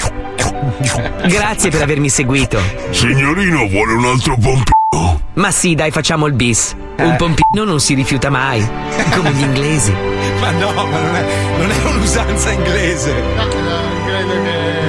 Grazie 1.27 1.69
per 1.69 1.81
avermi 1.83 2.09
seguito. 2.09 2.59
Signorino, 2.89 3.67
vuole 3.67 3.93
un 3.93 4.05
altro 4.05 4.35
pompino? 4.35 5.21
Ma 5.33 5.51
sì, 5.51 5.75
dai, 5.75 5.91
facciamo 5.91 6.25
il 6.25 6.33
bis. 6.33 6.75
Eh. 6.95 7.03
Un 7.03 7.15
pompino 7.17 7.63
non 7.65 7.79
si 7.79 7.93
rifiuta 7.93 8.29
mai, 8.31 8.67
come 9.15 9.31
gli 9.31 9.41
inglesi. 9.41 9.91
Ma 10.41 10.51
no, 10.51 10.71
ma 10.73 10.83
non 10.99 11.15
è, 11.15 11.25
non 11.57 11.71
è 11.71 11.85
un'usanza 11.85 12.51
inglese. 12.51 13.13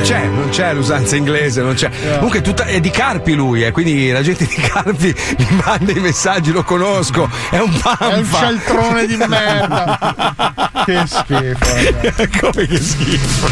C'è, 0.04 0.26
non 0.26 0.50
c'è 0.50 0.74
l'usanza 0.74 1.16
inglese, 1.16 1.62
non 1.62 1.72
c'è. 1.72 1.90
Comunque 2.16 2.42
tutta, 2.42 2.66
è 2.66 2.78
di 2.78 2.90
Carpi 2.90 3.32
lui, 3.32 3.64
eh, 3.64 3.70
quindi 3.72 4.10
la 4.10 4.20
gente 4.20 4.44
di 4.44 4.54
Carpi 4.54 5.14
mi 5.38 5.62
manda 5.64 5.92
i 5.92 5.98
messaggi, 5.98 6.52
lo 6.52 6.62
conosco, 6.62 7.26
è 7.48 7.58
un 7.58 7.70
panfa. 7.80 8.08
È 8.10 8.16
un 8.18 8.26
cialtrone 8.26 9.06
di 9.06 9.16
merda. 9.26 10.82
che 10.84 11.02
schifo. 11.06 12.36
Come 12.38 12.66
che 12.66 12.80
schifo. 12.82 13.48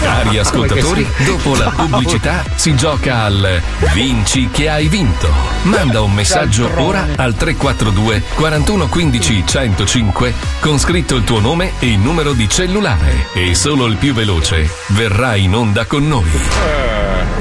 Cari 0.00 0.38
ascoltatori, 0.38 1.04
dopo 1.24 1.56
la 1.56 1.72
pubblicità 1.74 2.44
si 2.54 2.76
gioca 2.76 3.22
al 3.24 3.60
Vinci 3.92 4.48
che 4.52 4.68
hai 4.68 4.86
vinto. 4.86 5.28
Manda 5.62 6.00
un 6.00 6.12
messaggio 6.12 6.70
ora 6.76 7.04
al 7.16 7.34
342 7.34 8.22
41 8.36 8.86
15 8.86 9.42
105 9.44 10.32
con 10.60 10.78
scritto 10.78 11.16
il 11.16 11.24
tuo 11.24 11.40
nome 11.40 11.72
e 11.80 11.88
il 11.88 11.98
numero 11.98 12.32
di 12.34 12.48
cellulare 12.48 13.26
e 13.32 13.56
solo 13.56 13.86
il 13.86 13.96
più 13.96 14.14
veloce 14.14 14.70
verrà 14.88 15.34
in 15.34 15.56
onda 15.56 15.86
con 15.88 16.06
noi. 16.06 16.24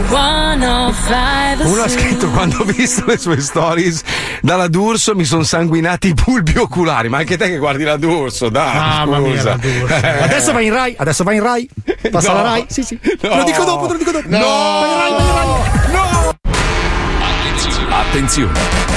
Uno 0.09 1.81
ha 1.83 1.89
scritto 1.89 2.29
quando 2.29 2.57
ho 2.59 2.63
visto 2.63 3.03
le 3.05 3.17
sue 3.17 3.39
stories 3.39 4.01
dalla 4.41 4.67
D'Urso 4.67 5.13
mi 5.15 5.25
sono 5.25 5.43
sanguinati 5.43 6.07
i 6.07 6.13
bulbi 6.13 6.57
oculari. 6.57 7.09
Ma 7.09 7.17
anche 7.19 7.37
te 7.37 7.47
che 7.49 7.57
guardi 7.57 7.83
la 7.83 7.97
D'Urso, 7.97 8.49
dai. 8.49 8.75
Mamma 8.75 9.19
mia, 9.19 9.35
scusa. 9.35 9.49
la 9.49 9.57
D'Urso. 9.57 9.93
Eh. 9.95 10.23
Adesso 10.23 10.51
va 10.53 10.61
in 10.61 10.73
Rai, 10.73 10.95
adesso 10.97 11.23
va 11.23 11.33
in 11.33 11.43
Rai. 11.43 11.69
Passa 12.09 12.29
No. 12.31 12.35
la 12.37 12.41
Rai. 12.43 12.65
Sì, 12.69 12.83
sì. 12.83 12.99
No. 13.03 13.15
Te 13.17 13.27
lo 13.35 13.43
dico 13.43 13.63
dopo, 13.63 13.85
te 13.87 13.91
lo 13.93 13.97
dico 13.99 14.11
dopo. 14.11 14.27
No. 14.29 14.37
Va 14.39 14.87
in 14.87 14.97
Rai, 14.97 15.11
va 15.11 15.19
in 15.19 15.31
Rai. 15.33 16.35
Attenzione! 17.89 18.96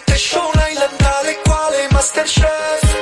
Show 0.21 0.51
nailandale 0.53 1.33
quale 1.43 1.87
Masterchef 1.91 3.00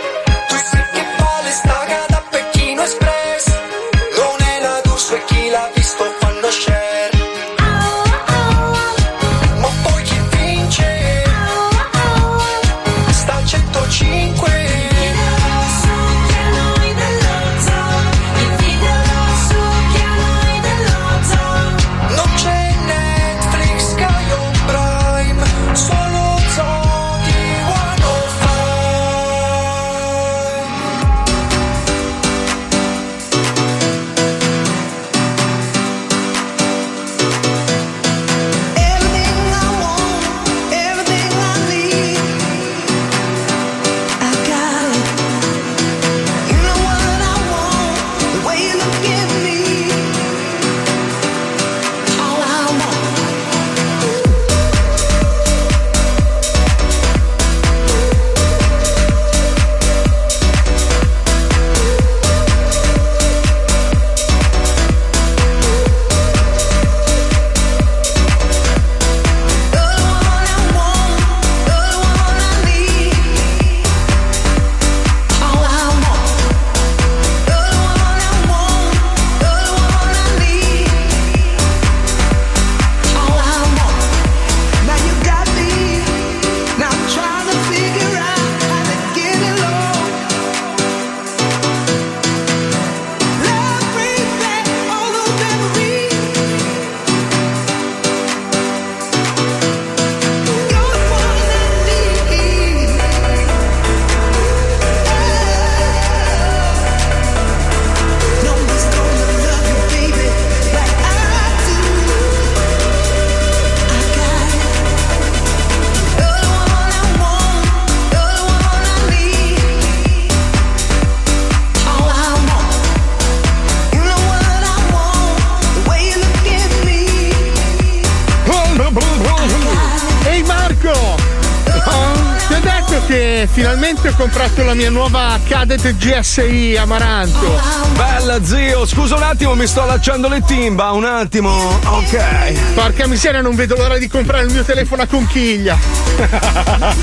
comprato 134.19 134.63
la 134.65 134.73
mia 134.73 134.89
nuova 134.89 135.39
Cadet 135.47 135.95
GSI 135.95 136.75
Amaranto. 136.75 137.57
Bella 137.93 138.43
zio, 138.43 138.85
scusa 138.85 139.15
un 139.15 139.23
attimo, 139.23 139.55
mi 139.55 139.65
sto 139.65 139.83
allacciando 139.83 140.27
le 140.27 140.41
timba, 140.45 140.91
un 140.91 141.05
attimo. 141.05 141.79
Ok. 141.85 142.73
Porca 142.73 143.07
miseria, 143.07 143.39
non 143.39 143.55
vedo 143.55 143.77
l'ora 143.77 143.97
di 143.97 144.09
comprare 144.09 144.43
il 144.43 144.51
mio 144.51 144.65
telefono 144.65 145.03
a 145.03 145.05
conchiglia. 145.05 145.77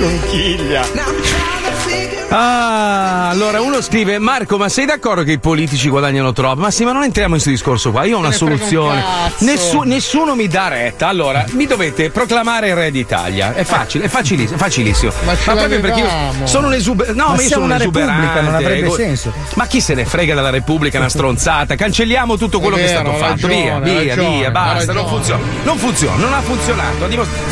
Conchiglia. 0.00 1.61
Ah, 2.34 3.28
allora 3.28 3.60
uno 3.60 3.82
scrive: 3.82 4.18
Marco, 4.18 4.56
ma 4.56 4.68
sei 4.70 4.86
d'accordo 4.86 5.22
che 5.22 5.32
i 5.32 5.38
politici 5.38 5.88
guadagnano 5.90 6.32
troppo? 6.32 6.60
Ma 6.60 6.70
sì, 6.70 6.84
ma 6.84 6.92
non 6.92 7.02
entriamo 7.02 7.34
in 7.34 7.40
questo 7.42 7.50
discorso 7.50 7.90
qua. 7.90 8.04
Io 8.04 8.16
ho 8.16 8.18
una 8.20 8.28
un 8.28 8.34
soluzione. 8.34 9.02
cazzo. 9.02 9.44
Nessu- 9.44 9.82
nessuno 9.82 10.34
mi 10.34 10.48
dà 10.48 10.68
retta. 10.68 11.08
Allora, 11.08 11.44
mi 11.50 11.66
dovete 11.66 12.08
proclamare 12.10 12.72
re 12.74 12.90
d'Italia. 12.90 13.52
È 13.54 13.64
facile, 13.64 14.04
è 14.04 14.08
facilissimo. 14.08 14.56
Facilissimo. 14.56 15.12
Ma 15.24 15.36
ce 15.36 15.42
proprio 15.52 15.80
perché 15.80 16.00
io 16.00 16.08
sono 16.44 16.68
un 16.68 16.72
esuberante. 16.74 17.20
No, 17.20 17.28
Ma 17.28 17.34
ma 17.34 17.42
io 17.42 17.48
sono 17.48 17.60
un 17.64 17.66
una 17.70 17.76
repubblica, 17.78 18.06
esuberante. 18.12 18.40
non 18.40 18.54
avrebbe 18.54 18.78
ego- 18.86 18.94
senso. 18.94 19.32
Ma 19.54 19.66
chi 19.66 19.80
se 19.82 19.94
ne 19.94 20.04
frega 20.06 20.34
della 20.34 20.50
Repubblica? 20.50 20.98
Una 20.98 21.08
stronzata. 21.10 21.74
Cancelliamo 21.74 22.38
tutto 22.38 22.60
quello 22.60 22.76
È 22.76 22.78
che 22.78 22.84
è 22.86 22.88
vero, 22.88 23.00
stato 23.12 23.16
fatto. 23.18 23.30
ragione, 23.46 23.54
via, 23.62 23.78
via, 24.00 24.14
ragione, 24.14 24.36
via, 24.38 24.50
basta. 24.50 24.92
Non 24.94 25.06
funziona. 25.06 25.42
Non 25.64 25.76
funziona, 25.76 26.16
non 26.16 26.32
ha 26.32 26.40
funzionato. 26.40 27.08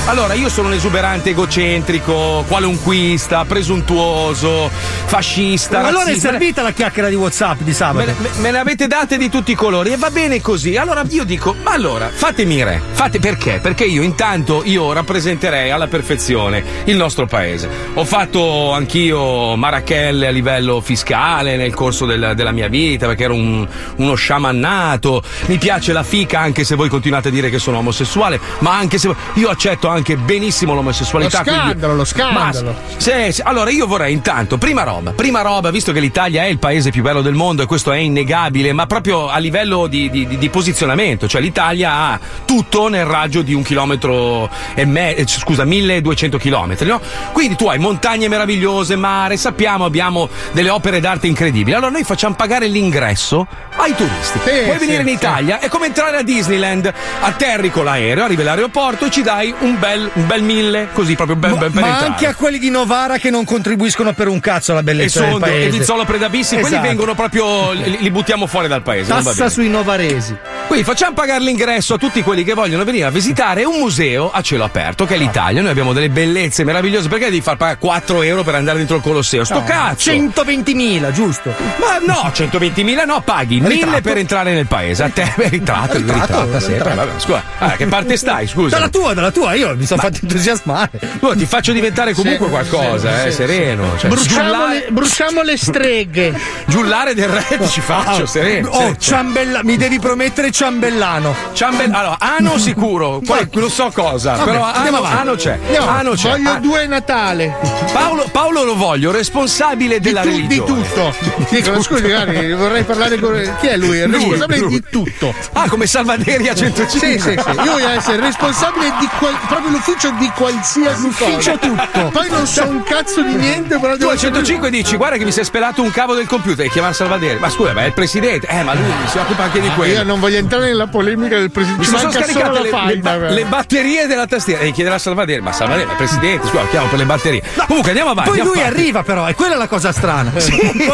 Allora, 0.07 0.33
io 0.35 0.49
sono 0.49 0.69
un 0.69 0.75
esuberante 0.75 1.31
egocentrico, 1.31 2.45
qualunquista, 2.49 3.45
presuntuoso, 3.45 4.70
fascista. 5.07 5.81
Ma 5.81 5.89
allora 5.89 6.05
è 6.05 6.07
razzista. 6.09 6.31
servita 6.31 6.63
la 6.63 6.73
chiacchiera 6.73 7.09
di 7.09 7.15
WhatsApp 7.15 7.61
di 7.63 7.73
sabato. 7.73 8.13
me- 8.19 8.29
me 8.39 8.51
ne 8.51 8.59
avete 8.59 8.87
date 8.87 9.17
di 9.17 9.29
tutti 9.29 9.53
i 9.53 9.55
colori 9.55 9.93
e 9.93 9.97
va 9.97 10.11
bene 10.11 10.41
così. 10.41 10.77
Allora 10.77 11.03
io 11.09 11.25
dico, 11.25 11.55
ma 11.63 11.73
allora 11.73 12.09
fatemi 12.13 12.63
re. 12.63 12.81
Fate 12.93 13.19
perché? 13.19 13.59
Perché 13.63 13.85
io 13.85 14.03
intanto 14.03 14.63
io 14.65 14.93
rappresenterei 14.93 15.71
alla 15.71 15.87
perfezione 15.89 16.63
il 16.85 16.97
nostro 16.97 17.27
paese. 17.27 17.69
Ho 17.95 18.05
fatto 18.05 18.73
anch'io 18.73 19.57
Marachelle 19.57 20.27
a 20.27 20.31
livello 20.31 20.81
fiscale 20.81 21.57
nel 21.57 21.75
corso 21.75 22.07
del- 22.07 22.33
della 22.37 22.53
mia 22.53 22.69
vita 22.69 23.07
perché 23.07 23.25
ero 23.25 23.35
un- 23.35 23.67
uno 23.97 24.15
sciamannato. 24.15 25.23
Mi 25.47 25.59
piace 25.59 25.93
la 25.93 26.03
fica 26.03 26.41
anche 26.41 26.65
se 26.65 26.75
voi 26.75 26.89
continuate 26.89 27.29
a 27.29 27.31
dire 27.31 27.51
che 27.51 27.59
sono 27.59 27.79
omosessuale, 27.79 28.39
ma 28.61 28.77
anche 28.77 28.99
se 28.99 29.13
io 29.35 29.49
accetto 29.49 29.89
anche 29.89 30.17
benissimo 30.17 30.75
l'omosessualità. 30.75 31.39
Lo 31.39 31.45
quindi- 31.45 31.61
scandalo, 31.71 31.95
lo 31.95 32.05
scandalo. 32.05 32.71
Ma- 32.73 32.75
sì, 32.97 33.33
sì. 33.33 33.41
Allora 33.45 33.71
io 33.71 33.87
vorrei 33.87 34.13
intanto, 34.13 34.59
prima 34.61 34.83
roba, 34.83 35.13
prima 35.13 35.41
roba, 35.41 35.71
visto 35.71 35.91
che 35.91 36.01
l'Italia 36.01 36.45
è 36.45 36.47
il 36.47 36.59
paese 36.59 36.91
più 36.91 37.03
bello 37.03 37.23
del 37.23 37.33
mondo 37.33 37.63
e 37.63 37.67
questo 37.67 37.93
è 37.93 37.97
innegabile, 37.97 38.75
ma 38.75 38.85
proprio 38.87 39.29
a 39.29 39.39
livello 39.39 39.87
di, 39.87 40.11
di- 40.11 40.39
di- 40.39 40.49
posizionamento, 40.51 41.27
cioè 41.27 41.41
l'Italia 41.41 41.93
ha 41.93 42.21
tutto 42.45 42.89
nel 42.89 43.07
raggio 43.07 43.41
di 43.41 43.55
un 43.55 43.63
chilometro 43.63 44.51
e 44.75 44.85
me- 44.85 45.15
eh, 45.15 45.27
scusa, 45.27 45.65
1200 45.65 46.37
chilometri, 46.37 46.87
no? 46.87 47.01
Quindi 47.33 47.57
tu 47.57 47.69
hai 47.69 47.79
montagne 47.79 48.29
meravigliose, 48.29 48.97
mare, 48.97 49.39
sappiamo, 49.39 49.87
abbiamo 49.87 50.29
delle 50.53 50.69
opere 50.69 51.01
d'arte 51.01 51.27
incredibili. 51.27 51.75
Allora 51.75 51.91
noi 51.91 52.05
facciamo 52.05 52.35
pagare 52.35 52.67
l'ingresso 52.67 53.47
ai 53.81 53.95
turisti. 53.95 54.39
Sì, 54.45 54.65
Vuoi 54.65 54.79
sì, 54.79 54.87
venire 54.87 55.03
in. 55.03 55.09
Italia? 55.09 55.59
È 55.59 55.69
come 55.69 55.87
entrare 55.87 56.19
a 56.19 56.23
Disneyland. 56.23 56.93
Atterri 57.21 57.71
con 57.71 57.85
l'aereo, 57.85 58.25
arrivi 58.25 58.43
all'aeroporto 58.43 59.07
e 59.07 59.11
ci 59.11 59.23
dai 59.23 59.53
un 59.61 59.79
bel, 59.79 60.09
un 60.15 60.27
bel 60.27 60.43
mille, 60.43 60.89
così 60.93 61.15
proprio 61.15 61.37
ben, 61.37 61.59
ben 61.59 61.71
per 61.73 61.81
Ma 61.83 61.89
entrare. 61.89 62.07
anche 62.07 62.27
a 62.27 62.35
quelli 62.35 62.59
di 62.59 62.71
Novara 62.71 63.19
che 63.19 63.31
non 63.31 63.45
contribuiscono 63.45 64.13
per 64.13 64.29
un 64.29 64.41
cazzo 64.41 64.73
alla 64.73 64.81
e 64.81 64.85
bellezza 64.85 65.21
del 65.21 65.31
Sondo 65.31 65.47
paese. 65.47 65.67
e 65.67 65.71
Vizzolo 65.71 66.05
Predabissi, 66.05 66.55
quelli 66.55 66.69
Esatto. 66.75 66.87
vengono 66.87 67.15
proprio, 67.15 67.73
li, 67.73 67.99
li 68.01 68.11
buttiamo 68.11 68.47
fuori 68.47 68.69
dal 68.69 68.83
paese. 68.83 69.09
Tassa 69.11 69.49
sui 69.49 69.69
novaresi. 69.69 70.37
Quindi 70.67 70.85
facciamo 70.85 71.15
pagare 71.15 71.41
l'ingresso 71.43 71.95
a 71.95 71.99
tutti 71.99 72.23
quelli 72.23 72.45
che 72.45 72.55
vogliono 72.55 72.85
venire 72.85 73.05
a 73.07 73.11
visitare 73.11 73.65
un 73.65 73.79
museo 73.79 74.31
a 74.31 74.41
cielo 74.41 74.65
aperto, 74.65 75.05
che 75.05 75.15
è 75.15 75.19
l'Italia. 75.19 75.61
Noi 75.61 75.71
abbiamo 75.71 75.93
delle 75.93 76.11
bellezze 76.11 76.63
meravigliose. 76.65 77.09
Perché 77.09 77.25
devi 77.25 77.41
far 77.41 77.57
pagare 77.57 77.79
4 77.79 78.23
euro 78.23 78.43
per 78.45 78.55
andare 78.55 78.79
dentro 78.79 78.97
il 78.97 79.03
Colosseo? 79.03 79.43
Sto 79.45 79.55
No, 79.61 79.65
cazzo! 79.65 80.11
120.000, 80.13 81.11
giusto? 81.13 81.53
Ma 81.79 81.99
no, 82.05 82.31
120.000 82.33 83.05
no, 83.05 83.21
paghi 83.23 83.61
1000 83.75 84.01
per 84.01 84.17
entrare 84.19 84.53
nel 84.53 84.67
paese. 84.67 85.03
A 85.05 85.09
te 85.09 85.33
ritratto, 85.37 85.97
Ritratto, 85.99 86.59
sempre. 86.61 86.75
ritratto. 86.75 86.97
Vabbè, 86.97 87.11
scusa, 87.19 87.43
ah, 87.59 87.71
che 87.73 87.87
parte 87.87 88.17
stai? 88.17 88.47
Scusa. 88.47 88.77
Dalla 88.77 88.89
tua, 88.89 89.15
dalla 89.15 89.31
tua, 89.31 89.55
io 89.55 89.75
mi 89.77 89.87
sono 89.87 90.01
fatto 90.01 90.19
entusiasmare. 90.23 90.91
Tu, 91.19 91.35
ti 91.37 91.47
faccio 91.47 91.73
diventare 91.73 92.13
comunque 92.15 92.47
Sì, 92.47 92.51
qualcosa, 92.53 93.09
sì, 93.21 93.27
eh, 93.27 93.31
sì, 93.31 93.37
sereno. 93.37 93.97
Cioè, 93.99 94.11
Bruciamo 94.11 94.43
giullare, 94.51 94.75
le, 94.75 94.87
bruciamo 94.91 95.43
le 95.43 95.57
streghe. 95.57 96.39
giullare 96.67 97.15
del 97.15 97.29
re 97.29 97.69
ci 97.69 97.81
faccio, 97.81 98.27
sereno. 98.27 98.69
Oh, 98.71 98.97
ciambella- 98.97 99.63
mi 99.63 99.77
devi 99.77 99.99
promettere 99.99 100.51
ciambellano. 100.51 101.35
Ciambe- 101.53 101.85
allora, 101.85 102.17
ano 102.19 102.59
sicuro, 102.59 103.21
poi 103.25 103.49
non 103.53 103.71
so 103.71 103.91
cosa, 103.93 104.33
Vabbè, 104.33 104.51
però 104.51 104.65
andiamo 104.65 104.97
ano, 104.99 105.07
avanti. 105.07 105.21
ano 105.29 105.35
c'è. 105.37 105.59
No, 105.79 105.89
ano 105.89 106.11
c'è. 106.13 106.29
voglio 106.31 106.51
Ah, 106.51 106.59
due 106.59 106.87
Natale. 106.87 107.55
Paolo, 107.93 108.29
Paolo 108.31 108.65
lo 108.65 108.77
voglio, 108.77 109.11
responsabile 109.11 110.01
della 110.01 110.23
Tu- 110.23 110.29
di 110.31 110.37
religione. 110.43 110.83
tutto. 110.89 111.15
Dicono, 111.51 111.83
scusi, 111.83 112.03
guardi, 112.03 112.53
vorrei 112.53 112.85
parlare 112.85 113.19
con. 113.19 113.57
Chi 113.61 113.67
è 113.67 113.77
lui? 113.77 113.99
È 113.99 114.05
il 114.05 114.13
responsabile 114.13 114.59
lui. 114.61 114.71
di 114.71 114.83
tutto. 114.91 115.35
Ah, 115.53 115.69
come 115.69 115.87
Salvaderi 115.87 116.49
a 116.49 116.55
105. 116.55 116.99
Sì, 116.99 117.19
sì, 117.19 117.39
sì. 117.39 117.51
Io 117.65 117.73
voglio 117.73 117.89
essere 117.89 118.21
responsabile 118.21 118.93
di 118.99 119.09
qual- 119.19 119.37
proprio 119.49 119.71
l'ufficio 119.71 120.11
di 120.19 120.31
qualsiasi 120.35 121.03
L'ufficio 121.03 121.35
cosa. 121.35 121.57
tutto. 121.59 122.09
Poi 122.11 122.29
non 122.31 122.47
so 122.47 122.67
un 122.67 122.83
cazzo 122.83 123.23
di 123.23 123.35
niente, 123.35 123.79
però 123.79 123.93
Tu 123.93 123.99
devo 123.99 124.11
al 124.11 124.17
essere- 124.17 124.33
105 124.33 124.71
dici, 124.71 124.97
guarda 124.97 125.17
che 125.17 125.25
mi 125.25 125.33
si 125.33 125.41
è 125.41 125.45
spelato 125.45 125.83
un 125.83 125.91
cavo 125.91 126.15
del 126.15 126.27
computer 126.27 126.65
e 126.65 126.71
chiamare 126.71 126.95
Salvaderi. 126.95 127.39
Ma 127.39 127.51
scusa, 127.51 127.73
ma 127.73 127.83
è 127.83 127.87
il 127.87 127.93
presidente. 127.93 128.47
Eh, 128.47 128.63
ma 128.63 128.75
lui 128.75 128.91
si 129.11 129.19
occupa 129.19 129.43
anche 129.45 129.61
di 129.61 129.69
Ah, 129.69 129.73
quello. 129.73 129.93
Io 129.95 130.03
non 130.05 130.21
voglio 130.21 130.39
entrare 130.39 130.65
nella 130.67 130.87
polemica 130.87 131.39
del 131.39 131.51
presidente. 131.51 131.87
Mi 131.87 131.93
Ci 131.93 131.99
sono 131.99 132.13
scaricate 132.13 132.61
le, 132.63 132.71
le, 132.95 132.97
ba- 132.99 133.17
le 133.29 133.45
batterie 133.45 134.07
della 134.07 134.27
tastiera 134.27 134.63
e 134.63 134.71
chiederà 134.73 134.97
a 134.97 134.99
Salvaderi. 134.99 135.41
Ma 135.43 135.53
Salvaderi 135.53 135.87
è 135.89 135.91
il 135.91 135.97
presidente, 135.97 136.47
scusa, 136.49 136.67
chiamo 136.71 136.87
per 136.87 136.99
le 136.99 137.05
batterie. 137.05 137.43
Comunque 137.67 137.91
andiamo 137.91 138.11
avanti. 138.11 138.31
Poi 138.31 138.39
lui 138.41 138.59
avanti. 138.61 138.81
arriva 138.81 139.03
però, 139.03 139.29
e 139.29 139.35
quella 139.35 139.55
è 139.55 139.59
la 139.59 139.69
cosa 139.69 139.93
strana. 139.93 140.31
Con 140.31 140.41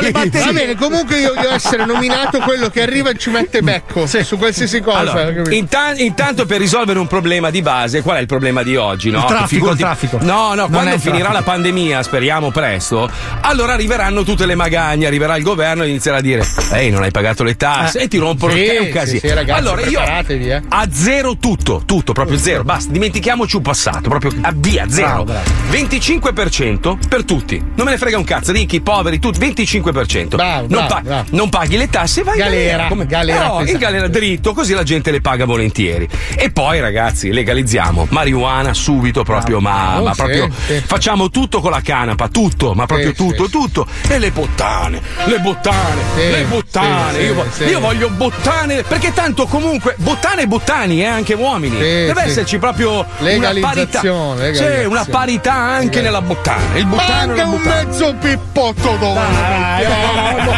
le 0.02 0.10
batterie. 0.10 0.44
Va 0.44 0.52
bene, 0.52 0.74
comunque 0.76 1.18
io 1.18 1.32
voglio 1.34 1.52
essere 1.52 1.84
nominato 1.84 2.38
quello 2.40 2.55
che 2.70 2.82
arriva 2.82 3.10
e 3.10 3.16
ci 3.18 3.30
mette 3.30 3.62
becco 3.62 4.06
su 4.06 4.36
qualsiasi 4.38 4.80
cosa. 4.80 4.98
Allora, 4.98 5.54
intan- 5.54 5.98
intanto 5.98 6.46
per 6.46 6.58
risolvere 6.58 6.98
un 6.98 7.06
problema 7.06 7.50
di 7.50 7.62
base, 7.62 8.02
qual 8.02 8.16
è 8.16 8.20
il 8.20 8.26
problema 8.26 8.62
di 8.62 8.76
oggi? 8.76 9.10
No? 9.10 9.18
Il 9.18 9.24
traffico, 9.26 9.46
figurati- 9.46 9.80
il 9.80 9.84
traffico. 9.86 10.18
No, 10.22 10.48
no, 10.48 10.54
Non 10.54 10.70
quando 10.70 10.98
finirà 10.98 11.30
traffico. 11.30 11.32
la 11.32 11.42
pandemia, 11.42 12.02
speriamo 12.02 12.50
presto, 12.50 13.10
allora 13.42 13.72
arriveranno 13.74 14.22
tutte 14.24 14.46
le 14.46 14.54
magagne, 14.54 15.06
arriverà 15.06 15.36
il 15.36 15.42
governo 15.42 15.82
e 15.84 15.88
inizierà 15.88 16.18
a 16.18 16.20
dire: 16.22 16.46
Ehi, 16.72 16.90
non 16.90 17.02
hai 17.02 17.10
pagato 17.10 17.44
le 17.44 17.56
tasse 17.56 18.00
Eh, 18.00 18.02
e 18.04 18.08
ti 18.08 18.18
rompono 18.18 18.52
sì, 18.52 18.58
il 18.60 18.68
è 18.70 18.78
un 18.78 18.86
sì, 18.86 18.92
casino. 18.92 19.18
sì, 19.20 19.28
ragazzi, 19.32 19.58
allora 19.60 19.80
io 19.82 20.00
eh. 20.00 20.62
a 20.68 20.86
zero 20.90 21.36
tutto, 21.38 21.82
tutto, 21.84 22.12
proprio 22.12 22.38
zero, 22.38 22.64
basta, 22.64 22.90
dimentichiamoci 22.92 23.56
un 23.56 23.62
passato, 23.62 24.08
proprio 24.08 24.32
a 24.40 24.52
via, 24.54 24.84
zero. 24.88 25.06
Bravo, 25.06 25.24
bravo. 25.24 25.50
25% 25.70 26.96
per 27.08 27.24
tutti. 27.24 27.58
Non 27.74 27.84
me 27.86 27.92
ne 27.92 27.98
frega 27.98 28.16
un 28.18 28.24
cazzo, 28.24 28.52
ricchi, 28.52 28.80
poveri, 28.80 29.18
tutti, 29.18 29.38
25%. 29.38 30.36
Bravo, 30.36 30.66
non, 30.68 30.86
bravo, 30.86 31.00
bravo. 31.02 31.24
non 31.30 31.48
paghi 31.48 31.76
le 31.76 31.88
tasse, 31.88 32.22
vai 32.22 32.38
in 32.38 32.45
Galera. 32.50 32.86
Come- 32.88 33.06
galera 33.06 33.46
No, 33.46 33.52
in 33.60 33.64
pesante. 33.64 33.78
galera 33.84 34.08
dritto, 34.08 34.52
così 34.52 34.72
la 34.74 34.82
gente 34.82 35.10
le 35.10 35.20
paga 35.20 35.44
volentieri. 35.44 36.08
E 36.36 36.50
poi, 36.50 36.80
ragazzi, 36.80 37.32
legalizziamo 37.32 38.06
marijuana 38.10 38.72
subito, 38.74 39.22
proprio, 39.22 39.60
ma, 39.60 39.70
bravo, 39.72 40.04
ma 40.04 40.10
sì, 40.12 40.16
proprio 40.16 40.50
sì. 40.66 40.82
facciamo 40.84 41.30
tutto 41.30 41.60
con 41.60 41.70
la 41.70 41.80
canapa, 41.80 42.28
tutto, 42.28 42.74
ma 42.74 42.86
proprio 42.86 43.08
Sì, 43.10 43.14
tutto, 43.16 43.48
tutto. 43.48 43.86
E 44.08 44.18
le 44.18 44.30
bottane, 44.30 45.00
le 45.24 45.38
bottane, 45.38 46.00
le 46.14 46.44
bottane. 46.44 47.18
io, 47.22 47.46
io 47.66 47.80
voglio 47.80 48.08
bottane, 48.10 48.82
perché 48.82 49.12
tanto 49.12 49.46
comunque 49.46 49.94
bottane 49.98 50.42
e 50.42 50.46
bottani, 50.46 51.00
eh, 51.02 51.06
anche 51.06 51.34
uomini. 51.34 51.78
Deve 51.78 52.22
esserci 52.22 52.58
proprio 52.58 53.04
una 53.18 53.52
parità. 53.60 54.02
Legalizzazione. 54.02 54.84
una 54.86 55.04
parità 55.08 55.52
anche 55.54 56.00
nella 56.00 56.20
bottana. 56.22 56.76
Il 56.76 56.86
bottano 56.86 57.12
anche 57.20 57.40
la 57.42 57.46
un 57.48 57.60
mezzo 57.62 58.14
pippotto 58.20 58.96
dove 58.98 59.20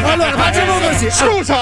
Allora, 0.05 0.37
facciamo 0.37 0.79
così. 0.81 1.11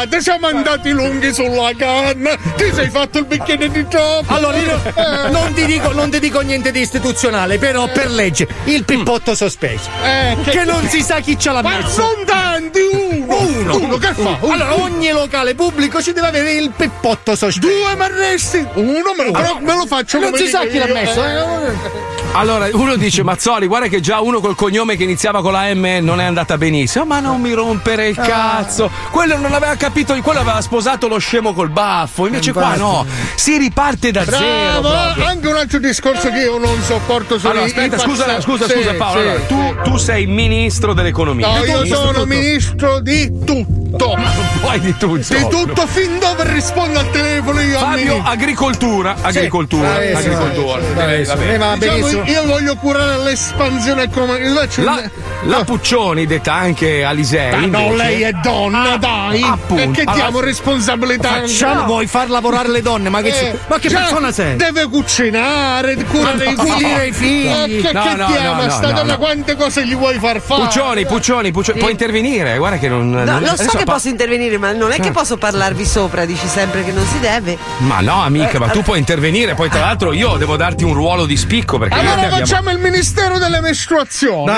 Scusate, 0.06 0.20
siamo 0.22 0.46
andati 0.46 0.90
lunghi 0.90 1.32
sulla 1.34 1.72
canna. 1.76 2.36
Ti 2.56 2.70
sei 2.72 2.88
fatto 2.90 3.18
il 3.18 3.26
bicchiere 3.26 3.68
di 3.68 3.86
troppo. 3.88 4.32
Allora, 4.32 4.56
io 4.56 4.80
Eh. 4.94 5.30
non 5.30 5.52
ti, 5.52 5.64
dico, 5.66 5.90
non 5.92 6.10
ti 6.10 6.20
dico 6.20 6.40
niente 6.42 6.70
di 6.70 6.80
istituzionale, 6.80 7.58
però 7.58 7.88
per 7.88 8.10
legge 8.10 8.46
il 8.64 8.84
pippotto 8.84 9.34
sospeso. 9.34 9.88
Eh, 10.04 10.36
Che 10.44 10.64
non 10.64 10.86
si 10.88 11.02
sa 11.02 11.18
chi 11.20 11.36
ce 11.38 11.50
l'ha 11.50 11.60
Ma 11.62 11.78
messo. 11.78 11.88
sono 11.90 12.24
tanti, 12.56 12.80
uno. 12.80 13.36
Uno. 13.36 13.76
Uno 13.76 13.96
che 13.98 14.14
fa? 14.14 14.38
Uno. 14.40 14.52
Allora, 14.52 14.80
ogni 14.80 15.10
locale 15.10 15.54
pubblico 15.54 16.00
ci 16.02 16.12
deve 16.12 16.28
avere 16.28 16.52
il 16.54 16.70
pippotto 16.74 17.36
sospeso. 17.36 17.72
Due 17.72 17.94
mi 17.94 18.02
arresti. 18.02 18.66
Uno 18.74 19.14
me 19.16 19.24
lo, 19.24 19.30
però 19.32 19.58
me 19.60 19.74
lo 19.74 19.86
faccio 19.86 20.18
Non 20.18 20.30
come 20.30 20.42
si 20.42 20.48
sa 20.48 20.64
chi 20.66 20.78
l'ha 20.78 20.86
messo, 20.86 21.24
Eh. 21.24 22.14
Allora, 22.32 22.68
uno 22.70 22.96
dice, 22.96 23.22
Mazzoli, 23.22 23.66
guarda 23.66 23.88
che 23.88 24.00
già 24.00 24.20
uno 24.20 24.40
col 24.40 24.54
cognome 24.54 24.96
che 24.96 25.04
iniziava 25.04 25.40
con 25.40 25.52
la 25.52 25.72
M 25.72 26.00
non 26.02 26.20
è 26.20 26.24
andata 26.24 26.58
benissimo. 26.58 27.06
Ma 27.06 27.18
non 27.18 27.40
mi 27.40 27.52
rompere 27.54 28.08
il 28.08 28.16
cazzo. 28.16 28.90
Quello 29.10 29.38
non 29.38 29.54
aveva 29.54 29.74
capito, 29.76 30.14
quello 30.20 30.40
aveva 30.40 30.60
sposato 30.60 31.08
lo 31.08 31.16
scemo 31.16 31.54
col 31.54 31.70
baffo. 31.70 32.26
Invece 32.26 32.52
qua 32.52 32.74
no, 32.76 33.06
si 33.36 33.56
riparte 33.56 34.10
da 34.10 34.24
zero. 34.24 34.80
Bravo, 34.80 34.88
proprio. 34.90 35.24
anche 35.24 35.48
un 35.48 35.56
altro 35.56 35.78
discorso 35.78 36.28
che 36.28 36.40
io 36.40 36.58
non 36.58 36.82
sopporto 36.82 37.38
sono 37.38 37.52
Allora, 37.52 37.66
aspetta, 37.66 37.96
scusa, 37.98 38.40
scusa, 38.42 38.68
scusa 38.68 38.92
Paolo. 38.92 39.20
sì, 39.20 39.26
allora, 39.26 39.40
sì. 39.40 39.46
tu, 39.46 39.90
tu 39.90 39.96
sei 39.96 40.26
ministro 40.26 40.92
dell'economia. 40.92 41.46
No, 41.46 41.64
io 41.64 41.72
Ministro 41.76 41.98
sono 42.00 42.12
tutto. 42.12 42.26
Ministro 42.46 43.00
di 43.00 43.30
tutto. 43.44 44.16
Poi 44.60 44.80
di 44.80 44.96
tutto. 44.96 45.34
Di 45.34 45.46
tutto 45.48 45.86
fin 45.86 46.18
dove 46.18 46.44
rispondo 46.52 46.98
al 46.98 47.10
telefono 47.10 47.60
io 47.60 47.78
Fabio, 47.78 48.22
agricoltura, 48.24 49.16
agricoltura, 49.20 49.88
bravissimo, 49.94 50.18
agricoltura. 50.18 50.80
sì, 50.82 50.92
bravissimo. 50.92 51.36
va 51.36 51.42
bene. 51.42 51.56
Va 51.58 51.76
Diciamo 51.76 52.08
io, 52.08 52.24
io 52.24 52.44
voglio 52.44 52.76
curare 52.76 53.22
l'espansione 53.22 54.08
invece- 54.14 54.82
La, 54.82 55.02
la 55.44 55.64
Puccioni, 55.64 56.26
detta 56.26 56.52
anche 56.52 57.02
Alisei. 57.04 57.52
Ah, 57.54 57.66
no, 57.66 57.94
lei 57.94 58.22
è 58.22 58.32
donna, 58.32 58.96
dai! 58.96 59.42
Appunto. 59.42 59.82
E 59.82 59.90
che 59.90 60.00
Allora- 60.02 60.14
diamo 60.14 60.40
responsabilità 60.40 61.28
Facciamo, 61.28 61.80
No. 61.80 61.86
vuoi 61.86 62.06
far 62.06 62.28
lavorare 62.30 62.68
le 62.68 62.82
donne? 62.82 63.08
Ma 63.08 63.20
che, 63.22 63.28
Eh, 63.28 63.58
ma 63.66 63.78
che 63.78 63.88
già 63.88 64.00
persona 64.00 64.30
sei? 64.32 64.56
Deve 64.56 64.84
cucinare, 64.88 65.96
curare 66.04 66.44
Ma 66.44 66.50
i 66.50 66.54
no. 66.54 66.62
figli. 66.64 67.06
I 67.08 67.12
figli. 67.12 67.46
Eh, 67.46 67.80
che 67.82 67.92
No, 67.92 68.02
che 68.02 68.14
no, 68.14 68.26
diamo 68.26 68.60
no, 68.60 68.66
no, 68.66 68.70
sta 68.70 68.86
no, 68.88 68.92
donna? 68.92 69.12
no. 69.12 69.18
Quante 69.18 69.56
cose 69.56 69.86
gli 69.86 69.96
vuoi 69.96 70.18
far 70.18 70.40
fare? 70.40 70.62
Puccioni, 70.62 71.06
Puccioni, 71.06 71.50
Puccioni, 71.50 71.78
puoi 71.78 71.90
intervenire, 71.92 72.35
guarda 72.58 72.78
che 72.78 72.88
non. 72.88 73.10
No, 73.10 73.24
non- 73.24 73.42
lo 73.42 73.56
so 73.56 73.76
che 73.76 73.84
pa- 73.84 73.92
posso 73.94 74.08
intervenire, 74.08 74.58
ma 74.58 74.72
non 74.72 74.92
è 74.92 75.00
che 75.00 75.10
posso 75.10 75.36
parlarvi 75.36 75.84
sopra, 75.84 76.24
dici 76.24 76.46
sempre 76.48 76.84
che 76.84 76.92
non 76.92 77.04
si 77.06 77.18
deve. 77.20 77.56
Ma 77.78 78.00
no, 78.00 78.22
amica, 78.22 78.52
Eh, 78.52 78.58
ma 78.58 78.68
tu 78.68 78.82
puoi 78.82 78.98
intervenire, 78.98 79.54
poi 79.54 79.68
tra 79.68 79.80
l'altro 79.80 80.12
io 80.12 80.36
devo 80.36 80.56
darti 80.56 80.84
un 80.84 80.94
ruolo 80.94 81.26
di 81.26 81.36
spicco 81.36 81.78
perché 81.78 81.94
Allora 81.98 82.14
abbiamo- 82.14 82.36
facciamo 82.36 82.70
il 82.70 82.78
ministero 82.78 83.38
delle 83.38 83.60
mestruazioni. 83.60 84.44
No, 84.46 84.54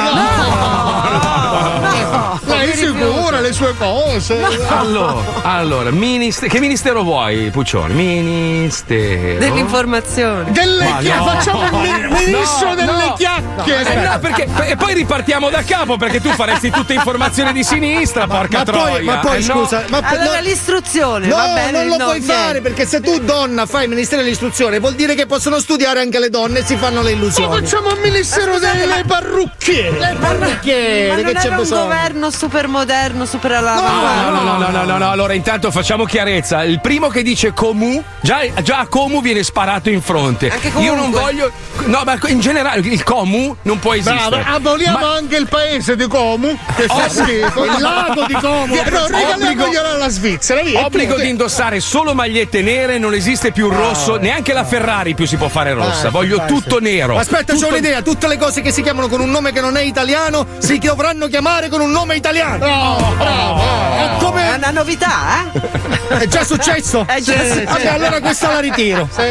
Lei 2.45 2.77
si 2.77 2.87
cura 2.93 3.41
le 3.41 3.53
sue 3.53 3.75
cose. 3.77 4.41
Allora, 4.69 5.23
allora 5.43 5.91
ministe- 5.91 6.49
che 6.49 6.61
ministero 6.61 7.03
vuoi, 7.03 7.51
Puccioni? 7.51 7.95
Ministero. 7.95 9.39
Dell'informazione. 9.39 10.51
Delle 10.53 10.89
Ma 10.89 10.99
chia- 10.99 11.17
no. 11.17 11.25
facciamo 11.27 11.65
il 11.65 11.73
mi- 11.73 12.25
ministro 12.27 12.69
No, 12.69 12.75
delle 12.75 12.93
no. 12.93 13.13
chiacchiere. 13.15 13.95
Eh 13.95 14.07
no, 14.09 14.19
perché, 14.19 14.49
e 14.67 14.77
poi 14.77 14.95
ripartiamo 14.95 15.49
da 15.51 15.63
capo 15.63 15.97
perché 15.97 16.21
tu 16.21 16.31
faresti 16.31 16.71
tutte 16.71 16.95
informazioni 16.95 17.53
di 17.53 17.63
sinistra, 17.69 18.27
porca 18.27 18.59
ma 18.59 18.65
troia. 18.65 18.89
poi, 18.89 19.05
ma 19.05 19.17
poi 19.19 19.43
Eh 19.43 19.47
no. 19.47 19.55
scusa, 19.55 19.85
ma 19.89 19.99
Allora 19.99 20.35
no- 20.37 20.41
l'istruzione, 20.41 21.27
No, 21.27 21.37
va 21.37 21.47
bene. 21.55 21.71
non 21.71 21.87
lo 21.89 21.97
no, 21.97 22.05
puoi 22.07 22.19
niente. 22.19 22.35
fare 22.35 22.61
perché 22.61 22.87
se 22.87 23.01
tu 23.01 23.19
donna 23.21 23.67
fai 23.67 23.85
il 23.85 23.89
ministero 23.91 24.23
dell'istruzione 24.23 24.79
vuol 24.79 24.95
dire 24.95 25.15
che 25.15 25.27
possono 25.27 25.59
studiare 25.61 26.01
anche 26.01 26.19
le 26.19 26.31
donne 26.31 26.61
e 26.61 26.65
si 26.65 26.77
fanno 26.77 27.03
le 27.03 27.11
Ma 27.13 27.17
illusioni. 27.17 27.61
facciamo 27.61 27.91
il 27.93 28.01
ministero 28.01 28.59
delle 28.59 29.05
parrucchiere. 29.07 29.99
Le 29.99 30.17
parrucchiere, 30.19 31.09
Ma 31.09 31.15
che 31.17 31.23
non 31.23 31.33
c'è 31.35 31.47
era 31.47 31.57
un 31.57 31.63
bisogno? 31.63 31.83
governo 31.83 32.31
super 32.31 32.69
moderno, 32.69 33.25
super 33.27 33.53
all'avanguardia. 33.53 34.31
No, 34.31 34.43
no, 34.43 34.43
no, 34.43 34.59
no, 34.59 34.71
no, 34.71 34.85
no, 34.85 34.99
no, 34.99 35.11
allora 35.11 35.33
intanto 35.35 35.71
facciamo 35.71 36.05
chiarezza. 36.05 36.65
Il 36.65 36.81
primo 36.81 37.09
che 37.09 37.23
dice 37.23 37.53
Comu, 37.53 38.03
già, 38.21 38.41
già 38.63 38.79
a 38.79 38.87
Comu 38.87 39.21
viene 39.21 39.43
sparato 39.43 39.91
in 39.91 40.01
fronte. 40.03 40.49
Anche 40.51 40.73
Io 40.79 40.95
non 40.95 41.11
voglio. 41.11 41.51
No, 41.85 42.03
ma 42.05 42.19
in 42.27 42.41
generale 42.41 42.81
il 42.81 43.03
Comu 43.05 43.57
non 43.63 43.79
può 43.79 43.95
esistere. 43.95 44.29
Brava, 44.29 44.47
aboliamo 44.55 44.99
Ma- 44.99 45.15
anche 45.15 45.37
il 45.37 45.47
paese 45.49 45.97
di 45.97 46.07
Como 46.07 46.59
che 46.77 46.85
fa 46.87 47.05
Oh, 47.05 47.09
schifo. 47.09 47.58
Il 47.65 47.81
lago 47.81 48.25
di 48.27 48.35
Como. 48.35 48.67
No, 48.75 48.81
Obbligo- 48.81 49.07
regaliamoglielo 49.09 49.89
alla 49.91 50.09
Svizzera. 50.09 50.63
Via, 50.63 50.85
Obbligo 50.85 51.17
di 51.17 51.29
indossare 51.29 51.81
solo 51.81 52.15
magliette 52.15 52.63
nere, 52.63 52.99
non 52.99 53.15
esiste 53.15 53.53
più 53.53 53.71
il 53.71 53.77
rosso, 53.77 54.17
neanche 54.17 54.53
la 54.53 54.65
Ferrari 54.65 55.15
più 55.15 55.27
si 55.27 55.37
può 55.37 55.49
fare 55.49 55.73
rossa. 55.75 56.09
Ah, 56.09 56.11
Voglio 56.11 56.37
dai, 56.39 56.47
tutto 56.49 56.79
nero. 56.81 57.17
Aspetta, 57.19 57.53
Tutto- 57.53 57.67
c'ho 57.67 57.73
un'idea. 57.73 58.03
Tutte 58.03 58.27
le 58.29 58.37
cose 58.39 58.61
che 58.63 58.71
si 58.71 58.83
chiamano 58.83 59.09
con 59.09 59.21
un 59.21 59.31
nome 59.31 59.53
che 59.53 59.61
non 59.61 59.77
è 59.77 59.83
italiano 59.83 60.47
si 60.59 60.79
dovranno 60.89 61.27
chiamare 61.29 61.69
con 61.69 61.81
un 61.81 61.91
nome 61.91 62.17
italiano. 62.17 62.67
No, 62.67 63.15
bravo. 63.17 63.61
È 63.61 64.05
È 64.05 64.17
come. 64.19 64.55
una 64.57 64.71
novità, 64.71 65.51
eh? 65.53 66.17
È 66.19 66.27
già 66.27 66.43
successo? 66.45 67.05
È 67.07 67.21
già 67.21 67.33
Sì, 67.33 67.39
successo. 67.51 67.65
Vabbè, 67.65 67.87
allora 67.89 68.21
questa 68.21 68.53
la 68.53 68.61
ritiro. 68.61 69.09
Sì. 69.13 69.23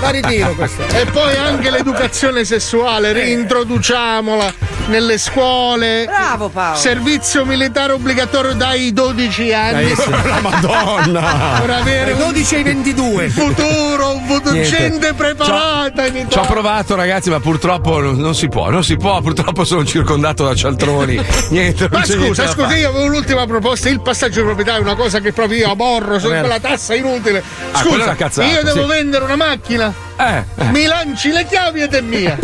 La 0.00 0.10
ritiro 0.10 0.54
questa. 0.54 0.84
E 0.98 1.04
poi 1.06 1.36
anche 1.36 1.70
l'educazione 1.70 2.44
sessuale, 2.44 3.12
reintroduciamola 3.12 4.54
nelle 4.86 5.18
scuole. 5.18 6.04
Bravo 6.06 6.48
Paolo. 6.48 6.76
Servizio 6.76 7.44
militare 7.44 7.70
obbligatorio 7.80 8.54
dai 8.54 8.92
12 8.92 9.52
anni. 9.52 9.92
La 10.24 10.40
Madonna. 10.40 11.58
Per 11.60 11.70
avere 11.70 12.12
un 12.12 12.18
12 12.18 12.54
ai 12.54 12.62
22. 12.62 13.28
futuro, 13.30 14.14
un 14.14 14.26
futuro, 14.26 14.52
Niente. 14.52 14.76
gente 14.76 15.12
preparata 15.14 16.04
Ci 16.06 16.38
ho 16.38 16.46
provato, 16.46 16.94
ragazzi, 16.94 17.30
ma 17.30 17.40
purtroppo 17.40 18.00
non, 18.00 18.16
non 18.16 18.34
si 18.34 18.48
può, 18.48 18.70
non 18.70 18.84
si 18.84 18.96
può. 18.96 19.20
Purtroppo 19.20 19.64
sono 19.64 19.84
circondato 19.84 20.44
da 20.44 20.54
cialtroni. 20.54 21.20
Niente, 21.50 21.88
Ma 21.90 22.04
scusa, 22.04 22.48
scusa, 22.48 22.76
io 22.76 22.88
avevo 22.88 23.06
l'ultima 23.06 23.46
proposta, 23.46 23.88
il 23.88 24.00
passaggio 24.00 24.40
di 24.40 24.46
proprietà 24.46 24.76
è 24.76 24.80
una 24.80 24.94
cosa 24.94 25.20
che 25.20 25.32
proprio 25.32 25.58
io 25.58 25.70
aborro, 25.70 26.18
sono 26.18 26.38
quella 26.38 26.60
tassa 26.60 26.94
inutile. 26.94 27.42
Ah, 27.72 27.78
Scusa, 27.78 28.04
una 28.04 28.14
cazzata, 28.14 28.48
io 28.48 28.62
devo 28.62 28.82
sì. 28.82 28.88
vendere 28.88 29.24
una 29.24 29.36
macchina, 29.36 29.92
Eh, 30.16 30.44
eh. 30.56 30.64
mi 30.70 30.84
lanci 30.84 31.30
le 31.30 31.46
chiavi 31.46 31.80
ed 31.82 31.94
è 31.94 32.00
mia. 32.00 32.36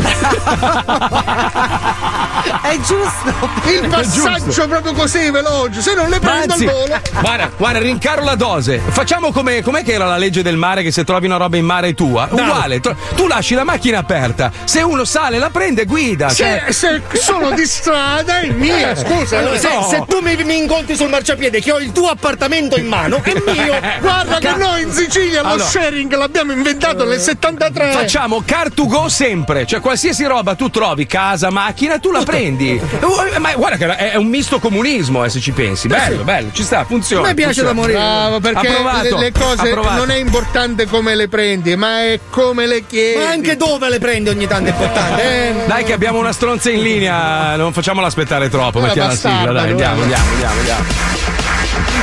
È 2.63 2.77
giusto. 2.81 3.49
Il 3.69 3.89
passaggio 3.89 4.69
proprio 4.69 4.93
così 4.93 5.31
veloce, 5.31 5.81
se 5.81 5.95
non 5.95 6.09
le 6.09 6.19
prendo 6.19 6.53
anzi, 6.53 6.67
al 6.67 6.73
volo. 6.73 7.01
guarda, 7.21 7.51
guarda, 7.57 7.79
rincaro 7.79 8.23
la 8.23 8.35
dose. 8.35 8.79
Facciamo 8.79 9.33
come 9.33 9.63
com'è 9.63 9.83
che 9.83 9.93
era 9.93 10.07
la 10.07 10.17
legge 10.17 10.43
del 10.43 10.57
mare 10.57 10.83
che 10.83 10.91
se 10.91 11.05
trovi 11.05 11.27
una 11.27 11.37
roba 11.37 11.57
in 11.57 11.65
mare 11.65 11.89
è 11.89 11.95
tua? 11.95 12.29
Uguale, 12.31 12.81
tro- 12.81 12.97
tu 13.15 13.27
lasci 13.27 13.55
la 13.55 13.65
macchina 13.65 13.99
aperta, 13.99 14.51
se 14.65 14.83
uno 14.83 15.05
sale, 15.05 15.39
la 15.39 15.51
prende 15.51 15.83
e 15.83 15.85
guida. 15.85 16.29
Se, 16.29 16.37
cioè- 16.37 16.73
se 16.73 17.03
sono 17.21 17.51
di 17.53 17.67
strada 17.67 18.41
è 18.41 18.51
mia, 18.51 18.95
scusa. 18.95 19.39
Allora, 19.39 19.59
se, 19.59 19.75
no. 19.75 19.89
se 19.89 20.05
tu 20.07 20.21
mi, 20.21 20.37
mi 20.45 20.59
incontri 20.59 20.97
sul 20.97 21.09
marciapiede 21.09 21.61
che 21.61 21.73
ho 21.73 21.79
il 21.79 21.93
tuo 21.93 22.09
appartamento 22.09 22.79
in 22.79 22.87
mano, 22.87 23.21
è 23.23 23.33
mio. 23.47 23.79
Guarda 24.01 24.39
che 24.39 24.55
noi 24.57 24.83
in 24.83 24.93
Sicilia 24.93 25.43
lo 25.43 25.49
Allora. 25.49 25.69
sharing 25.69 26.15
l'abbiamo 26.15 26.53
inventato 26.53 27.05
nel 27.05 27.21
73. 27.59 27.93
Facciamo 27.93 28.43
car 28.47 28.71
to 28.71 28.87
go 28.87 29.09
sempre, 29.09 29.67
cioè 29.67 29.81
qualsiasi 29.81 30.25
roba 30.25 30.55
tu 30.55 30.71
trovi, 30.71 31.07
casa, 31.07 31.51
macchina, 31.51 31.99
tu 31.99 32.13
la 32.13 32.23
prendi. 32.23 32.71
Eh, 32.79 33.39
Ma 33.39 33.53
guarda 33.55 33.77
che 33.77 34.11
è 34.13 34.17
un 34.17 34.27
misto 34.27 34.59
comunismo, 34.61 35.25
eh, 35.25 35.29
se 35.29 35.41
ci 35.41 35.51
pensi. 35.51 35.89
Bello, 35.89 36.23
bello, 36.23 36.51
ci 36.53 36.63
sta, 36.63 36.85
funziona. 36.85 37.25
A 37.25 37.29
me 37.29 37.35
piace 37.35 37.63
funziona. 37.63 37.73
da 37.73 37.81
morire. 37.81 37.99
Bravo, 37.99 38.41
perché 38.41 38.69
Approvato, 38.69 39.17
le, 39.17 39.23
le 39.25 39.33
cose 39.33 39.69
approvato. 39.69 39.97
non 39.97 40.11
è 40.11 40.17
importante 40.17 40.87
come 40.87 41.15
le 41.17 41.29
prendi, 41.29 41.75
ma 41.77 42.03
è 42.03 42.21
come 42.31 42.67
le 42.67 42.87
chiedi. 42.87 43.19
Ma 43.19 43.31
anche 43.31 43.57
dove 43.57 43.89
le 43.89 43.99
prendi 43.99 44.29
ogni 44.31 44.47
tanto 44.47 44.69
è 44.69 44.73
importante. 44.73 45.23
Eh? 45.23 45.67
Dai 45.67 45.85
che 45.85 45.93
abbiamo 45.93 46.19
una 46.19 46.33
stronza 46.33 46.71
in 46.71 46.83
linea, 46.83 47.57
non 47.57 47.73
facciamola 47.73 48.07
aspettare 48.07 48.49
troppo, 48.49 48.79
Una 48.79 48.87
mettiamo 48.89 49.09
la 49.09 49.15
sigla, 49.17 49.53
dai, 49.53 49.71
andiamo, 49.71 50.03
andiamo, 50.03 50.31
andiamo, 50.33 50.59
andiamo. 50.59 50.85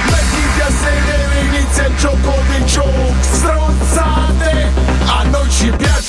Mettiti 0.06 0.62
a 0.62 0.70
sedere, 0.70 1.40
inizia 1.58 1.86
il 1.88 1.96
gioco 1.98 2.34
dei 2.50 2.66
giochi 2.66 3.05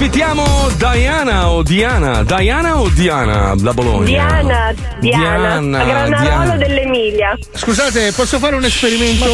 ospitiamo 0.00 0.44
Diana 0.76 1.48
o 1.48 1.62
Diana? 1.62 2.22
Diana 2.22 2.78
o 2.78 2.88
Diana 2.90 3.54
da 3.56 3.72
Bologna? 3.72 4.04
Diana, 4.04 4.74
Diana, 5.00 5.58
Diana, 5.58 5.80
a 5.80 5.84
Granarolo 5.84 6.20
Diana. 6.20 6.56
dell'Emilia. 6.58 7.38
Scusate, 7.54 8.12
posso 8.12 8.38
fare 8.38 8.56
un 8.56 8.64
esperimento 8.64 9.24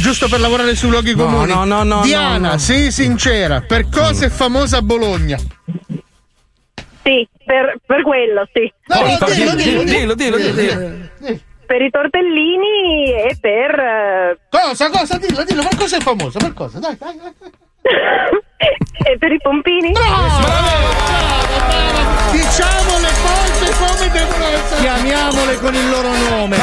giusto 0.00 0.28
per 0.28 0.40
lavorare 0.40 0.74
sui 0.74 0.88
luoghi 0.88 1.14
No, 1.14 1.24
comuni? 1.26 1.52
no, 1.52 1.64
no, 1.64 1.82
no, 1.82 2.00
Diana, 2.00 2.38
no, 2.38 2.52
no. 2.52 2.58
sii 2.58 2.90
sincera, 2.90 3.60
per 3.60 3.88
cosa 3.90 4.24
è 4.24 4.28
famosa 4.30 4.80
Bologna? 4.80 5.36
Sì, 5.36 7.28
per, 7.44 7.76
per 7.84 8.02
quello, 8.02 8.48
sì. 8.54 8.72
No, 8.86 9.00
no, 9.00 9.26
Dillo, 9.34 9.54
dillo, 9.54 9.82
dillo, 9.82 10.14
dillo, 10.14 10.14
dillo, 10.14 10.36
dillo, 10.38 10.52
dillo. 11.20 11.38
Per 11.66 11.82
i 11.82 11.90
tortellini 11.90 13.12
e 13.12 13.36
per... 13.38 13.78
eh, 13.78 14.38
Cosa, 14.48 14.88
cosa, 14.88 15.18
dillo, 15.18 15.44
dillo, 15.44 15.62
per 15.64 15.76
cosa 15.76 15.96
è 15.98 16.00
famosa? 16.00 16.38
Per 16.38 16.54
cosa? 16.54 16.78
Dai, 16.78 16.96
dai, 16.98 17.20
dai. 17.20 17.50
e 19.04 19.16
per 19.18 19.32
i 19.32 19.38
pompini. 19.40 19.92
Diciamo 22.32 22.98
le 22.98 23.12
cose 23.22 23.72
come 23.78 24.10
devono 24.10 24.44
essere. 24.46 24.80
Chiamiamole 24.80 25.58
con 25.60 25.74
il 25.74 25.88
loro 25.90 26.08
nome. 26.30 26.56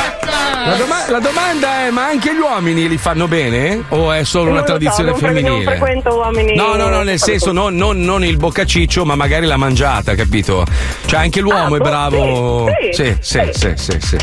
La, 0.66 0.76
doma- 0.76 1.10
la 1.10 1.20
domanda 1.20 1.80
è: 1.86 1.90
ma 1.90 2.06
anche 2.06 2.34
gli 2.34 2.38
uomini 2.40 2.88
li 2.88 2.98
fanno 2.98 3.28
bene? 3.28 3.84
O 3.90 4.12
è 4.12 4.24
solo 4.24 4.46
Non 4.46 4.54
una 4.54 4.62
lo 4.62 4.68
so, 4.68 4.74
tradizione 4.78 5.10
non 5.10 5.20
fre- 5.20 5.32
non 5.32 5.42
femminile? 5.44 5.72
frequento 5.76 6.16
uomini. 6.16 6.56
No, 6.56 6.76
no, 6.76 6.88
no, 6.90 7.04
nel 7.04 7.20
senso 7.20 7.52
non, 7.52 7.76
non- 7.76 8.00
non 8.02 8.24
il 8.24 8.38
boccaciccio, 8.38 9.04
ma 9.06 9.16
magari 9.16 9.46
la 9.46 9.58
mangiata, 9.58 10.16
capito? 10.16 10.66
Cioè 11.06 11.20
anche 11.20 11.42
l'uomo 11.42 11.74
Ah, 11.76 11.78
è 11.78 11.80
boh, 11.80 11.84
bravo. 11.84 12.70
sì, 12.92 13.16
sì, 13.22 13.42
sì, 13.52 13.52
sì, 13.54 13.74
sì, 13.76 13.98
sì. 14.00 14.18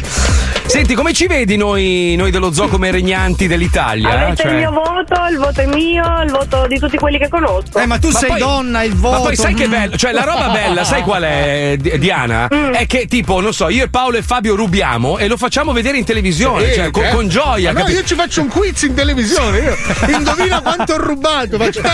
Senti, 0.71 0.95
come 0.95 1.13
ci 1.13 1.27
vedi 1.27 1.57
noi, 1.57 2.15
noi 2.17 2.31
dello 2.31 2.53
zoo 2.53 2.69
come 2.69 2.93
regnanti 2.93 3.49
dell'Italia? 3.49 4.09
Avete 4.09 4.43
Cioè- 4.43 4.53
il 4.53 4.59
mio 4.59 4.71
voto, 4.71 5.27
il 5.29 5.37
voto 5.37 5.61
è 5.63 5.67
mio, 5.67 6.23
il 6.23 6.31
voto 6.31 6.67
di 6.69 6.79
tutti 6.79 6.97
quelli 6.97 7.19
che 7.19 7.29
conosco. 7.29 7.77
Eh, 7.77 7.87
ma 7.87 7.99
tu 7.99 8.09
Ma 8.11 8.19
sei 8.21 8.29
poi- 8.29 8.39
donna, 8.39 8.85
il 8.85 8.95
voto. 8.95 9.17
Ma 9.17 9.23
poi 9.25 9.37
sai 9.37 9.55
che 9.55 9.67
mm. 9.67 9.71
bello? 9.71 9.97
Cioè, 9.97 10.13
la 10.13 10.23
roba 10.23 10.51
bella, 10.51 10.85
sai 10.85 11.03
qual 11.03 11.25
è, 11.25 11.75
Di- 11.77 11.99
Diana? 11.99 12.49
Mm. 12.55 12.73
È 12.73 12.87
che, 12.87 13.07
tipo, 13.07 13.41
non 13.41 13.53
so, 13.53 13.69
io 13.69 13.83
e 13.83 13.89
Paolo 13.89 14.19
e 14.19 14.23
Fabio 14.23 14.55
rubiamo 14.55 15.19
e 15.19 15.27
lo 15.27 15.37
facciamo 15.37 15.73
vedere 15.73 15.99
in 15.99 16.05
televisione, 16.05 16.69
Sì, 16.69 16.75
cioè, 16.75 16.91
con, 16.91 17.03
certo. 17.03 17.17
con 17.17 17.29
gioia. 17.29 17.73
Ma 17.73 17.81
no, 17.81 17.85
capi- 17.87 17.97
io 17.97 18.05
ci 18.05 18.15
faccio 18.15 18.41
un 18.41 18.49
quiz 18.49 18.83
in 18.83 18.95
televisione. 18.95 19.59
Io. 19.59 19.77
Indovina 20.17 20.61
quanto 20.61 20.93
ho 20.93 20.99
rubato. 20.99 21.59
Faccio. 21.59 21.81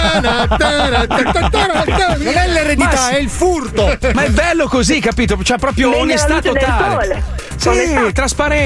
Non 2.27 2.35
è 2.37 2.49
l'eredità, 2.49 2.91
Ma 2.95 3.09
è 3.11 3.19
il 3.19 3.29
furto. 3.31 3.97
Ma 4.13 4.25
è 4.25 4.31
bello 4.31 4.67
così, 4.69 5.01
capito? 5.01 5.37
C'è 5.37 5.57
proprio 5.57 5.97
onestà 5.99 6.41
totale. 6.41 7.23
Sì, 7.57 8.13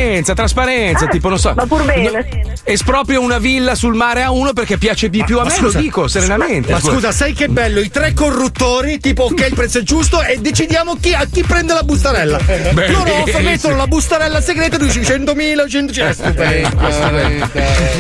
trasparenza, 0.01 0.35
trasparenza, 0.35 1.05
Ah, 1.05 1.09
tipo 1.09 1.29
non 1.29 1.39
so. 1.39 1.53
va 1.55 1.67
pur 1.67 1.85
bene. 1.85 2.11
no- 2.11 2.53
esproprio 2.65 3.21
una 3.21 3.39
villa 3.39 3.75
sul 3.75 3.95
mare 3.95 4.23
a 4.23 4.31
uno 4.31 4.53
perché 4.53 4.79
piace 4.79 5.09
di 5.11 5.23
più 5.25 5.39
a 5.39 5.43
Ma 5.43 5.49
me, 5.49 5.55
scusa, 5.55 5.77
lo 5.79 5.83
dico 5.85 6.09
serenamente. 6.09 6.73
Ma 6.73 6.81
scusa, 6.81 7.13
sai 7.13 7.33
che 7.33 7.49
bello? 7.49 7.81
I 7.81 7.91
tre 7.91 8.13
corruttori, 8.15 8.99
tipo 8.99 9.25
ok, 9.25 9.47
il 9.49 9.55
prezzo 9.55 9.79
è 9.79 9.83
giusto 9.83 10.23
e 10.23 10.39
decidiamo 10.39 10.97
chi, 11.01 11.15
a 11.15 11.27
chi 11.31 11.43
prende 11.43 11.73
la 11.75 11.83
bustarella. 11.83 12.39
Bellissimo. 12.39 12.99
Loro 13.05 13.23
offrono, 13.23 13.45
mettono 13.49 13.77
la 13.77 13.87
bustarella 13.87 14.41
segreta 14.41 14.77
e 14.77 14.79
tu 14.79 14.85
dici 14.87 15.01
100.000, 15.01 15.67
100.000. 15.67 16.09
È 16.09 16.13
stupendo, 16.13 16.91
stupendo. 16.91 17.49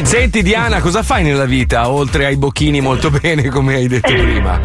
Senti 0.06 0.42
Diana, 0.42 0.80
cosa 0.80 1.02
fai 1.02 1.22
nella 1.22 1.44
vita 1.44 1.88
oltre 1.90 2.26
ai 2.26 2.36
bocchini 2.36 2.80
molto 2.80 3.10
bene 3.10 3.48
come 3.48 3.74
hai 3.74 3.88
detto 3.88 4.12
prima? 4.12 4.60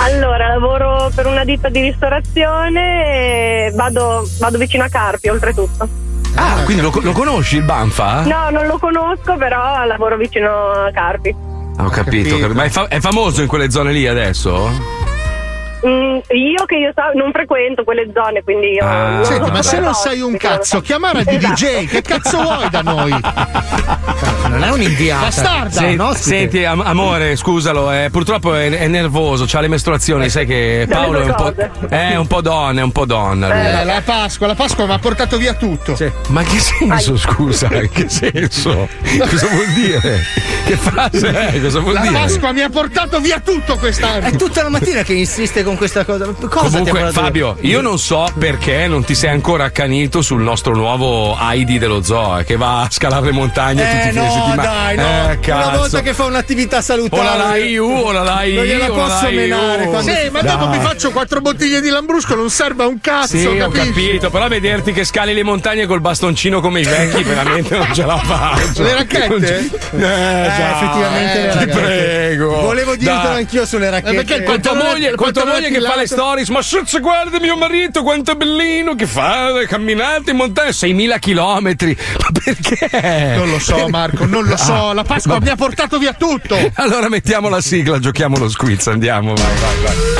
Allora, 0.00 0.48
lavoro 0.48 1.10
per 1.14 1.26
una 1.26 1.44
ditta 1.44 1.68
di 1.68 1.80
ristorazione 1.80 3.66
e 3.66 3.70
vado, 3.74 4.28
vado 4.38 4.58
vicino 4.58 4.84
a 4.84 4.88
Carpi, 4.88 5.28
oltretutto. 5.28 5.88
Ah, 6.34 6.62
quindi 6.64 6.82
lo, 6.82 6.92
lo 7.02 7.12
conosci 7.12 7.56
il 7.56 7.62
Banfa? 7.62 8.22
No, 8.22 8.50
non 8.50 8.66
lo 8.66 8.78
conosco, 8.78 9.36
però 9.36 9.84
lavoro 9.84 10.16
vicino 10.16 10.48
a 10.70 10.90
Carpi. 10.92 11.34
Ah, 11.76 11.84
Ho 11.84 11.88
capito, 11.90 12.34
ho 12.34 12.38
capito. 12.38 12.54
ma 12.54 12.64
è, 12.64 12.68
fa- 12.68 12.88
è 12.88 13.00
famoso 13.00 13.40
in 13.42 13.48
quelle 13.48 13.70
zone 13.70 13.92
lì 13.92 14.06
adesso? 14.06 14.70
Mm, 15.86 16.18
io 16.30 16.64
che 16.66 16.74
io 16.76 16.92
so, 16.94 17.02
non 17.14 17.30
frequento 17.32 17.84
quelle 17.84 18.08
zone, 18.12 18.42
quindi 18.42 18.72
io. 18.72 18.84
Ah. 18.84 19.08
non 19.10 19.24
Senti, 19.24 19.46
so 19.46 19.52
ma 19.52 19.62
se 19.62 19.78
non 19.80 19.94
sai 19.94 20.20
un 20.20 20.36
cazzo, 20.36 20.76
so. 20.76 20.80
chiama 20.80 21.12
Radio 21.12 21.38
Esatto. 21.38 21.54
DJ, 21.54 21.86
che 21.86 22.02
cazzo 22.02 22.40
vuoi 22.42 22.68
da 22.68 22.80
noi? 22.82 23.14
Non 24.48 24.62
è 24.64 24.70
un'inviata. 24.70 25.24
Bastarda, 25.26 25.70
Sì, 25.70 25.94
no? 25.94 26.12
senti, 26.14 26.64
am- 26.64 26.80
amore, 26.84 27.36
scusalo, 27.36 27.92
eh, 27.92 28.08
purtroppo 28.10 28.54
è, 28.54 28.70
è 28.70 28.86
nervoso, 28.88 29.44
c'ha 29.46 29.60
le 29.60 29.68
mestruazioni, 29.68 30.28
sai 30.30 30.46
che 30.46 30.86
Paolo 30.90 31.20
è 31.20 31.24
un 31.26 31.34
po'. 31.34 31.54
È 31.88 32.16
un 32.16 32.26
po' 32.26 32.40
donna, 32.40 32.80
è 32.80 32.82
un 32.82 32.92
po' 32.92 33.04
donna. 33.04 33.80
Eh, 33.80 33.84
la 33.84 34.02
Pasqua, 34.04 34.46
la 34.48 34.54
Pasqua 34.54 34.86
mi 34.86 34.92
ha 34.94 34.98
portato 34.98 35.36
via 35.36 35.54
tutto. 35.54 35.96
Ma 36.28 36.42
che 36.42 36.58
senso, 36.58 37.16
scusa? 37.16 37.68
In 37.72 37.88
che 37.92 38.08
senso? 38.08 38.88
Cosa 39.28 39.46
vuol 39.48 39.66
dire? 39.74 40.22
Che 40.64 40.76
frase 40.76 41.30
è? 41.52 41.60
Cosa 41.60 41.78
vuol 41.80 41.94
La 41.94 42.00
dire? 42.00 42.12
Pasqua 42.14 42.52
mi 42.52 42.62
ha 42.62 42.68
portato 42.68 43.20
via 43.20 43.38
tutto 43.40 43.76
quest'anno. 43.76 44.26
È 44.26 44.32
tutta 44.36 44.62
la 44.62 44.70
mattina 44.70 45.02
che 45.02 45.12
insiste 45.12 45.62
con 45.68 45.76
questa 45.76 46.04
cosa. 46.04 46.24
Cosa 46.26 46.48
Comunque, 46.48 47.10
Fabio, 47.12 47.56
io 47.60 47.80
non 47.82 47.98
so 47.98 48.26
perché 48.38 48.86
non 48.86 49.04
ti 49.04 49.14
sei 49.14 49.30
ancora 49.30 49.64
accanito 49.64 50.22
sul 50.22 50.40
nostro 50.40 50.74
nuovo 50.74 51.36
Heidi 51.38 51.78
dello 51.78 52.02
zoo, 52.02 52.38
eh, 52.38 52.44
che 52.44 52.56
va 52.56 52.82
a 52.82 52.88
scalare 52.90 53.26
le 53.26 53.32
montagne 53.32 53.82
tutti 53.82 53.96
Eh 53.96 54.08
i 54.08 54.12
fine 54.12 54.24
no, 54.26 54.32
settimana. 54.32 54.62
dai, 54.62 54.96
no. 54.96 55.02
Eh, 55.42 55.52
Una 55.52 55.76
volta 55.76 56.00
che 56.00 56.14
fa 56.14 56.24
un'attività 56.24 56.80
salutare. 56.80 57.20
O 57.20 57.24
la 57.24 57.36
Lai 57.36 57.76
U, 57.76 57.90
o 57.90 58.12
la 58.12 58.22
Lai 58.22 58.54
Non 58.54 58.64
gliela 58.64 58.86
I, 58.86 58.88
posso 58.88 59.30
menare. 59.30 59.84
U. 59.84 59.90
quando- 59.90 60.10
Sì, 60.10 60.30
ma 60.30 60.40
dopo 60.40 60.64
Dai. 60.66 60.78
mi 60.78 60.84
faccio 60.84 61.10
quattro 61.10 61.40
bottiglie 61.40 61.80
di 61.82 61.88
Lambrusco, 61.90 62.34
non 62.34 62.48
serve 62.50 62.84
a 62.84 62.86
un 62.86 63.00
cazzo, 63.00 63.36
Sì, 63.36 63.46
ho 63.46 63.68
capito, 63.70 64.30
però 64.30 64.48
vederti 64.48 64.92
che 64.92 65.04
scali 65.04 65.34
le 65.34 65.42
montagne 65.42 65.86
col 65.86 66.00
bastoncino 66.00 66.60
come 66.60 66.80
i 66.80 66.84
vecchi, 66.84 67.22
veramente 67.22 67.76
non 67.76 67.92
ce 67.92 68.04
la 68.06 68.16
faccio. 68.18 68.82
Le 68.82 68.94
racchette? 68.94 69.56
Eh, 69.58 69.98
già, 69.98 70.70
effettivamente 70.76 71.54
le 71.54 71.56
Ti 71.58 71.78
prego. 71.78 72.60
Volevo 72.60 72.94
dirtelo 72.96 73.28
Dai. 73.28 73.36
anch'io 73.38 73.66
sulle 73.66 73.90
racchette. 73.90 74.10
Eh, 74.12 74.14
perché 74.14 74.34
il 74.34 74.42
Con 74.44 74.60
tua 74.60 74.72
pantalone- 74.72 74.98
moglie, 74.98 75.14
moglie 75.60 75.70
che 75.70 75.80
fa 75.80 75.96
le 75.96 76.06
stories, 76.06 76.48
ma 76.48 76.62
Schutz, 76.62 77.00
guarda 77.00 77.38
mio 77.40 77.56
marito 77.56 78.02
quanto 78.02 78.32
è 78.32 78.34
bellino 78.34 78.94
che 78.94 79.06
fa 79.06 79.52
le 79.52 79.66
camminate 79.66 80.30
in 80.30 80.36
montagna, 80.36 80.70
6.000 80.70 81.18
chilometri. 81.18 81.96
Ma 82.20 82.28
perché? 82.42 83.36
Non 83.36 83.50
lo 83.50 83.58
so, 83.58 83.88
Marco, 83.88 84.24
non 84.24 84.44
lo 84.44 84.56
so. 84.56 84.88
Ah, 84.88 84.92
La 84.92 85.04
Pasqua 85.04 85.34
vabbè. 85.34 85.44
mi 85.44 85.50
ha 85.50 85.56
portato 85.56 85.98
via 85.98 86.12
tutto. 86.12 86.56
Allora 86.74 87.08
mettiamo 87.08 87.48
la 87.48 87.60
sigla, 87.60 87.98
giochiamo 87.98 88.36
lo 88.38 88.48
squiz, 88.48 88.86
andiamo, 88.86 89.34
vai, 89.34 89.54
vai, 89.58 89.76
vai. 89.82 90.17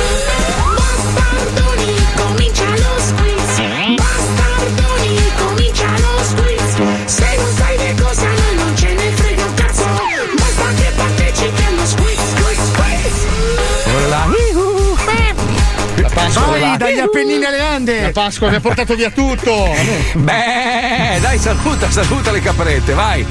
Pasqua 18.11 18.49
mi 18.49 18.55
ha 18.55 18.59
portato 18.59 18.95
via 18.95 19.09
tutto. 19.09 19.73
Beh, 20.13 21.19
dai, 21.21 21.37
saluta, 21.37 21.89
saluta 21.89 22.31
le 22.31 22.41
caprette, 22.41 22.93
vai. 22.93 23.25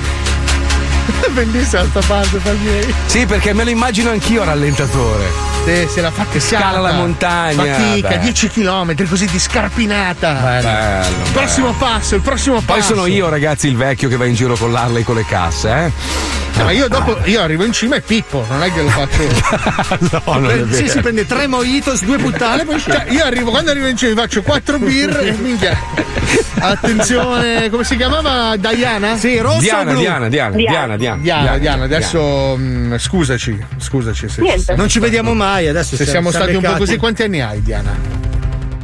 Bellissima 1.30 1.84
sta 1.84 2.00
parte 2.06 2.38
per 2.38 2.54
miei. 2.56 2.94
Sì, 3.06 3.26
perché 3.26 3.52
me 3.52 3.64
lo 3.64 3.70
immagino 3.70 4.10
anch'io 4.10 4.44
rallentatore. 4.44 5.46
Sì, 5.64 5.86
se 5.88 6.00
la 6.00 6.10
fa 6.10 6.24
che 6.30 6.40
Scala 6.40 6.80
la 6.80 6.92
montagna, 6.92 7.74
Fatica, 7.74 8.08
beh. 8.08 8.18
10 8.18 8.48
km 8.48 9.08
così 9.08 9.26
di 9.26 9.38
scarpinata. 9.38 10.32
Bello. 10.32 11.24
Il 11.24 11.32
prossimo 11.32 11.72
passo, 11.72 12.14
il 12.14 12.20
prossimo 12.22 12.60
Poi 12.60 12.78
passo. 12.78 12.94
sono 12.94 13.06
io, 13.06 13.28
ragazzi, 13.28 13.66
il 13.68 13.76
vecchio 13.76 14.08
che 14.08 14.16
va 14.16 14.24
in 14.26 14.34
giro 14.34 14.56
con 14.56 14.72
l'Harley 14.72 15.02
con 15.02 15.16
le 15.16 15.24
casse, 15.26 15.70
eh? 15.70 15.92
Eh, 16.58 16.62
ma 16.64 16.70
io 16.72 16.88
dopo 16.88 17.16
io 17.24 17.40
arrivo 17.40 17.64
in 17.64 17.72
cima 17.72 17.96
e 17.96 18.00
pippo, 18.00 18.44
non 18.48 18.62
è 18.62 18.72
che 18.72 18.82
lo 18.82 18.88
faccio. 18.88 19.22
no, 20.26 20.38
non 20.40 20.50
è 20.50 20.56
Sì, 20.70 20.82
vero. 20.82 20.88
si 20.88 21.00
prende 21.00 21.26
tre 21.26 21.46
mojitos, 21.46 22.02
due 22.02 22.18
puttane, 22.18 22.64
poi 22.64 22.80
Cioè, 22.80 23.06
io 23.10 23.24
arrivo, 23.24 23.50
quando 23.50 23.70
arrivo 23.70 23.86
in 23.86 23.96
cima 23.96 24.10
mi 24.12 24.16
faccio 24.18 24.42
quattro 24.42 24.78
birre 24.78 25.28
e 25.28 25.32
minchia. 25.32 25.76
Attenzione, 26.60 27.70
come 27.70 27.84
si 27.84 27.96
chiamava? 27.96 28.56
Diana? 28.56 29.16
Sì, 29.16 29.38
rosso 29.38 29.60
Diana, 29.60 29.90
blu? 29.92 30.00
Diana, 30.00 30.28
Diana, 30.28 30.56
Diana, 30.56 30.96
Diana, 30.96 31.22
Diana, 31.22 31.58
Diana, 31.58 31.84
adesso 31.84 32.56
mh, 32.56 32.98
scusaci, 32.98 33.64
scusaci 33.78 34.28
se, 34.28 34.40
Niente. 34.42 34.74
Non 34.74 34.88
ci 34.88 34.98
vediamo 34.98 35.34
mai 35.34 35.68
adesso. 35.68 35.94
se 35.96 36.04
siamo 36.06 36.30
stati 36.30 36.54
un 36.54 36.62
po' 36.62 36.74
così. 36.76 36.96
Quanti 36.96 37.22
anni 37.22 37.40
hai, 37.40 37.62
Diana? 37.62 37.96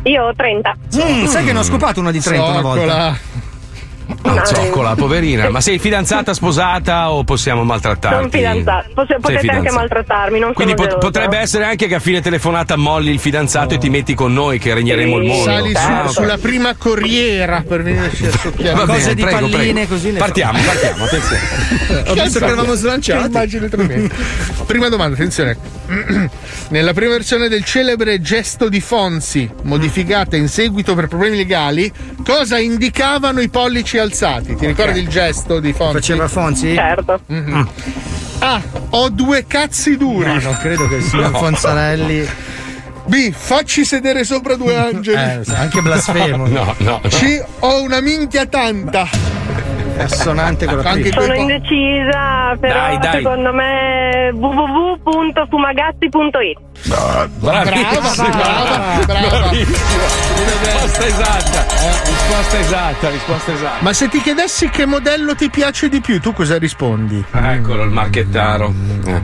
Io 0.05 0.23
ho 0.25 0.35
30. 0.35 0.77
Mm, 0.97 1.27
sai 1.27 1.45
che 1.45 1.53
ne 1.53 1.59
ho 1.59 1.63
scopato 1.63 1.99
una 2.01 2.11
di 2.11 2.21
30 2.21 2.45
una 2.45 2.61
volta. 2.61 3.19
Zoccola. 4.45 4.95
Poverina. 4.95 5.49
Ma 5.51 5.61
sei 5.61 5.79
fidanzata, 5.79 6.35
sposata 6.35 7.11
o 7.13 7.25
possiamo 7.25 7.65
maltrattarti? 7.65 8.17
Sono 8.17 8.29
fidanzata. 8.31 8.87
Potete 8.95 9.15
anche 9.23 9.39
fidanzata. 9.39 9.75
maltrattarmi, 9.75 10.39
non 10.39 10.53
Quindi 10.53 10.75
sono 10.77 10.89
pot- 10.89 10.99
potrebbe 11.01 11.39
essere 11.39 11.65
anche 11.65 11.87
che 11.87 11.95
a 11.95 11.99
fine 12.01 12.21
telefonata 12.21 12.77
molli 12.77 13.11
il 13.11 13.19
fidanzato 13.19 13.75
e 13.75 13.79
ti 13.79 13.89
metti 13.91 14.15
con 14.15 14.33
noi 14.33 14.59
che 14.59 14.75
regneremo 14.75 15.17
il 15.19 15.25
mondo. 15.27 15.45
Sali 15.45 15.71
su- 15.71 15.77
Ah, 15.85 16.09
sulla 16.09 16.39
prima 16.39 16.75
corriera 16.77 17.65
per 17.67 17.83
venirci 17.83 18.27
a 18.27 18.31
succhiare. 18.31 18.77
Va 18.77 18.85
bene, 18.87 18.99
Cose 18.99 19.15
di 19.15 19.23
prego, 19.23 19.39
palline, 19.49 19.73
prego. 19.73 19.89
così 19.89 20.11
Partiamo, 20.11 20.59
partiamo, 20.65 21.05
attenzione. 21.05 21.43
Ho 22.09 22.15
visto 22.15 22.39
che 22.39 22.45
eravamo 22.45 22.75
slanciati. 22.75 23.27
immagine 23.27 23.69
tremenda. 23.69 24.15
Prima 24.67 24.89
domanda, 24.89 25.15
attenzione. 25.15 25.57
Nella 26.69 26.93
prima 26.93 27.13
versione 27.13 27.49
del 27.49 27.65
celebre 27.65 28.21
gesto 28.21 28.69
di 28.69 28.81
Fonzi, 28.81 29.49
modificata 29.63 30.37
in 30.37 30.49
seguito 30.49 30.95
per 30.95 31.09
problemi 31.09 31.37
legali, 31.37 31.91
cosa 32.25 32.59
indicavano 32.59 33.41
i 33.41 33.49
pollici 33.49 33.94
alzati? 33.99 34.55
Ti 34.55 34.67
ricordi 34.67 34.99
il 35.01 35.09
gesto 35.09 35.61
di 35.61 35.73
Fonzi? 35.73 35.95
Faceva 35.95 36.29
Fonzi? 36.29 36.75
Certo. 36.75 37.21
Mhm. 37.27 37.69
A. 38.41 38.63
Ho 38.91 39.09
due 39.11 39.47
cazzi 39.47 39.97
duri. 39.97 40.27
No, 40.27 40.41
non 40.41 40.57
credo 40.59 40.87
che 40.89 41.01
sia 41.01 41.29
No. 41.29 41.39
Fonzarelli. 41.39 42.29
B. 43.07 43.31
Facci 43.33 43.85
sedere 43.85 44.25
sopra 44.25 44.57
due 44.57 44.77
angeli. 44.77 45.17
Eh, 45.19 45.55
anche 45.55 45.81
blasfemo. 45.83 46.47
No, 46.49 46.75
no. 46.79 47.01
C. 47.09 47.43
Ho 47.61 47.83
una 47.83 48.01
minchia 48.01 48.47
tanta. 48.47 49.07
Assonante 49.97 50.67
con 50.67 50.77
la 50.77 50.83
prima. 50.93 51.21
Sono 51.21 51.35
indecisa, 51.35 52.57
però 52.61 52.75
Dai, 52.75 52.99
dai. 52.99 53.13
secondo 53.23 53.53
me 53.53 54.31
www.fumagazzi.it. 54.35 56.59
Bravissima, 57.39 58.11
brava. 58.37 59.51
Risposta 59.51 61.07
esatta. 61.07 61.65
Risposta 62.05 62.59
esatta, 62.59 63.11
risposta 63.11 63.53
esatta. 63.53 63.83
Ma 63.83 63.93
se 63.93 64.09
ti 64.09 64.21
chiedessi 64.21 64.69
che 64.69 64.87
modello 64.87 65.35
ti 65.35 65.51
piace 65.51 65.89
di 65.89 66.01
più, 66.01 66.21
tu 66.21 66.33
cosa 66.33 66.59
rispondi? 66.59 67.25
Eccolo 67.33 67.83
il 67.85 67.91
marchettaro. 67.91 68.73
Eh. 69.07 69.23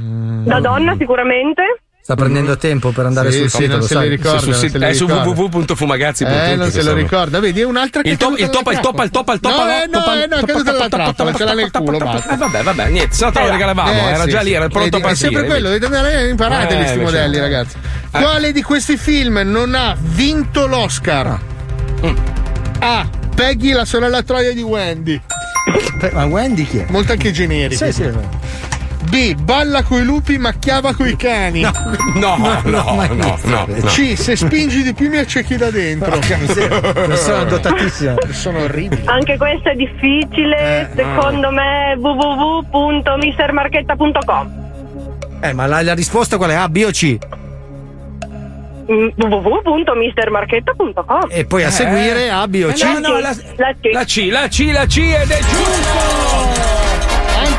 Mm, 0.00 0.44
da 0.46 0.60
donna 0.60 0.94
sicuramente. 0.98 1.81
Sta 2.02 2.16
prendendo 2.16 2.56
tempo 2.56 2.90
per 2.90 3.06
andare 3.06 3.30
Sì, 3.30 3.38
sul 3.38 3.48
sì, 3.50 3.56
sito, 3.58 3.76
non 3.76 3.82
se 3.86 4.08
ricorda, 4.08 4.38
Sul 4.40 4.48
non 4.50 4.58
se 4.58 4.78
è 4.88 4.92
su 4.92 5.04
www.fumagazzi.it 5.06 6.28
Eh, 6.28 6.56
non 6.56 6.70
se 6.72 6.82
lo 6.82 6.94
ricorda. 6.94 7.38
Vedi, 7.38 7.60
è 7.60 7.64
un'altra 7.64 8.02
che 8.02 8.08
Il 8.08 8.16
top, 8.16 8.36
il 8.38 8.50
top, 8.50 8.72
il 8.72 8.80
top, 8.80 9.00
il 9.04 9.10
top, 9.10 9.28
il 9.34 9.40
top, 9.40 9.52
No, 9.56 9.62
il 9.62 9.70
eh, 9.70 9.86
no, 9.88 10.12
eh, 10.12 10.26
no, 10.26 10.36
è 10.36 10.44
caduta 10.44 10.72
dalla 10.72 10.88
trappola, 10.88 11.32
ce 11.32 11.44
l'ha 11.44 11.54
nel 11.54 11.70
culo. 11.70 11.98
Eh, 11.98 12.36
vabbè, 12.36 12.62
vabbè, 12.64 12.88
niente, 12.88 13.14
se 13.14 13.24
no 13.24 13.30
te 13.30 13.40
lo 13.40 13.50
regalavamo, 13.50 13.92
Eh, 13.92 14.12
era 14.14 14.26
già 14.26 14.40
lì, 14.40 14.52
era 14.52 14.66
pronto 14.66 14.96
a 14.96 14.98
Vedi, 14.98 14.98
È 14.98 15.00
partire. 15.00 15.30
sempre 15.30 15.46
quello, 15.46 15.66
dovete 15.68 15.84
andare 15.86 16.28
Eh, 16.28 16.76
questi 16.76 16.98
modelli, 16.98 17.36
no. 17.36 17.42
ragazzi. 17.42 17.76
Quale 18.10 18.52
di 18.52 18.62
questi 18.62 18.96
film 18.96 19.40
non 19.44 19.74
ha 19.76 19.96
vinto 20.00 20.66
l'Oscar? 20.66 21.38
Mm. 22.04 22.16
A. 22.80 23.08
Peggy, 23.34 23.70
la 23.70 23.84
sorella 23.84 24.22
troia 24.22 24.52
di 24.52 24.62
Wendy. 24.62 25.20
Ma 26.12 26.24
Wendy 26.24 26.66
chi 26.66 26.78
è? 26.78 26.86
Molto 26.88 27.12
anche 27.12 27.30
generico. 27.30 27.84
Sì, 27.84 27.92
sì. 27.92 28.10
B. 29.08 29.34
Balla 29.34 29.82
coi 29.82 30.04
lupi, 30.04 30.38
macchiava 30.38 30.94
coi 30.94 31.16
cani. 31.16 31.60
No, 31.60 31.70
no, 32.14 32.36
no, 32.64 33.08
no, 33.12 33.38
no. 33.44 33.66
C. 33.86 34.14
Se 34.16 34.36
spingi 34.36 34.82
di 34.82 34.92
più 34.94 35.08
mi 35.08 35.18
accechi 35.18 35.56
da 35.56 35.70
dentro. 35.70 36.18
Persona 36.18 37.44
dotatissima. 37.50 38.14
Sono 38.30 38.60
orribili. 38.60 39.02
Anche 39.06 39.36
questo 39.36 39.70
è 39.70 39.74
difficile, 39.74 40.90
secondo 40.94 41.50
me 41.50 41.94
www.mistermarchetta.com. 41.98 44.60
Eh, 45.40 45.52
ma 45.52 45.66
la, 45.66 45.82
la 45.82 45.94
risposta 45.94 46.36
qual 46.36 46.50
è? 46.50 46.54
A, 46.54 46.68
B 46.68 46.84
o 46.86 46.90
C? 46.90 47.18
mm, 48.90 49.08
www.mistermarchetta.com. 49.16 51.26
E 51.30 51.44
poi 51.44 51.64
a 51.64 51.70
seguire 51.70 52.30
A, 52.30 52.46
B 52.46 52.62
o 52.66 52.72
C. 52.72 52.82
Eh, 52.82 52.92
no, 53.00 53.08
no, 53.08 53.18
la- 53.18 53.34
La 53.56 53.74
C, 54.04 54.28
la 54.30 54.46
C, 54.48 54.70
la 54.72 54.86
C 54.86 54.98
ed 54.98 55.30
è 55.30 55.38
giusto! 55.38 56.31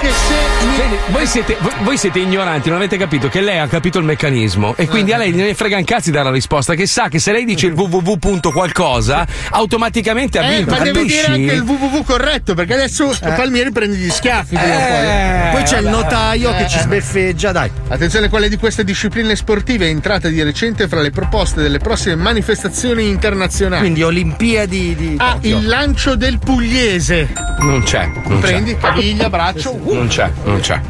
Anche 0.04 0.16
se. 0.28 0.52
Vedi, 0.76 0.96
voi, 1.12 1.26
siete, 1.28 1.58
voi- 1.62 1.74
voi 1.84 1.98
siete 1.98 2.20
ignoranti, 2.20 2.68
non 2.70 2.78
avete 2.80 2.98
capito 2.98 3.30
che 3.30 3.40
lei 3.42 3.60
ha 3.60 3.68
capito 3.68 4.00
il 4.00 4.06
meccanismo 4.06 4.74
e 4.76 4.88
quindi 4.88 5.14
a 5.14 5.18
lei 5.18 5.32
ne 5.32 5.54
frega 5.54 5.78
un 5.78 5.84
cazzo 5.86 6.06
di 6.06 6.12
dare 6.12 6.26
la 6.26 6.32
risposta, 6.32 6.74
che 6.74 6.88
sa 6.88 7.08
che 7.10 7.20
se 7.20 7.32
lei 7.32 7.46
dice 7.46 7.68
il 7.68 7.74
www. 7.74 8.52
qualcosa, 8.52 9.26
automaticamente 9.52 10.40
ha 10.40 10.44
Eh, 10.52 10.56
vinto. 10.58 10.72
ma 10.72 10.80
devi 10.80 11.06
dire 11.06 11.26
anche 11.28 11.54
il 11.54 11.62
www 11.62 12.04
corretto, 12.04 12.54
perché 12.54 12.74
adesso 12.74 13.16
Palmieri 13.22 13.72
prende 13.72 13.96
gli 13.96 14.10
schiaffi. 14.10 14.56
poi. 14.56 14.64
Eh, 14.70 15.50
Poi 15.52 15.64
c'è 15.64 15.80
il 15.80 15.88
notaio 15.88 16.52
che 16.52 16.64
Eh, 16.64 16.68
ci 16.70 16.78
eh. 16.78 16.82
sbeffeggia, 16.82 17.52
dai. 17.52 17.70
Attenzione, 17.88 18.28
quale 18.28 18.50
di 18.50 18.58
queste 18.58 18.84
discipline 18.84 19.36
sportive 19.36 19.86
è 19.86 19.90
entrata 19.90 20.28
di 20.28 20.42
recente 20.44 20.88
fra 20.88 21.00
le 21.02 21.12
proposte 21.12 21.62
delle 21.62 21.78
prossime 21.78 22.16
manifestazioni 22.16 23.08
internazionali? 23.08 23.82
Quindi 23.82 24.02
Olimpiadi 24.04 24.96
di. 24.96 25.16
Ah, 25.20 25.34
Tokyo. 25.34 25.58
il 25.60 25.66
lancio 25.68 26.16
del 26.16 26.40
pugliese. 26.40 27.30
Non 27.60 27.84
c'è. 27.84 28.10
Non 28.26 28.40
Prendi, 28.40 28.72
c'è. 28.74 28.78
caviglia, 28.80 29.30
braccio. 29.30 29.74
uh, 29.76 29.93
Non 29.94 30.08
c'è, 30.08 30.32
non 30.46 30.60
c'è. 30.60 30.82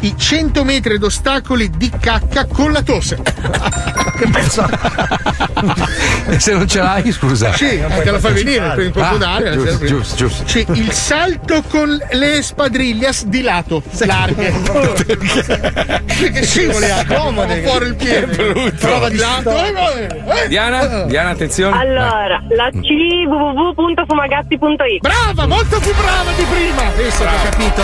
I 0.00 0.14
100 0.16 0.64
metri 0.64 0.98
d'ostacoli 0.98 1.68
di 1.68 1.92
cacca 2.00 2.46
con 2.46 2.72
la 2.72 2.82
tosse. 2.82 3.20
E 6.24 6.38
se 6.38 6.52
non 6.52 6.68
ce 6.68 6.80
l'hai, 6.80 7.10
scusa. 7.10 7.52
Sì, 7.52 7.80
te 8.02 8.10
la 8.10 8.18
fai 8.20 8.32
venire, 8.32 8.70
prendi 8.74 8.98
un 8.98 9.18
po' 9.18 9.24
Ah, 9.24 9.50
giusto, 9.52 9.84
giusto, 9.86 10.16
giusto. 10.16 10.44
C'è 10.44 10.64
il 10.72 10.92
salto 10.92 11.62
con 11.68 11.98
le 12.12 12.42
spadriglias 12.42 13.24
di 13.24 13.42
lato, 13.42 13.82
larghe. 14.00 14.52
Perché 16.22 16.44
scivoli 16.44 16.88
a 16.90 17.04
Comode. 17.06 17.62
fuori 17.62 17.86
il 17.86 17.94
piede. 17.96 18.26
brutto. 18.26 18.76
Prova 18.86 19.08
di 19.08 19.16
lato. 19.16 19.50
eh, 19.50 20.08
eh. 20.44 20.48
Diana, 20.48 21.04
Diana, 21.04 21.30
attenzione. 21.30 21.76
Allora, 21.76 22.40
la 22.50 22.70
C 22.70 23.26
www.fumagazzi.it. 23.26 25.00
Brava, 25.00 25.46
molto 25.46 25.78
più 25.80 25.92
brava 25.94 26.30
di 26.36 26.44
prima. 26.44 26.86
Adesso 26.86 27.22
ho 27.24 27.26
capito. 27.50 27.82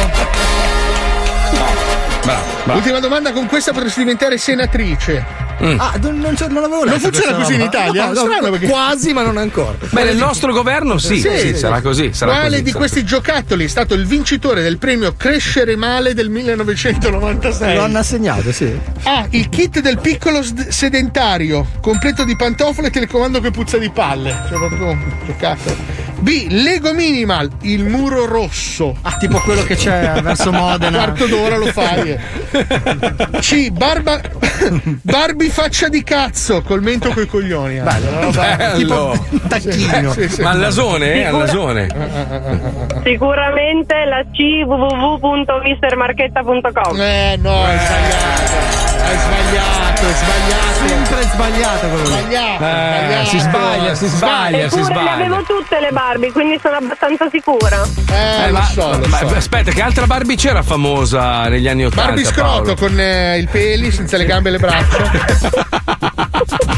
Ultima 2.72 3.00
domanda, 3.00 3.32
con 3.32 3.46
questa 3.46 3.72
potresti 3.72 4.00
diventare 4.00 4.36
senatrice. 4.38 5.46
Ah, 5.60 5.94
non, 6.00 6.18
non, 6.20 6.34
c'è- 6.34 6.46
non 6.48 6.58
avevo 6.64 6.84
Non 6.84 6.94
letto 6.94 7.00
funziona 7.00 7.34
questa 7.34 7.42
così 7.42 7.52
in 7.54 7.60
roba. 7.60 7.76
Italia? 7.76 8.04
No, 8.06 8.12
no, 8.12 8.20
Strano 8.20 8.50
perché- 8.50 8.66
Quasi, 8.68 9.12
ma 9.12 9.22
non 9.22 9.36
ancora. 9.38 9.74
Beh, 9.90 10.04
nel 10.04 10.16
nostro 10.16 10.52
governo 10.52 10.98
sì, 10.98 11.20
sì, 11.20 11.56
sarà 11.56 11.80
così. 11.80 12.12
Sarà 12.12 12.32
Quale 12.32 12.48
così, 12.50 12.62
di 12.62 12.68
sarà 12.68 12.78
questi 12.78 13.04
giocattoli 13.04 13.64
è 13.64 13.68
stato 13.68 13.94
il 13.94 14.06
vincitore 14.06 14.62
del 14.62 14.78
premio 14.78 15.14
Crescere 15.16 15.74
Male 15.76 16.14
del 16.14 16.28
1996? 16.30 17.74
Lo 17.74 17.82
hanno 17.82 17.98
assegnato, 17.98 18.52
sì. 18.52 18.78
A. 19.02 19.26
Il 19.30 19.48
kit 19.48 19.80
del 19.80 19.98
piccolo 19.98 20.40
sedentario, 20.68 21.66
completo 21.80 22.24
di 22.24 22.36
pantofole 22.36 22.88
e 22.88 22.90
telecomando 22.90 23.40
che 23.40 23.50
puzza 23.50 23.78
di 23.78 23.90
palle. 23.90 24.36
Cioè, 24.48 24.58
proprio 24.58 24.86
un 24.86 25.12
giocattolo. 25.26 25.76
B. 26.20 26.46
Lego 26.50 26.92
Minimal, 26.94 27.48
il 27.62 27.84
muro 27.84 28.26
rosso. 28.26 28.96
Ah, 29.02 29.16
tipo 29.18 29.38
quello 29.40 29.62
che 29.62 29.76
c'è 29.76 30.20
verso 30.22 30.50
Modena. 30.52 30.98
Quarto 31.04 31.26
d'ora 31.26 31.56
lo 31.56 31.66
fai. 31.66 32.10
eh. 32.10 32.18
C. 33.40 33.70
Barba... 33.70 34.20
Barbie 35.02 35.48
faccia 35.48 35.88
di 35.88 36.02
cazzo, 36.02 36.62
col 36.62 36.82
mento 36.82 37.10
coi 37.10 37.26
coglioni. 37.26 37.76
eh. 37.78 37.82
Roba- 38.20 38.56
Bello. 38.56 38.76
Tipo 38.76 39.26
tacchino. 39.48 40.12
Sì, 40.12 40.28
sì. 40.28 40.42
Ma 40.42 40.50
al 40.50 40.58
nasone? 40.58 41.24
Al 41.26 41.36
nasone. 41.36 41.86
Sicuramente 43.04 43.94
la 44.04 44.22
C 44.32 44.64
www.mistermarchetta.com. 44.66 47.00
Eh 47.00 47.36
no, 47.40 47.64
è 47.66 47.78
sbagliato. 47.78 48.52
È 48.98 49.16
sbagliato, 49.16 49.87
è 50.06 50.12
sbagliato. 50.14 50.86
Sempre 50.88 51.22
sbagliato 51.32 51.86
quello. 51.88 52.06
Sbagliato, 52.06 52.64
Eh, 52.64 52.98
sbagliato. 52.98 53.28
si 53.28 53.38
sbaglia, 53.38 53.94
si 53.94 54.06
sbaglia, 54.06 54.58
si 54.58 54.64
Eppure 54.64 54.80
le 54.82 54.84
sbaglia. 55.00 55.12
avevo 55.12 55.42
tutte 55.42 55.80
le 55.80 55.90
Barbie, 55.90 56.32
quindi 56.32 56.58
sono 56.62 56.76
abbastanza 56.76 57.28
sicura. 57.30 57.82
Eh, 58.10 58.42
Eh, 58.44 58.50
lo 58.50 58.58
ma, 58.58 58.64
so, 58.64 58.96
lo 58.98 59.06
ma- 59.08 59.18
so. 59.18 59.26
aspetta, 59.34 59.70
che 59.72 59.82
altra 59.82 60.06
Barbie 60.06 60.36
c'era 60.36 60.62
famosa 60.62 61.48
negli 61.48 61.68
anni 61.68 61.84
80? 61.84 62.06
Barbie 62.06 62.24
scroto 62.24 62.48
Paolo? 62.62 62.74
con 62.76 63.00
eh, 63.00 63.38
il 63.38 63.48
peli, 63.48 63.90
senza 63.90 64.16
le 64.16 64.24
gambe 64.24 64.48
e 64.48 64.52
le 64.52 64.58
braccia. 64.58 65.10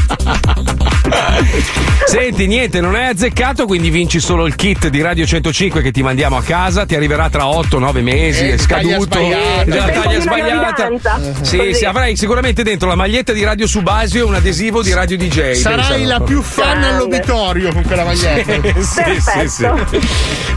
Senti, 2.05 2.47
niente, 2.47 2.81
non 2.81 2.95
hai 2.95 3.07
azzeccato, 3.07 3.65
quindi 3.65 3.89
vinci 3.89 4.19
solo 4.19 4.45
il 4.45 4.55
kit 4.55 4.87
di 4.87 5.01
Radio 5.01 5.25
105 5.25 5.81
che 5.81 5.91
ti 5.91 6.01
mandiamo 6.01 6.35
a 6.37 6.41
casa. 6.43 6.85
Ti 6.85 6.95
arriverà 6.95 7.29
tra 7.29 7.45
8-9 7.45 8.01
mesi, 8.01 8.43
Eh, 8.49 8.53
è 8.53 8.57
taglia 8.57 8.97
scaduto. 8.97 9.19
sbagliata. 9.19 9.75
La 9.75 9.89
taglia 10.01 10.19
sbagliata. 10.21 10.87
gravidanza. 10.87 11.19
Sì, 11.43 11.57
Così. 11.57 11.73
sì, 11.75 11.85
avrai 11.85 12.15
sicuramente 12.17 12.63
dentro 12.63 12.87
la 12.89 12.95
maglietta 12.95 13.31
di 13.33 13.43
Radio 13.43 13.67
Subasio 13.67 14.21
e 14.21 14.23
un 14.23 14.35
adesivo 14.35 14.81
di 14.81 14.93
Radio 14.93 15.17
DJ. 15.17 15.51
Sarai 15.51 16.03
la 16.05 16.19
più 16.19 16.41
fan 16.41 16.79
Grande. 16.79 16.87
all'obitorio 16.87 17.71
con 17.71 17.83
quella 17.83 18.03
maglietta. 18.03 18.53
sì, 18.81 19.19
sì, 19.19 19.47
sì. 19.47 19.67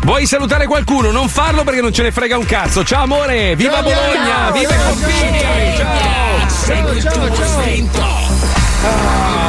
Vuoi 0.02 0.26
salutare 0.26 0.66
qualcuno? 0.66 1.10
Non 1.10 1.28
farlo 1.28 1.62
perché 1.64 1.80
non 1.80 1.92
ce 1.92 2.02
ne 2.02 2.10
frega 2.12 2.36
un 2.38 2.46
cazzo. 2.46 2.84
Ciao 2.84 3.02
amore, 3.04 3.54
viva 3.56 3.74
Ciao, 3.74 3.82
Bologna, 3.82 4.34
ciao, 4.34 4.52
viva 4.52 4.70
i 4.74 4.78
ciao, 4.78 4.88
confini. 4.88 5.38
Ciao. 5.40 7.02
Ciao, 7.02 7.34
ciao. 7.92 8.32
Ah, 8.86 9.43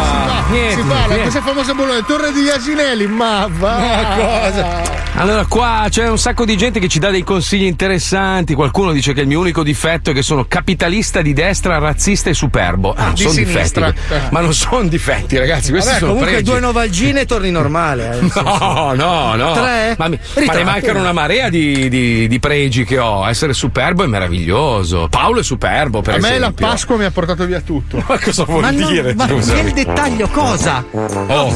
niente, 0.56 0.82
si 0.82 0.88
parla, 0.88 1.06
niente. 1.08 1.22
questa 1.22 1.42
famosa 1.42 1.74
Bologna, 1.74 2.02
Torre 2.04 2.32
degli 2.32 2.50
Asinelli, 2.50 3.08
ma 3.08 3.48
va. 3.52 4.16
cosa? 4.18 5.04
Allora, 5.18 5.46
qua 5.46 5.86
c'è 5.90 6.10
un 6.10 6.18
sacco 6.18 6.44
di 6.44 6.58
gente 6.58 6.80
che 6.80 6.90
ci 6.90 7.00
dà 7.00 7.10
dei 7.10 7.24
consigli 7.24 7.64
interessanti. 7.64 8.54
Qualcuno 8.54 8.92
dice 8.92 9.14
che 9.14 9.22
il 9.22 9.28
mio 9.28 9.40
unico 9.40 9.64
difetto 9.64 10.10
è 10.10 10.14
che 10.14 10.22
sono 10.22 10.46
capitalista 10.46 11.22
di 11.22 11.32
destra, 11.32 11.78
razzista 11.78 12.30
e 12.30 12.34
superbo. 12.34 12.94
Ah, 12.96 13.06
non 13.06 13.14
di 13.14 13.22
sono 13.22 13.34
sinistra. 13.34 13.92
difetti. 13.92 14.26
Ma 14.32 14.40
non 14.42 14.54
sono 14.54 14.88
difetti, 14.90 15.38
ragazzi. 15.38 15.70
Questi 15.72 15.88
Vabbè, 15.90 16.00
sono 16.00 16.12
comunque 16.12 16.34
pregi. 16.36 16.50
due 16.52 16.60
novalgine 16.60 17.22
e 17.22 17.26
torni 17.26 17.50
normale. 17.52 18.10
eh, 18.10 18.14
senso. 18.20 18.42
No, 18.42 18.94
no, 18.94 19.36
no. 19.36 19.54
Tre? 19.54 19.96
Ma, 19.98 20.08
mi- 20.10 20.20
ma 20.46 20.54
ne 20.54 20.64
mancano 20.66 21.00
una 21.00 21.14
marea 21.14 21.48
di, 21.50 21.88
di- 21.88 22.28
di 22.28 22.40
pregi 22.40 22.84
che 22.84 23.00
ho. 23.00 23.26
Essere 23.28 23.54
superbo 23.54 24.04
è 24.04 24.08
meraviglioso. 24.08 25.08
Paolo 25.10 25.40
è 25.40 25.44
superbo, 25.44 26.02
per 26.02 26.16
A 26.16 26.18
me 26.18 26.30
la 26.32 26.36
esempio. 26.48 26.68
Pasqua 26.68 26.98
mi 26.98 27.06
ha 27.06 27.12
portato 27.12 27.46
via 27.46 27.62
tutto. 27.62 28.04
Ma 28.06 28.20
cosa 28.20 28.44
vuol 28.44 28.62
Ma, 28.64 28.72
non- 28.72 28.92
dire? 28.92 29.14
ma 29.16 29.28
scusami? 29.30 29.62
nel 29.64 29.72
dettaglio 29.74 30.28
cosa? 30.28 30.45
Oh, 30.50 31.54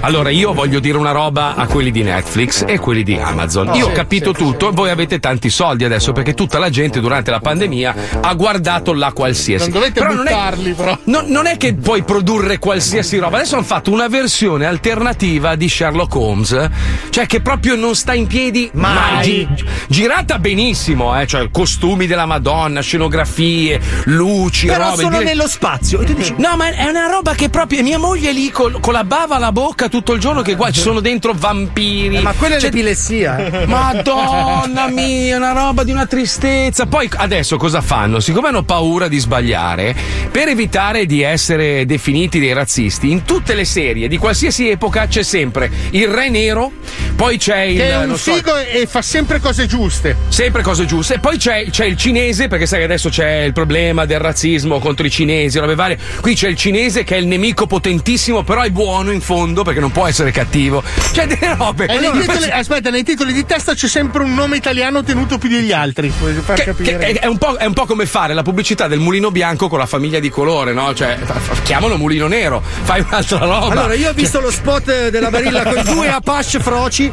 allora 0.00 0.28
io 0.28 0.52
voglio 0.52 0.78
dire 0.78 0.98
una 0.98 1.10
roba 1.10 1.54
a 1.54 1.66
quelli 1.66 1.90
di 1.90 2.02
Netflix 2.02 2.64
e 2.66 2.78
quelli 2.78 3.02
di 3.02 3.16
Amazon. 3.16 3.74
Io 3.74 3.86
ho 3.88 3.92
capito 3.92 4.32
tutto 4.32 4.68
e 4.68 4.72
voi 4.72 4.90
avete 4.90 5.18
tanti 5.18 5.48
soldi 5.48 5.84
adesso 5.84 6.12
perché 6.12 6.34
tutta 6.34 6.58
la 6.58 6.68
gente 6.68 7.00
durante 7.00 7.30
la 7.30 7.40
pandemia 7.40 7.94
ha 8.20 8.34
guardato 8.34 8.92
la 8.92 9.12
qualsiasi. 9.12 9.70
Non 9.70 9.80
dovete 9.80 10.00
Però 10.00 10.12
non 10.12 10.26
è- 10.26 10.30
buttarli, 10.30 10.72
però. 10.74 10.98
No- 11.04 11.24
non 11.26 11.46
è 11.46 11.56
che 11.56 11.74
puoi 11.74 12.02
produrre 12.02 12.58
qualsiasi 12.58 13.18
roba. 13.18 13.38
Adesso 13.38 13.54
hanno 13.56 13.64
fatto 13.64 13.90
una 13.90 14.08
versione 14.08 14.66
alternativa 14.66 15.54
di 15.56 15.68
Sherlock 15.68 16.14
Holmes, 16.14 16.68
cioè 17.10 17.26
che 17.26 17.40
proprio 17.40 17.74
non 17.74 17.94
sta 17.96 18.12
in 18.12 18.26
piedi 18.26 18.68
mai. 18.74 19.24
Gi- 19.54 19.64
girata 19.88 20.38
benissimo, 20.38 21.18
eh? 21.18 21.26
cioè 21.26 21.48
costumi 21.50 22.06
della 22.06 22.26
Madonna, 22.26 22.80
scenografie, 22.80 23.80
luci, 24.04 24.66
Però 24.66 24.90
robe. 24.90 25.02
sono 25.02 25.18
dire- 25.18 25.24
nello 25.30 25.48
spazio. 25.48 26.00
E 26.00 26.04
tu 26.04 26.12
dici, 26.12 26.34
No, 26.36 26.54
ma 26.56 26.68
è 26.70 26.86
una 26.86 27.06
roba 27.08 27.32
che 27.34 27.48
proprio 27.48 27.82
mia 27.82 27.98
moglie 27.98 28.15
lì 28.20 28.50
col- 28.50 28.80
con 28.80 28.92
la 28.92 29.04
bava 29.04 29.36
alla 29.36 29.52
bocca 29.52 29.88
tutto 29.88 30.12
il 30.12 30.20
giorno 30.20 30.42
che 30.42 30.56
qua 30.56 30.70
ci 30.70 30.80
sono 30.80 31.00
dentro 31.00 31.32
vampiri. 31.36 32.16
eh, 32.16 32.20
ma 32.20 32.32
quella 32.32 32.54
è 32.56 32.58
C'è- 32.58 32.64
l'epilessia. 32.66 33.62
eh. 33.62 33.66
Madonna 33.66 34.88
mia, 34.92 35.36
una 35.36 35.52
roba 35.52 35.84
di 35.84 35.90
una 35.92 36.06
tristezza. 36.06 36.86
Poi 36.86 37.08
adesso 37.16 37.56
cosa 37.56 37.80
fanno? 37.80 38.20
Siccome 38.20 38.48
hanno 38.48 38.62
paura 38.62 39.08
di 39.08 39.18
sbagliare, 39.18 39.94
per 40.30 40.48
evitare 40.48 41.06
di 41.06 41.22
essere 41.22 41.84
definiti 41.86 42.38
dei 42.38 42.52
razzisti, 42.52 43.10
in 43.10 43.24
tutte 43.24 43.54
le 43.54 43.64
serie 43.64 44.08
di 44.08 44.16
qualsiasi 44.18 44.68
epoca 44.68 45.06
c'è 45.06 45.22
sempre 45.22 45.70
il 45.90 46.08
re 46.08 46.28
nero, 46.28 46.72
poi 47.16 47.38
c'è 47.38 47.60
il 47.62 47.76
Che 47.78 47.90
è 47.90 47.96
un 48.04 48.16
so, 48.16 48.32
figo 48.34 48.56
e 48.56 48.64
e 48.76 48.86
fa 48.86 49.00
sempre 49.02 49.40
cose 49.40 49.66
giuste. 49.66 50.16
Sempre 50.28 50.62
cose 50.62 50.84
giuste. 50.86 51.14
E 51.14 51.18
poi 51.18 51.38
c'è, 51.38 51.66
c'è 51.70 51.84
il 51.86 51.96
cinese, 51.96 52.46
perché 52.48 52.66
sai 52.66 52.80
che 52.80 52.84
adesso 52.84 53.08
c'è 53.08 53.42
il 53.42 53.52
problema 53.52 54.04
del 54.04 54.18
razzismo 54.18 54.78
contro 54.78 55.06
i 55.06 55.10
cinesi, 55.10 55.58
robe 55.58 55.74
varie. 55.74 55.98
Qui 56.20 56.34
c'è 56.34 56.48
il 56.48 56.56
cinese 56.56 57.04
che 57.04 57.16
è 57.16 57.18
il 57.18 57.26
nemico 57.26 57.66
potentissimo, 57.66 58.04
però 58.44 58.62
è 58.62 58.70
buono 58.70 59.10
in 59.10 59.20
fondo 59.20 59.62
perché 59.64 59.80
non 59.80 59.90
può 59.90 60.06
essere 60.06 60.30
cattivo. 60.30 60.82
C'è 61.12 61.26
delle 61.26 61.54
robe. 61.56 61.86
E 61.86 61.98
nei 61.98 62.10
titoli- 62.12 62.50
aspetta, 62.50 62.90
nei 62.90 63.02
titoli 63.02 63.32
di 63.32 63.44
testa 63.44 63.74
c'è 63.74 63.88
sempre 63.88 64.22
un 64.22 64.32
nome 64.32 64.56
italiano 64.56 65.02
tenuto 65.02 65.38
più 65.38 65.48
degli 65.48 65.72
altri. 65.72 66.12
Che- 66.54 66.74
che 66.74 66.98
è, 66.98 67.18
è 67.20 67.26
un 67.26 67.38
po', 67.38 67.54
è 67.56 67.64
un 67.64 67.72
po' 67.72 67.84
come 67.86 68.06
fare 68.06 68.32
la 68.34 68.42
pubblicità 68.42 68.86
del 68.86 69.00
mulino 69.00 69.30
bianco 69.30 69.68
con 69.68 69.78
la 69.78 69.86
famiglia 69.86 70.20
di 70.20 70.30
colore, 70.30 70.72
no? 70.72 70.94
Cioè, 70.94 71.18
chiamalo 71.64 71.96
mulino 71.96 72.26
nero, 72.28 72.62
fai 72.82 73.00
un'altra 73.00 73.38
roba. 73.38 73.66
Allora, 73.72 73.94
io 73.94 74.10
ho 74.10 74.12
visto 74.12 74.40
lo 74.40 74.50
spot 74.50 75.08
della 75.08 75.30
Barilla 75.30 75.62
con 75.64 75.82
due 75.92 76.08
Apache 76.08 76.60
froci. 76.60 77.10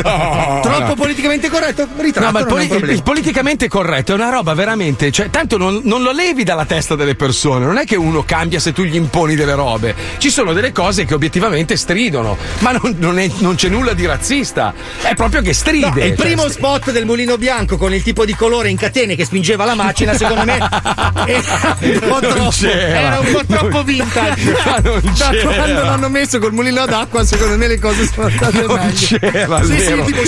Troppo 0.00 0.94
politicamente 0.94 1.48
corretto? 1.50 1.86
Ritratto, 1.96 2.26
No, 2.26 2.32
ma 2.32 2.40
il, 2.40 2.46
poli- 2.46 2.92
il 2.92 3.02
politicamente 3.02 3.68
corretto 3.68 4.12
è 4.12 4.14
una 4.14 4.30
roba 4.30 4.54
veramente. 4.54 5.10
Cioè, 5.10 5.30
tanto 5.30 5.58
non, 5.58 5.80
non 5.84 6.02
lo 6.02 6.12
levi 6.12 6.44
dalla 6.44 6.64
testa 6.64 6.94
delle 6.94 7.14
persone. 7.14 7.64
Non 7.64 7.76
è 7.78 7.84
che 7.84 7.96
uno 7.96 8.22
cambia 8.24 8.58
se 8.58 8.72
tu 8.72 8.82
gli 8.84 8.94
imponi 8.96 9.34
delle 9.34 9.54
robe. 9.54 9.94
Ci 10.18 10.30
sono 10.30 10.52
delle 10.52 10.72
cose 10.72 11.04
che 11.04 11.14
obiettivamente 11.14 11.76
stridono, 11.76 12.36
ma 12.60 12.72
non, 12.72 12.96
non 12.98 13.18
è- 13.18 13.30
non 13.38 13.54
c'è 13.54 13.68
nulla 13.68 13.92
di 13.92 14.06
razzista, 14.06 14.72
è 15.02 15.14
proprio 15.14 15.42
che 15.42 15.52
stride. 15.52 15.86
No, 15.88 15.96
il 15.96 16.16
cioè, 16.16 16.26
primo 16.26 16.42
st- 16.48 16.52
spot 16.56 16.90
del 16.92 17.04
mulino 17.04 17.36
bianco 17.36 17.76
con 17.76 17.92
il 17.94 18.02
tipo 18.02 18.24
di 18.24 18.34
colore 18.34 18.68
in 18.70 18.76
catene 18.76 19.14
che 19.16 19.24
spingeva 19.24 19.64
la 19.64 19.74
macina, 19.74 20.14
secondo 20.14 20.44
me 20.44 20.56
era 21.26 21.76
un 21.80 21.98
po' 22.08 22.20
troppo. 22.20 22.66
Era 22.66 23.18
un 23.20 23.32
po' 23.32 23.42
troppo 23.46 23.82
vintage. 23.82 24.56
Ma 24.64 24.78
non 24.82 25.00
da 25.16 25.28
c'era. 25.30 25.52
quando 25.54 25.82
l'hanno 25.82 26.08
messo 26.08 26.38
col 26.38 26.52
mulino 26.52 26.84
d'acqua, 26.86 27.24
secondo 27.24 27.56
me 27.56 27.66
le 27.68 27.78
cose 27.78 28.08
sono 28.12 28.28
state 28.30 28.62
Non 28.62 28.76
meglio. 28.78 29.18
c'era, 29.18 29.62
sì, 29.62 29.72
vero. 29.72 30.04
sì, 30.06 30.12
tipo 30.12 30.22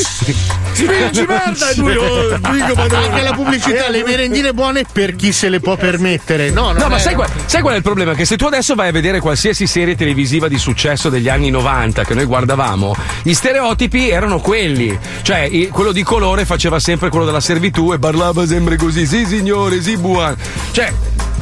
spingi 0.72 1.26
merda 1.26 1.70
e 1.70 1.76
lui 1.76 1.96
oh. 1.96 2.38
Anche 2.42 3.22
la 3.22 3.32
pubblicità, 3.32 3.88
le 3.88 4.02
merendine 4.04 4.52
buone 4.52 4.84
per 4.90 5.14
chi 5.16 5.32
se 5.32 5.48
le 5.48 5.60
può 5.60 5.76
permettere. 5.76 6.50
No, 6.50 6.66
non 6.72 6.76
No, 6.76 6.88
ma 6.88 6.98
sai 6.98 7.14
qual, 7.14 7.28
sai 7.46 7.60
qual 7.62 7.74
è 7.74 7.76
il 7.78 7.82
problema? 7.82 8.14
Che 8.14 8.24
se 8.24 8.36
tu 8.36 8.46
adesso 8.46 8.74
vai 8.74 8.88
a 8.88 8.92
vedere 8.92 9.20
qualsiasi 9.20 9.66
serie 9.76 9.94
televisiva 9.94 10.48
di 10.48 10.56
successo 10.56 11.10
degli 11.10 11.28
anni 11.28 11.50
90 11.50 12.04
che 12.04 12.14
noi 12.14 12.24
guardavamo, 12.24 12.94
gli 13.22 13.34
stereotipi 13.34 14.08
erano 14.08 14.38
quelli. 14.38 14.98
Cioè, 15.20 15.68
quello 15.68 15.92
di 15.92 16.02
colore 16.02 16.46
faceva 16.46 16.78
sempre 16.78 17.10
quello 17.10 17.26
della 17.26 17.40
servitù 17.40 17.92
e 17.92 17.98
parlava 17.98 18.46
sempre 18.46 18.76
così. 18.76 19.04
Sì, 19.06 19.26
signore, 19.26 19.82
sì, 19.82 19.98
buon. 19.98 20.34
Cioè, 20.70 20.90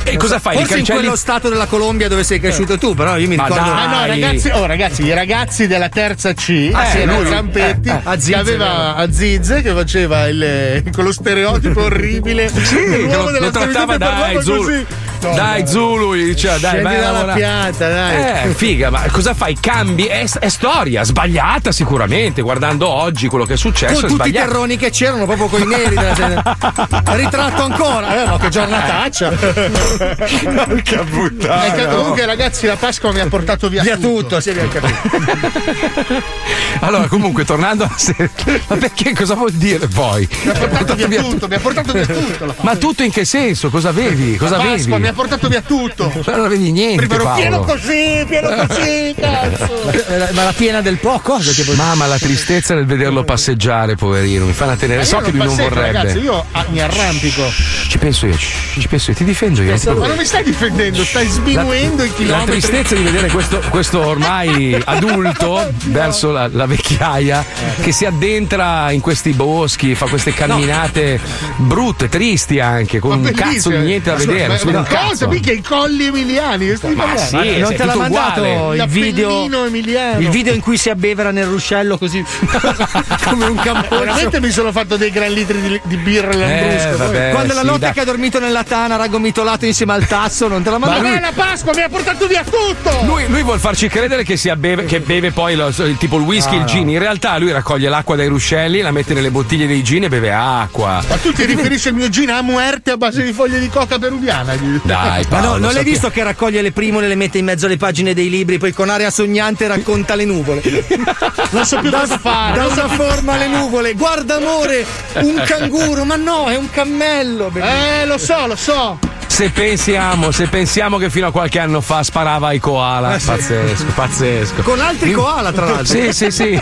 e 0.05 0.16
cosa 0.16 0.39
fai? 0.39 0.56
Forse 0.56 0.78
in 0.78 0.85
quello 0.85 1.16
stato 1.16 1.48
della 1.48 1.66
Colombia 1.66 2.09
dove 2.09 2.24
sei 2.24 2.39
cresciuto 2.40 2.78
tu, 2.78 2.94
però 2.94 3.16
io 3.16 3.28
mi 3.28 3.36
Ma 3.36 3.47
ricordo. 3.47 3.70
dai. 3.70 3.78
Ah 3.85 3.86
no, 3.86 4.06
ragazzi, 4.06 4.48
oh, 4.51 4.66
ragazzi, 4.66 5.02
i 5.05 5.14
ragazzi 5.14 5.66
della 5.66 5.89
terza 5.89 6.32
C, 6.35 6.70
Ah, 6.72 6.85
sì, 6.86 7.05
lui. 7.05 7.26
Zampetti, 7.26 7.89
Eh, 7.89 8.01
eh, 8.12 8.16
che 8.18 8.35
aveva 8.35 8.94
Aziz 8.97 9.60
che 9.62 9.72
faceva 9.72 10.26
il, 10.28 10.82
quello 10.93 11.12
stereotipo 11.12 11.82
orribile. 11.85 12.48
Sì, 12.48 13.06
lo, 13.09 13.31
della 13.31 13.47
lo 13.47 13.51
trattava 13.51 13.97
dai 13.97 14.43
Zulu. 14.43 14.85
No, 15.20 15.35
dai 15.35 15.60
no. 15.62 15.66
Zulu, 15.66 16.14
gli 16.16 16.24
diceva 16.26 16.59
dai, 16.59 16.82
vai 16.82 17.01
dalla 17.01 17.32
pianta, 17.32 17.89
dai. 17.89 18.48
Eh, 18.48 18.55
figa, 18.55 18.90
ma 18.90 19.05
cosa 19.10 19.32
fai? 19.32 19.56
Cambi? 19.59 20.05
È, 20.05 20.26
è 20.39 20.48
storia, 20.51 21.02
sbagliata 21.02 21.72
sicuramente. 21.72 22.43
Guardando 22.43 22.89
oggi 22.89 23.26
quello 23.28 23.47
che 23.47 23.55
è 23.55 23.56
successo, 23.56 24.01
con 24.01 24.05
è 24.05 24.06
tutti 24.09 24.28
i 24.28 24.32
terroni 24.32 24.76
che 24.76 24.90
c'erano, 24.90 25.24
proprio 25.24 25.47
con 25.47 25.62
i 25.62 25.66
neri 25.66 25.94
della. 25.94 26.43
Ritratto 27.14 27.62
ancora, 27.62 28.22
eh, 28.22 28.26
ma 28.26 28.39
che 28.39 28.48
giornataccia! 28.51 29.32
Porca 29.96 31.04
puttana. 31.04 31.66
Ecco, 31.66 31.96
comunque, 31.96 32.26
ragazzi, 32.26 32.66
la 32.66 32.76
Pasqua 32.76 33.12
mi 33.12 33.20
ha 33.20 33.26
portato 33.26 33.68
via, 33.68 33.82
Via 33.82 33.96
tutto, 33.96 34.40
sì, 34.40 34.50
abbiamo 34.50 34.68
capito. 34.70 36.22
Allora, 36.80 37.06
comunque, 37.06 37.44
tornando 37.44 37.84
a 37.84 37.92
serie. 37.96 38.30
Ma 38.66 38.76
perché 38.76 39.14
cosa 39.14 39.34
vuol 39.34 39.52
dire 39.52 39.86
poi? 39.86 40.28
Mi 40.42 40.50
ha 40.50 40.52
portato 40.54 40.94
via 40.94 41.22
tutto, 41.22 41.48
mi 41.48 41.54
ha 41.54 41.58
portato 41.60 41.92
via 41.92 42.06
tutto. 42.06 42.44
la 42.44 42.54
Ma 42.60 42.76
tutto 42.76 43.02
in 43.02 43.10
che 43.10 43.24
senso? 43.24 43.70
Cosa 43.70 43.88
avevi? 43.90 44.36
Cosa 44.36 44.56
La 44.56 44.62
avevi? 44.64 44.76
Pasqua 44.80 44.98
mi 44.98 45.06
ha 45.08 45.12
portato 45.12 45.48
via 45.48 45.62
tutto. 45.62 46.12
Ma 46.26 46.36
non 46.36 46.44
avevi 46.44 46.72
niente. 46.72 47.04
Ero 47.14 47.32
pieno 47.34 47.60
così, 47.60 48.24
pieno 48.28 48.66
così, 48.66 49.14
cazzo. 49.18 49.92
Ma 50.32 50.44
la 50.44 50.52
piena 50.52 50.80
del 50.82 50.98
po', 50.98 51.18
cosa? 51.20 51.52
Che 51.52 51.62
vuol- 51.62 51.76
Mamma, 51.76 52.06
la 52.06 52.18
tristezza 52.18 52.74
nel 52.74 52.86
vederlo 52.86 53.24
passeggiare, 53.24 53.94
poverino. 53.94 54.44
Mi 54.44 54.52
fa 54.52 54.64
una 54.64 54.76
tenere. 54.76 55.00
Ma 55.00 55.04
So 55.04 55.18
che 55.18 55.30
lui 55.30 55.44
non 55.44 55.54
vorrebbe. 55.56 55.92
Ragazzi, 55.92 56.18
io 56.18 56.44
ah, 56.50 56.66
mi 56.68 56.80
arrampico. 56.80 57.42
Ci 57.88 57.98
penso 57.98 58.26
io, 58.26 58.36
ci 58.36 58.88
penso 58.88 59.10
io, 59.10 59.16
ti 59.16 59.24
difendo 59.24 59.62
io. 59.62 59.76
Ti 59.93 59.98
Ma 59.98 60.06
non 60.06 60.16
mi 60.16 60.24
stai 60.24 60.43
difendendo, 60.44 61.05
stai 61.05 61.27
sminuendo 61.28 62.02
i 62.05 62.09
La 62.09 62.15
chilometri. 62.15 62.51
tristezza 62.61 62.94
di 62.94 63.02
vedere 63.02 63.28
questo, 63.28 63.61
questo 63.69 64.05
ormai 64.06 64.81
adulto 64.85 65.70
verso 65.86 66.31
la, 66.31 66.48
la 66.51 66.66
vecchiaia 66.66 67.44
che 67.82 67.93
si 67.93 68.05
addentra 68.06 68.90
in 68.90 69.01
questi 69.01 69.32
boschi, 69.32 69.94
fa 69.94 70.06
queste 70.06 70.32
camminate 70.32 71.20
brutte, 71.56 72.09
tristi 72.09 72.61
anche, 72.61 72.98
con 72.98 73.19
un 73.19 73.31
cazzo 73.32 73.70
di 73.70 73.78
niente 73.78 74.11
da 74.11 74.16
Ma 74.16 74.24
vedere. 74.24 74.48
ma- 74.48 74.70
non 74.70 74.73
ma 74.73 74.78
un 74.98 75.09
cosa? 75.09 75.27
Mica 75.28 75.52
i 75.52 75.62
colli 75.62 76.06
emiliani. 76.06 76.66
che 76.66 76.77
stai 76.77 76.94
Ma 76.94 77.16
sì, 77.16 77.36
non 77.59 77.69
sei 77.69 77.77
te 77.77 77.85
l'ha 77.85 77.94
mandato 77.97 78.40
uguale. 78.43 78.77
il 78.82 78.89
video, 78.89 79.65
emiliano. 79.66 80.20
il 80.20 80.28
video 80.28 80.52
in 80.55 80.61
cui 80.61 80.77
si 80.77 80.90
abbevera 80.90 81.31
nel 81.31 81.47
ruscello 81.47 81.98
così 81.98 82.24
come 83.24 83.47
un 83.47 83.56
campozzo. 83.56 84.01
Veramente 84.05 84.40
mi 84.40 84.51
sono 84.51 84.73
fatto 84.73 84.97
dei 84.97 85.11
gran 85.11 85.31
litri 85.32 85.61
di, 85.61 85.81
di 85.85 85.97
birra 85.97 86.32
Eh, 86.32 86.94
vabbè, 86.97 87.31
Quando 87.32 87.55
la 87.55 87.62
notte 87.62 87.78
dai. 87.81 87.93
che 87.93 88.01
ha 88.01 88.05
dormito 88.05 88.39
nella 88.39 88.65
tana 88.65 88.97
raggomitolato 88.97 89.65
insieme 89.74 89.92
al 89.92 90.06
tasso, 90.06 90.46
non 90.46 90.62
te 90.62 90.70
l'ha 90.70 90.78
Ma 90.78 90.86
mandato? 90.86 91.09
me 91.14 91.20
la 91.20 91.32
Pasqua 91.34 91.72
mi 91.74 91.82
ha 91.82 91.88
portato 91.88 92.28
via 92.28 92.44
tutto! 92.44 93.01
Lui, 93.05 93.26
lui 93.26 93.42
vuol 93.42 93.59
farci 93.59 93.88
credere 93.88 94.22
che, 94.22 94.36
sia 94.36 94.55
beve, 94.55 94.84
che 94.84 95.01
beve 95.01 95.32
poi 95.32 95.56
lo- 95.56 95.66
il- 95.68 95.96
tipo 95.98 96.16
il 96.16 96.22
whisky, 96.22 96.56
Ah, 96.56 96.60
il 96.60 96.64
gin. 96.66 96.88
In 96.88 96.98
realtà 97.01 97.36
lui 97.38 97.51
raccoglie 97.51 97.88
l'acqua 97.88 98.14
dai 98.14 98.28
ruscelli, 98.28 98.80
la 98.80 98.92
mette 98.92 99.14
nelle 99.14 99.30
bottiglie 99.32 99.66
dei 99.66 99.82
gin 99.82 100.05
e 100.05 100.09
beve 100.09 100.32
acqua. 100.32 101.02
Ma 101.09 101.16
tu 101.16 101.32
ti 101.32 101.44
riferisci 101.44 101.88
al 101.88 101.94
mio 101.94 102.09
gin 102.09 102.30
a 102.30 102.40
muerte 102.42 102.92
a 102.92 102.96
base 102.96 103.24
di 103.24 103.32
foglie 103.32 103.59
di 103.59 103.68
coca 103.68 103.98
peruviana? 103.98 104.55
Dai, 104.84 105.22
Ma 105.28 105.28
Paolo, 105.28 105.48
no, 105.55 105.56
non 105.59 105.72
l'hai 105.72 105.82
visto 105.84 106.09
che 106.10 106.22
raccoglie 106.22 106.62
le 106.62 106.70
primole, 106.70 107.09
le 107.09 107.16
mette 107.16 107.38
in 107.38 107.44
mezzo 107.46 107.66
alle 107.66 107.76
pagine 107.76 108.14
dei 108.14 108.30
libri, 108.30 108.59
poi 108.59 108.72
con 108.72 108.88
aria 108.90 109.10
sognante 109.10 109.66
racconta 109.66 110.14
le 110.14 110.24
nuvole. 110.24 110.62
Non 111.51 111.64
so 111.66 111.78
più 111.78 111.90
da, 111.90 112.01
cosa 112.01 112.18
fare. 112.18 112.59
Da 112.59 112.66
una 112.66 112.88
forma 112.88 113.32
alle 113.34 113.46
nuvole. 113.48 113.94
Guarda 113.94 114.36
amore, 114.36 114.84
un 115.14 115.40
canguro, 115.44 116.05
ma 116.05 116.16
no, 116.16 116.48
è 116.48 116.56
un 116.56 116.68
cammello. 116.70 117.51
Eh, 117.55 118.06
lo 118.06 118.18
so, 118.18 118.46
lo 118.46 118.56
so. 118.56 118.98
Se 119.26 119.51
pensiamo, 119.51 120.30
se 120.30 120.46
pensiamo 120.46 120.96
che 120.96 121.10
fino 121.10 121.26
a 121.26 121.32
qualche 121.32 121.59
anno 121.59 121.80
fa 121.80 122.05
sparava 122.05 122.48
ai 122.48 122.60
koala, 122.60 123.16
Eh 123.16 123.18
sì. 123.18 123.26
pazzesco, 123.26 123.84
pazzesco. 123.94 124.62
Con 124.62 124.78
altri 124.80 125.10
koala, 125.12 125.51
tra 125.52 125.64
l'altro. 125.64 125.84
Sì, 125.86 126.12
sì, 126.12 126.30
sì. 126.30 126.60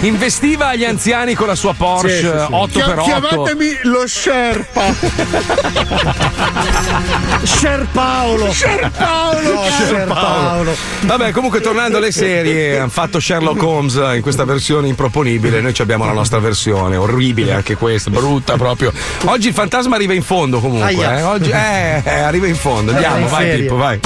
Investiva 0.06 0.68
agli 0.68 0.84
anziani 0.84 1.34
con 1.34 1.48
la 1.48 1.56
sua 1.56 1.74
Porsche 1.74 2.20
Sì, 2.20 2.26
sì, 2.26 2.28
sì. 2.28 2.78
8x8. 2.78 3.02
Chiamatemi 3.02 3.78
lo 3.82 4.06
Sherpa. 4.06 4.84
Sher 7.42 7.86
Paolo. 7.92 8.52
Sher 8.52 8.90
Paolo. 8.96 9.52
No, 9.54 9.62
Sher 9.86 10.06
Paolo. 10.06 10.74
Vabbè, 11.00 11.32
comunque 11.32 11.60
tornando 11.60 11.96
alle 11.96 12.12
serie, 12.12 12.78
hanno 12.78 12.88
fatto 12.90 13.18
Sherlock 13.20 13.62
Holmes 13.62 13.94
in 14.14 14.20
questa 14.22 14.44
versione 14.44 14.88
improponibile. 14.88 15.60
Noi 15.60 15.74
abbiamo 15.78 16.04
la 16.04 16.12
nostra 16.12 16.38
versione, 16.38 16.96
orribile 16.96 17.52
anche 17.52 17.76
questa, 17.76 18.10
brutta 18.10 18.56
proprio. 18.56 18.92
Oggi 19.24 19.48
il 19.48 19.54
fantasma 19.54 19.96
arriva 19.96 20.12
in 20.12 20.22
fondo 20.22 20.60
comunque. 20.60 20.92
Eh. 20.92 21.22
Oggi 21.22 21.45
eh, 21.50 22.02
eh, 22.04 22.20
arriva 22.20 22.46
in 22.46 22.56
fondo. 22.56 22.92
Andiamo, 22.92 23.26
vai 23.28 23.44
serie. 23.44 23.62
Pippo, 23.62 23.76
vai. 23.76 24.00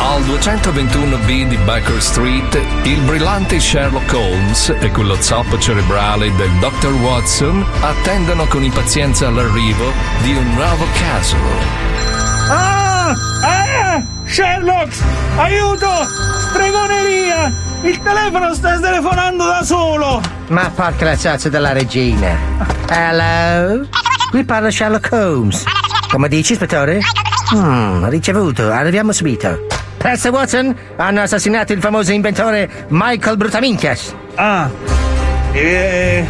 Al 0.00 0.22
221B 0.22 1.48
di 1.48 1.56
Baker 1.58 2.00
Street, 2.00 2.60
il 2.84 3.00
brillante 3.00 3.60
Sherlock 3.60 4.12
Holmes 4.12 4.74
e 4.80 4.90
quello 4.90 5.20
zoppo 5.20 5.58
cerebrale 5.58 6.34
del 6.36 6.50
Dr. 6.60 6.92
Watson 6.92 7.64
attendono 7.80 8.46
con 8.46 8.62
impazienza 8.62 9.28
l'arrivo 9.28 9.92
di 10.22 10.34
un 10.34 10.54
nuovo 10.54 10.86
caso. 10.98 11.36
Ah! 12.48 13.14
Ah! 13.42 14.02
Sherlock! 14.24 14.92
Aiuto! 15.36 15.90
Stregoneria! 16.48 17.52
Il 17.82 18.00
telefono 18.02 18.54
sta 18.54 18.78
telefonando 18.78 19.44
da 19.44 19.62
solo! 19.62 20.20
Ma 20.48 20.70
porca 20.74 21.04
la 21.04 21.16
cazzo 21.16 21.48
della 21.48 21.72
regina. 21.72 22.36
Hello? 22.88 23.86
Qui 24.30 24.44
parla 24.44 24.70
Sherlock 24.70 25.08
Holmes. 25.10 25.64
Come 26.10 26.28
dici, 26.28 26.52
ispettore? 26.52 27.00
Hmm, 27.54 28.08
ricevuto, 28.08 28.70
arriviamo 28.70 29.12
subito. 29.12 29.66
Presto 29.96 30.30
Watson, 30.30 30.76
hanno 30.96 31.22
assassinato 31.22 31.72
il 31.72 31.80
famoso 31.80 32.12
inventore 32.12 32.86
Michael 32.88 33.36
Brutaminchias. 33.36 34.14
Ah! 34.34 34.70
Eh, 35.52 36.26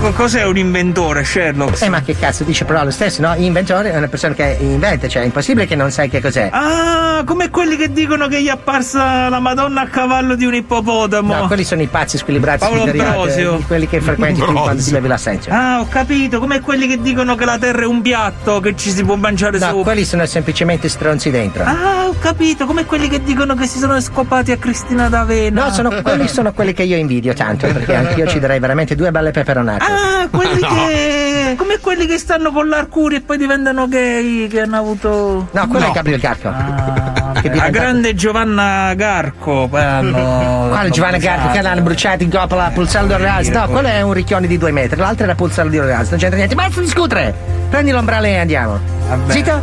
co- 0.00 0.12
cos'è 0.12 0.44
un 0.44 0.56
inventore, 0.56 1.24
Sherlock? 1.24 1.82
Eh 1.82 1.88
ma 1.88 2.02
che 2.02 2.16
cazzo 2.16 2.44
dice 2.44 2.64
però 2.64 2.84
lo 2.84 2.90
stesso, 2.90 3.20
no? 3.22 3.34
Inventore 3.36 3.92
è 3.92 3.96
una 3.96 4.08
persona 4.08 4.34
che 4.34 4.56
inventa, 4.60 5.08
cioè 5.08 5.22
è 5.22 5.24
impossibile 5.24 5.66
che 5.66 5.74
non 5.74 5.90
sai 5.90 6.08
che 6.08 6.20
cos'è. 6.20 6.48
Ah, 6.52 7.22
come 7.24 7.50
quelli 7.50 7.76
che 7.76 7.92
dicono 7.92 8.28
che 8.28 8.42
gli 8.42 8.46
è 8.46 8.50
apparsa 8.50 9.28
la 9.28 9.40
Madonna 9.40 9.82
a 9.82 9.86
cavallo 9.86 10.34
di 10.34 10.44
un 10.44 10.54
ippopotamo. 10.54 11.34
No, 11.34 11.46
quelli 11.46 11.64
sono 11.64 11.82
i 11.82 11.86
pazzi 11.86 12.18
squilibrati 12.18 12.58
Paolo 12.60 12.82
Ambrosio. 12.82 13.62
quelli 13.66 13.86
che 13.88 14.00
frequenti 14.00 14.40
tu 14.40 14.52
quando 14.52 14.82
ti 14.82 14.90
bevi 14.90 15.08
l'assenzio. 15.08 15.52
Ah, 15.52 15.80
ho 15.80 15.86
capito, 15.88 16.38
come 16.38 16.60
quelli 16.60 16.86
che 16.86 17.00
dicono 17.00 17.34
che 17.34 17.44
la 17.44 17.58
terra 17.58 17.82
è 17.82 17.86
un 17.86 18.02
piatto 18.02 18.60
che 18.60 18.74
ci 18.76 18.90
si 18.90 19.04
può 19.04 19.16
mangiare 19.16 19.58
No, 19.58 19.66
sopra. 19.66 19.82
quelli 19.82 20.04
sono 20.04 20.26
semplicemente 20.26 20.88
stronzi 20.88 21.30
dentro. 21.30 21.64
Ah, 21.64 22.06
ho 22.08 22.14
capito, 22.18 22.66
come 22.66 22.84
quelli 22.84 23.08
che 23.08 23.22
dicono 23.22 23.54
che 23.54 23.66
si 23.66 23.78
sono 23.78 23.98
scopati 24.00 24.52
a 24.52 24.56
Cristina 24.56 25.08
d'Avena. 25.08 25.64
No, 25.66 25.72
sono, 25.72 25.90
quelli 26.02 26.28
sono 26.28 26.52
quelli 26.52 26.72
che 26.72 26.82
io 26.82 26.96
invidio 26.96 27.32
tanto, 27.34 27.66
perché 27.68 27.94
anch'io 27.94 28.26
ci 28.26 28.38
darei 28.38 28.58
veramente 28.58 28.94
due 28.94 29.10
belle 29.10 29.30
peperonate. 29.46 29.84
Ah, 29.84 30.28
quelli 30.28 30.60
che. 30.66 31.54
come 31.56 31.78
quelli 31.78 32.06
che 32.06 32.18
stanno 32.18 32.50
con 32.50 32.68
l'Arcuri 32.68 33.16
e 33.16 33.20
poi 33.20 33.38
diventano 33.38 33.86
gay, 33.86 34.48
che 34.48 34.62
hanno 34.62 34.76
avuto. 34.76 35.48
No, 35.52 35.68
quello 35.68 35.86
è 35.86 35.90
Gabriel 35.92 36.20
Garco. 36.20 37.14
Che 37.36 37.54
La 37.54 37.68
grande 37.68 38.14
Giovanna 38.14 38.94
Garco, 38.94 39.68
hanno. 39.70 40.68
Quale 40.72 40.90
Giovanni 40.90 41.18
Garco 41.18 41.52
che 41.52 41.60
l'hanno 41.60 41.82
bruciato 41.82 42.22
in 42.22 42.30
coppa 42.30 42.56
la 42.56 42.70
pulsare 42.72 43.06
di 43.06 43.12
Orleans? 43.12 43.48
No, 43.48 43.68
quello 43.68 43.88
è 43.88 44.00
un 44.00 44.14
ricchione 44.14 44.46
di 44.46 44.56
due 44.56 44.72
metri, 44.72 44.98
l'altro 44.98 45.24
è 45.24 45.26
la 45.26 45.34
pulsare 45.34 45.68
di 45.68 45.78
Orleans, 45.78 46.08
non 46.08 46.18
c'entra 46.18 46.36
niente. 46.38 46.54
Ma 46.54 46.68
discutere! 46.68 47.34
Prendi 47.68 47.90
l'ombrello 47.90 48.26
e 48.26 48.38
andiamo. 48.38 48.80
Zitto? 49.28 49.62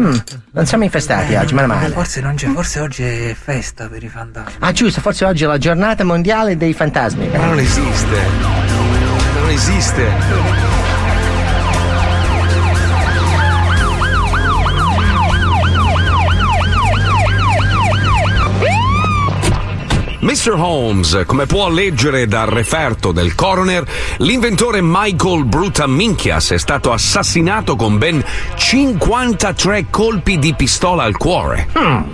Mm, 0.00 0.14
non 0.52 0.66
siamo 0.66 0.84
infestati 0.84 1.34
oggi, 1.34 1.54
meno 1.54 1.66
male. 1.66 1.88
Forse 1.88 2.20
non 2.20 2.34
c'è, 2.34 2.48
forse 2.48 2.80
oggi 2.80 3.02
è 3.02 3.34
festa 3.34 3.88
per 3.88 4.02
i 4.02 4.08
fantasmi. 4.08 4.56
Ah, 4.58 4.72
giusto, 4.72 5.00
forse 5.00 5.24
oggi 5.24 5.44
è 5.44 5.46
la 5.46 5.58
giornata 5.58 6.04
mondiale 6.04 6.56
dei 6.56 6.74
fantasmi. 6.74 7.28
Ma 7.28 7.46
non 7.46 7.58
esiste. 7.58 8.20
Non 9.34 9.48
esiste. 9.48 10.81
Mr. 20.32 20.54
Holmes, 20.54 21.24
come 21.26 21.44
può 21.44 21.68
leggere 21.68 22.26
dal 22.26 22.46
referto 22.46 23.12
del 23.12 23.34
coroner, 23.34 23.84
l'inventore 24.16 24.78
Michael 24.80 25.44
Bruta 25.44 25.86
Minchias 25.86 26.52
è 26.52 26.58
stato 26.58 26.90
assassinato 26.90 27.76
con 27.76 27.98
ben 27.98 28.24
53 28.54 29.88
colpi 29.90 30.38
di 30.38 30.54
pistola 30.54 31.02
al 31.02 31.18
cuore. 31.18 31.68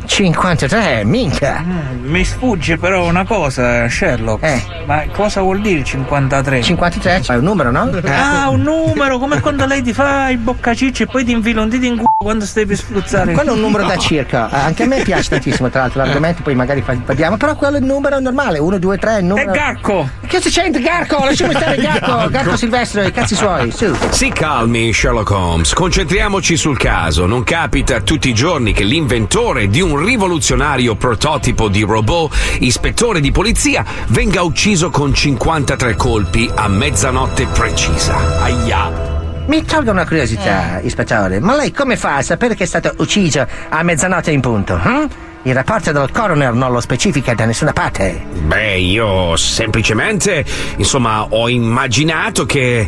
53, 0.04 1.04
minchia. 1.04 1.64
Mi 2.02 2.24
sfugge 2.24 2.76
però 2.76 3.04
una 3.06 3.24
cosa, 3.24 3.88
Sherlock. 3.88 4.84
Ma 4.86 5.04
cosa 5.12 5.40
vuol 5.42 5.60
dire 5.60 5.84
53? 5.84 6.60
53, 6.62 7.20
c'è 7.20 7.36
un 7.36 7.44
numero, 7.44 7.70
no? 7.70 7.88
Ah, 8.04 8.48
un 8.48 8.62
numero, 8.62 9.18
come 9.18 9.40
quando 9.40 9.64
lei 9.64 9.80
ti 9.80 9.92
fa 9.92 10.28
il 10.30 10.38
boccaciccio 10.38 11.04
e 11.04 11.06
poi 11.06 11.24
ti 11.24 11.30
infila 11.30 11.62
un 11.62 11.68
dito 11.68 11.86
in 11.86 11.94
culo 11.98 12.16
quando 12.18 12.44
stai 12.46 12.66
per 12.66 12.76
spruzzare. 12.78 13.32
Quello 13.32 13.50
è 13.50 13.54
un 13.54 13.60
numero 13.60 13.86
da 13.86 13.94
No. 13.94 14.00
circa. 14.00 14.50
Eh, 14.50 14.56
Anche 14.58 14.82
a 14.82 14.86
me 14.86 15.02
piace 15.02 15.28
tantissimo, 15.30 15.68
tra 15.70 15.82
l'altro, 15.82 16.02
l'argomento, 16.02 16.42
poi 16.42 16.56
magari 16.56 16.82
parliamo. 16.82 17.36
Però 17.36 17.54
quello 17.54 17.76
è 17.76 17.78
il 17.78 17.84
numero 17.86 18.06
normale: 18.18 18.58
1, 18.58 18.78
2, 18.78 18.98
3, 18.98 19.18
il 19.18 19.24
numero. 19.24 19.52
È 19.52 19.54
Garco! 19.54 20.08
Che 20.26 20.38
c'entra 20.40 20.80
Garco? 20.80 21.24
Lasciamo 21.24 21.52
stare 21.52 21.76
Garco! 21.80 22.06
Garco. 22.06 22.30
Garco 22.30 22.56
Silvestro, 22.56 23.02
i 23.02 23.12
cazzi 23.12 23.34
suoi, 23.34 23.70
su. 23.70 23.94
Si 24.10 24.30
calmi, 24.30 24.92
Sherlock 24.92 25.30
Holmes. 25.30 25.72
Concentriamoci 25.72 26.56
sul 26.56 26.78
caso. 26.78 27.26
Non 27.26 27.44
capita 27.44 28.00
tutti 28.00 28.28
i 28.28 28.34
giorni 28.34 28.72
che 28.72 28.84
l'inventore 28.84 29.68
di 29.68 29.80
un 29.80 30.02
rivoluzionario 30.02 30.96
prototipo 30.96 31.68
di 31.68 31.82
robot, 31.82 32.34
ispettore 32.60 33.20
di 33.20 33.30
polizia, 33.30 33.84
venga 34.08 34.42
ucciso 34.42 34.90
con 34.90 35.12
53 35.12 35.94
colpi 35.96 36.50
a 36.54 36.68
mezzanotte 36.68 37.46
precisa. 37.46 38.42
Aia. 38.42 39.16
Mi 39.46 39.64
tolgo 39.64 39.90
una 39.92 40.06
curiosità, 40.06 40.78
ispettore, 40.80 41.40
ma 41.40 41.56
lei 41.56 41.72
come 41.72 41.96
fa 41.96 42.16
a 42.16 42.22
sapere 42.22 42.54
che 42.54 42.64
è 42.64 42.66
stato 42.66 42.92
ucciso 42.98 43.46
a 43.70 43.82
mezzanotte 43.82 44.30
in 44.30 44.40
punto? 44.42 44.76
hm? 44.76 45.08
Il 45.48 45.54
rapporto 45.54 45.92
del 45.92 46.10
coroner 46.12 46.52
non 46.52 46.72
lo 46.72 46.78
specifica 46.78 47.32
da 47.32 47.46
nessuna 47.46 47.72
parte. 47.72 48.22
Beh, 48.42 48.76
io 48.80 49.34
semplicemente, 49.34 50.44
insomma, 50.76 51.22
ho 51.30 51.48
immaginato 51.48 52.44
che. 52.44 52.86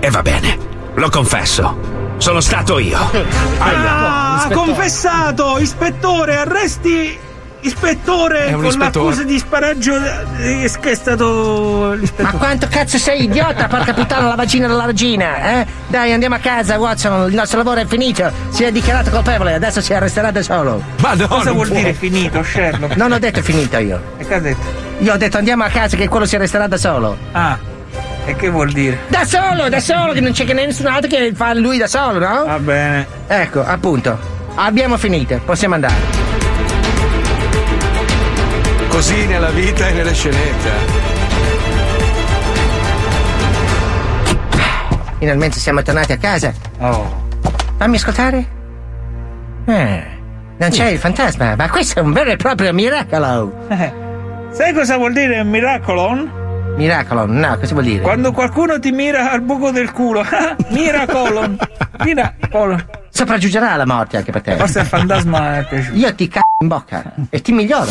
E 0.00 0.10
va 0.10 0.20
bene, 0.20 0.58
lo 0.94 1.08
confesso. 1.08 1.78
Sono 2.16 2.40
stato 2.40 2.80
io. 2.80 2.98
Ah, 3.60 4.32
ha 4.32 4.36
Ispettore. 4.38 4.54
confessato! 4.66 5.58
Ispettore, 5.60 6.36
arresti! 6.36 7.16
Ispettore 7.66 8.44
È 8.46 8.52
un 8.52 8.56
con 8.60 8.66
ispettore. 8.66 9.04
l'accusa 9.06 9.22
di 9.24 9.38
sparaggio 9.38 9.96
eh, 10.38 10.70
che 10.80 10.90
è 10.90 10.94
stato 10.94 11.86
Ma 11.88 11.94
l'ispettore. 11.94 12.36
quanto 12.36 12.66
cazzo 12.68 12.98
sei 12.98 13.24
idiota, 13.24 13.66
porca 13.68 13.94
puttana, 13.94 14.28
la 14.28 14.34
vagina 14.34 14.66
della 14.66 14.84
regina, 14.84 15.60
eh? 15.60 15.66
Dai, 15.86 16.12
andiamo 16.12 16.34
a 16.34 16.38
casa, 16.38 16.78
Watson, 16.78 17.28
il 17.30 17.34
nostro 17.34 17.56
lavoro 17.58 17.80
è 17.80 17.86
finito. 17.86 18.30
Si 18.50 18.64
è 18.64 18.70
dichiarato 18.70 19.08
colpevole, 19.10 19.54
adesso 19.54 19.80
si 19.80 19.94
arresterà 19.94 20.30
da 20.30 20.42
solo. 20.42 20.82
Ma 21.00 21.14
no, 21.14 21.26
Cosa 21.26 21.52
vuol 21.52 21.68
può. 21.68 21.76
dire 21.76 21.94
finito, 21.94 22.42
Sherlock? 22.42 22.96
Non 22.96 23.12
ho 23.12 23.18
detto 23.18 23.40
finito 23.42 23.78
io. 23.78 23.98
E 24.18 24.26
che 24.26 24.34
ha 24.34 24.40
detto? 24.40 24.66
Io 24.98 25.14
ho 25.14 25.16
detto 25.16 25.38
andiamo 25.38 25.64
a 25.64 25.68
casa 25.68 25.96
che 25.96 26.06
quello 26.06 26.26
si 26.26 26.36
arresterà 26.36 26.66
da 26.66 26.76
solo. 26.76 27.16
Ah, 27.32 27.58
e 28.26 28.36
che 28.36 28.50
vuol 28.50 28.72
dire? 28.72 28.98
Da 29.08 29.24
solo, 29.24 29.70
da 29.70 29.80
solo, 29.80 30.12
che 30.12 30.20
non 30.20 30.32
c'è 30.32 30.44
che 30.44 30.52
nessun 30.52 30.86
altro 30.86 31.08
che 31.08 31.32
fa 31.34 31.54
lui 31.54 31.78
da 31.78 31.86
solo, 31.86 32.18
no? 32.18 32.44
Va 32.44 32.58
bene. 32.58 33.06
Ecco, 33.26 33.64
appunto. 33.64 34.18
Abbiamo 34.56 34.98
finito, 34.98 35.40
possiamo 35.46 35.74
andare. 35.74 36.23
Così 38.94 39.26
nella 39.26 39.50
vita 39.50 39.88
e 39.88 39.92
nelle 39.92 40.14
scenette. 40.14 40.70
Finalmente 45.18 45.58
siamo 45.58 45.82
tornati 45.82 46.12
a 46.12 46.16
casa. 46.16 46.52
Oh. 46.78 47.26
Fammi 47.76 47.96
ascoltare. 47.96 48.46
Eh, 49.64 50.04
non 50.58 50.70
c'è 50.70 50.90
il 50.90 50.98
fantasma, 50.98 51.56
ma 51.56 51.68
questo 51.70 51.98
è 51.98 52.02
un 52.02 52.12
vero 52.12 52.30
e 52.30 52.36
proprio 52.36 52.72
miracolo. 52.72 53.66
Eh, 53.68 53.92
Sai 54.50 54.72
cosa 54.72 54.96
vuol 54.96 55.12
dire 55.12 55.42
miracolo? 55.42 56.30
Miracolo, 56.76 57.26
no, 57.26 57.58
cosa 57.58 57.72
vuol 57.72 57.86
dire? 57.86 58.00
Quando 58.00 58.30
qualcuno 58.30 58.78
ti 58.78 58.92
mira 58.92 59.32
al 59.32 59.40
buco 59.40 59.72
del 59.72 59.90
culo. 59.90 60.20
Ah, 60.20 60.54
Miracolon. 60.70 61.58
Miracolon. 62.04 62.84
Sopraggiungerà 63.16 63.76
la 63.76 63.86
morte 63.86 64.16
anche 64.16 64.32
per 64.32 64.42
te. 64.42 64.56
Forse 64.56 64.80
il 64.80 64.86
fantasma 64.86 65.58
è 65.58 65.66
piaciuto. 65.68 65.96
Io 65.96 66.12
ti 66.16 66.26
c***o 66.26 66.40
in 66.58 66.66
bocca 66.66 67.14
e 67.30 67.40
ti 67.40 67.52
miglioro. 67.52 67.88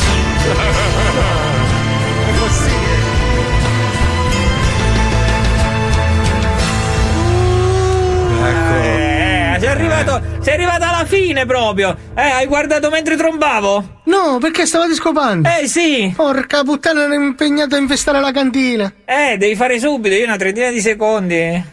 Eh, 8.43 9.57
sei 9.59 9.67
arrivato, 9.69 10.21
sei 10.41 10.53
arrivato 10.55 10.83
alla 10.83 11.05
fine 11.05 11.45
proprio. 11.45 11.95
Eh, 12.13 12.21
hai 12.21 12.45
guardato 12.45 12.89
mentre 12.89 13.15
trombavo? 13.15 14.01
No, 14.03 14.39
perché 14.41 14.65
stavate 14.65 14.93
scopando? 14.93 15.47
Eh 15.47 15.69
sì. 15.69 16.11
Porca 16.13 16.63
puttana, 16.63 17.03
ero 17.03 17.13
impegnato 17.13 17.75
a 17.75 17.77
infestare 17.77 18.19
la 18.19 18.33
cantina. 18.33 18.91
Eh, 19.05 19.37
devi 19.37 19.55
fare 19.55 19.79
subito, 19.79 20.13
io 20.15 20.25
una 20.25 20.35
trentina 20.35 20.69
di 20.69 20.81
secondi. 20.81 21.63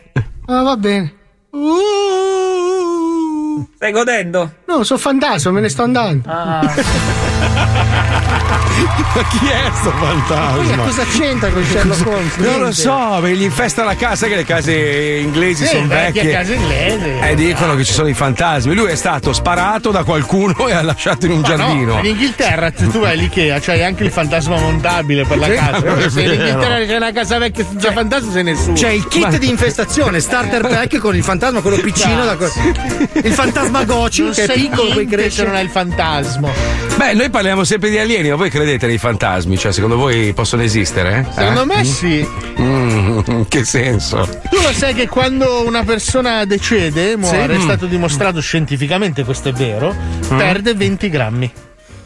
Ah, 0.47 0.63
va 0.63 0.77
bene. 0.77 1.15
Stai 3.77 3.93
godendo? 3.93 4.51
No, 4.71 4.85
sono 4.85 5.01
fantasma, 5.01 5.51
me 5.51 5.61
ne 5.63 5.69
sto 5.69 5.83
andando. 5.83 6.23
Ma 9.13 9.23
chi 9.29 9.47
è 9.49 9.71
sto 9.75 9.91
fantasma? 9.91 10.77
cosa 10.85 11.05
c'entra 11.05 11.51
con 11.51 11.65
Sherlock 11.65 12.07
Holmes? 12.07 12.37
Non 12.37 12.61
lo 12.61 12.73
so, 12.73 13.27
gli 13.27 13.43
infesta 13.43 13.83
la 13.83 13.97
casa 13.97 14.27
che 14.29 14.37
le 14.37 14.45
case 14.45 14.73
inglesi 15.23 15.65
Sì, 15.67 15.75
sono 15.75 15.89
vecchie 15.89 16.23
vecchie. 16.23 16.31
case 16.33 16.55
inglesi. 16.55 17.09
E 17.21 17.35
dicono 17.35 17.75
che 17.75 17.85
ci 17.85 17.93
sono 17.93 18.09
i 18.09 18.15
fantasmi. 18.15 18.73
Lui 18.75 18.91
è 18.91 18.95
stato 18.95 19.33
sparato 19.33 19.91
da 19.91 20.05
qualcuno 20.05 20.69
e 20.69 20.73
ha 20.73 20.83
lasciato 20.83 21.27
in 21.27 21.33
un 21.33 21.41
Ma 21.41 21.47
giardino. 21.49 21.95
No, 21.95 21.99
in 22.01 22.07
Inghilterra 22.07 22.71
se 22.75 22.87
tu 22.89 23.01
vai 23.01 23.13
all'Ikea 23.13 23.59
c'hai 23.59 23.83
anche 23.83 24.05
il 24.05 24.11
fantasma 24.13 24.57
montabile 24.59 25.25
per 25.25 25.39
la 25.39 25.47
Sì, 25.47 25.53
casa. 25.55 25.81
Se 26.11 26.23
in. 26.23 26.31
Inghilterra 26.33 26.85
c'è 26.87 26.97
una 26.97 27.13
casa 27.13 27.39
vecchia 27.39 27.65
senza 27.69 27.93
fantasma 27.93 28.31
sei 28.33 28.45
nessuno. 28.45 28.77
Cioè, 28.77 28.89
C'è 28.91 28.95
il 28.95 29.09
kit 29.09 29.37
di 29.39 29.49
infestazione, 29.49 30.21
starter 30.21 30.63
pack 30.69 30.99
con 30.99 31.17
il 31.17 31.25
fantasma, 31.25 31.61
quello 31.61 31.79
piccino. 31.79 32.25
Da 32.25 32.37
co- 32.37 32.49
il 33.25 33.33
fantasma 33.33 33.83
Goci, 33.85 34.23
non 34.23 34.33
che 34.33 34.45
è 34.45 34.47
piccolo, 34.69 34.91
poi 34.93 35.07
non 35.45 35.55
è 35.55 35.61
il 35.61 35.69
fantasma. 35.71 36.51
Beh, 36.97 37.15
noi 37.15 37.31
parliamo 37.31 37.65
sempre 37.65 37.89
di 37.91 37.99
alieni, 37.99 38.29
ma 38.29 38.37
voi 38.37 38.51
credete 38.51 38.87
nei 38.87 38.99
fantasmi? 38.99 39.57
Cioè, 39.57 39.73
secondo 39.73 39.97
voi 39.97 40.33
possono 40.35 40.63
esistere? 40.63 41.27
eh? 41.29 41.33
Secondo 41.33 41.63
Eh? 41.63 41.65
me 41.65 41.85
sì. 41.85 42.29
Mm, 42.61 43.21
in 43.27 43.45
che 43.49 43.65
senso? 43.65 44.29
Tu 44.51 44.57
lo 44.61 44.73
sai 44.73 44.93
che 44.95 45.09
quando 45.09 45.65
una 45.67 45.83
persona 45.85 46.45
decede, 46.45 47.17
muore, 47.17 47.55
è 47.55 47.57
Sì. 47.57 47.63
stato 47.63 47.87
dimostrato 47.87 48.41
scientificamente, 48.41 49.25
questo 49.25 49.49
è 49.49 49.53
vero, 49.53 49.95
perde 50.29 50.75
20 50.75 51.09
grammi. 51.09 51.53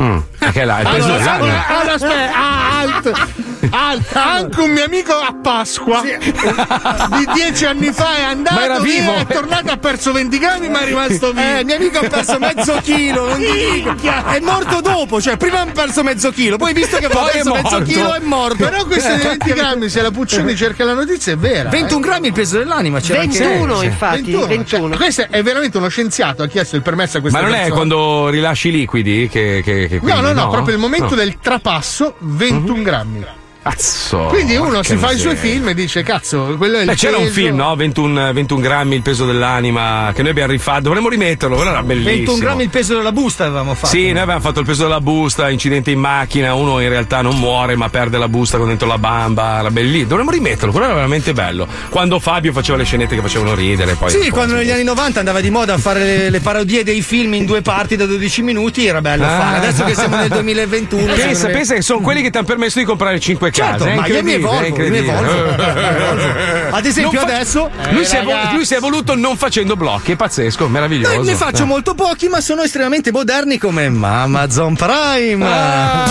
Mm, 0.02 0.18
perché 0.39 0.64
là, 0.64 0.76
peso 0.82 1.05
Allora, 1.05 1.18
dell'anima. 1.18 1.66
allora, 1.66 1.66
allora, 1.68 1.93
aspetta, 1.94 2.35
ah, 2.35 2.78
alt, 2.78 3.26
alt, 3.70 4.15
anche 4.16 4.61
un 4.61 4.70
mio 4.70 4.85
amico 4.85 5.12
a 5.12 5.35
Pasqua 5.41 6.03
di 6.03 7.27
dieci 7.35 7.65
anni 7.65 7.93
fa 7.93 8.16
è 8.16 8.23
andato 8.23 8.55
Ma 8.57 8.65
era 8.65 8.78
vivo. 8.81 9.15
è 9.15 9.27
tornato, 9.27 9.70
ha 9.73 9.77
perso 9.77 10.12
20 10.12 10.39
grammi, 10.39 10.69
ma 10.69 10.81
è 10.81 10.85
rimasto 10.86 11.32
vivo. 11.32 11.59
Eh, 11.59 11.65
mio 11.65 11.77
amico 11.77 11.99
ha 11.99 12.09
perso 12.09 12.39
mezzo 12.39 12.78
chilo, 12.82 13.28
non. 13.28 13.43
È 13.43 14.41
morto 14.41 14.81
dopo, 14.81 15.20
cioè 15.20 15.36
prima 15.36 15.61
ha 15.61 15.66
perso 15.66 16.03
mezzo 16.03 16.31
chilo, 16.31 16.57
poi 16.57 16.73
visto 16.73 16.97
che 16.99 17.09
Poi 17.09 17.28
è 17.28 17.32
perso 17.43 17.53
mezzo 17.55 17.82
chilo 17.82 18.15
è 18.15 18.20
morto. 18.20 18.57
Però 18.65 18.85
questo 18.85 19.15
dei 19.15 19.27
20 19.27 19.53
grammi, 19.53 19.89
se 19.89 20.03
la 20.03 20.11
Puccioni 20.11 20.55
cerca 20.57 20.85
la 20.85 20.95
notizia, 20.95 21.32
è 21.32 21.36
vera. 21.36 21.69
21 21.70 22.01
grammi 22.01 22.27
il 22.28 22.32
peso 22.32 22.59
dell'anima, 22.59 23.01
c'era 23.01 23.20
anche 23.20 23.39
21 23.39 23.78
Sì. 23.78 23.85
infatti, 23.86 24.20
21. 24.32 24.47
21. 24.47 24.89
Cioè, 24.89 24.97
questo 24.97 25.27
è 25.31 25.43
veramente 25.43 25.77
uno 25.78 25.89
scienziato, 25.89 26.43
ha 26.43 26.47
chiesto 26.47 26.77
il 26.77 26.82
permesso 26.82 27.19
a 27.19 27.20
questa 27.20 27.39
Ma 27.39 27.45
non 27.45 27.55
è 27.55 27.59
persona. 27.69 27.74
quando 27.77 28.28
rilasci 28.28 28.69
i 28.69 28.73
liquidi 28.73 29.28
che. 29.31 29.61
che, 29.65 29.86
che 29.89 29.95
No, 29.95 30.01
quindi- 30.01 30.20
no, 30.23 30.32
no, 30.32 30.49
proprio 30.49 30.74
il 30.74 30.81
momento 30.81 31.11
No. 31.11 31.15
del 31.16 31.39
trapasso, 31.41 32.15
21 32.19 32.82
grammi. 32.82 33.24
Cazzo. 33.65 34.27
Quindi 34.27 34.57
uno 34.57 34.82
si 34.82 34.95
fa 34.99 35.12
i 35.12 35.19
suoi 35.19 35.36
film 35.36 35.69
e 35.70 35.74
dice, 35.74 36.03
cazzo, 36.03 36.55
quello 36.59 36.77
è 36.77 36.81
il 36.81 36.86
Beh, 36.86 36.97
c'era 36.97 37.16
un 37.16 37.28
film, 37.28 37.57
no? 37.57 37.74
21, 37.74 38.31
21 38.35 38.61
grammi 38.61 38.95
il 38.97 39.01
peso 39.01 39.24
dell'anima 39.24 40.12
che 40.15 40.20
noi 40.20 40.32
abbiamo 40.32 40.51
rifatto. 40.53 40.81
Dovremmo 40.82 41.09
rimetterlo, 41.09 41.57
quello 41.57 41.70
era 41.70 41.82
bellissimo. 41.82 42.15
21 42.15 42.39
grammi 42.39 42.62
il 42.65 42.69
peso 42.69 42.95
della 42.95 43.11
busta 43.12 43.45
avevamo 43.47 43.73
fatto. 43.73 43.86
Sì, 43.86 44.12
noi 44.12 44.20
abbiamo 44.20 44.41
fatto 44.41 44.61
il 44.61 44.66
peso 44.66 44.82
della 44.82 45.01
busta, 45.01 45.49
incidente 45.49 45.91
in 45.91 45.99
macchina, 45.99 46.53
uno 46.55 46.78
in 46.81 46.91
realtà 46.91 47.23
non 47.23 47.39
muore 47.39 47.74
ma 47.74 47.89
perde 47.89 48.19
la 48.19 48.28
busta 48.28 48.59
con 48.59 48.69
dentro 48.69 48.86
la 48.86 48.99
bamba, 48.99 49.61
era 49.61 49.70
bellissimo. 49.70 50.09
Dovremmo 50.09 50.31
rimetterlo, 50.32 50.70
quello 50.70 50.85
era 50.86 50.95
veramente 50.97 51.32
bello. 51.32 51.66
Quando 51.89 52.19
Fabio 52.20 52.53
faceva 52.53 52.77
le 52.77 52.85
scenette 52.85 53.15
che 53.15 53.23
facevano 53.23 53.55
ridere, 53.55 53.95
poi 53.95 54.11
Sì, 54.11 54.28
quando 54.28 54.57
negli 54.57 54.73
anni 54.73 54.85
90 54.85 55.20
andava 55.20 55.41
di 55.41 55.49
moda 55.49 55.73
a 55.73 55.78
fare 55.78 56.01
le, 56.05 56.28
le 56.28 56.41
parodie 56.41 56.85
dei 56.85 57.01
film 57.01 57.32
in 57.32 57.47
due 57.47 57.62
parti 57.62 57.97
da 57.97 58.05
12 58.05 58.43
minuti, 58.43 58.85
era 58.86 59.01
bello 59.01 59.24
Ah. 59.24 59.28
fare. 59.39 59.57
Adesso 59.66 59.85
che 59.85 59.95
siamo 59.95 60.16
nel 60.16 60.28
2021. 60.28 61.15
Pensa, 61.15 61.47
me- 61.47 61.53
pensa 61.55 61.73
che 61.74 61.81
sono 61.81 62.01
quelli 62.01 62.20
che 62.20 62.28
ti 62.28 62.36
hanno 62.36 62.47
permesso 62.47 62.78
di 62.78 62.85
comprare 62.85 63.19
5 63.19 63.53
Certo, 63.55 63.85
case. 63.85 63.90
è 63.90 63.94
ma 63.94 64.06
io 64.09 64.22
mi 64.24 64.32
evolvo, 64.32 64.76
mi 64.76 64.97
evolvo. 64.98 65.55
Ad 66.76 66.85
esempio 66.85 67.20
fa- 67.20 67.26
adesso- 67.26 67.70
lui, 67.90 68.01
Eh, 68.01 68.05
si 68.05 68.16
è 68.16 68.20
evol- 68.20 68.35
ragazzi. 68.35 68.55
lui 68.56 68.64
si 68.66 68.74
è 68.74 68.76
evoluto 68.78 69.14
non 69.14 69.36
facendo 69.36 69.76
blocchi, 69.76 70.10
è 70.12 70.16
pazzesco, 70.16 70.66
meraviglioso. 70.68 71.22
Ne 71.22 71.35
faccio 71.36 71.62
Eh. 71.62 71.66
molto 71.66 71.94
pochi, 71.94 72.26
ma 72.28 72.40
sono 72.40 72.62
estremamente 72.62 73.12
moderni 73.12 73.56
come 73.59 73.85
Amazon 73.86 74.74
Prime. 74.74 75.47
Ah. 75.47 76.05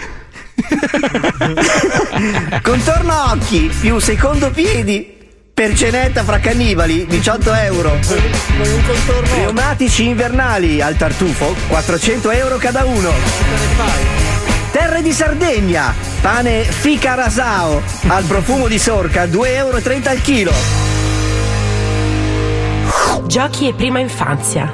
Contorno 2.61 3.31
occhi 3.31 3.71
più 3.79 3.99
secondo 3.99 4.49
piedi. 4.51 5.19
Per 5.53 5.73
cenetta 5.75 6.23
fra 6.23 6.39
cannibali 6.39 7.05
18 7.05 7.53
euro. 7.53 7.99
Pneumatici 9.33 10.07
invernali 10.07 10.81
al 10.81 10.95
tartufo 10.95 11.55
400 11.67 12.31
euro 12.31 12.57
cada 12.57 12.85
uno. 12.85 13.11
Terre 14.71 15.01
di 15.01 15.11
Sardegna, 15.11 15.93
pane 16.21 16.63
fica 16.63 17.13
rasao 17.13 17.81
al 18.07 18.23
profumo 18.23 18.67
di 18.67 18.79
sorca 18.79 19.25
2,30 19.25 19.55
euro 19.55 19.77
al 19.77 20.21
chilo. 20.21 20.53
Giochi 23.31 23.69
e 23.69 23.73
prima 23.73 23.99
infanzia. 23.99 24.69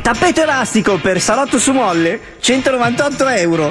Tappeto 0.00 0.40
elastico 0.40 0.96
per 0.98 1.20
salotto 1.20 1.58
su 1.58 1.72
molle 1.72 2.18
198 2.40 3.28
euro. 3.28 3.70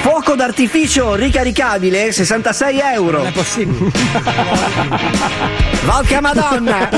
Fuoco 0.00 0.34
d'artificio 0.34 1.16
ricaricabile 1.16 2.12
66 2.12 2.80
euro. 2.94 3.18
Non 3.18 3.26
è 3.26 3.32
possibile. 3.32 3.90
Vodka 5.84 6.20
Madonna. 6.22 6.88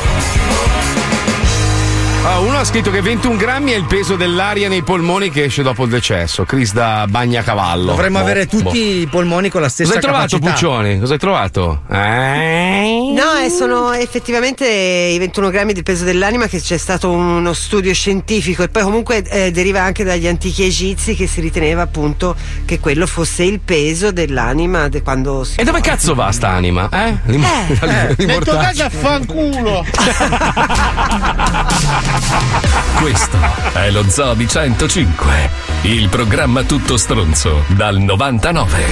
Ah, 2.26 2.38
uno 2.40 2.56
ha 2.56 2.64
scritto 2.64 2.90
che 2.90 3.02
21 3.02 3.36
grammi 3.36 3.72
è 3.72 3.76
il 3.76 3.84
peso 3.84 4.16
dell'aria 4.16 4.66
nei 4.70 4.82
polmoni 4.82 5.28
che 5.28 5.44
esce 5.44 5.62
dopo 5.62 5.84
il 5.84 5.90
decesso. 5.90 6.44
Chris 6.44 6.72
da 6.72 7.04
Bagnacavallo. 7.06 7.90
Dovremmo 7.90 8.16
Boh, 8.18 8.24
avere 8.24 8.46
tutti 8.46 8.62
boh. 8.62 8.72
i 8.74 9.06
polmoni 9.10 9.50
con 9.50 9.60
la 9.60 9.68
stessa 9.68 9.92
Cosa 9.92 10.06
hai 10.06 10.10
trovato, 10.10 10.38
capacità. 10.38 10.66
Puccioni? 10.66 10.98
Cosa 11.00 11.12
hai 11.12 11.18
trovato? 11.18 11.82
Eh? 11.90 13.12
No, 13.14 13.36
e 13.44 13.50
sono 13.50 13.92
effettivamente 13.92 14.66
i 14.66 15.18
21 15.18 15.50
grammi 15.50 15.74
del 15.74 15.82
peso 15.82 16.04
dell'anima 16.04 16.46
che 16.46 16.62
c'è 16.62 16.78
stato 16.78 17.10
uno 17.10 17.52
studio 17.52 17.92
scientifico 17.92 18.62
e 18.62 18.68
poi 18.68 18.84
comunque 18.84 19.22
eh, 19.28 19.50
deriva 19.50 19.82
anche 19.82 20.02
dagli 20.02 20.26
antichi 20.26 20.64
egizi 20.64 21.14
che 21.14 21.26
si 21.26 21.42
riteneva 21.42 21.82
appunto 21.82 22.34
che 22.64 22.80
quello 22.80 23.06
fosse 23.06 23.42
il 23.44 23.60
peso 23.60 24.12
dell'anima 24.12 24.88
de- 24.88 25.02
quando 25.02 25.44
si 25.44 25.60
E 25.60 25.64
dove 25.64 25.82
cazzo 25.82 26.14
va 26.14 26.32
sta 26.32 26.48
anima? 26.48 26.88
Eh? 26.90 27.16
L'im- 27.26 27.44
Nel 28.16 28.42
tuo 28.42 28.56
caso 28.56 28.84
affanculo. 28.84 29.84
Questo 33.00 33.38
è 33.72 33.90
lo 33.90 34.08
Zoo 34.08 34.34
di 34.34 34.46
105, 34.46 35.50
il 35.82 36.08
programma 36.08 36.62
tutto 36.62 36.96
stronzo 36.96 37.64
dal 37.68 37.98
99. 37.98 38.86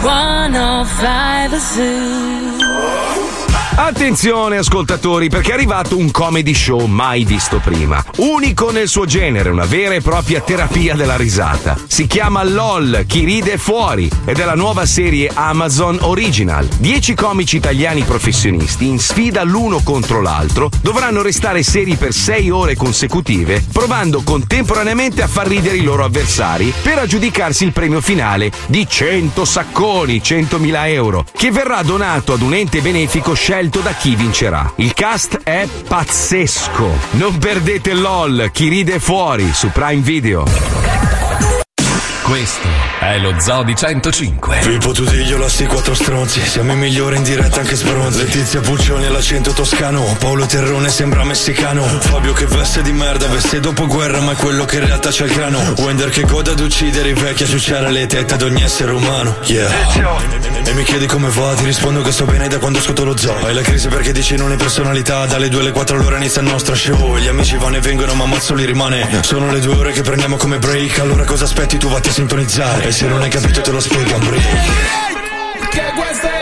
105 0.00 1.58
Zoo. 1.58 3.61
Attenzione 3.74 4.58
ascoltatori 4.58 5.30
perché 5.30 5.50
è 5.50 5.54
arrivato 5.54 5.96
un 5.96 6.10
comedy 6.10 6.52
show 6.52 6.84
mai 6.84 7.24
visto 7.24 7.58
prima. 7.58 8.04
Unico 8.16 8.70
nel 8.70 8.86
suo 8.86 9.06
genere, 9.06 9.48
una 9.48 9.64
vera 9.64 9.94
e 9.94 10.02
propria 10.02 10.42
terapia 10.42 10.94
della 10.94 11.16
risata. 11.16 11.78
Si 11.86 12.06
chiama 12.06 12.44
LOL, 12.44 13.04
chi 13.06 13.24
ride 13.24 13.56
fuori 13.56 14.10
ed 14.26 14.38
è 14.38 14.44
la 14.44 14.54
nuova 14.54 14.84
serie 14.84 15.30
Amazon 15.32 15.96
Original. 16.02 16.66
Dieci 16.78 17.14
comici 17.14 17.56
italiani 17.56 18.02
professionisti 18.02 18.86
in 18.86 18.98
sfida 18.98 19.42
l'uno 19.42 19.80
contro 19.82 20.20
l'altro 20.20 20.68
dovranno 20.82 21.22
restare 21.22 21.62
seri 21.62 21.96
per 21.96 22.12
sei 22.12 22.50
ore 22.50 22.76
consecutive 22.76 23.64
provando 23.72 24.22
contemporaneamente 24.22 25.22
a 25.22 25.26
far 25.26 25.46
ridere 25.46 25.78
i 25.78 25.82
loro 25.82 26.04
avversari 26.04 26.72
per 26.82 26.98
aggiudicarsi 26.98 27.64
il 27.64 27.72
premio 27.72 28.02
finale 28.02 28.52
di 28.66 28.86
100 28.86 29.44
sacconi, 29.46 30.18
100.000 30.18 30.88
euro, 30.88 31.24
che 31.32 31.50
verrà 31.50 31.82
donato 31.82 32.34
ad 32.34 32.42
un 32.42 32.52
ente 32.52 32.82
benefico 32.82 33.32
scelto 33.32 33.60
da 33.68 33.92
chi 33.92 34.14
vincerà. 34.14 34.72
Il 34.76 34.94
cast 34.94 35.40
è 35.42 35.66
pazzesco. 35.86 36.90
Non 37.12 37.38
perdete 37.38 37.94
LOL, 37.94 38.50
chi 38.52 38.68
ride 38.68 38.98
fuori 38.98 39.52
su 39.52 39.70
Prime 39.70 40.02
Video. 40.02 40.44
Questo 42.32 42.66
è 42.98 43.18
lo 43.18 43.34
Zoo 43.38 43.62
di 43.62 43.74
105. 43.76 44.60
Pippo 44.62 44.92
Tusiglio, 44.92 45.36
la 45.36 45.50
sti 45.50 45.66
quattro 45.66 45.92
stronzi. 45.92 46.40
Siamo 46.40 46.72
i 46.72 46.76
migliori 46.76 47.16
in 47.16 47.24
diretta 47.24 47.60
anche 47.60 47.74
sbronzi. 47.74 48.24
Letizia 48.24 48.60
Puccioni 48.60 49.04
all'accento 49.04 49.50
toscano. 49.52 50.02
Paolo 50.18 50.46
Terrone 50.46 50.88
sembra 50.88 51.24
messicano. 51.24 51.82
Fabio 51.82 52.32
che 52.32 52.46
veste 52.46 52.80
di 52.80 52.92
merda 52.92 53.26
Veste 53.26 53.60
dopo 53.60 53.86
guerra 53.86 54.20
ma 54.20 54.32
è 54.32 54.36
quello 54.36 54.64
che 54.64 54.76
in 54.76 54.86
realtà 54.86 55.10
c'ha 55.12 55.24
il 55.24 55.34
grano. 55.34 55.74
Wender 55.76 56.08
che 56.08 56.22
goda 56.22 56.52
ad 56.52 56.60
uccidere 56.60 57.10
i 57.10 57.12
vecchi 57.12 57.42
A 57.42 57.46
ciucciare 57.46 57.90
le 57.90 58.06
tette 58.06 58.32
ad 58.32 58.40
ogni 58.40 58.62
essere 58.62 58.92
umano. 58.92 59.36
Yeah. 59.44 59.70
E 60.64 60.72
mi 60.72 60.84
chiedi 60.84 61.04
come 61.04 61.28
va 61.28 61.52
Ti 61.52 61.64
rispondo 61.64 62.00
che 62.00 62.12
sto 62.12 62.24
bene 62.24 62.48
da 62.48 62.56
quando 62.56 62.78
ascolto 62.78 63.04
lo 63.04 63.14
zoo. 63.14 63.44
Hai 63.44 63.52
la 63.52 63.60
crisi 63.60 63.88
perché 63.88 64.12
dici 64.12 64.36
non 64.36 64.52
hai 64.52 64.56
personalità. 64.56 65.26
Dalle 65.26 65.50
2 65.50 65.60
alle 65.60 65.72
4 65.72 65.98
all'ora 65.98 66.16
inizia 66.16 66.40
il 66.40 66.48
nostro 66.48 66.74
show. 66.74 67.18
Gli 67.18 67.28
amici 67.28 67.58
vanno 67.58 67.76
e 67.76 67.80
vengono 67.80 68.14
ma 68.14 68.24
mazzo 68.24 68.54
li 68.54 68.64
rimane. 68.64 69.22
Sono 69.22 69.50
le 69.50 69.60
due 69.60 69.74
ore 69.74 69.92
che 69.92 70.00
prendiamo 70.00 70.36
come 70.36 70.58
break. 70.58 70.98
Allora 71.00 71.24
cosa 71.24 71.44
aspetti 71.44 71.76
tu? 71.76 71.90
Vatti 71.90 72.08
a 72.08 72.12
sintonizzare. 72.22 72.86
E 72.86 72.92
se 72.92 73.06
non 73.06 73.20
hai 73.20 73.28
capito 73.28 73.60
te 73.60 73.70
lo 73.70 73.80
spiega 73.80 74.14
un 74.16 74.26
break 74.26 75.68
Che 75.70 75.92
questa 75.96 76.38
è 76.38 76.41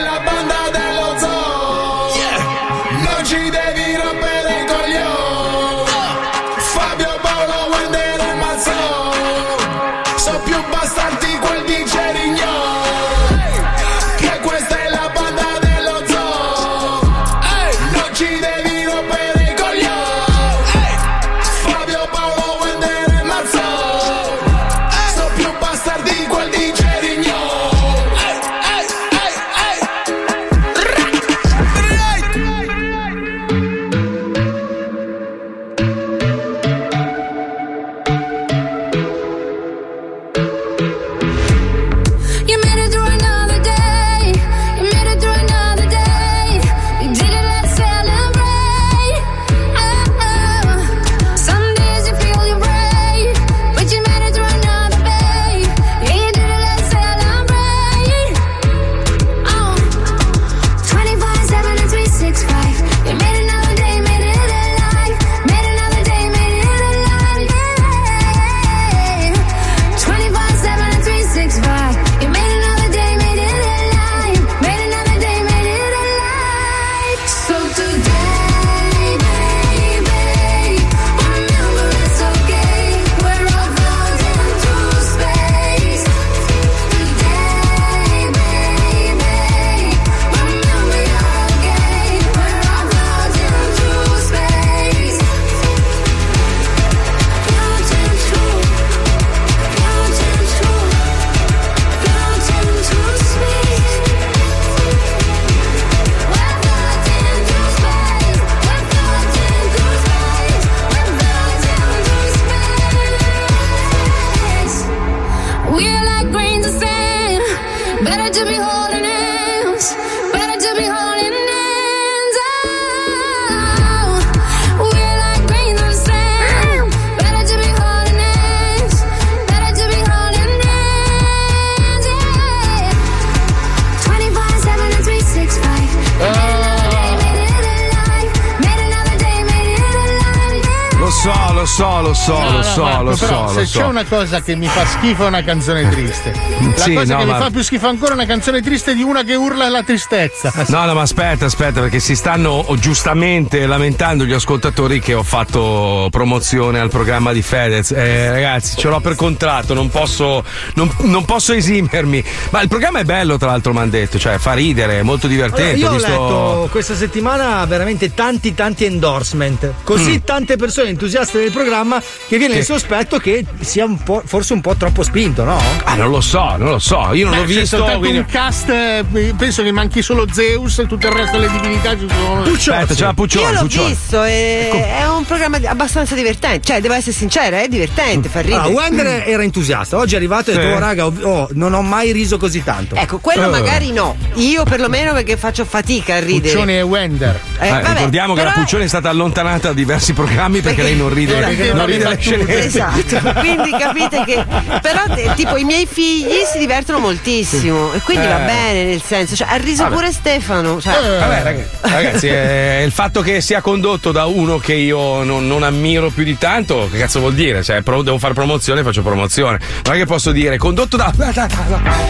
so, 142.20 142.32
lo 142.32 142.36
so, 142.36 142.42
No, 142.42 142.52
lo 142.52 142.58
no, 142.58 142.64
so, 142.64 142.82
Marco, 142.84 142.99
lo 143.10 143.16
però 143.16 143.46
so, 143.48 143.54
se 143.54 143.60
lo 143.60 143.66
so. 143.66 143.78
c'è 143.80 143.84
una 143.84 144.04
cosa 144.04 144.40
che 144.42 144.54
mi 144.56 144.66
fa 144.66 144.86
schifo 144.86 145.24
è 145.24 145.28
una 145.28 145.42
canzone 145.42 145.88
triste. 145.88 146.32
La 146.76 146.82
Sì, 146.82 146.94
cosa 146.94 147.14
no, 147.14 147.20
che 147.20 147.26
ma- 147.26 147.36
mi 147.36 147.42
fa 147.44 147.50
più 147.50 147.62
schifo 147.62 147.88
ancora 147.88 148.12
è 148.12 148.14
una 148.14 148.26
canzone 148.26 148.60
triste 148.62 148.94
di 148.94 149.02
una 149.02 149.22
che 149.22 149.34
urla 149.34 149.68
la 149.68 149.82
tristezza. 149.82 150.52
No, 150.68 150.84
no, 150.84 150.94
ma 150.94 151.02
aspetta, 151.02 151.44
aspetta, 151.46 151.80
perché 151.80 152.00
si 152.00 152.14
stanno 152.16 152.64
giustamente 152.78 153.66
lamentando 153.66 154.24
gli 154.24 154.32
ascoltatori 154.32 155.00
che 155.00 155.14
ho 155.14 155.22
fatto 155.22 156.08
promozione 156.10 156.78
al 156.80 156.90
programma 156.90 157.32
di 157.32 157.42
Fedez. 157.42 157.90
Eh, 157.92 158.30
ragazzi, 158.30 158.76
ce 158.76 158.88
l'ho 158.88 159.00
per 159.00 159.14
contratto, 159.14 159.74
non 159.74 159.88
posso, 159.88 160.44
non, 160.74 160.90
non 161.00 161.24
posso 161.24 161.52
esimermi. 161.52 162.22
Ma 162.50 162.60
il 162.62 162.68
programma 162.68 162.98
è 163.00 163.04
bello, 163.04 163.36
tra 163.38 163.48
l'altro, 163.50 163.72
mi 163.72 163.78
hanno 163.80 163.90
detto, 163.90 164.18
cioè 164.18 164.38
fa 164.38 164.52
ridere, 164.52 164.98
è 165.00 165.02
molto 165.02 165.26
Allora, 165.26 165.46
divertente. 165.46 165.78
io 165.80 165.88
ho 165.88 165.92
visto- 165.92 166.08
letto 166.08 166.68
questa 166.70 166.94
settimana 166.94 167.64
veramente 167.64 168.14
tanti 168.14 168.54
tanti 168.54 168.84
endorsement, 168.84 169.72
così 169.84 170.12
Mm. 170.12 170.24
tante 170.24 170.56
persone 170.56 170.88
entusiaste 170.90 171.38
del 171.38 171.50
programma 171.52 172.00
che 172.28 172.36
viene 172.38 172.54
il 172.54 172.60
Che- 172.60 172.66
sospetto 173.00 173.18
che 173.18 173.44
sia 173.60 173.84
un 173.84 173.96
po', 174.02 174.22
forse 174.24 174.52
un 174.52 174.60
po' 174.60 174.74
troppo 174.76 175.02
spinto, 175.02 175.44
no? 175.44 175.58
Ah, 175.84 175.94
non 175.94 176.10
lo 176.10 176.20
so, 176.20 176.56
non 176.56 176.70
lo 176.70 176.78
so, 176.78 177.12
io 177.12 177.24
non 177.26 177.34
Beh, 177.34 177.40
l'ho 177.40 177.60
visto. 177.60 177.82
quindi- 177.98 178.18
un 178.18 178.26
cast, 178.26 178.68
eh, 178.68 179.04
penso 179.36 179.62
che 179.62 179.72
manchi 179.72 180.02
solo 180.02 180.26
Zeus 180.30 180.78
e 180.80 180.86
tutto 180.86 181.06
il 181.06 181.12
resto 181.12 181.38
delle 181.38 181.50
divinità 181.52 181.96
ci 181.98 182.06
sono. 182.08 182.42
Aspetta, 182.42 182.94
c'è 182.94 183.04
la 183.04 183.14
Puccioni, 183.14 183.44
Io 183.46 183.52
l'ho 183.52 183.60
Puccioni. 183.60 183.88
visto, 183.88 184.22
è, 184.22 184.98
è 185.00 185.08
un 185.08 185.24
programma 185.24 185.58
abbastanza 185.64 186.14
divertente. 186.14 186.60
Cioè, 186.66 186.80
devo 186.80 186.94
essere 186.94 187.12
sincera, 187.12 187.60
è 187.62 187.68
divertente, 187.68 188.28
fa 188.28 188.40
ridere. 188.40 188.60
Ah, 188.62 188.68
Wender 188.68 189.24
era 189.26 189.42
entusiasta, 189.42 189.96
oggi 189.96 190.14
è 190.14 190.16
arrivato 190.16 190.50
e 190.50 190.54
ha 190.54 190.58
detto, 190.58 190.74
oh 190.74 190.78
raga, 190.78 191.06
oh, 191.06 191.48
non 191.52 191.72
ho 191.74 191.82
mai 191.82 192.12
riso 192.12 192.36
così 192.36 192.62
tanto. 192.62 192.94
Ecco, 192.96 193.18
quello 193.18 193.48
magari 193.48 193.92
no. 193.92 194.16
Io 194.34 194.64
perlomeno 194.64 195.12
perché 195.12 195.36
faccio 195.36 195.64
fatica 195.64 196.16
a 196.16 196.18
ridere. 196.20 196.52
Puccioni 196.52 196.76
e 196.76 196.82
Wender. 196.82 197.40
Eh, 197.58 197.66
Eh, 197.66 197.70
vabbè, 197.70 197.92
ricordiamo 197.94 198.34
che 198.34 198.42
la 198.42 198.50
Puccioni 198.52 198.84
è 198.84 198.88
stata 198.88 199.08
allontanata 199.08 199.68
da 199.68 199.74
diversi 199.74 200.12
programmi 200.12 200.60
perché, 200.60 200.82
lei 200.82 200.96
non 200.96 201.12
ride, 201.12 201.34
Perché 201.34 201.72
non 201.72 201.86
ride 201.86 202.08
le 202.08 202.16
scenette. 202.18 202.64
Esatto, 202.64 202.89
quindi 203.40 203.70
capite 203.78 204.24
che. 204.24 204.44
Però, 204.80 205.04
eh, 205.14 205.32
tipo, 205.34 205.56
i 205.56 205.64
miei 205.64 205.86
figli 205.90 206.42
si 206.50 206.58
divertono 206.58 206.98
moltissimo. 206.98 207.92
E 207.92 208.00
quindi 208.00 208.26
va 208.26 208.42
Eh. 208.42 208.44
bene, 208.46 208.84
nel 208.84 209.02
senso. 209.02 209.36
Cioè, 209.36 209.48
ha 209.50 209.56
riso 209.56 209.82
Vabbè. 209.84 209.94
pure 209.94 210.12
Stefano. 210.12 210.80
Cioè, 210.80 210.92
Vabbè, 211.18 211.42
rag- 211.42 211.66
ragazzi, 211.82 212.26
eh, 212.28 212.82
il 212.84 212.92
fatto 212.92 213.20
che 213.22 213.40
sia 213.40 213.60
condotto 213.60 214.12
da 214.12 214.26
uno 214.26 214.58
che 214.58 214.74
io 214.74 215.22
non, 215.22 215.46
non 215.46 215.62
ammiro 215.62 216.10
più 216.10 216.24
di 216.24 216.36
tanto, 216.38 216.88
che 216.90 216.98
cazzo 216.98 217.20
vuol 217.20 217.34
dire? 217.34 217.62
Cioè, 217.62 217.82
pro- 217.82 218.02
devo 218.02 218.18
fare 218.18 218.34
promozione, 218.34 218.82
faccio 218.82 219.02
promozione. 219.02 219.58
Non 219.84 219.94
è 219.94 219.98
che 219.98 220.06
posso 220.06 220.32
dire 220.32 220.56
condotto 220.58 220.96
da. 220.96 221.12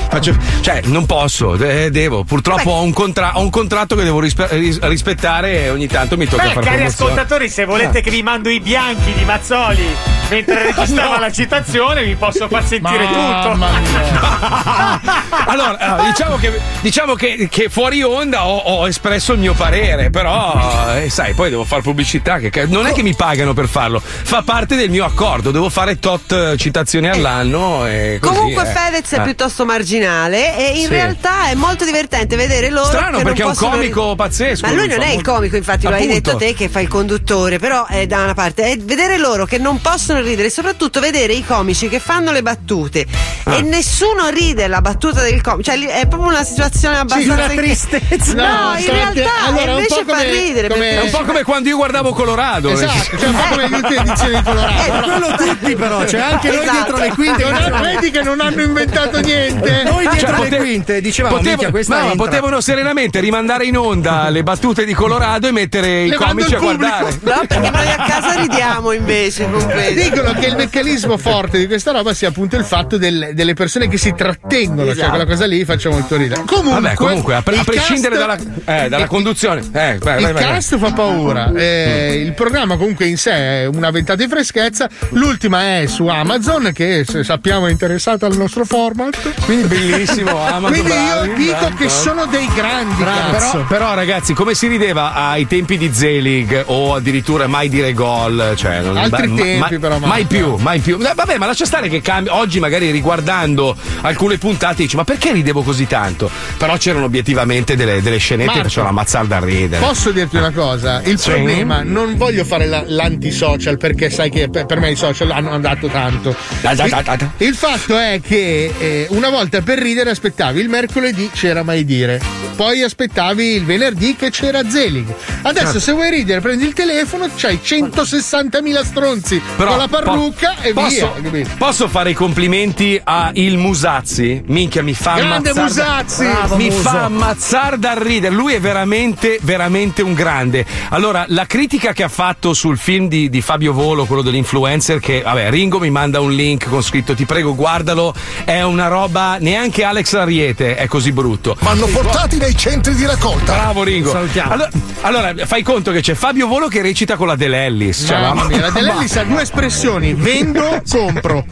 Faccio- 0.09 0.37
cioè, 0.61 0.81
non 0.85 1.07
posso, 1.07 1.55
eh, 1.57 1.91
devo. 1.91 2.25
Purtroppo 2.25 2.71
ho 2.71 2.83
un, 2.83 2.93
contra- 2.93 3.33
ho 3.37 3.43
un 3.43 3.51
contratto 3.51 3.95
che 3.97 4.05
devo 4.05 4.21
rispe- 4.21 4.49
ris- 4.51 4.79
rispettare 4.83 5.65
e 5.65 5.71
ogni 5.71 5.87
tanto 5.87 6.17
mi 6.17 6.27
tocca 6.27 6.43
Beh, 6.45 6.49
fare 6.53 6.65
cari 6.67 6.77
promozione. 6.79 7.11
ascoltatori, 7.13 7.49
se 7.49 7.65
volete 7.65 7.99
Ah. 7.99 8.01
che 8.03 8.11
vi 8.11 8.23
mando 8.23 8.49
i 8.49 8.61
bianchi 8.61 9.13
di 9.13 9.25
Mazzoli 9.25 9.87
mentre 10.31 10.63
registrava 10.73 11.19
la 11.19 11.31
citazione, 11.33 12.05
vi 12.05 12.15
posso 12.15 12.49
far 12.49 12.65
sentire 12.65 13.07
tutto. 13.07 13.59
Allora, 15.47 15.77
allora, 15.79 16.03
diciamo 16.11 16.37
che, 16.37 16.61
diciamo 16.81 17.15
che, 17.15 17.49
che 17.51 17.69
fuori 17.69 18.03
onda 18.03 18.47
ho, 18.47 18.57
ho 18.59 18.87
espresso 18.89 19.33
il 19.33 19.39
mio 19.41 19.55
parere, 19.55 20.11
però, 20.11 20.95
eh, 20.97 21.11
sai, 21.11 21.35
poi 21.35 21.51
devo 21.51 21.65
fare 21.65 21.83
pubblicità. 21.83 22.39
Che, 22.39 22.67
non 22.67 22.87
è 22.87 22.93
che 22.93 23.03
mi 23.03 23.15
pagano 23.15 23.53
per 23.53 23.67
farlo, 23.67 24.01
fa 24.01 24.43
parte 24.43 24.77
del 24.77 24.91
mio 24.91 25.05
accordo. 25.05 25.51
Devo 25.51 25.69
fare 25.69 25.99
tot 25.99 26.31
eh, 26.33 26.57
citazioni 26.57 27.09
all'anno. 27.09 27.87
E 27.87 28.19
così, 28.21 28.35
Comunque 28.37 28.63
eh. 28.63 28.67
Fedez 28.67 29.13
è 29.13 29.21
Eh. 29.21 29.23
piuttosto 29.23 29.65
marginale 29.65 30.57
e 30.57 30.79
in 30.79 30.87
Sì. 30.87 30.89
realtà 30.89 31.49
è 31.49 31.55
molto 31.55 31.85
divertente 31.85 32.37
vedere 32.37 32.71
loro. 32.71 32.87
Strano, 32.87 33.19
che 33.19 33.25
perché 33.25 33.43
è 33.43 33.45
non 33.47 33.55
un 33.59 33.71
comico 33.71 34.15
pazzesco, 34.15 34.67
Ma 34.67 34.73
lui 34.73 34.81
lui 34.87 34.89
non 34.89 35.03
è 35.03 35.11
il 35.13 35.23
comico, 35.23 35.57
infatti, 35.57 35.87
lo 35.87 35.95
hai 35.95 36.07
detto 36.07 36.37
te 36.37 36.55
che 36.55 36.69
fa 36.69 36.81
il 36.81 36.89
conduttore, 36.89 37.59
però 37.59 37.87
è 37.87 38.07
da 38.07 38.23
una 38.23 38.35
parte. 38.35 38.65
È 38.73 38.77
vedere 38.79 39.19
loro 39.19 39.47
che 39.47 39.59
non 39.59 39.81
possono 39.81 40.20
ridere, 40.23 40.49
e 40.49 40.51
soprattutto 40.51 41.01
vedere 41.01 41.33
i 41.33 41.45
comici 41.45 41.89
che 41.89 41.99
fanno 42.01 42.33
le 42.33 42.43
battute 42.43 43.07
Ah. 43.45 43.57
e 43.57 43.63
nessuno 43.63 44.29
ride 44.29 44.67
la 44.69 44.81
battuta 44.81 45.23
del 45.23 45.41
comico. 45.41 45.63
Cioè 45.71 45.79
è 45.87 46.07
proprio 46.07 46.31
una 46.31 46.43
situazione 46.45 46.99
abbastanza. 46.99 47.33
una 47.33 47.49
tristezza. 47.49 48.35
No, 48.35 48.43
No, 48.43 48.75
in 48.77 48.83
stavo- 48.83 48.99
realtà 48.99 49.31
allora, 49.47 49.71
invece 49.73 49.95
fa 49.95 50.05
come- 50.05 50.31
ridere. 50.31 50.69
come- 50.69 50.91
È 50.91 51.01
un 51.03 51.11
po' 51.11 51.23
come 51.25 51.43
quando 51.43 51.69
io 51.69 51.77
guardavo 51.77 52.13
Colorado. 52.13 52.71
Esatto, 52.71 53.17
cioè 53.19 53.29
un 53.29 53.35
po' 53.35 53.43
come 53.51 53.69
le 53.69 53.75
ultime 53.77 54.01
edizioni 54.01 54.37
di 54.37 54.43
Colorado. 54.43 54.83
Eh, 54.83 55.01
quello 55.03 55.37
tutti 55.37 55.77
però, 55.77 56.05
c'è 56.05 56.19
anche 56.21 56.49
noi 56.51 56.59
Esatto. 56.63 56.73
dietro 56.77 56.97
le 56.99 57.09
quinte. 57.15 57.45
Non 57.51 57.81
vedi 57.81 58.11
che 58.11 58.23
non 58.23 58.41
hanno 58.41 58.63
inventato 58.63 59.21
niente. 59.21 59.83
Noi 59.85 60.09
dietro 60.09 60.19
Cioè, 60.19 60.31
le 60.31 60.37
pote- 60.37 60.57
quinte 60.59 61.01
dicevamo, 61.01 61.37
potevo- 61.37 61.63
no, 61.89 62.15
potevano 62.17 62.61
serenamente 62.61 63.21
rimandare 63.21 63.65
in 63.67 63.77
onda 63.79 64.29
le 64.29 64.43
battute 64.43 64.85
di 64.85 64.93
Colorado 64.95 65.47
e 65.49 65.51
mettere 65.53 66.03
i 66.05 66.09
Levando 66.09 66.35
comici 66.35 66.55
a 66.55 66.59
guardare. 66.59 67.19
No, 67.23 67.41
perché 67.47 67.71
noi 67.71 67.87
a 67.91 68.05
casa 68.07 68.35
ridiamo 68.41 68.93
invece 68.93 69.51
con 69.51 69.65
questo. 69.65 69.93
Dicono 70.11 70.33
che 70.33 70.47
il 70.47 70.57
meccanismo 70.57 71.17
forte 71.17 71.59
di 71.59 71.67
questa 71.67 71.93
roba 71.93 72.13
sia 72.15 72.29
appunto 72.29 72.57
il 72.57 72.65
fatto 72.65 72.99
del- 72.99 73.31
delle 73.35 73.55
persone 73.55 73.89
che 73.89 73.97
si 73.97 74.13
trattengono, 74.15 74.83
cioè 74.83 74.91
Esatto. 74.93 75.09
quella 75.11 75.27
cosa 75.27 75.47
lì 75.47 75.65
faccia 75.65 75.91
molto 75.91 76.17
ridere. 76.17 76.43
Comunque, 76.45 76.81
Vabbè, 76.81 76.95
comunque, 76.95 77.35
a, 77.35 77.43
pre- 77.43 77.59
a 77.59 77.65
prescindere 77.65 78.17
cast- 78.17 78.45
dalla, 78.65 78.85
eh, 78.85 78.89
dalla 78.89 79.07
conduzione. 79.07 79.61
Eh, 79.61 79.69
vai, 79.71 79.93
il 79.95 79.99
vai, 80.01 80.23
vai, 80.23 80.33
vai. 80.33 80.43
cast 80.45 80.79
fa 80.79 80.93
paura, 80.93 81.53
eh, 81.55 82.23
il 82.25 82.33
programma 82.33 82.77
comunque 82.77 83.07
in 83.07 83.17
sé 83.17 83.31
è 83.63 83.65
una 83.67 83.91
ventata 83.91 84.23
di 84.23 84.29
freschezza. 84.29 84.89
L'ultima 85.11 85.79
è 85.81 85.87
su 85.87 86.07
Amazon, 86.07 86.71
che 86.75 87.05
sappiamo 87.23 87.67
è 87.67 87.71
interessata 87.71 88.27
al 88.27 88.37
nostro 88.37 88.65
format. 88.65 89.17
Quindi 89.45 89.67
bellissimo, 89.69 90.31
Amazon, 90.45 90.71
Quindi 90.73 90.91
io 90.91 90.97
bravi, 90.97 91.35
dico 91.35 91.53
bravi, 91.59 91.75
che 91.77 91.85
bravi. 91.87 91.91
sono 91.91 92.27
dei 92.27 92.49
grandi. 92.55 93.03
Però, 93.03 93.65
però, 93.67 93.95
ragazzi, 93.95 94.33
come 94.35 94.55
si 94.55 94.67
rideva 94.67 95.15
ai 95.15 95.47
tempi 95.47 95.77
di 95.79 95.91
Zelig 95.93 96.65
o 96.67 96.95
addirittura 96.95 97.47
mai 97.47 97.69
dire 97.69 97.93
gol? 97.93 98.55
Cioè, 98.57 98.81
non- 98.81 98.97
Altri 98.97 99.27
ma- 99.29 99.43
tempi, 99.43 99.59
ma- 99.75 99.79
però, 99.81 99.99
Mai 100.07 100.23
Marco. 100.23 100.27
più, 100.35 100.57
mai 100.57 100.79
più. 100.81 100.99
Eh, 101.01 101.13
Vabbè, 101.15 101.39
ma 101.39 101.47
lascia 101.47 101.65
stare 101.65 101.89
che 101.89 102.01
cambia. 102.01 102.35
Oggi, 102.37 102.61
magari 102.61 102.91
riguardando 102.91 103.77
alcune 104.03 104.39
puntate, 104.39 104.83
dici: 104.83 104.97
Ma 104.97 105.05
perché 105.05 105.33
ridevo 105.33 105.63
così 105.63 105.87
tanto? 105.87 106.31
Però 106.57 106.77
c'erano 106.77 107.05
obiettivamente 107.05 107.77
delle, 107.77 108.01
delle 108.03 108.19
scenette 108.19 108.47
Marco, 108.47 108.63
che 108.63 108.69
facevano 108.69 108.91
ammazzare 108.91 109.27
da 109.27 109.39
ridere. 109.41 109.85
Posso 109.85 110.11
dirti 110.11 110.37
una 110.37 110.51
cosa? 110.53 111.01
Il 111.05 111.19
Sì. 111.19 111.31
problema, 111.31 111.83
non 111.83 112.17
voglio 112.17 112.45
fare 112.45 112.67
la- 112.67 112.85
l'antisocial 112.87 113.77
perché 113.79 114.11
sai 114.11 114.31
che 114.31 114.49
per, 114.49 114.79
me 114.81 114.91
i 114.91 114.97
social 114.97 115.31
hanno 115.31 115.59
dato 115.61 115.89
tanto. 115.89 116.35
Da, 116.61 116.75
da, 116.75 116.85
Il, 116.85 116.91
da, 116.91 117.03
da. 117.17 117.31
il 117.39 117.55
fatto 117.55 117.97
è 117.99 118.21
che 118.27 118.73
eh, 118.79 119.07
una 119.11 119.29
volta 119.31 119.61
per 119.63 119.79
ridere 119.79 120.11
aspettavi 120.11 120.61
il 120.61 120.69
mercoledì 120.69 121.31
c'era 121.33 121.63
mai 121.63 121.85
dire, 121.85 122.21
poi 122.57 122.83
aspettavi 122.83 123.45
il 123.55 123.65
venerdì 123.65 124.17
che 124.17 124.31
c'era 124.31 124.69
Zelig. 124.69 125.07
Adesso 125.43 125.65
Certo. 125.65 125.81
se 125.81 125.93
vuoi 125.93 126.11
ridere 126.11 126.41
prendi 126.41 126.65
il 126.67 126.73
telefono, 126.73 127.29
c'hai 127.37 127.59
160.000 127.63 128.85
stronzi 128.85 129.41
Però, 129.57 129.71
con 129.71 129.79
la 129.79 129.89
parrucca 129.91 130.55
po- 130.61 130.67
e 130.69 130.73
posso, 130.73 131.15
via. 131.21 131.47
Posso 131.59 131.89
fare 131.89 132.11
i 132.11 132.15
complimenti 132.15 133.01
a 133.03 133.31
il 133.35 133.59
Musazzi? 133.59 134.43
Minchia, 134.47 134.83
mi 134.83 134.95
fa 134.95 135.15
Grande 135.17 135.51
ammazzare. 135.51 135.63
Musazzi! 135.63 136.25
da- 136.25 136.31
Bravo, 136.33 136.57
mi 136.57 136.65
Muso. 136.71 136.81
fa 136.81 137.05
ammazzare 137.05 137.79
dal 137.79 137.97
ridere. 137.97 138.35
Lui 138.35 138.55
è 138.55 138.61
veramente, 138.61 139.39
veramente 139.43 140.03
un 140.03 140.15
grande. 140.15 140.65
Allora, 140.91 141.25
la 141.29 141.47
critica 141.47 141.93
che 141.93 142.03
ha 142.03 142.09
fatto 142.09 142.53
sul 142.55 142.79
film 142.79 143.09
di, 143.09 143.29
di 143.29 143.41
Fabio 143.41 143.73
Volo, 143.73 144.05
quello 144.07 144.23
dell'influencer, 144.23 145.01
che 145.01 145.23
vabbè, 145.23 145.51
Ringo 145.51 145.79
mi 145.79 145.91
manda 145.91 146.21
un 146.21 146.33
link 146.33 146.69
con 146.69 146.83
scritto 146.83 147.15
ti 147.15 147.25
prego 147.27 147.55
guardalo, 147.55 148.15
è 148.45 148.63
una 148.63 148.87
roba, 148.89 149.37
neanche 149.41 149.83
Alex 149.85 150.15
Ariete 150.15 150.77
è 150.77 150.87
così 150.87 151.13
brutto. 151.13 151.57
Vanno 151.61 151.87
portati 151.87 152.37
nei 152.39 152.57
centri 152.57 152.95
di 152.95 153.05
raccolta. 153.07 153.53
Bravo 153.53 153.83
Ringo. 153.83 154.11
Salutiamo. 154.11 154.53
Allora, 154.53 154.71
allora, 155.03 155.35
fai 155.47 155.63
conto 155.63 155.91
che 155.93 156.01
c'è 156.01 156.15
Fabio 156.15 156.47
Volo 156.47 156.69
che 156.69 156.83
recita 156.83 157.17
con 157.17 157.27
la 157.27 157.37
Delellis. 157.37 158.05
Cioè, 158.07 158.21
Mamma 158.21 158.43
la- 158.43 158.49
mia, 158.49 158.61
la 158.61 158.71
Delellis 158.71 159.17
ha 159.17 159.25
due 159.25 159.43
espressioni: 159.43 159.69
vendo, 160.15 160.83
compro. 160.89 161.45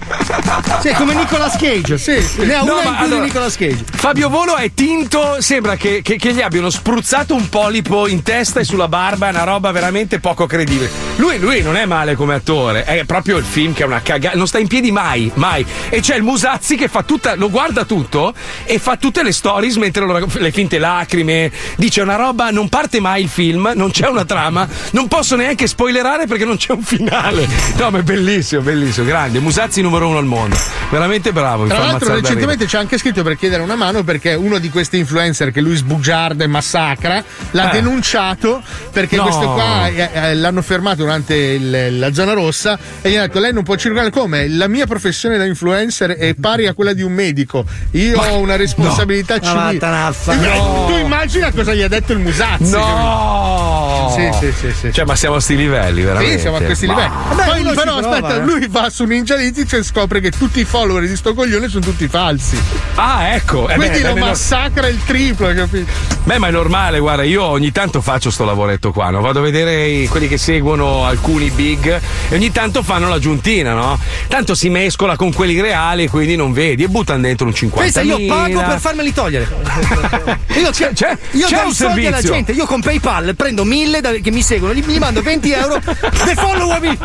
Sì, 0.81 0.93
come 0.95 1.15
Nicolas 1.15 1.57
Cage. 1.57 1.99
Sì, 1.99 2.21
sì. 2.23 2.45
Ne 2.45 2.55
ha 2.55 2.63
No, 2.63 2.75
una 2.75 2.83
ma 2.83 2.89
in 2.91 2.97
più 2.97 3.05
allora- 3.05 3.21
di 3.21 3.27
Nicolas 3.27 3.57
Cage. 3.57 3.85
Fabio 3.93 4.29
Volo 4.29 4.57
è 4.57 4.73
tinto, 4.75 5.41
sembra 5.41 5.77
che, 5.77 6.01
che- 6.03 6.17
che 6.17 6.33
gli 6.33 6.41
abbiano 6.41 6.71
spruzzato 6.71 7.35
un 7.35 7.49
polipo 7.49 8.07
in 8.09 8.23
testa 8.23 8.61
e 8.61 8.65
sulla 8.65 8.89
barba, 8.89 9.29
è 9.29 9.31
una 9.31 9.45
roba 9.45 9.71
veramente 9.71 10.19
poco 10.19 10.47
credibile. 10.47 11.08
Lui, 11.19 11.39
lui 11.41 11.63
non 11.63 11.77
è 11.77 11.85
male 11.85 12.15
come 12.15 12.35
attore, 12.35 12.85
è 12.85 13.05
proprio 13.05 13.39
il 13.39 13.45
film 13.45 13.73
che 13.75 13.83
è 13.83 13.87
una 13.87 14.01
cagata, 14.03 14.37
non 14.37 14.47
sta 14.47 14.59
in 14.61 14.69
piedi 14.69 14.93
mai, 14.93 15.29
mai. 15.35 15.67
E 15.89 16.01
c'è 16.01 16.15
il 16.15 16.23
Musazzi 16.23 16.77
che 16.77 16.87
fa 16.87 17.03
tutta, 17.03 17.35
lo 17.35 17.51
guarda 17.51 17.85
tutto 17.85 18.33
e 18.65 18.79
fa 18.79 18.97
tutte 18.97 19.25
le 19.25 19.33
stories 19.33 19.77
mentre 19.77 20.05
lo 20.07 20.29
le 20.33 20.53
finte 20.53 20.79
lacrime, 20.79 21.51
dice 21.77 22.03
una 22.03 22.15
roba, 22.15 22.51
non 22.51 22.69
parte 22.69 23.01
mai 23.01 23.23
il 23.25 23.29
film, 23.29 23.73
non 23.75 23.91
c'è 23.91 24.07
una 24.07 24.25
trama, 24.25 24.69
non 24.93 25.09
posso 25.09 25.35
neanche 25.35 25.67
spoilerare 25.67 26.27
perché 26.27 26.45
non 26.45 26.57
c'è 26.57 26.73
un 26.73 26.83
finale. 26.83 27.49
No, 27.77 27.91
ma 27.91 27.99
è 27.99 28.03
bellissimo, 28.03 28.63
bellissimo, 28.63 29.07
grande, 29.07 29.41
Musazzi 29.41 29.83
numero 29.83 30.07
uno 30.07 30.19
al 30.19 30.25
mondo, 30.25 30.57
veramente 30.89 31.33
bravo. 31.33 31.67
Tra 31.67 31.79
l'altro, 31.81 32.15
recentemente 32.15 32.69
ci 32.69 32.77
ha 32.77 32.79
anche 32.79 32.97
scritto 32.97 33.25
per 33.25 33.37
chiedere 33.37 33.63
una 33.63 33.75
mano 33.75 34.05
perché 34.05 34.35
uno 34.35 34.59
di 34.59 34.71
questi 34.71 34.99
influencer 34.99 35.51
che 35.51 35.61
lui 35.61 35.75
sbugiarda 35.75 36.45
e 36.45 36.47
massacra 36.47 37.25
l'ha 37.51 37.71
Eh. 37.71 37.73
denunciato 37.73 38.63
perché 38.93 39.17
No. 39.17 39.25
questo 39.25 39.51
qua 39.53 39.89
eh, 39.89 40.11
eh, 40.13 40.35
l'hanno 40.37 40.63
fermato 40.63 41.07
durante 41.09 41.35
il- 41.35 41.99
la 41.99 42.13
zona 42.13 42.35
rossa 42.35 42.79
e 43.01 43.11
gli 43.11 43.17
ha 43.17 43.23
detto: 43.23 43.41
Lei 43.41 43.53
non 43.53 43.63
può 43.63 43.77
circolare 43.77 44.11
come? 44.11 44.47
La 44.49 44.69
mia 44.69 44.87
professione 44.87 45.39
da 45.39 45.45
influencer 45.47 46.11
è 46.11 46.35
pari 46.35 46.67
a 46.67 46.75
quella 46.75 46.93
di 46.93 47.01
un 47.03 47.13
medico. 47.13 47.65
Io 47.93 48.21
ho 48.21 48.39
una 48.39 48.57
responsabilità 48.57 49.37
no. 49.37 49.41
civile. 49.41 49.59
Ma 49.59 49.73
vattene 49.73 49.97
a 49.97 50.09
E 50.09 50.13
fa- 50.13 50.87
Tu 50.87 50.97
immagina 50.99 51.51
cosa 51.53 51.73
gli 51.75 51.81
ha 51.83 51.89
detto 51.89 52.13
il 52.13 52.19
Musazzi. 52.19 52.71
No! 52.73 54.13
Sì, 54.15 54.29
sì, 54.39 54.53
sì, 54.53 54.73
sì. 54.73 54.93
Cioè, 54.93 55.05
ma 55.05 55.15
siamo 55.17 55.37
a 55.37 55.41
sti 55.41 55.57
livelli, 55.57 56.03
veramente. 56.03 56.35
Sì, 56.35 56.41
siamo 56.41 56.57
a 56.57 56.61
questi 56.61 56.87
Ma- 56.87 56.95
livelli. 56.95 57.15
Vabbè, 57.29 57.45
Poi 57.63 57.75
però 57.75 58.01
No, 58.01 58.09
aspetta, 58.09 58.35
eh. 58.37 58.45
lui 58.45 58.67
va 58.69 58.91
su 58.91 59.05
Ninja 59.05 59.37
Litic 59.37 59.73
e 59.75 59.83
scopre 59.83 60.21
che 60.21 60.31
tutti 60.31 60.61
i 60.61 60.65
follower 60.65 61.07
di 61.07 61.17
sto 61.17 61.33
coglione 61.35 61.69
sono 61.69 61.85
tutti 61.85 62.07
falsi. 62.09 62.59
Ah, 62.97 63.29
ecco. 63.35 63.69
Eh 63.69 63.77
Quindi 63.77 64.01
beh, 64.01 64.09
lo 64.09 64.15
beh, 64.15 64.21
massacra 64.21 64.89
il 64.89 64.99
triplo, 65.05 65.47
capito? 65.55 65.91
Beh, 66.25 66.39
ma 66.39 66.49
è 66.49 66.51
normale, 66.51 66.99
guarda, 66.99 67.23
io 67.23 67.45
ogni 67.45 67.73
tanto 67.73 68.01
faccio 68.01 68.31
sto 68.31 68.45
lavoretto 68.45 68.93
qua, 68.93 69.11
no? 69.11 69.21
Vado 69.21 69.39
a 69.39 69.43
vedere 69.43 69.87
i- 69.87 70.07
quelli 70.09 70.29
che 70.29 70.37
seguono 70.39 70.98
alcuni 71.05 71.51
big 71.51 72.01
e 72.29 72.35
ogni 72.35 72.51
tanto 72.53 72.83
fanno 72.83 73.09
l'aggiuntina, 73.09 73.73
no? 73.75 73.99
Tanto 74.29 74.55
si 74.55 74.69
mescola 74.69 75.17
con 75.17 75.33
quelli 75.33 75.61
reali, 75.61 76.09
quindi 76.09 76.37
non 76.37 76.53
vedi 76.53 76.83
e 76.85 76.89
buttano 76.89 77.21
dentro 77.23 77.47
un 77.47 77.55
50. 77.55 78.01
Pensa, 78.01 78.17
io 78.17 78.27
pago 78.27 78.63
per 78.63 78.79
farmeli 78.79 79.13
togliere. 79.13 79.47
Io, 80.59 80.71
C'è- 80.71 80.93
c'è- 80.93 81.17
io 81.33 81.47
c'è 81.47 81.57
do 81.57 81.63
un 81.67 81.71
i 81.71 81.75
soldi 81.75 82.01
alla 82.07 82.17
servizio. 82.17 82.33
gente, 82.35 82.53
io 82.53 82.67
con 82.67 82.81
PayPal 82.81 83.35
prendo 83.37 83.65
mille 83.65 84.01
da- 84.01 84.11
che 84.13 84.33
mi 84.33 84.43
seguono, 84.43 84.75
gli, 84.75 84.85
gli 84.85 84.99
mando 84.99 85.23
20 85.23 85.53
euro, 85.53 85.81
defollowami! 86.25 86.99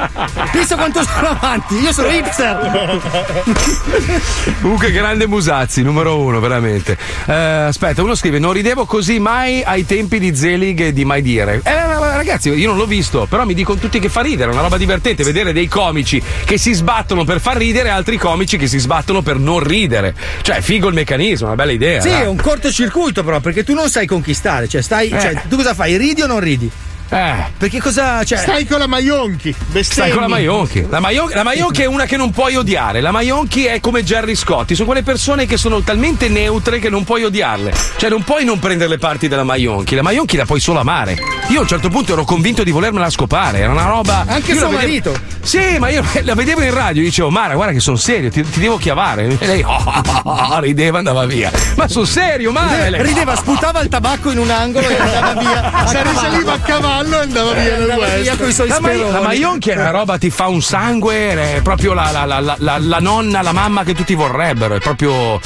Pensa 0.52 0.76
quanto 0.76 1.04
sono 1.04 1.28
avanti, 1.30 1.76
io 1.76 1.92
sono 1.94 2.10
hipster! 2.10 3.00
Comunque, 4.62 4.92
grande 4.92 5.28
Musazzi, 5.28 5.82
numero 5.84 6.20
uno, 6.20 6.40
veramente. 6.40 6.98
Eh, 7.28 7.34
aspetta, 7.34 8.02
uno 8.02 8.16
scrive: 8.16 8.40
Non 8.40 8.54
ridevo 8.54 8.86
così 8.86 9.20
mai 9.20 9.62
ai 9.64 9.86
tempi 9.86 10.20
di 10.20 10.36
Zelig 10.36 10.80
e 10.80 10.94
di 10.94 11.06
Mai 11.06 11.22
Dire. 11.22 11.62
Eh, 11.64 11.74
ragazzi, 12.16 12.50
io 12.50 12.68
non 12.70 12.78
l'ho 12.78 12.86
visto, 12.86 13.26
però 13.30 13.46
mi 13.46 13.54
dicono 13.54 13.80
tutti 13.84 14.00
che 14.00 14.08
fa 14.08 14.22
ridere. 14.22 14.50
È 14.50 14.54
una 14.54 14.62
roba 14.62 14.78
divertente 14.78 15.24
vedere 15.24 15.52
dei 15.52 15.68
comici 15.68 16.22
che 16.46 16.58
si 16.58 16.72
sbattono 16.72 17.26
per 17.26 17.42
far 17.42 17.58
ridere 17.58 17.90
e 17.90 17.92
altri 17.92 18.18
comici 18.18 18.56
che 18.56 18.68
si 18.68 18.80
sbattono 18.80 19.22
per 19.22 19.38
non 19.38 19.60
ridere. 19.60 20.16
Cioè, 20.42 20.62
figo 20.62 20.88
il 20.88 20.94
meccanismo, 20.94 21.48
una 21.48 21.56
bella 21.56 21.74
idea. 21.74 22.00
Sì, 22.00 22.08
è 22.08 22.26
un 22.26 22.38
cortocircuito 22.38 23.26
però, 23.26 23.42
perché 23.42 23.66
tu 23.66 23.74
non 23.74 23.90
sai 23.90 24.08
conquistare, 24.08 24.70
cioè 24.70 24.82
stai. 24.82 25.10
Eh. 25.10 25.20
Cioè, 25.20 25.42
tu 25.50 25.58
cosa 25.58 25.74
fai? 25.74 25.98
Ridi 25.98 26.22
o 26.22 26.28
non 26.28 26.40
ridi? 26.40 26.72
Eh. 27.14 27.52
Perché 27.58 27.80
cosa. 27.80 28.24
Cioè... 28.24 28.40
Stai 28.40 28.66
con 28.66 28.80
la 28.80 28.88
Maionchi. 28.88 29.54
Stai 29.82 30.12
con 30.12 30.22
la 30.22 30.28
Maionchi. 30.28 30.86
La, 30.90 31.00
Maionchi. 31.00 31.34
la 31.36 31.44
Maionchi 31.44 31.82
è 31.84 31.86
una 31.86 32.06
che 32.06 32.18
non 32.18 32.32
puoi 32.32 32.56
odiare. 32.56 33.02
La 33.02 33.12
Maionchi 33.12 33.66
è 33.66 33.80
come 33.80 34.04
Gerry 34.04 34.36
Scotti. 34.36 34.74
Sono 34.74 34.88
quelle 34.88 35.04
persone 35.04 35.46
che 35.46 35.58
sono 35.58 35.82
talmente 35.82 36.28
neutre 36.28 36.80
che 36.80 36.90
non 36.90 37.04
puoi 37.04 37.24
odiarle. 37.24 37.74
Cioè, 37.98 38.10
non 38.10 38.24
puoi 38.24 38.44
non 38.46 38.58
prendere 38.60 38.90
le 38.90 38.98
parti 38.98 39.28
della 39.28 39.44
Maionchi. 39.44 39.96
La 39.96 40.02
Maionchi 40.02 40.38
la 40.38 40.46
puoi 40.46 40.60
solo 40.60 40.80
amare. 40.80 41.18
Io 41.50 41.60
a 41.60 41.62
un 41.62 41.68
certo 41.68 41.90
punto 41.90 42.14
ero 42.14 42.24
convinto 42.24 42.64
di 42.64 42.72
volermela 42.72 43.10
scopare. 43.10 43.60
Era 43.60 43.72
una 43.72 43.86
roba. 43.86 44.26
Anche 44.28 44.54
io 44.54 44.58
suo 44.58 44.70
vedevo- 44.70 44.88
marito. 44.88 45.20
Sì, 45.42 45.78
ma 45.78 45.90
io 45.90 46.04
la 46.24 46.34
vedevo 46.34 46.64
in 46.64 46.74
radio. 46.74 47.04
Dicevo, 47.04 47.30
Mara, 47.30 47.54
guarda 47.54 47.74
che 47.74 47.80
sono 47.80 47.98
serio, 47.98 48.32
ti, 48.32 48.42
ti 48.44 48.60
devo 48.60 48.78
chiavare. 48.78 49.38
E 49.38 49.46
lei 49.46 49.62
oh, 49.68 49.72
oh, 49.72 50.22
oh, 50.24 50.32
oh, 50.32 50.60
rideva 50.60 50.96
e 50.96 51.00
andava 51.00 51.26
via. 51.26 51.52
Ma 51.76 51.88
sul 51.88 52.08
serio, 52.08 52.52
Mara? 52.52 52.90
Lei, 52.90 53.04
Rideva, 53.04 53.36
sputava 53.36 53.82
il 53.82 53.90
tabacco 53.90 54.32
in 54.32 54.40
un 54.40 54.50
angolo 54.50 54.88
e 54.88 54.96
andava 54.98 55.40
via. 55.40 55.86
Se 55.88 56.04
risaliva 56.04 56.54
a 56.54 56.60
cavallo 56.66 57.03
e 57.12 57.16
andava 57.22 57.52
via 57.54 57.78
nel 57.78 57.90
Andava 57.92 58.16
via 58.16 58.36
con 58.36 58.48
i 58.50 58.54
suoi 58.54 58.68
La, 58.68 58.80
Ma- 58.80 58.94
la 58.94 59.22
Maionchi 59.22 59.70
è 59.70 59.76
una 59.76 59.92
roba, 59.92 60.18
ti 60.18 60.30
fa 60.30 60.48
un 60.48 60.62
sangue, 60.62 61.56
è 61.56 61.60
proprio 61.62 61.94
la, 61.94 62.10
la- 62.12 62.26
la- 62.40 62.56
la- 62.80 63.00
nonna, 63.00 63.42
la 63.42 63.52
mamma 63.52 63.84
che 63.84 63.94
tutti 63.94 64.14
vorrebbero. 64.16 64.76
È 64.76 64.80
proprio 64.80 65.40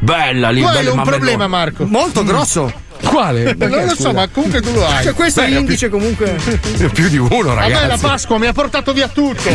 bella 0.00 0.50
lì. 0.50 0.60
Tu 0.60 0.66
hai 0.66 0.74
belle 0.74 0.90
un 0.90 1.02
problema, 1.02 1.46
nuove. 1.46 1.48
Marco. 1.48 1.84
Molto 1.86 2.22
grosso. 2.24 2.86
Quale? 3.00 3.54
Perché, 3.54 3.76
non 3.76 3.84
lo 3.84 3.90
scusa? 3.94 4.08
so, 4.08 4.12
ma 4.12 4.26
comunque 4.28 4.60
tu 4.60 4.72
lo 4.72 4.84
hai. 4.84 5.04
Cioè, 5.04 5.14
questo 5.14 5.40
Beh, 5.40 5.46
è 5.46 5.50
l'indice 5.50 5.88
comunque. 5.88 6.36
Ne 6.78 6.84
ho 6.84 6.88
più 6.88 7.08
di 7.08 7.16
uno, 7.16 7.52
A 7.52 7.54
me 7.54 7.70
la 7.70 7.78
ragazzi. 7.80 8.00
Pasqua 8.04 8.38
mi 8.38 8.46
ha 8.46 8.52
portato 8.52 8.92
via 8.92 9.06
tutto. 9.06 9.48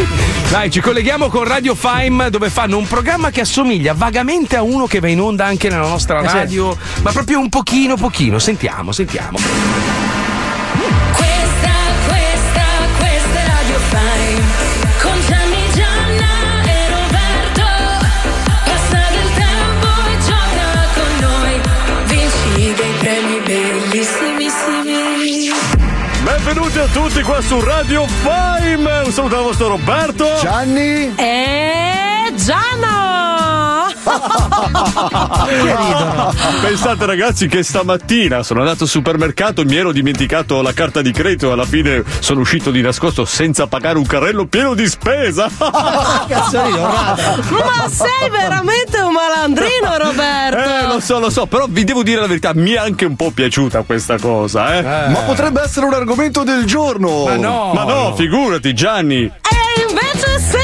Dai, 0.49 0.71
ci 0.71 0.79
colleghiamo 0.79 1.27
con 1.27 1.43
Radio 1.43 1.75
Fime 1.75 2.29
dove 2.29 2.49
fanno 2.49 2.77
un 2.77 2.87
programma 2.87 3.31
che 3.31 3.41
assomiglia 3.41 3.93
vagamente 3.93 4.55
a 4.55 4.61
uno 4.61 4.85
che 4.87 5.01
va 5.01 5.09
in 5.09 5.19
onda 5.19 5.43
anche 5.45 5.67
nella 5.67 5.87
nostra 5.87 6.21
Eh 6.23 6.29
sì. 6.29 6.33
radio, 6.35 6.77
ma 7.01 7.11
proprio 7.11 7.39
un 7.39 7.49
pochino, 7.49 7.95
pochino. 7.97 8.39
Sentiamo, 8.39 8.93
sentiamo. 8.93 10.02
Tutti 26.93 27.23
qua 27.23 27.41
su 27.41 27.59
Radio 27.59 28.05
Fime. 28.05 28.99
Un 28.99 29.11
saluto 29.11 29.35
dal 29.35 29.43
vostro 29.43 29.67
Roberto. 29.67 30.37
Gianni. 30.39 31.13
E 31.15 32.31
Giano! 32.35 33.32
Pensate 36.61 37.05
ragazzi 37.05 37.47
che 37.47 37.63
stamattina 37.63 38.43
sono 38.43 38.61
andato 38.61 38.83
al 38.83 38.89
supermercato 38.89 39.61
e 39.61 39.65
mi 39.65 39.75
ero 39.75 39.91
dimenticato 39.91 40.61
la 40.61 40.73
carta 40.73 41.01
di 41.01 41.11
credito 41.11 41.49
e 41.49 41.51
alla 41.53 41.65
fine 41.65 42.03
sono 42.19 42.39
uscito 42.41 42.71
di 42.71 42.81
nascosto 42.81 43.25
senza 43.25 43.67
pagare 43.67 43.97
un 43.97 44.05
carrello 44.05 44.45
pieno 44.45 44.73
di 44.73 44.87
spesa. 44.87 45.49
Ma 45.57 46.29
sei 47.89 48.29
veramente 48.29 48.99
un 49.01 49.13
malandrino, 49.13 49.97
Roberto! 49.97 50.57
Eh, 50.57 50.87
lo 50.87 50.99
so, 50.99 51.19
lo 51.19 51.29
so, 51.29 51.45
però 51.45 51.65
vi 51.69 51.83
devo 51.83 52.03
dire 52.03 52.21
la 52.21 52.27
verità, 52.27 52.51
mi 52.53 52.71
è 52.71 52.77
anche 52.77 53.05
un 53.05 53.15
po' 53.15 53.31
piaciuta 53.31 53.83
questa 53.83 54.17
cosa, 54.17 54.75
eh. 54.77 54.81
Ma 54.81 55.19
potrebbe 55.25 55.61
essere 55.61 55.85
un 55.85 55.93
argomento 55.93 56.43
del 56.43 56.65
giorno. 56.65 57.25
Ma 57.25 57.35
no, 57.35 57.73
ma 57.73 57.83
no, 57.83 58.15
figurati, 58.15 58.73
Gianni. 58.73 59.23
E 59.23 59.31
invece 59.87 60.39
sì! 60.39 60.62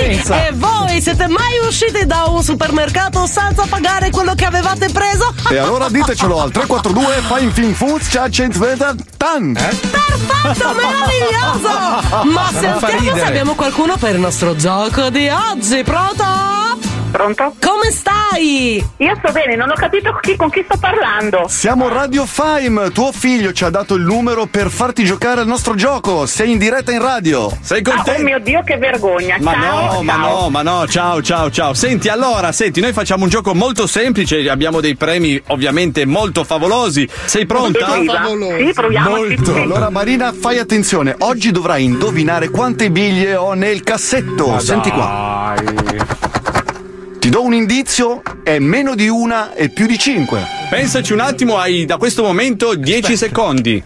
Pensa. 0.00 0.46
E 0.46 0.52
voi 0.52 1.00
siete 1.00 1.28
mai 1.28 1.58
usciti 1.66 2.06
da 2.06 2.24
un 2.28 2.42
supermercato 2.42 3.26
senza 3.26 3.66
pagare 3.68 4.10
quello 4.10 4.34
che 4.34 4.44
avevate 4.46 4.88
preso? 4.88 5.34
E 5.50 5.58
allora 5.58 5.88
ditecelo 5.88 6.40
al 6.40 6.50
342 6.50 7.36
Fine 7.36 7.50
Fin 7.52 7.74
Foods 7.74 8.08
Tan. 9.16 9.52
Perfetto, 9.52 10.74
meraviglioso! 10.74 12.28
Ma 12.32 12.48
sentiamo 12.50 13.14
se 13.14 13.24
abbiamo 13.24 13.54
qualcuno 13.54 13.96
per 13.96 14.14
il 14.14 14.20
nostro 14.20 14.56
gioco 14.56 15.10
di 15.10 15.28
oggi. 15.28 15.82
Pronto? 15.82 16.59
Pronto? 17.10 17.54
Come 17.60 17.90
stai? 17.90 18.84
Io 18.98 19.14
sto 19.18 19.32
bene, 19.32 19.56
non 19.56 19.68
ho 19.70 19.74
capito 19.74 20.16
chi- 20.20 20.36
con 20.36 20.48
chi 20.48 20.62
sto 20.64 20.78
parlando. 20.78 21.46
Siamo 21.48 21.88
Radio 21.88 22.24
Fime, 22.24 22.90
tuo 22.92 23.10
figlio 23.12 23.52
ci 23.52 23.64
ha 23.64 23.70
dato 23.70 23.94
il 23.94 24.02
numero 24.02 24.46
per 24.46 24.70
farti 24.70 25.04
giocare 25.04 25.40
al 25.40 25.46
nostro 25.46 25.74
gioco. 25.74 26.26
Sei 26.26 26.52
in 26.52 26.58
diretta 26.58 26.92
in 26.92 27.02
radio. 27.02 27.50
Sei 27.60 27.82
Ah, 27.90 28.04
oh 28.06 28.22
mio 28.22 28.38
Dio, 28.38 28.62
che 28.62 28.76
vergogna. 28.76 29.36
Ma 29.40 29.52
ciao, 29.52 29.92
no, 29.94 30.02
ma 30.02 30.12
ciao. 30.14 30.40
no, 30.42 30.50
ma 30.50 30.62
no, 30.62 30.86
ciao, 30.86 31.22
ciao, 31.22 31.50
ciao. 31.50 31.74
Senti, 31.74 32.08
allora, 32.08 32.52
senti, 32.52 32.80
noi 32.80 32.92
facciamo 32.92 33.24
un 33.24 33.28
gioco 33.30 33.54
molto 33.54 33.86
semplice, 33.86 34.48
abbiamo 34.48 34.80
dei 34.80 34.94
premi 34.96 35.40
ovviamente 35.48 36.06
molto 36.06 36.44
favolosi. 36.44 37.08
Sei 37.24 37.44
pronta? 37.46 37.94
Sì, 37.94 38.72
proviamo. 38.72 39.08
Molto. 39.10 39.54
Allora 39.54 39.90
Marina, 39.90 40.32
fai 40.38 40.58
attenzione. 40.58 41.14
Oggi 41.18 41.50
dovrai 41.50 41.84
indovinare 41.84 42.50
quante 42.50 42.90
biglie 42.90 43.34
ho 43.34 43.54
nel 43.54 43.82
cassetto. 43.82 44.48
Ma 44.48 44.60
Senti 44.60 44.90
qua. 44.90 45.54
Ti 47.30 47.36
do 47.36 47.44
un 47.44 47.54
indizio, 47.54 48.22
è 48.42 48.58
meno 48.58 48.96
di 48.96 49.06
una 49.06 49.54
e 49.54 49.68
più 49.68 49.86
di 49.86 49.96
cinque. 49.96 50.44
Pensaci 50.68 51.12
un 51.12 51.20
attimo, 51.20 51.58
hai 51.58 51.84
da 51.84 51.96
questo 51.96 52.24
momento 52.24 52.74
10 52.74 53.16
secondi. 53.16 53.80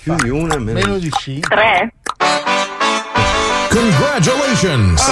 più 0.00 0.14
di 0.14 0.28
una, 0.28 0.56
Meno 0.58 0.96
di 0.98 1.10
5. 1.10 1.48
Tre. 1.48 1.92
Congratulations! 3.70 5.02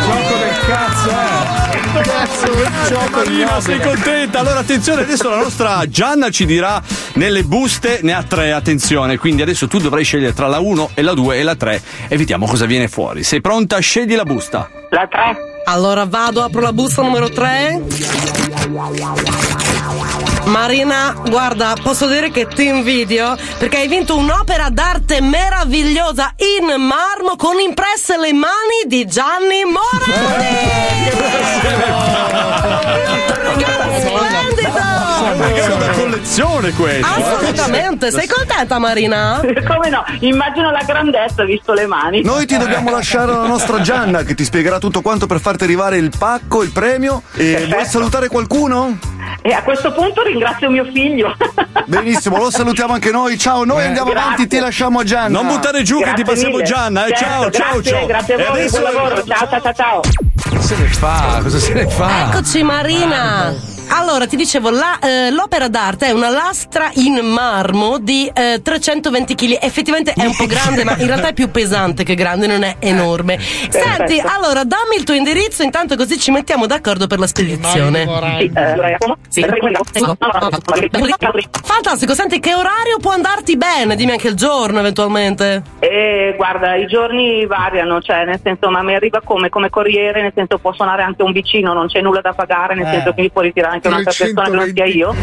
gioco 0.00 0.36
del 0.38 0.58
cazzo, 0.66 1.10
eh! 1.10 2.19
Cazzo, 2.30 3.10
Marina, 3.10 3.60
sei 3.60 3.80
contenta? 3.80 4.38
Allora 4.38 4.60
attenzione, 4.60 5.02
adesso 5.02 5.28
la 5.28 5.36
nostra 5.36 5.86
Gianna 5.88 6.30
ci 6.30 6.46
dirà 6.46 6.80
nelle 7.14 7.42
buste, 7.42 8.00
ne 8.02 8.12
ha 8.12 8.22
tre, 8.22 8.52
attenzione, 8.52 9.18
quindi 9.18 9.42
adesso 9.42 9.66
tu 9.66 9.78
dovrai 9.78 10.04
scegliere 10.04 10.32
tra 10.32 10.46
la 10.46 10.60
1 10.60 10.90
e 10.94 11.02
la 11.02 11.12
2 11.12 11.38
e 11.38 11.42
la 11.42 11.56
3 11.56 11.82
e 12.08 12.16
vediamo 12.16 12.46
cosa 12.46 12.66
viene 12.66 12.88
fuori. 12.88 13.24
Sei 13.24 13.40
pronta? 13.40 13.78
Scegli 13.80 14.14
la 14.14 14.24
busta. 14.24 14.70
La 14.90 15.08
3. 15.10 15.36
Allora 15.64 16.04
vado, 16.06 16.42
apro 16.42 16.60
la 16.60 16.72
busta 16.72 17.02
numero 17.02 17.28
3. 17.28 17.82
Marina, 20.44 21.14
guarda, 21.28 21.74
posso 21.82 22.06
dire 22.06 22.30
che 22.30 22.46
ti 22.46 22.66
invidio 22.66 23.36
perché 23.58 23.78
hai 23.78 23.88
vinto 23.88 24.16
un'opera 24.16 24.68
d'arte 24.70 25.20
meravigliosa 25.20 26.34
in 26.36 26.80
marmo 26.80 27.36
con 27.36 27.58
impresse 27.58 28.16
le 28.16 28.32
mani 28.32 28.84
di 28.86 29.04
Gianni 29.06 29.64
Un 34.72 35.09
regalo 35.36 35.76
da 35.76 35.88
collezione 35.90 36.72
questo. 36.72 37.06
eh? 37.06 37.22
Assolutamente, 37.22 38.10
sei 38.10 38.26
contenta 38.26 38.78
Marina? 38.78 39.40
Come 39.40 39.88
no? 39.88 40.04
Immagino 40.20 40.70
la 40.70 40.82
grandezza 40.86 41.44
visto 41.44 41.72
le 41.72 41.86
mani. 41.86 42.22
Noi 42.22 42.46
ti 42.46 42.56
dobbiamo 42.56 42.90
lasciare 42.90 43.32
alla 43.32 43.46
nostra 43.46 43.80
Gianna 43.80 44.22
che 44.22 44.34
ti 44.34 44.44
spiegherà 44.44 44.78
tutto 44.78 45.00
quanto 45.02 45.26
per 45.26 45.40
farti 45.40 45.64
arrivare 45.64 45.96
il 45.98 46.10
pacco, 46.16 46.62
il 46.62 46.70
premio. 46.70 47.22
E 47.34 47.66
vuoi 47.70 47.84
salutare 47.84 48.28
qualcuno? 48.28 48.98
E 49.42 49.52
a 49.52 49.62
questo 49.62 49.92
punto 49.92 50.22
ringrazio 50.22 50.70
mio 50.70 50.84
figlio. 50.92 51.34
Benissimo, 51.86 52.36
lo 52.36 52.50
salutiamo 52.50 52.92
anche 52.92 53.10
noi. 53.10 53.38
Ciao, 53.38 53.64
noi 53.64 53.84
andiamo 53.84 54.10
Grazie. 54.10 54.26
avanti, 54.26 54.46
ti 54.48 54.58
lasciamo 54.58 55.00
a 55.00 55.04
Gianna. 55.04 55.40
Non 55.40 55.46
buttare 55.46 55.82
giù 55.82 55.98
che 55.98 56.12
ti 56.12 56.22
Grazie 56.22 56.24
passiamo 56.24 56.56
mille. 56.56 56.68
Gianna, 56.68 57.04
eh? 57.06 57.14
Certo, 57.14 57.50
ciao, 57.50 57.50
ciao, 57.50 57.80
grazie, 57.80 57.92
ciao. 57.92 58.06
Grazie 58.06 58.34
a 58.34 58.50
voi, 58.50 58.68
buon 58.68 58.82
lavoro. 58.82 59.24
Ciao, 59.24 59.48
ciao, 59.48 59.60
ciao, 59.60 59.72
ciao. 59.72 60.00
Cosa 60.50 60.60
se 60.62 60.76
ne 60.76 60.86
fa? 60.88 61.40
Cosa 61.42 61.58
se 61.58 61.72
ne 61.72 61.88
fa? 61.88 62.28
Eccoci 62.28 62.62
Marina. 62.62 63.79
Allora, 63.92 64.26
ti 64.26 64.36
dicevo, 64.36 64.70
la, 64.70 64.98
eh, 65.00 65.30
l'opera 65.30 65.68
d'arte 65.68 66.06
è 66.06 66.10
una 66.12 66.30
lastra 66.30 66.90
in 66.94 67.14
marmo 67.26 67.98
di 67.98 68.30
eh, 68.32 68.60
320 68.62 69.34
kg. 69.34 69.58
Effettivamente 69.60 70.12
è 70.16 70.24
un 70.24 70.34
po' 70.36 70.46
grande, 70.46 70.84
ma 70.84 70.96
in 70.96 71.06
realtà 71.06 71.28
è 71.28 71.32
più 71.32 71.50
pesante 71.50 72.04
che 72.04 72.14
grande, 72.14 72.46
non 72.46 72.62
è 72.62 72.76
enorme. 72.78 73.38
Senti, 73.40 73.68
Perfetto. 73.78 74.28
allora 74.32 74.62
dammi 74.64 74.94
il 74.96 75.04
tuo 75.04 75.14
indirizzo, 75.14 75.62
intanto 75.62 75.96
così 75.96 76.18
ci 76.18 76.30
mettiamo 76.30 76.66
d'accordo 76.66 77.06
per 77.08 77.18
la 77.18 77.26
spedizione. 77.26 78.06
Sì, 78.38 78.50
eh, 78.54 78.76
Sì. 79.28 79.44
Fantastico, 81.62 82.14
senti 82.14 82.38
che 82.40 82.54
orario 82.54 82.98
può 83.00 83.10
andarti 83.12 83.56
bene? 83.56 83.96
Dimmi 83.96 84.12
anche 84.12 84.28
il 84.28 84.34
giorno 84.34 84.78
eventualmente. 84.78 85.62
E 85.80 86.34
guarda, 86.36 86.74
i 86.76 86.86
giorni 86.86 87.44
variano, 87.46 88.00
cioè 88.00 88.24
nel 88.24 88.40
senso, 88.42 88.70
ma 88.70 88.82
mi 88.82 88.94
arriva 88.94 89.20
come, 89.22 89.48
come 89.48 89.68
corriere, 89.68 90.22
nel 90.22 90.32
senso 90.34 90.58
può 90.58 90.72
suonare 90.72 91.02
anche 91.02 91.22
un 91.22 91.32
vicino, 91.32 91.72
non 91.72 91.88
c'è 91.88 92.00
nulla 92.00 92.20
da 92.20 92.32
pagare, 92.32 92.74
nel 92.74 92.86
Eh. 92.86 92.90
senso 92.90 93.12
che 93.14 93.20
mi 93.22 93.30
può 93.30 93.42
ritirare 93.42 93.79
anche 93.80 93.88
un'altra 93.88 94.12
persona 94.16 94.42
che 94.42 94.50
non 94.50 94.72
sia 94.74 94.84
io. 94.84 95.14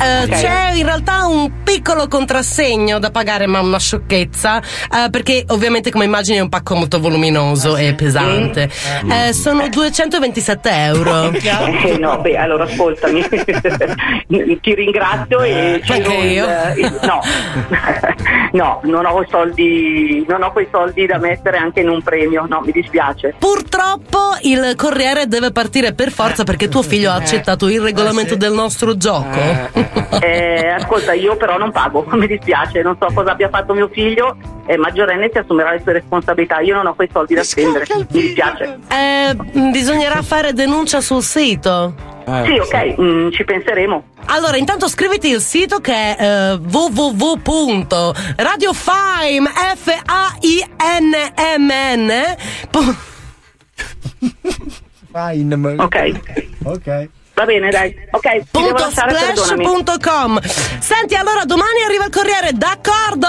Eh, 0.00 0.12
Ok. 0.24 0.30
C'è 0.40 0.72
in 0.74 0.84
realtà 0.84 1.26
un 1.26 1.62
piccolo 1.62 2.08
contrassegno 2.08 2.98
da 2.98 3.10
pagare, 3.10 3.46
ma 3.46 3.60
una 3.60 3.78
sciocchezza, 3.78 4.58
eh, 4.60 5.10
perché 5.10 5.44
ovviamente 5.48 5.90
come 5.90 6.04
immagini 6.04 6.38
è 6.38 6.40
un 6.40 6.48
pacco 6.48 6.74
molto 6.74 6.98
voluminoso 6.98 7.76
e 7.76 7.94
pesante. 7.94 8.70
Eh, 9.10 9.32
sono 9.32 9.68
227 9.68 10.70
euro. 10.70 11.30
Eh, 11.84 11.98
no, 11.98 12.18
beh, 12.20 12.36
allora 12.36 12.64
ascoltami, 12.64 13.22
ti 14.60 14.74
ringrazio 14.74 15.42
e 15.42 15.80
giro 15.84 16.12
il- 16.22 16.30
io? 16.30 16.46
il- 16.76 16.98
no. 17.02 17.20
no, 18.52 18.80
non 18.84 19.04
ho, 19.06 19.20
i 19.22 19.26
soldi, 19.30 20.24
non 20.28 20.42
ho 20.42 20.52
quei 20.52 20.66
soldi 20.70 21.06
da 21.06 21.18
mettere 21.18 21.56
anche 21.58 21.80
in 21.80 21.88
un 21.88 22.02
premio, 22.02 22.46
no, 22.48 22.60
mi 22.64 22.72
dispiace. 22.72 23.34
Purtroppo 23.38 24.18
il 24.42 24.74
corriere 24.76 25.26
deve 25.28 25.52
partire 25.52 25.92
per 25.92 26.10
forza 26.10 26.44
perché 26.44 26.68
tuo 26.68 26.82
figlio 26.82 27.10
ha 27.10 27.14
accettato 27.14 27.68
il 27.68 27.80
regolamento 27.80 28.36
del 28.36 28.52
nostro 28.52 28.96
gioco. 28.96 29.38
Eh, 30.20 30.68
ascolta, 30.68 31.12
io 31.12 31.36
però 31.36 31.58
non 31.58 31.70
pago, 31.72 32.04
mi 32.12 32.26
dispiace, 32.26 32.82
non 32.82 32.96
so 32.98 33.08
cosa 33.12 33.32
abbia 33.32 33.48
fatto 33.48 33.74
mio 33.74 33.88
figlio, 33.88 34.36
è 34.66 34.76
maggiorenne 34.76 35.30
si 35.32 35.38
assumerà 35.38 35.72
le 35.72 35.80
sue 35.82 35.92
responsabilità, 35.92 36.60
io 36.60 36.74
non 36.74 36.86
ho 36.86 36.94
quei 36.94 37.08
soldi 37.12 37.34
da 37.34 37.42
spendere, 37.42 37.84
mi 37.88 38.06
dispiace. 38.08 38.78
Eh, 38.88 39.34
bisognerà 39.70 40.22
fare 40.22 40.52
denuncia 40.52 41.00
sul 41.00 41.22
sito. 41.22 42.12
Sì, 42.24 42.58
ok, 42.58 43.00
mm, 43.00 43.30
ci 43.32 43.44
penseremo. 43.44 44.02
Allora, 44.26 44.56
intanto 44.56 44.88
scriviti 44.88 45.28
il 45.28 45.40
sito 45.40 45.80
che 45.80 45.92
è 45.92 46.16
eh, 46.18 46.52
www.radiofime 46.54 48.14
f 49.76 50.00
a 50.06 50.34
i 50.40 50.64
n 51.00 51.14
m 51.58 51.70
n 51.96 52.10
Fine. 55.12 55.74
Ok. 55.76 56.20
Ok. 56.64 57.08
Va 57.34 57.44
bene, 57.44 57.68
dai. 57.70 57.94
Ok, 58.12 58.42
Punto 58.50 58.90
splash.com 58.90 60.40
Senti, 60.78 61.14
allora 61.16 61.44
domani 61.44 61.82
arriva 61.84 62.04
il 62.04 62.10
corriere, 62.12 62.50
d'accordo? 62.52 63.28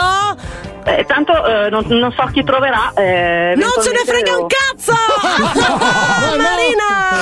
Eh, 0.86 1.04
tanto 1.08 1.32
eh, 1.44 1.70
non, 1.72 1.84
non 1.88 2.14
so 2.16 2.30
chi 2.32 2.44
troverà. 2.44 2.92
eh, 2.96 3.54
Non 3.56 3.72
ce 3.82 3.90
ne 3.92 4.04
frega 4.06 4.32
devo- 4.32 4.42
un 4.42 4.48
cazzo! 4.48 4.94
Marina! 6.38 7.18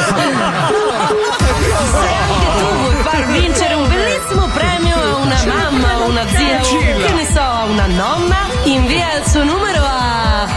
tu 2.58 2.66
vuoi 2.82 2.96
far 3.04 3.26
vincere 3.28 3.74
un 3.76 3.88
bellissimo 3.88 4.48
premio 4.54 4.96
a 4.96 5.16
una 5.16 5.44
mamma, 5.46 5.94
a 5.94 6.04
una 6.04 6.28
zia, 6.28 6.60
o 6.62 6.78
che 6.80 7.14
ne 7.14 7.26
so, 7.32 7.40
a 7.40 7.64
una 7.64 7.86
nonna? 7.88 8.38
Invia 8.64 9.18
il 9.20 9.26
suo 9.26 9.44
numero 9.44 9.82
a 9.82 10.48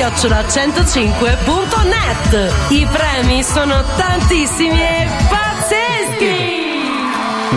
wender-105.net 0.00 2.52
I 2.70 2.88
premi 2.90 3.42
sono 3.42 3.84
tantissimi 3.96 4.80
e 4.80 5.06
pazzeschi! 5.28 5.59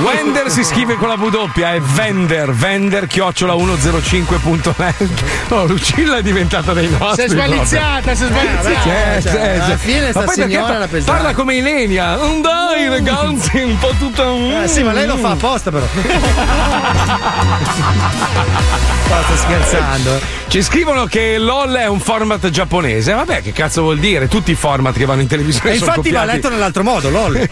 Wender 0.03 0.51
si 0.51 0.63
scrive 0.65 0.95
con 0.95 1.07
la 1.07 1.15
W, 1.15 1.51
è 1.61 1.79
Vender, 1.79 2.51
Vender 2.53 3.07
chiocciola 3.07 3.53
105.net. 3.55 5.23
Oh, 5.49 5.65
Lucilla 5.65 6.17
è 6.17 6.21
diventata 6.21 6.73
dei 6.73 6.89
nostri. 6.89 7.15
Si 7.15 7.21
è 7.21 7.29
sbaliziata, 7.29 8.13
si 8.13 8.23
è 8.23 8.27
sbaliziata. 8.27 9.15
Eh, 9.15 9.21
Cioè, 9.21 9.33
eh, 9.33 9.55
alla 9.55 9.65
cioè. 9.65 9.77
fine 9.77 10.09
sta 10.11 10.27
signora 10.27 10.75
era 10.75 10.87
pesante. 10.87 11.11
Parla 11.11 11.33
come 11.33 11.55
Ilenia. 11.55 12.17
Non 12.17 12.41
dai, 12.41 12.89
ragazzi, 12.89 13.57
un 13.59 13.77
po' 13.79 13.93
tutta. 13.97 14.25
Eh, 14.63 14.67
sì, 14.67 14.83
ma 14.83 14.91
lei 14.91 15.07
lo 15.07 15.15
fa 15.15 15.29
apposta 15.31 15.71
però. 15.71 15.85
Sto 19.33 19.35
scherzando. 19.37 20.19
Ci 20.47 20.61
scrivono 20.61 21.05
che 21.05 21.37
LOL 21.39 21.73
è 21.73 21.87
un 21.87 21.99
format 21.99 22.49
giapponese. 22.49 23.13
Vabbè, 23.13 23.41
che 23.41 23.51
cazzo 23.51 23.81
vuol 23.81 23.97
dire? 23.97 24.27
Tutti 24.27 24.51
i 24.51 24.55
format 24.55 24.95
che 24.95 25.05
vanno 25.05 25.21
in 25.21 25.27
televisione 25.27 25.71
E 25.71 25.73
infatti 25.75 25.95
copiati. 25.95 26.27
letto 26.27 26.49
nell'altro 26.49 26.83
modo, 26.83 27.09
lol. 27.09 27.37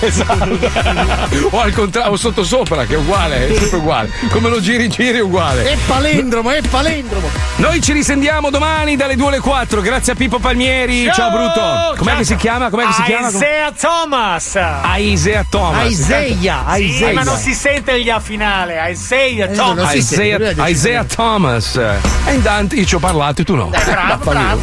esatto. 0.00 0.58
o 1.50 1.60
al 1.60 1.72
contrario, 1.82 2.12
o 2.12 2.16
sottosopra, 2.16 2.84
che 2.84 2.94
è 2.94 2.96
uguale, 2.96 3.48
è 3.48 3.58
sempre 3.58 3.78
uguale. 3.78 4.10
Come 4.30 4.48
lo 4.48 4.60
giri, 4.60 4.88
giri 4.88 5.18
è 5.18 5.22
uguale. 5.22 5.64
È 5.72 5.76
palendromo, 5.86 6.50
è 6.50 6.60
palendromo. 6.62 7.28
Noi 7.56 7.80
ci 7.82 7.92
risentiamo 7.92 8.50
domani 8.50 8.94
dalle 8.96 9.16
2 9.16 9.26
alle 9.26 9.38
4. 9.40 9.80
Grazie 9.80 10.12
a 10.12 10.16
Pippo 10.16 10.38
Palmieri. 10.38 11.10
Ciao, 11.12 11.30
Bruto. 11.30 11.94
Com'è 11.96 12.16
che 12.16 12.24
si 12.24 12.36
chiama? 12.36 12.70
Com'è 12.70 12.86
che 12.86 12.92
si 12.92 13.02
chiama? 13.02 13.28
Isaiah 13.28 13.72
Thomas. 13.72 14.58
Isaiah 14.96 15.44
Thomas. 15.48 15.88
Isaiah, 15.90 16.64
Sì, 16.74 16.84
Isaiah. 16.84 17.12
ma 17.12 17.22
non 17.22 17.36
si 17.36 17.52
sente 17.54 17.92
il 17.92 18.16
finale. 18.22 18.90
Isaiah 18.90 19.48
Thomas. 19.48 19.92
Isaiah, 19.94 20.68
Isaiah 20.68 21.04
Thomas. 21.04 21.76
E 21.76 22.32
intanto 22.32 22.74
io 22.76 22.84
ci 22.84 22.94
ho 22.94 22.98
parlato 22.98 23.40
e 23.42 23.44
tu 23.44 23.54
no. 23.56 23.68
bravo, 23.68 24.22
Fammi- 24.22 24.60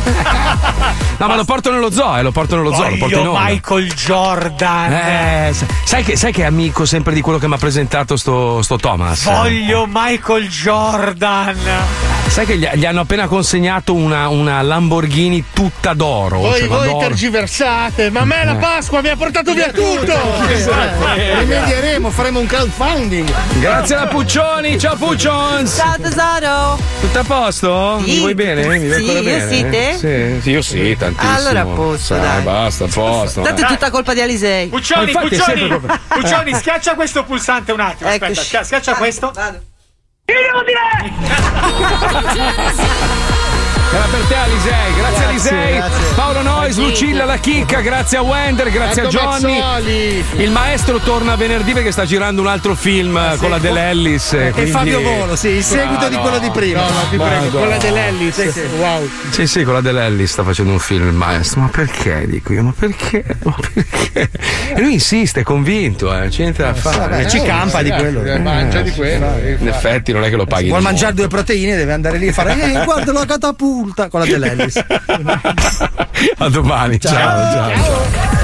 No, 1.18 1.28
ma 1.28 1.36
lo 1.36 1.44
porto 1.44 1.70
nello 1.72 1.92
zoo, 1.92 2.16
eh, 2.16 2.22
lo 2.22 2.32
porto 2.32 2.56
nello 2.56 2.74
zoo, 2.74 2.90
lo 2.90 2.96
porto 2.98 3.18
in 3.18 3.24
Voglio 3.26 3.32
onda. 3.38 3.50
Michael 3.50 3.94
Jordan. 3.94 4.92
Eh, 4.94 5.50
sa- 5.54 5.66
sai, 5.84 6.04
che, 6.04 6.16
sai 6.16 6.32
che 6.32 6.44
è 6.44 6.46
amico 6.46 6.86
sempre 6.86 7.09
di 7.14 7.22
quello 7.22 7.40
che 7.40 7.48
mi 7.48 7.54
ha 7.54 7.58
presentato 7.58 8.16
sto, 8.16 8.62
sto 8.62 8.78
Thomas? 8.78 9.26
Voglio 9.26 9.86
Michael 9.88 10.48
Jordan. 10.48 12.19
Sai 12.30 12.46
che 12.46 12.58
gli, 12.58 12.68
gli 12.76 12.86
hanno 12.86 13.02
appena 13.02 13.28
consegnato 13.28 13.94
una, 13.96 14.30
una 14.30 14.62
Lamborghini 14.62 15.46
tutta 15.52 15.94
d'oro. 15.94 16.38
Voi, 16.40 16.60
cioè, 16.60 16.68
voi 16.68 16.88
d'oro. 16.88 17.00
tergiversate, 17.00 18.10
ma 18.12 18.22
a 18.22 18.26
me 18.26 18.46
la 18.46 18.52
Eh. 18.54 18.56
Pasqua 18.58 19.02
mi 19.02 19.10
ha 19.10 19.16
portato 19.18 19.52
via 19.54 19.72
tutto! 19.72 20.14
Esatto. 20.48 21.08
Eh, 21.16 21.40
Rimedieremo, 21.40 22.10
faremo 22.12 22.40
un 22.40 22.46
crowdfunding. 22.46 23.30
Grazie 23.60 23.96
alla 23.96 24.08
Puccioni, 24.08 24.78
ciao 24.80 24.96
Puccions! 24.96 25.76
Ciao 25.76 25.96
tesoro! 26.00 26.80
Tutto 27.02 27.20
a 27.20 27.24
posto? 27.24 28.00
Sì. 28.06 28.12
Mi 28.12 28.20
vuoi 28.20 28.36
bene? 28.36 28.62
Mi 28.62 28.78
vuoi 28.78 28.80
Sì, 28.94 28.94
ancora 29.10 29.20
io 29.20 29.24
bene? 29.24 29.52
sì, 29.52 29.70
te? 29.70 29.94
Sì, 29.98 30.42
sì, 30.42 30.50
io 30.52 30.62
sì, 30.62 30.96
tantissimo. 30.98 31.36
Allora 31.36 31.62
a 31.62 31.66
posto, 31.66 32.14
Sai, 32.16 32.20
dai. 32.22 32.42
Basta, 32.44 32.84
a 32.86 32.88
posto. 32.88 33.42
Tanto 33.42 33.64
è 33.64 33.66
tutta 33.68 33.90
colpa 33.90 34.14
di 34.14 34.22
Alisei. 34.22 34.68
Puccioni, 34.68 35.12
Puccioni, 35.12 35.80
Puccioni, 36.08 36.54
schiaccia 36.54 36.94
questo 36.94 37.24
pulsante 37.24 37.72
un 37.72 37.80
attimo. 37.80 38.10
Aspetta, 38.10 38.42
schia- 38.42 38.64
schiaccia 38.64 38.94
questo. 38.94 39.34
Io 40.30 40.42
devo 40.42 40.62
dire! 40.64 41.10
Era 43.92 44.06
per 44.12 44.20
te 44.28 44.36
Alisei, 44.36 44.94
grazie, 44.96 45.00
Grazie, 45.00 45.26
Alisei, 45.26 45.76
grazie. 45.78 46.08
Paolo 46.16 46.42
Nois, 46.44 46.78
Lucilla 46.78 47.26
La 47.26 47.38
Chicca, 47.38 47.82
grazie 47.82 48.18
a 48.18 48.22
Wender, 48.22 48.70
grazie 48.70 49.02
Ecco 49.04 49.18
a 49.18 49.40
Johnny. 49.40 49.60
Mazzoli. 49.60 50.26
Il 50.38 50.52
maestro 50.52 51.00
torna 51.00 51.36
venerdì 51.36 51.74
perché 51.74 51.92
sta 51.92 52.06
girando 52.06 52.42
un 52.42 52.48
altro 52.48 52.76
film 52.76 53.18
eh, 53.18 53.38
con 53.38 53.50
la 53.50 53.58
Dell'Ellis. 53.58 54.34
E 54.34 54.52
quindi- 54.52 54.70
Fabio 54.72 55.02
Volo, 55.02 55.36
sì, 55.36 55.48
il 55.50 55.64
seguito 55.64 56.06
Ah, 56.06 56.10
di 56.10 56.16
no. 56.16 56.22
quello 56.22 56.38
di 56.38 56.52
prima. 56.52 56.82
No, 56.82 56.90
no, 56.90 57.00
ti 57.10 57.18
prego, 57.18 57.26
Madonna. 57.34 57.50
quella 57.60 57.78
dell'Ellis. 57.78 58.62
Wow. 58.78 59.10
Sì, 59.32 59.48
sì, 59.48 59.64
con 59.64 59.74
la 59.74 59.82
Dell'Ellis 59.82 60.32
sta 60.32 60.44
facendo 60.44 60.72
un 60.72 60.80
film 60.80 61.08
il 61.08 61.14
maestro. 61.14 61.62
Ma 61.62 61.68
perché? 61.70 62.26
Dico 62.28 62.54
io, 62.54 62.62
ma 62.62 62.74
perché? 62.78 63.24
Ma 63.44 63.56
perché? 63.74 64.30
E 64.76 64.82
lui 64.82 64.94
insiste, 64.94 65.40
è 65.40 65.44
convinto, 65.44 66.16
eh, 66.16 66.28
c'è 66.30 66.42
niente 66.42 66.62
da 66.62 66.76
fare. 66.76 66.98
vabbè, 66.98 67.26
ci 67.28 67.42
campa 67.42 67.82
di 67.82 67.90
quello. 67.90 68.24
Eh, 68.24 68.38
Mangia 68.38 68.82
di 68.82 68.92
quello. 68.92 69.26
In 69.60 69.68
effetti 69.68 70.12
non 70.12 70.24
è 70.24 70.30
che 70.30 70.36
lo 70.36 70.46
paghi. 70.46 70.70
Vuol 70.70 70.84
mangiare 70.84 71.14
due 71.16 71.28
proteine, 71.28 71.76
deve 71.76 71.94
andare 71.94 72.18
lì 72.20 72.28
e 72.28 72.34
fare 72.34 72.54
Eh, 72.60 72.84
guarda 72.84 73.12
la 73.14 73.26
catapulta 73.26 73.78
con 74.10 74.20
la 74.20 74.26
dell'Ellis. 74.26 74.78
A 76.38 76.50
domani, 76.50 77.00
ciao, 77.00 77.14
ciao. 77.14 77.72
ciao. 77.72 78.40